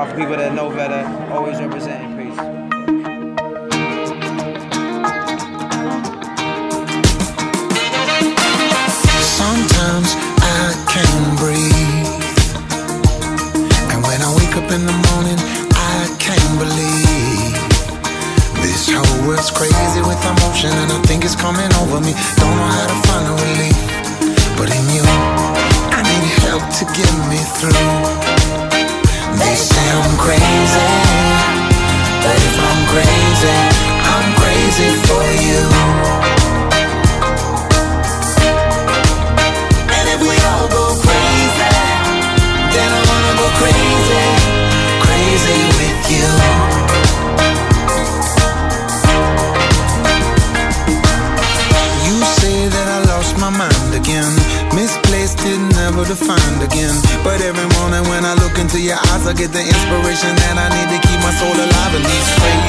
far 0.00 0.08
for 0.08 0.16
people 0.16 0.36
that 0.36 0.54
know 0.54 0.70
better, 0.70 1.02
always 1.30 1.60
representing 1.60 2.16
peace. 2.16 2.40
Sometimes 9.40 10.08
I 10.40 10.72
can 10.88 11.12
breathe. 11.36 12.16
And 13.92 14.00
when 14.00 14.20
I 14.24 14.30
wake 14.40 14.56
up 14.56 14.72
in 14.72 14.88
the 14.88 14.96
morning, 15.12 15.36
I 15.68 16.08
can't 16.16 16.54
believe 16.56 17.60
this 18.64 18.88
whole 18.88 19.28
world's 19.28 19.50
crazy 19.52 20.00
with 20.00 20.20
emotion, 20.24 20.72
and 20.80 20.92
I 20.96 20.98
think 21.04 21.26
it's 21.26 21.36
coming 21.36 21.68
over 21.84 22.00
me. 22.00 22.16
Don't 22.40 22.56
know 22.56 22.70
how 22.72 22.86
to 22.88 22.98
find 23.04 23.24
a 23.28 23.34
relief, 23.36 23.78
but 24.56 24.72
in 24.72 24.84
you, 24.96 25.04
I 25.92 26.00
need 26.08 26.24
help 26.48 26.64
to 26.80 26.84
get 26.96 27.12
me 27.28 27.40
through. 27.60 27.89
get 59.40 59.52
the 59.52 59.64
inspiration 59.64 60.36
that 60.36 60.56
I 60.60 60.68
need 60.68 60.88
to 60.92 61.00
keep 61.08 61.16
my 61.24 61.32
soul 61.32 61.56
alive 61.56 61.94
in 61.96 62.02
these 62.04 62.28
straight. 62.36 62.59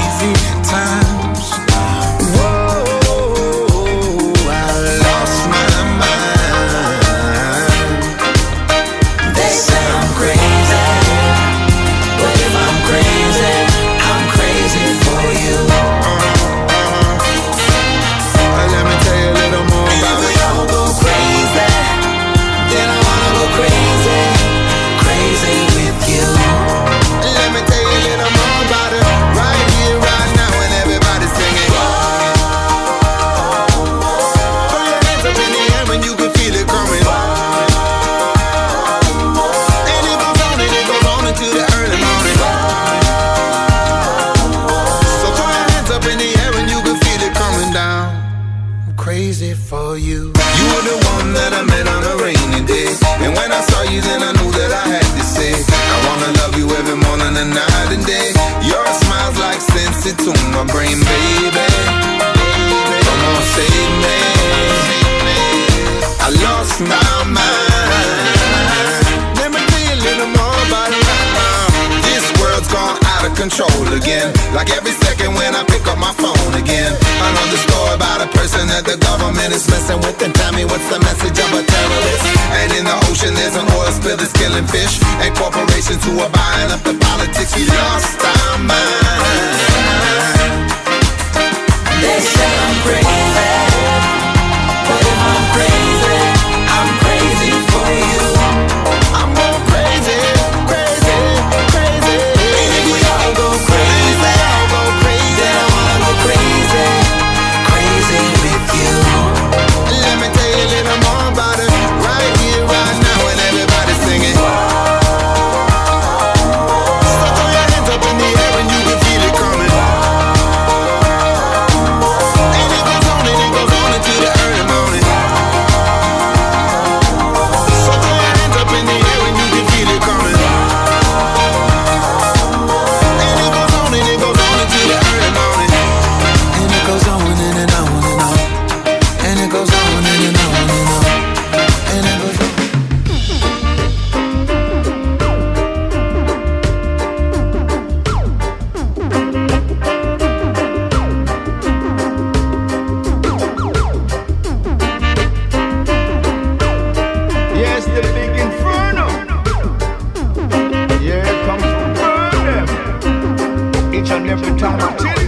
every 164.11 164.59
time 164.59 164.79
I 164.81 164.95
tell 164.97 165.20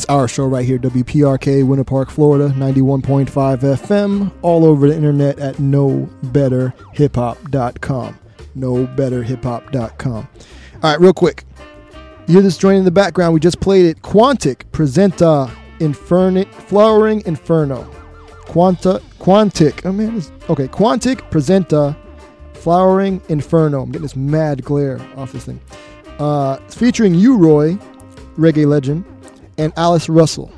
It's 0.00 0.08
our 0.08 0.26
show 0.28 0.46
right 0.46 0.64
here, 0.64 0.78
WPRK, 0.78 1.66
Winter 1.66 1.84
Park, 1.84 2.08
Florida, 2.08 2.48
91.5 2.56 3.28
FM, 3.28 4.32
all 4.40 4.64
over 4.64 4.88
the 4.88 4.96
internet 4.96 5.38
at 5.38 5.56
nobetterhiphop.com. 5.56 8.18
Nobetterhiphop.com. 8.56 10.16
All 10.16 10.26
right, 10.82 10.98
real 10.98 11.12
quick. 11.12 11.44
You're 12.26 12.40
this 12.40 12.56
joining 12.56 12.78
in 12.78 12.84
the 12.86 12.90
background. 12.90 13.34
We 13.34 13.40
just 13.40 13.60
played 13.60 13.84
it. 13.84 14.00
Quantic 14.00 14.62
Presenta 14.72 15.54
Inferni- 15.80 16.50
Flowering 16.50 17.22
Inferno. 17.26 17.82
Quanta 18.46 19.02
Quantic. 19.18 19.84
Oh 19.84 19.92
man, 19.92 20.14
this, 20.14 20.32
okay. 20.48 20.68
Quantic 20.68 21.30
Presenta 21.30 21.94
Flowering 22.54 23.20
Inferno. 23.28 23.82
I'm 23.82 23.90
getting 23.90 24.00
this 24.00 24.16
mad 24.16 24.64
glare 24.64 24.98
off 25.18 25.32
this 25.32 25.44
thing. 25.44 25.60
Uh, 26.18 26.56
it's 26.64 26.74
featuring 26.74 27.14
U-Roy, 27.14 27.74
reggae 28.38 28.66
legend, 28.66 29.04
and 29.60 29.74
Alice 29.76 30.08
Russell. 30.08 30.50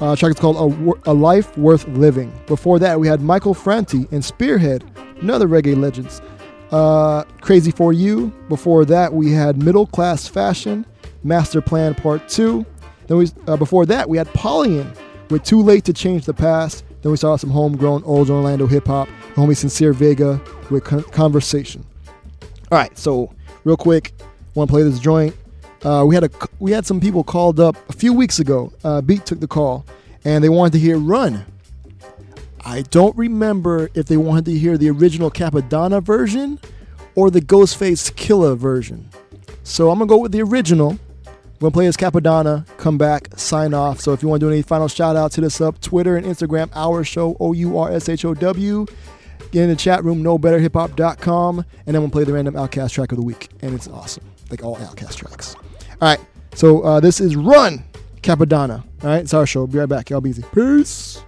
Uh, 0.00 0.14
track 0.16 0.30
is 0.30 0.38
called 0.38 0.56
a, 0.56 1.10
a, 1.10 1.12
Life 1.12 1.56
Worth 1.58 1.86
Living. 1.88 2.32
Before 2.46 2.78
that, 2.78 2.98
we 2.98 3.08
had 3.08 3.20
Michael 3.20 3.52
Franti 3.52 4.06
and 4.12 4.24
Spearhead, 4.24 4.84
another 5.20 5.48
reggae 5.48 5.76
legends. 5.76 6.22
Uh, 6.70 7.24
Crazy 7.40 7.72
for 7.72 7.92
You. 7.92 8.28
Before 8.48 8.84
that, 8.84 9.12
we 9.12 9.32
had 9.32 9.62
Middle 9.62 9.86
Class 9.86 10.26
Fashion, 10.26 10.86
Master 11.24 11.60
Plan 11.60 11.94
Part 11.94 12.28
2. 12.28 12.64
Then 13.08 13.16
we, 13.18 13.28
uh, 13.46 13.56
before 13.56 13.86
that, 13.86 14.08
we 14.08 14.16
had 14.16 14.28
Pollyn 14.28 14.92
with 15.28 15.42
Too 15.42 15.62
Late 15.62 15.84
to 15.84 15.92
Change 15.92 16.24
the 16.24 16.34
Past. 16.34 16.84
Then 17.02 17.10
we 17.10 17.16
saw 17.18 17.34
some 17.36 17.50
homegrown 17.50 18.04
old 18.04 18.30
Orlando 18.30 18.66
hip 18.66 18.86
hop, 18.86 19.08
homie 19.34 19.56
Sincere 19.56 19.92
Vega 19.92 20.40
with 20.70 20.84
Con- 20.84 21.02
Conversation. 21.04 21.84
All 22.70 22.78
right, 22.78 22.96
so 22.96 23.34
real 23.64 23.76
quick, 23.76 24.14
want 24.54 24.68
to 24.68 24.72
play 24.72 24.82
this 24.84 25.00
joint. 25.00 25.34
Uh, 25.84 26.04
we 26.06 26.14
had 26.14 26.24
a 26.24 26.30
we 26.60 26.70
had 26.72 26.86
some 26.86 27.00
people 27.00 27.24
called 27.24 27.58
up 27.58 27.76
a 27.88 27.92
few 27.92 28.12
weeks 28.12 28.38
ago. 28.38 28.72
Uh, 28.84 29.00
Beat 29.00 29.26
took 29.26 29.40
the 29.40 29.48
call, 29.48 29.84
and 30.24 30.42
they 30.42 30.48
wanted 30.48 30.72
to 30.74 30.78
hear 30.78 30.98
"Run." 30.98 31.44
I 32.64 32.82
don't 32.82 33.16
remember 33.16 33.90
if 33.94 34.06
they 34.06 34.16
wanted 34.16 34.44
to 34.44 34.56
hear 34.56 34.78
the 34.78 34.88
original 34.90 35.30
Cappadonna 35.30 36.00
version 36.00 36.60
or 37.16 37.30
the 37.30 37.40
Ghostface 37.40 38.12
Killah 38.12 38.56
version. 38.56 39.08
So 39.64 39.90
I'm 39.90 39.98
gonna 39.98 40.08
go 40.08 40.18
with 40.18 40.32
the 40.32 40.42
original. 40.42 40.98
We're 41.60 41.70
gonna 41.70 41.72
play 41.72 41.86
as 41.86 41.96
Cappadonna, 41.96 42.66
come 42.76 42.98
back, 42.98 43.28
sign 43.36 43.74
off. 43.74 44.00
So 44.00 44.12
if 44.12 44.22
you 44.22 44.28
want 44.28 44.40
to 44.40 44.46
do 44.46 44.52
any 44.52 44.62
final 44.62 44.88
shout 44.88 45.16
outs, 45.16 45.36
hit 45.36 45.44
us 45.44 45.60
up 45.60 45.80
Twitter 45.80 46.16
and 46.16 46.26
Instagram, 46.26 46.70
our 46.74 47.04
show, 47.04 47.36
O 47.40 47.52
U 47.52 47.78
R 47.78 47.90
S 47.90 48.08
H 48.08 48.24
O 48.24 48.34
W. 48.34 48.86
Get 49.50 49.64
in 49.64 49.68
the 49.68 49.76
chat 49.76 50.02
room, 50.02 50.22
knowbetterhiphop.com, 50.22 51.64
and 51.86 51.94
then 51.94 52.00
we'll 52.00 52.10
play 52.10 52.24
the 52.24 52.32
random 52.32 52.54
OutKast 52.54 52.92
track 52.92 53.12
of 53.12 53.18
the 53.18 53.24
week. 53.24 53.48
And 53.60 53.74
it's 53.74 53.86
awesome, 53.86 54.24
like 54.50 54.64
all 54.64 54.76
OutKast 54.76 55.16
tracks. 55.16 55.56
All 56.02 56.08
right, 56.08 56.18
so 56.56 56.80
uh, 56.82 56.98
this 56.98 57.20
is 57.20 57.36
Run 57.36 57.84
Cappadonna. 58.22 58.82
All 59.04 59.10
right, 59.10 59.22
it's 59.22 59.32
our 59.34 59.46
show. 59.46 59.68
Be 59.68 59.78
right 59.78 59.88
back. 59.88 60.10
Y'all 60.10 60.20
be 60.20 60.30
easy. 60.30 60.42
Peace. 60.52 61.22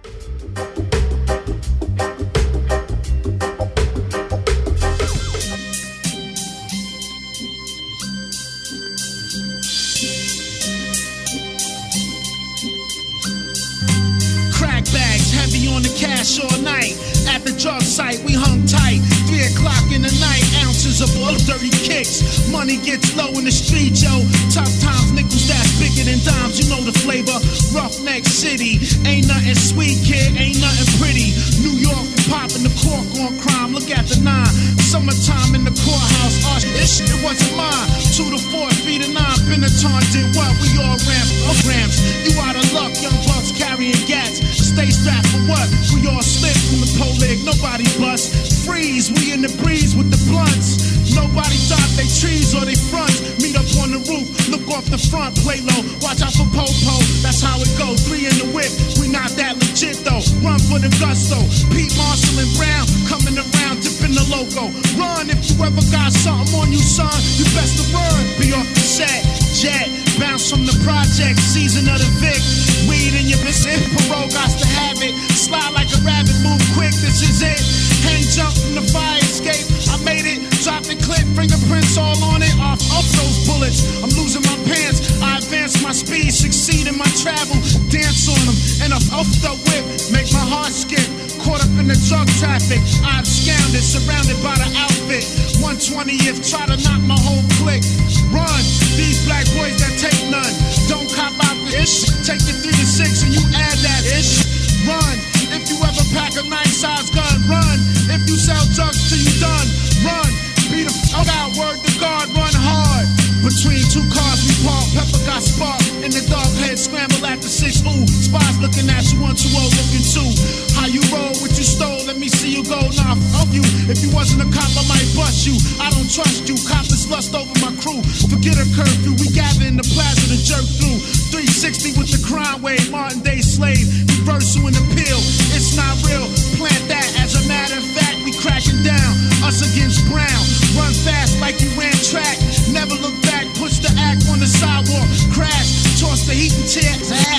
Crack 14.51 14.83
bags 14.91 15.31
heavy 15.31 15.69
on 15.69 15.83
the 15.83 15.95
cash 15.97 16.37
all 16.37 16.61
night. 16.61 16.99
At 17.29 17.45
the 17.45 17.55
drug 17.57 17.81
site, 17.81 18.19
we 18.25 18.33
hung 18.33 18.65
tight. 18.65 18.99
Three 19.31 19.45
o'clock 19.45 19.89
in 19.95 20.01
the 20.01 20.11
night, 20.19 20.43
ounces 20.85 21.01
of 21.01 21.21
all 21.21 21.33
dirty 21.49 21.69
kicks. 21.69 22.47
Money 22.49 22.77
gets 22.77 23.15
low 23.15 23.29
in 23.37 23.45
the 23.45 23.51
street, 23.51 23.97
yo. 23.97 24.21
Tough 24.53 24.69
times, 24.81 25.11
nickels 25.13 25.47
that's 25.47 25.73
bigger 25.81 26.05
than 26.05 26.21
dimes. 26.21 26.61
You 26.61 26.69
know 26.69 26.81
the 26.81 26.93
flavor. 27.01 27.33
Roughneck 27.73 28.25
City, 28.25 28.77
ain't 29.07 29.27
nothing 29.27 29.55
sweet, 29.55 29.97
kid. 30.05 30.37
Ain't 30.37 30.61
nothing 30.61 30.89
pretty. 31.01 31.33
New 31.65 31.73
York, 31.81 32.05
popping 32.29 32.63
the 32.65 32.73
cork 32.81 33.05
on 33.21 33.37
crime. 33.39 33.73
Look 33.73 33.89
at 33.89 34.05
the 34.07 34.19
nine. 34.21 34.49
Summertime 34.81 35.55
in 35.55 35.63
the 35.65 35.73
courthouse. 35.73 36.35
Oh, 36.45 36.59
this 36.77 36.97
shit 36.97 37.11
wasn't 37.23 37.53
mine. 37.57 37.87
Two 38.13 38.29
to 38.31 38.39
four, 38.51 38.69
three 38.85 38.99
to 39.01 39.09
nine. 39.11 39.39
Benaton 39.49 40.01
did 40.13 40.29
what? 40.37 40.51
We 40.61 40.69
all 40.81 40.97
ramp 41.05 41.29
up 41.49 41.57
ramps. 41.65 41.97
You 42.25 42.33
out 42.41 42.55
of 42.55 42.65
luck, 42.73 42.93
young 43.01 43.17
bucks 43.25 43.51
carrying 43.53 43.97
gats. 44.07 44.41
Stay 44.55 44.89
strapped 44.89 45.27
for 45.29 45.41
what? 45.49 45.67
We 45.93 46.05
all 46.07 46.21
slip 46.21 46.55
from 46.69 46.81
the 46.81 46.91
pole 46.97 47.15
leg, 47.21 47.43
nobody 47.45 47.85
bust. 47.99 48.65
Freeze, 48.65 49.11
we 49.11 49.33
in 49.33 49.41
the 49.41 49.51
breeze 49.61 49.95
with 49.95 50.09
the 50.09 50.21
blunts. 50.29 50.95
Nobody 51.13 51.55
thought 51.69 51.91
they 51.95 52.09
trees 52.09 52.51
or 52.51 52.65
they 52.65 52.75
fronts. 52.75 53.21
Meet 53.39 53.55
up 53.55 53.69
on 53.79 53.93
the 53.93 54.01
roof, 54.09 54.27
look 54.49 54.67
off 54.73 54.85
the 54.89 54.97
front, 54.97 55.37
play 55.45 55.61
low. 55.61 55.81
Watch 56.01 56.19
out 56.21 56.33
for 56.33 56.47
Popo, 56.51 56.97
that's 57.23 57.39
how 57.39 57.55
it 57.61 57.71
goes. 57.77 58.03
Three 58.03 58.25
in 58.25 58.35
the 58.41 58.49
whip, 58.51 58.71
we 58.99 59.07
not 59.07 59.31
that 59.39 59.55
legit 59.55 60.03
though. 60.03 60.23
Run 60.43 60.59
for 60.59 60.79
the 60.79 60.91
gusto. 60.99 61.39
Pete 61.71 61.93
Marshall 62.15 62.47
Brown 62.55 62.87
coming 63.09 63.37
around, 63.37 63.83
the 64.13 64.25
logo. 64.29 64.69
Run 64.99 65.29
if 65.29 65.39
you 65.49 65.55
ever 65.63 65.81
got 65.89 66.11
something 66.11 66.53
on 66.59 66.71
you, 66.71 66.83
son. 66.83 67.13
You 67.39 67.45
best 67.55 67.79
to 67.79 67.85
run. 67.95 68.21
Be 68.37 68.53
off 68.53 68.67
the 68.75 68.83
set, 68.83 69.23
jet, 69.55 69.87
bounce 70.19 70.49
from 70.49 70.65
the 70.65 70.75
project, 70.83 71.39
season 71.39 71.87
of 71.89 71.97
the 71.97 72.09
Vic. 72.21 72.41
Weed 72.85 73.15
in 73.17 73.25
your 73.25 73.41
business, 73.41 73.81
parole 74.05 74.29
got 74.29 74.51
to 74.51 74.67
have 74.77 75.01
it. 75.01 75.15
Slide 75.33 75.73
like 75.73 75.89
a 75.95 75.99
rabbit, 76.05 76.35
move 76.45 76.61
quick, 76.75 76.93
this 77.01 77.23
is 77.23 77.41
it. 77.41 77.61
Hang 78.05 78.21
jump 78.29 78.53
from 78.53 78.75
the 78.77 78.85
fire 78.93 79.17
escape. 79.25 79.65
I 79.89 79.97
made 80.05 80.27
it, 80.27 80.45
dropped 80.61 80.85
the 80.85 80.97
clip, 81.01 81.25
fingerprints 81.33 81.97
all 81.97 82.17
on 82.29 82.43
it. 82.43 82.53
Off 82.61 82.81
up 82.93 83.05
those 83.17 83.37
bullets, 83.49 83.81
I'm 84.03 84.13
losing 84.13 84.45
my 84.45 84.57
pants. 84.69 85.01
I 85.21 85.37
advance 85.41 85.81
my 85.81 85.91
speed, 85.91 86.29
succeed 86.33 86.85
in 86.85 86.97
my 86.97 87.09
travel, 87.17 87.57
dance 87.89 88.29
on 88.29 88.41
them, 88.45 88.57
and 88.85 88.93
I'm 88.93 89.05
off 89.15 89.29
the 89.41 89.57
whip, 89.65 89.83
make 90.13 90.29
my 90.29 90.45
heart 90.45 90.73
skip. 90.73 91.05
Caught 91.41 91.61
up 91.65 91.73
in 91.77 91.87
the 91.89 91.97
drug 92.09 92.27
traffic, 92.41 92.81
I 93.05 93.21
absconded, 93.21 93.83
surrounded 93.95 94.35
by 94.43 94.55
the 94.59 94.67
outfit. 94.75 95.23
120th, 95.63 96.43
try 96.43 96.67
to 96.67 96.75
knock 96.83 97.01
my 97.07 97.15
whole 97.15 97.43
clique. 97.55 97.87
Run, 98.27 98.61
these 98.99 99.23
black 99.23 99.47
boys 99.55 99.79
that 99.79 99.95
take 99.95 100.19
none. 100.27 100.51
Don't 100.91 101.07
cop 101.15 101.31
out 101.47 101.55
the 101.63 101.79
ish. 101.79 102.03
Take 102.27 102.43
your 102.43 102.59
three 102.59 102.75
to 102.75 102.87
six 102.87 103.23
and 103.23 103.31
you 103.31 103.43
add 103.55 103.77
that 103.87 104.03
ish. 104.11 104.43
Run, 104.83 105.15
if 105.55 105.63
you 105.71 105.79
ever 105.79 106.05
pack 106.11 106.35
a 106.35 106.43
nice 106.43 106.83
size 106.83 107.07
gun. 107.09 107.39
Run, 107.47 107.79
if 108.11 108.27
you 108.27 108.35
sell 108.35 108.63
drugs 108.75 108.99
till 109.07 109.21
you 109.23 109.33
done. 109.39 109.67
Run, 110.03 110.29
beat 110.67 110.91
the 110.91 110.95
out, 111.39 111.55
word 111.55 111.79
to 111.79 111.91
God, 111.99 112.27
run 112.35 112.51
hard. 112.51 113.24
Between 113.45 113.85
two 113.93 114.01
cars 114.09 114.41
we 114.41 114.57
park, 114.65 114.89
Pepper 114.97 115.21
got 115.21 115.45
sparked. 115.45 115.85
In 116.01 116.09
the 116.09 116.25
dark 116.33 116.49
head, 116.65 116.81
scramble 116.81 117.21
at 117.29 117.45
the 117.45 117.47
six. 117.47 117.77
Ooh, 117.85 118.09
spies 118.09 118.57
looking 118.57 118.89
at 118.89 119.05
you, 119.13 119.21
one, 119.21 119.37
two, 119.37 119.53
oh, 119.53 119.69
looking 119.69 120.01
two. 120.01 120.25
How 120.73 120.89
you 120.89 120.97
roll, 121.13 121.29
what 121.45 121.53
you 121.53 121.61
stole, 121.61 122.01
let 122.09 122.17
me 122.17 122.25
see 122.25 122.49
you 122.49 122.65
go. 122.65 122.81
Nah, 122.97 123.13
fuck 123.37 123.53
you. 123.53 123.61
If 123.85 124.01
you 124.01 124.09
wasn't 124.09 124.41
a 124.41 124.49
cop, 124.49 124.65
I 124.73 124.81
might 124.89 125.05
bust 125.13 125.45
you. 125.45 125.53
I 125.77 125.93
don't 125.93 126.09
trust 126.09 126.49
you. 126.49 126.57
Coppers 126.65 127.05
lust 127.05 127.37
over 127.37 127.53
my 127.61 127.69
crew. 127.77 128.01
Forget 128.33 128.57
a 128.57 128.65
curfew, 128.73 129.13
we 129.21 129.29
gather 129.29 129.69
in 129.69 129.77
the 129.77 129.85
plaza 129.93 130.25
to 130.25 130.41
jerk 130.41 130.65
through. 130.81 130.97
360 131.29 132.01
with 132.01 132.09
the 132.09 132.21
crime 132.25 132.65
wave, 132.65 132.89
Martin 132.89 133.21
Day 133.21 133.45
slave. 133.45 133.85
Reversal 134.25 134.73
and 134.73 134.77
appeal, 134.89 135.21
it's 135.53 135.77
not 135.77 135.93
real. 136.01 136.25
Plant 136.57 136.81
that 136.89 137.05
as 137.21 137.37
a 137.37 137.45
matter 137.45 137.77
of 137.77 137.85
fact, 137.93 138.25
we 138.25 138.33
crashing 138.41 138.81
down. 138.81 139.13
Us 139.45 139.61
against 139.61 140.01
Brown. 140.09 140.41
Run 140.73 140.97
fast 141.05 141.37
like 141.37 141.61
you 141.61 141.69
ran 141.77 141.93
track. 142.09 142.41
Never 142.75 142.95
look 142.99 143.15
back, 143.23 143.47
push 143.55 143.79
the 143.79 143.87
act 143.97 144.27
on 144.27 144.39
the 144.39 144.47
sidewalk. 144.47 145.07
Crash, 145.31 145.95
toss 145.95 146.27
the 146.27 146.35
heat 146.35 146.51
and 146.59 146.67
tear. 146.67 146.91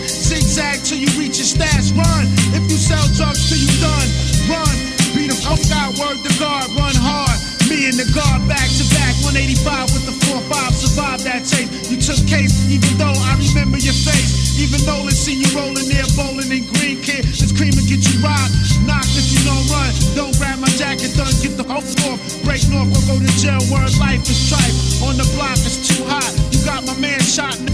Zigzag 0.09 0.83
till 0.83 0.97
you 0.97 1.13
reach 1.21 1.37
your 1.37 1.45
stash. 1.45 1.93
Run, 1.93 2.25
if 2.57 2.65
you 2.73 2.79
sell 2.81 3.05
drugs 3.13 3.45
till 3.45 3.61
you 3.61 3.69
done. 3.77 4.09
Run, 4.49 4.75
beat 5.13 5.29
the 5.29 5.37
fuck 5.37 5.61
out, 5.77 5.93
word 6.01 6.25
to 6.25 6.33
guard, 6.41 6.73
run 6.73 6.97
hard. 6.97 7.56
Me 7.67 7.91
and 7.91 7.99
the 7.99 8.07
guard 8.15 8.47
back 8.47 8.71
to 8.79 8.87
back, 8.95 9.11
185 9.27 9.91
with 9.91 10.07
the 10.07 10.15
4-5, 10.31 10.71
survived 10.71 11.27
that 11.27 11.43
tape. 11.43 11.67
You 11.91 11.99
took 11.99 12.23
case, 12.31 12.55
even 12.71 12.95
though 12.95 13.11
I 13.11 13.35
remember 13.43 13.79
your 13.83 13.97
face. 14.07 14.55
Even 14.57 14.81
though 14.87 15.03
let's 15.03 15.19
see 15.19 15.35
you 15.35 15.51
rolling 15.53 15.85
there, 15.91 16.07
bowling 16.15 16.49
in 16.49 16.65
green 16.79 17.03
kid. 17.03 17.27
This 17.27 17.51
cream 17.51 17.75
will 17.75 17.85
get 17.85 18.01
you 18.07 18.23
rocked. 18.23 18.55
Knocked 18.87 19.19
if 19.19 19.29
you 19.35 19.43
don't 19.43 19.67
run. 19.67 19.91
Don't 20.15 20.35
grab 20.39 20.63
my 20.63 20.71
jacket, 20.79 21.13
done, 21.19 21.35
get 21.43 21.59
the 21.59 21.67
off 21.67 21.85
off. 22.07 22.23
Break 22.47 22.63
north 22.71 22.89
or 22.95 23.03
go 23.05 23.19
to 23.19 23.33
jail, 23.37 23.61
word 23.69 23.93
life 23.99 24.23
is 24.31 24.39
trife. 24.47 25.03
On 25.03 25.19
the 25.19 25.27
block, 25.35 25.59
it's 25.61 25.91
too 25.91 26.07
hot. 26.07 26.31
You 26.55 26.63
got 26.65 26.87
my 26.87 26.95
man 27.03 27.19
shot 27.21 27.59
in 27.59 27.67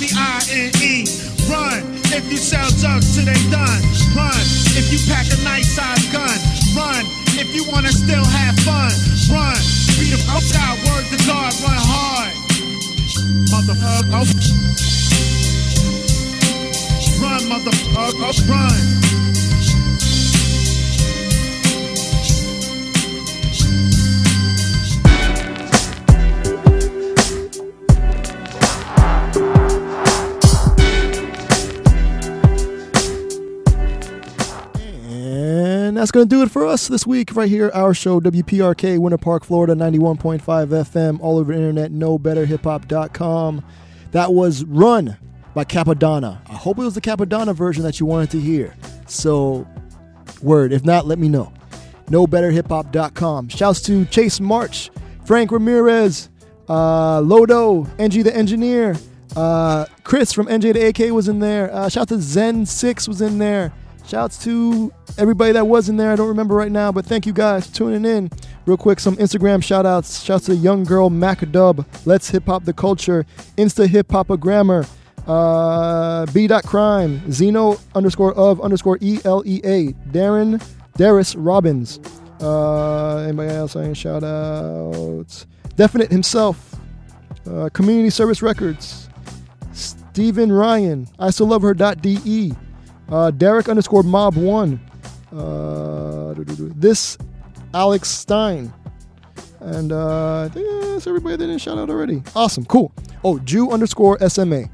D 0.00 0.08
I 0.08 0.08
V 0.08 0.16
I 0.16 0.40
N 0.48 0.72
E. 0.80 1.04
Run 1.44 1.84
if 2.16 2.24
you 2.32 2.38
sell 2.38 2.68
drugs 2.80 3.14
till 3.14 3.24
they 3.24 3.36
done. 3.52 3.80
Run 4.16 4.32
if 4.72 4.88
you 4.88 4.98
pack 5.12 5.26
a 5.28 5.36
nice 5.44 5.68
size 5.76 6.06
gun. 6.08 6.32
Run 6.72 7.04
if 7.36 7.54
you 7.54 7.64
wanna 7.70 7.92
still 7.92 8.24
have 8.24 8.56
fun. 8.64 8.92
Run. 9.28 9.60
Beat 10.00 10.10
the 10.10 10.18
fuck 10.24 10.48
out. 10.56 10.78
Word 10.88 11.04
to 11.12 11.18
God. 11.28 11.52
Run 11.60 11.76
hard. 11.76 12.32
Motherfucker. 13.52 14.08
Oh. 14.16 14.24
Run, 17.20 17.40
motherfucker. 17.52 18.24
Oh. 18.24 18.48
Run. 18.48 19.39
That's 36.00 36.12
going 36.12 36.26
to 36.26 36.34
do 36.34 36.42
it 36.42 36.50
for 36.50 36.66
us 36.66 36.88
this 36.88 37.06
week, 37.06 37.36
right 37.36 37.46
here. 37.46 37.70
Our 37.74 37.92
show, 37.92 38.20
WPRK, 38.20 38.98
Winter 38.98 39.18
Park, 39.18 39.44
Florida, 39.44 39.74
91.5 39.74 40.40
FM, 40.40 41.20
all 41.20 41.36
over 41.36 41.52
the 41.52 41.58
internet, 41.58 41.92
knowbetterhiphop.com. 41.92 43.62
That 44.12 44.32
was 44.32 44.64
Run 44.64 45.18
by 45.52 45.64
Cappadonna. 45.64 46.40
I 46.48 46.54
hope 46.54 46.78
it 46.78 46.84
was 46.84 46.94
the 46.94 47.02
Cappadonna 47.02 47.54
version 47.54 47.82
that 47.82 48.00
you 48.00 48.06
wanted 48.06 48.30
to 48.30 48.40
hear. 48.40 48.74
So, 49.08 49.68
word. 50.40 50.72
If 50.72 50.86
not, 50.86 51.06
let 51.06 51.18
me 51.18 51.28
know. 51.28 51.52
knowbetterhiphop.com. 52.06 53.50
Shouts 53.50 53.82
to 53.82 54.06
Chase 54.06 54.40
March, 54.40 54.90
Frank 55.26 55.52
Ramirez, 55.52 56.30
uh, 56.70 57.20
Lodo, 57.20 57.86
NG 57.98 58.22
the 58.22 58.34
engineer, 58.34 58.96
uh, 59.36 59.84
Chris 60.04 60.32
from 60.32 60.46
NJ 60.46 60.72
to 60.72 60.80
AK 60.80 61.12
was 61.12 61.28
in 61.28 61.40
there. 61.40 61.70
Uh, 61.74 61.90
shout 61.90 62.08
to 62.08 62.14
Zen6 62.14 63.06
was 63.06 63.20
in 63.20 63.36
there. 63.36 63.74
Shouts 64.10 64.42
to 64.42 64.92
everybody 65.18 65.52
that 65.52 65.68
was 65.68 65.88
in 65.88 65.96
there. 65.96 66.10
I 66.10 66.16
don't 66.16 66.26
remember 66.26 66.56
right 66.56 66.72
now, 66.72 66.90
but 66.90 67.06
thank 67.06 67.26
you 67.26 67.32
guys 67.32 67.68
for 67.68 67.76
tuning 67.76 68.04
in. 68.04 68.28
Real 68.66 68.76
quick, 68.76 68.98
some 68.98 69.16
Instagram 69.18 69.62
shout 69.62 69.86
outs. 69.86 70.24
Shouts 70.24 70.46
to 70.46 70.56
Young 70.56 70.82
Girl 70.82 71.10
Macadub, 71.10 71.86
Let's 72.06 72.28
Hip 72.30 72.46
Hop 72.46 72.64
the 72.64 72.72
Culture, 72.72 73.24
Insta 73.56 73.86
Hip 73.86 74.10
Hop 74.10 74.30
a 74.30 74.36
Grammar, 74.36 74.84
uh, 75.28 76.26
B. 76.32 76.48
Crime, 76.64 77.30
Zeno 77.30 77.78
underscore 77.94 78.34
of 78.34 78.60
underscore 78.60 78.98
E 79.00 79.20
L 79.24 79.44
E 79.46 79.60
A, 79.62 79.92
Darren, 80.10 80.60
Darius 80.96 81.36
Robbins. 81.36 82.00
Uh, 82.40 83.18
anybody 83.18 83.50
else 83.52 83.74
saying 83.74 83.94
shout 83.94 84.24
outs? 84.24 85.46
Definite 85.76 86.10
himself, 86.10 86.74
uh, 87.48 87.68
Community 87.72 88.10
Service 88.10 88.42
Records, 88.42 89.08
Stephen 89.72 90.50
Ryan, 90.50 91.06
I 91.20 91.30
still 91.30 91.46
love 91.46 91.62
her.de, 91.62 92.56
uh, 93.10 93.30
Derek 93.30 93.68
underscore 93.68 94.02
mob 94.02 94.36
one, 94.36 94.80
uh, 95.32 96.34
this 96.36 97.18
Alex 97.74 98.08
Stein, 98.08 98.72
and 99.60 99.92
uh, 99.92 100.42
I 100.42 100.48
think 100.48 100.66
that's 100.82 101.06
everybody 101.06 101.36
that 101.36 101.46
didn't 101.46 101.60
shout 101.60 101.78
out 101.78 101.90
already. 101.90 102.22
Awesome, 102.34 102.64
cool. 102.64 102.92
Oh, 103.22 103.38
Jew 103.40 103.70
underscore 103.70 104.18
SMA. 104.28 104.64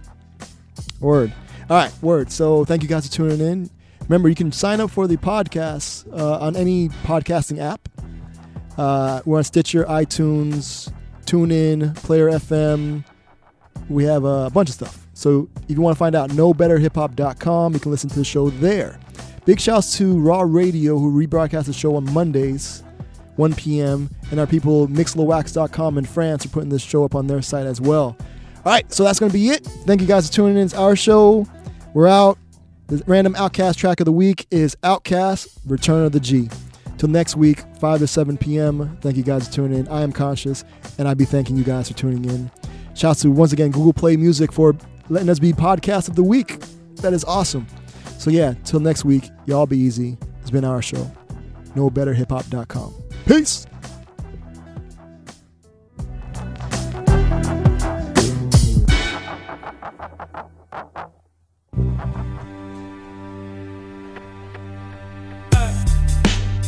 Word. 1.00 1.32
All 1.68 1.76
right, 1.76 1.92
word. 2.02 2.30
So 2.30 2.64
thank 2.64 2.82
you 2.82 2.88
guys 2.88 3.06
for 3.06 3.12
tuning 3.12 3.40
in. 3.40 3.70
Remember, 4.02 4.28
you 4.28 4.36
can 4.36 4.52
sign 4.52 4.80
up 4.80 4.90
for 4.90 5.06
the 5.08 5.16
podcast 5.16 6.06
uh, 6.16 6.38
on 6.38 6.54
any 6.54 6.88
podcasting 7.04 7.58
app. 7.58 7.88
Uh, 8.78 9.20
we're 9.24 9.38
on 9.38 9.44
Stitcher, 9.44 9.84
iTunes, 9.84 10.92
TuneIn, 11.24 11.94
Player 11.96 12.30
FM. 12.30 13.04
We 13.88 14.04
have 14.04 14.24
a 14.24 14.48
bunch 14.50 14.68
of 14.68 14.74
stuff. 14.76 15.05
So 15.16 15.48
if 15.66 15.76
you 15.76 15.80
want 15.80 15.96
to 15.96 15.98
find 15.98 16.14
out, 16.14 16.28
knowbetterhiphop.com. 16.30 17.72
You 17.72 17.80
can 17.80 17.90
listen 17.90 18.10
to 18.10 18.18
the 18.18 18.24
show 18.24 18.50
there. 18.50 19.00
Big 19.46 19.58
shouts 19.58 19.96
to 19.96 20.20
Raw 20.20 20.42
Radio, 20.42 20.98
who 20.98 21.10
rebroadcast 21.10 21.64
the 21.64 21.72
show 21.72 21.96
on 21.96 22.12
Mondays, 22.12 22.84
1 23.36 23.54
p.m. 23.54 24.10
And 24.30 24.38
our 24.38 24.46
people, 24.46 24.86
mixlowax.com 24.88 25.96
in 25.96 26.04
France, 26.04 26.44
are 26.44 26.50
putting 26.50 26.68
this 26.68 26.82
show 26.82 27.02
up 27.02 27.14
on 27.14 27.28
their 27.28 27.40
site 27.40 27.64
as 27.64 27.80
well. 27.80 28.14
All 28.56 28.72
right, 28.72 28.92
so 28.92 29.04
that's 29.04 29.18
going 29.18 29.32
to 29.32 29.38
be 29.38 29.48
it. 29.48 29.64
Thank 29.86 30.02
you 30.02 30.06
guys 30.06 30.26
for 30.26 30.34
tuning 30.34 30.58
in. 30.58 30.64
It's 30.64 30.74
our 30.74 30.94
show. 30.94 31.46
We're 31.94 32.08
out. 32.08 32.38
The 32.88 33.02
random 33.06 33.32
OutKast 33.34 33.76
track 33.76 34.00
of 34.00 34.04
the 34.04 34.12
week 34.12 34.46
is 34.50 34.76
OutKast 34.82 35.60
Return 35.64 36.04
of 36.04 36.12
the 36.12 36.20
G. 36.20 36.50
Till 36.98 37.08
next 37.08 37.36
week, 37.36 37.64
5 37.80 38.00
to 38.00 38.06
7 38.06 38.36
p.m. 38.36 38.98
Thank 39.00 39.16
you 39.16 39.22
guys 39.22 39.48
for 39.48 39.54
tuning 39.54 39.78
in. 39.78 39.88
I 39.88 40.02
am 40.02 40.12
conshus, 40.12 40.64
and 40.98 41.08
I'd 41.08 41.16
be 41.16 41.24
thanking 41.24 41.56
you 41.56 41.64
guys 41.64 41.88
for 41.88 41.94
tuning 41.94 42.26
in. 42.26 42.50
Shouts 42.94 43.22
to 43.22 43.30
once 43.30 43.52
again 43.52 43.70
Google 43.70 43.94
Play 43.94 44.16
Music 44.16 44.52
for 44.52 44.76
letting 45.08 45.28
us 45.28 45.38
be 45.38 45.52
podcast 45.52 46.08
of 46.08 46.16
the 46.16 46.22
week. 46.22 46.60
That 46.96 47.12
is 47.12 47.24
awesome. 47.24 47.66
So 48.18 48.30
yeah, 48.30 48.54
till 48.64 48.80
next 48.80 49.04
week, 49.04 49.30
y'all 49.46 49.66
be 49.66 49.78
easy. 49.78 50.18
It's 50.40 50.50
been 50.50 50.64
our 50.64 50.82
show. 50.82 51.10
KnowBetterHipHop.com. 51.74 52.94
Peace. 53.26 53.66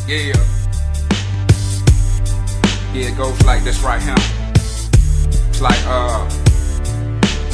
Yeah. 0.07 0.33
Yeah, 2.93 3.09
it 3.09 3.17
goes 3.17 3.39
like 3.43 3.63
this 3.63 3.79
right 3.81 4.01
here. 4.01 4.15
It's 4.17 5.61
like, 5.61 5.77
uh, 5.85 6.48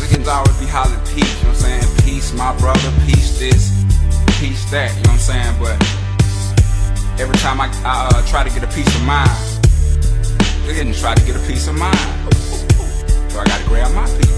niggas 0.05 0.27
always 0.27 0.57
be 0.59 0.65
hollering 0.65 1.01
peace, 1.13 1.25
you 1.37 1.43
know 1.43 1.49
what 1.49 1.65
I'm 1.65 1.81
saying? 1.81 1.97
Peace, 2.05 2.33
my 2.33 2.57
brother, 2.59 2.91
peace 3.05 3.39
this, 3.39 3.73
peace 4.39 4.69
that, 4.71 4.93
you 4.97 5.03
know 5.03 5.17
what 5.17 5.29
I'm 5.29 5.29
saying? 5.33 5.53
But 5.57 5.77
every 7.19 7.37
time 7.41 7.61
I, 7.61 7.67
I 7.81 8.09
uh, 8.13 8.21
try 8.27 8.43
to 8.43 8.51
get 8.53 8.63
a 8.63 8.71
piece 8.73 8.89
of 8.95 9.03
mind, 9.03 9.29
they 10.65 10.73
didn't 10.73 10.95
try 10.95 11.15
to 11.15 11.25
get 11.25 11.35
a 11.35 11.43
piece 11.47 11.67
of 11.67 11.75
mind. 11.77 11.97
So 13.29 13.41
I 13.41 13.45
gotta 13.45 13.65
grab 13.65 13.93
my 13.93 14.05
piece. 14.17 14.35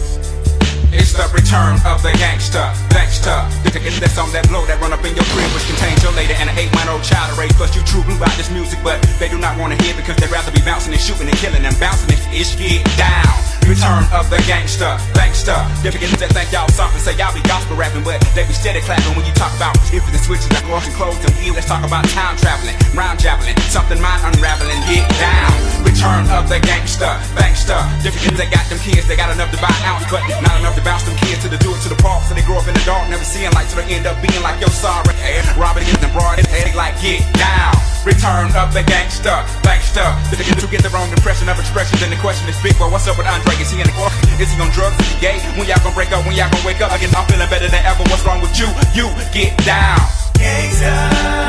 It's 0.95 1.11
the 1.11 1.27
return 1.35 1.75
of 1.83 1.99
the 1.99 2.15
gangster, 2.15 2.63
gangster. 2.89 3.35
Ticket 3.69 3.99
that's 3.99 4.17
on 4.17 4.31
that 4.31 4.47
blow 4.47 4.63
that 4.71 4.79
run 4.79 4.95
up 4.95 5.03
in 5.03 5.13
your 5.13 5.27
crib, 5.35 5.51
which 5.51 5.67
contains 5.67 5.99
your 6.01 6.15
lady 6.15 6.33
and 6.39 6.47
an 6.49 6.55
eight 6.55 6.71
month 6.71 6.89
old 6.89 7.03
child 7.03 7.27
to 7.27 7.35
raise. 7.35 7.51
Plus, 7.59 7.75
you 7.75 7.83
true 7.83 8.01
blue 8.07 8.15
about 8.15 8.31
this 8.39 8.49
music, 8.49 8.79
but 8.81 8.97
they 9.19 9.27
do 9.27 9.37
not 9.37 9.59
want 9.59 9.75
to 9.75 9.77
hear 9.83 9.93
because 9.99 10.15
they'd 10.17 10.31
rather 10.31 10.49
be 10.49 10.63
bouncing 10.63 10.95
and 10.95 11.01
shooting 11.03 11.27
and 11.27 11.37
killing 11.37 11.61
and 11.67 11.75
bouncing 11.77 12.07
ish 12.31 12.55
get 12.55 12.81
down. 12.95 13.27
Return 13.67 14.07
of 14.15 14.31
the 14.31 14.36
gangster, 14.47 14.95
gangster. 15.11 15.59
Different 15.83 16.15
that 16.23 16.31
think 16.31 16.49
y'all 16.55 16.71
something, 16.71 17.03
say 17.03 17.13
y'all 17.19 17.35
be 17.35 17.43
gospel 17.43 17.75
rapping, 17.75 18.01
but 18.07 18.23
they 18.31 18.47
be 18.47 18.55
steady 18.55 18.79
clapping 18.79 19.11
when 19.19 19.27
you 19.27 19.35
talk 19.35 19.51
about 19.59 19.75
if 19.91 20.01
the 20.07 20.17
switches 20.17 20.47
like 20.55 20.63
washing 20.71 20.95
clothes 20.95 21.19
and 21.19 21.35
eat. 21.43 21.51
Let's 21.51 21.67
talk 21.67 21.83
about 21.83 22.07
time 22.15 22.39
traveling, 22.39 22.79
round 22.95 23.19
javelin, 23.19 23.53
something 23.67 23.99
mind 23.99 24.23
unraveling. 24.23 24.79
Get 24.87 25.03
down. 25.19 25.51
Return 25.83 26.23
of 26.31 26.47
the 26.47 26.63
gangster, 26.63 27.11
gangster. 27.35 27.77
Different 28.01 28.39
they 28.39 28.47
got 28.47 28.63
them 28.71 28.79
kids, 28.79 29.05
they 29.05 29.19
got 29.19 29.29
enough 29.29 29.51
to 29.51 29.59
buy 29.59 29.75
ounce, 29.83 30.07
but 30.07 30.23
not 30.39 30.55
enough 30.63 30.79
to 30.79 30.83
bounce 30.83 31.03
them 31.03 31.19
kids 31.19 31.43
to 31.43 31.51
the 31.51 31.59
do 31.59 31.75
it 31.75 31.83
to 31.83 31.91
the 31.91 31.99
park. 31.99 32.23
So 32.23 32.33
they 32.33 32.41
grow 32.47 32.63
up 32.63 32.67
in 32.71 32.73
the 32.73 32.85
dark, 32.87 33.11
never 33.11 33.27
seeing 33.27 33.51
light, 33.51 33.67
so 33.67 33.83
they 33.83 33.87
end 33.91 34.07
up 34.07 34.15
being 34.23 34.39
like 34.39 34.63
yo 34.63 34.71
sorry. 34.71 35.11
Hey, 35.19 35.43
Robert 35.59 35.83
is 35.83 35.91
and 35.99 36.11
broad, 36.15 36.39
hey, 36.47 36.71
like 36.71 36.95
get 37.03 37.19
down. 37.35 37.75
Return 38.07 38.55
of 38.55 38.71
the 38.71 38.87
gangster, 38.87 39.35
gangster. 39.67 40.07
Did 40.31 40.39
they 40.39 40.47
get 40.71 40.79
the 40.79 40.91
wrong 40.95 41.11
impression 41.11 41.51
of 41.51 41.59
expressions? 41.59 41.99
And 41.99 42.07
the 42.07 42.21
question 42.23 42.47
is 42.47 42.55
big, 42.63 42.79
boy, 42.79 42.87
what's 42.87 43.07
up 43.11 43.19
with 43.19 43.27
Andre? 43.27 43.51
Is 43.59 43.67
he 43.67 43.83
in 43.83 43.87
the? 43.87 43.97
Is 44.39 44.53
he 44.53 44.61
on 44.61 44.69
drugs? 44.69 44.99
Is 44.99 45.13
he 45.13 45.19
gay? 45.19 45.39
When 45.57 45.67
y'all 45.67 45.81
gonna 45.81 45.95
break 45.95 46.11
up? 46.11 46.23
When 46.25 46.35
y'all 46.35 46.49
gonna 46.51 46.65
wake 46.65 46.79
up? 46.79 46.91
Again, 46.91 47.09
I'm 47.15 47.25
feeling 47.27 47.49
better 47.49 47.67
than 47.67 47.83
ever. 47.85 48.03
What's 48.03 48.23
wrong 48.23 48.39
with 48.39 48.53
you? 48.59 48.67
You 48.93 49.09
get 49.33 49.57
down. 49.65 49.97
Gangster. 50.37 50.93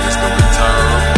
It's 0.07 0.17
the 0.17 0.29
return. 0.33 1.18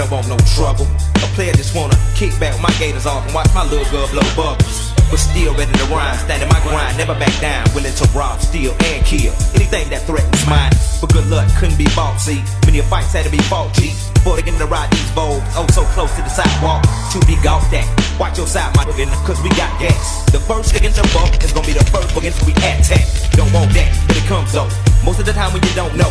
Don't 0.00 0.10
want 0.10 0.28
no 0.28 0.38
trouble. 0.56 0.88
A 1.20 1.28
player 1.36 1.52
just 1.52 1.76
wanna 1.76 1.96
kick 2.16 2.32
back 2.40 2.56
my 2.62 2.72
gators 2.80 3.04
off 3.04 3.24
and 3.26 3.34
watch 3.34 3.52
my 3.52 3.64
little 3.68 3.84
girl 3.92 4.08
blow 4.08 4.24
bubbles. 4.32 4.92
But 5.10 5.18
still 5.18 5.52
ready 5.52 5.72
to 5.72 5.84
rhyme, 5.92 6.16
standing 6.24 6.48
my 6.48 6.60
grind, 6.62 6.96
never 6.96 7.12
back 7.18 7.34
down, 7.40 7.66
willing 7.74 7.92
to 7.92 8.06
rob, 8.16 8.40
steal, 8.40 8.72
and 8.88 9.04
kill 9.04 9.34
anything 9.52 9.90
that 9.90 10.06
threatens 10.06 10.46
mine. 10.46 10.72
But 11.02 11.12
good 11.12 11.26
luck 11.26 11.50
couldn't 11.58 11.76
be 11.76 11.88
bought, 11.92 12.16
see. 12.16 12.40
Many 12.64 12.80
fights 12.80 13.12
had 13.12 13.26
to 13.26 13.30
be 13.30 13.42
fought, 13.50 13.74
G. 13.74 13.92
Before 14.14 14.36
they 14.36 14.42
get 14.42 14.56
to 14.56 14.66
ride 14.66 14.90
these 14.90 15.10
bows, 15.12 15.42
oh 15.58 15.66
so 15.74 15.84
close 15.92 16.14
to 16.16 16.22
the 16.22 16.32
sidewalk, 16.32 16.80
to 17.12 17.18
be 17.26 17.36
golfed 17.42 17.74
at. 17.74 17.84
Watch 18.18 18.38
your 18.38 18.46
side, 18.46 18.72
my 18.76 18.84
nigga, 18.84 19.10
cause 19.26 19.42
we 19.42 19.50
got 19.50 19.68
gas. 19.80 20.24
The 20.30 20.40
first 20.40 20.72
nigga 20.72 20.94
to 20.94 21.04
bump 21.12 21.42
is 21.44 21.52
gonna 21.52 21.66
be 21.66 21.74
the 21.74 21.84
first 21.92 22.08
nigga 22.14 22.32
we 22.46 22.52
attack. 22.56 23.04
Don't 23.36 23.52
want 23.52 23.74
that, 23.74 23.90
but 24.06 24.16
it 24.16 24.24
comes 24.24 24.52
though. 24.52 24.70
Most 25.04 25.20
of 25.20 25.26
the 25.26 25.32
time 25.32 25.52
when 25.52 25.60
you 25.60 25.74
don't 25.74 25.96
know. 25.96 26.08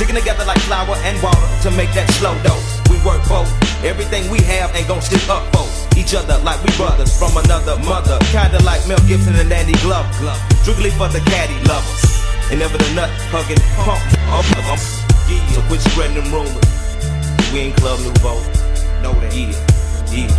Sticking 0.00 0.16
together 0.16 0.46
like 0.46 0.56
flour 0.64 0.96
and 1.04 1.20
water 1.20 1.44
to 1.60 1.70
make 1.76 1.92
that 1.92 2.08
slow 2.16 2.32
dough. 2.40 2.56
We 2.88 2.96
work 3.04 3.20
both. 3.28 3.52
Everything 3.84 4.32
we 4.32 4.40
have 4.48 4.72
ain't 4.72 4.88
gon' 4.88 5.04
stick 5.04 5.20
up 5.28 5.44
for 5.52 5.68
each 5.92 6.16
other 6.16 6.40
like 6.40 6.56
we 6.64 6.72
brothers 6.80 7.12
from 7.12 7.36
another 7.36 7.76
mother. 7.84 8.16
Kinda 8.32 8.64
like 8.64 8.80
Mel 8.88 8.96
Gibson 9.04 9.36
and 9.36 9.50
Danny 9.52 9.76
Glover. 9.84 10.32
Strictly 10.64 10.88
for 10.96 11.12
the 11.12 11.20
caddy 11.28 11.60
lovers. 11.68 12.16
And 12.48 12.64
never 12.64 12.80
the 12.80 12.88
nut 12.96 13.12
hugging 13.28 13.60
pump 13.84 14.00
of 14.32 14.48
them. 14.56 14.80
Yeah, 15.28 15.44
so 15.52 15.60
quit 15.68 15.84
spreading 15.84 16.16
them 16.16 16.32
rumors. 16.32 16.64
We 17.52 17.68
ain't 17.68 17.76
Club 17.76 18.00
Nouveau. 18.00 18.40
Know 19.04 19.12
that. 19.20 19.36
Yeah, 19.36 19.52
yeah. 20.16 20.32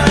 what 0.00 0.05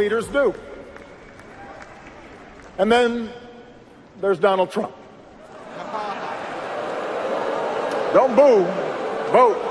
leaders 0.00 0.26
do. 0.28 0.54
And 2.78 2.90
then 2.90 3.28
there's 4.22 4.38
Donald 4.38 4.70
Trump. 4.70 4.94
Don't 8.14 8.34
boo, 8.34 8.64
vote. 9.30 9.69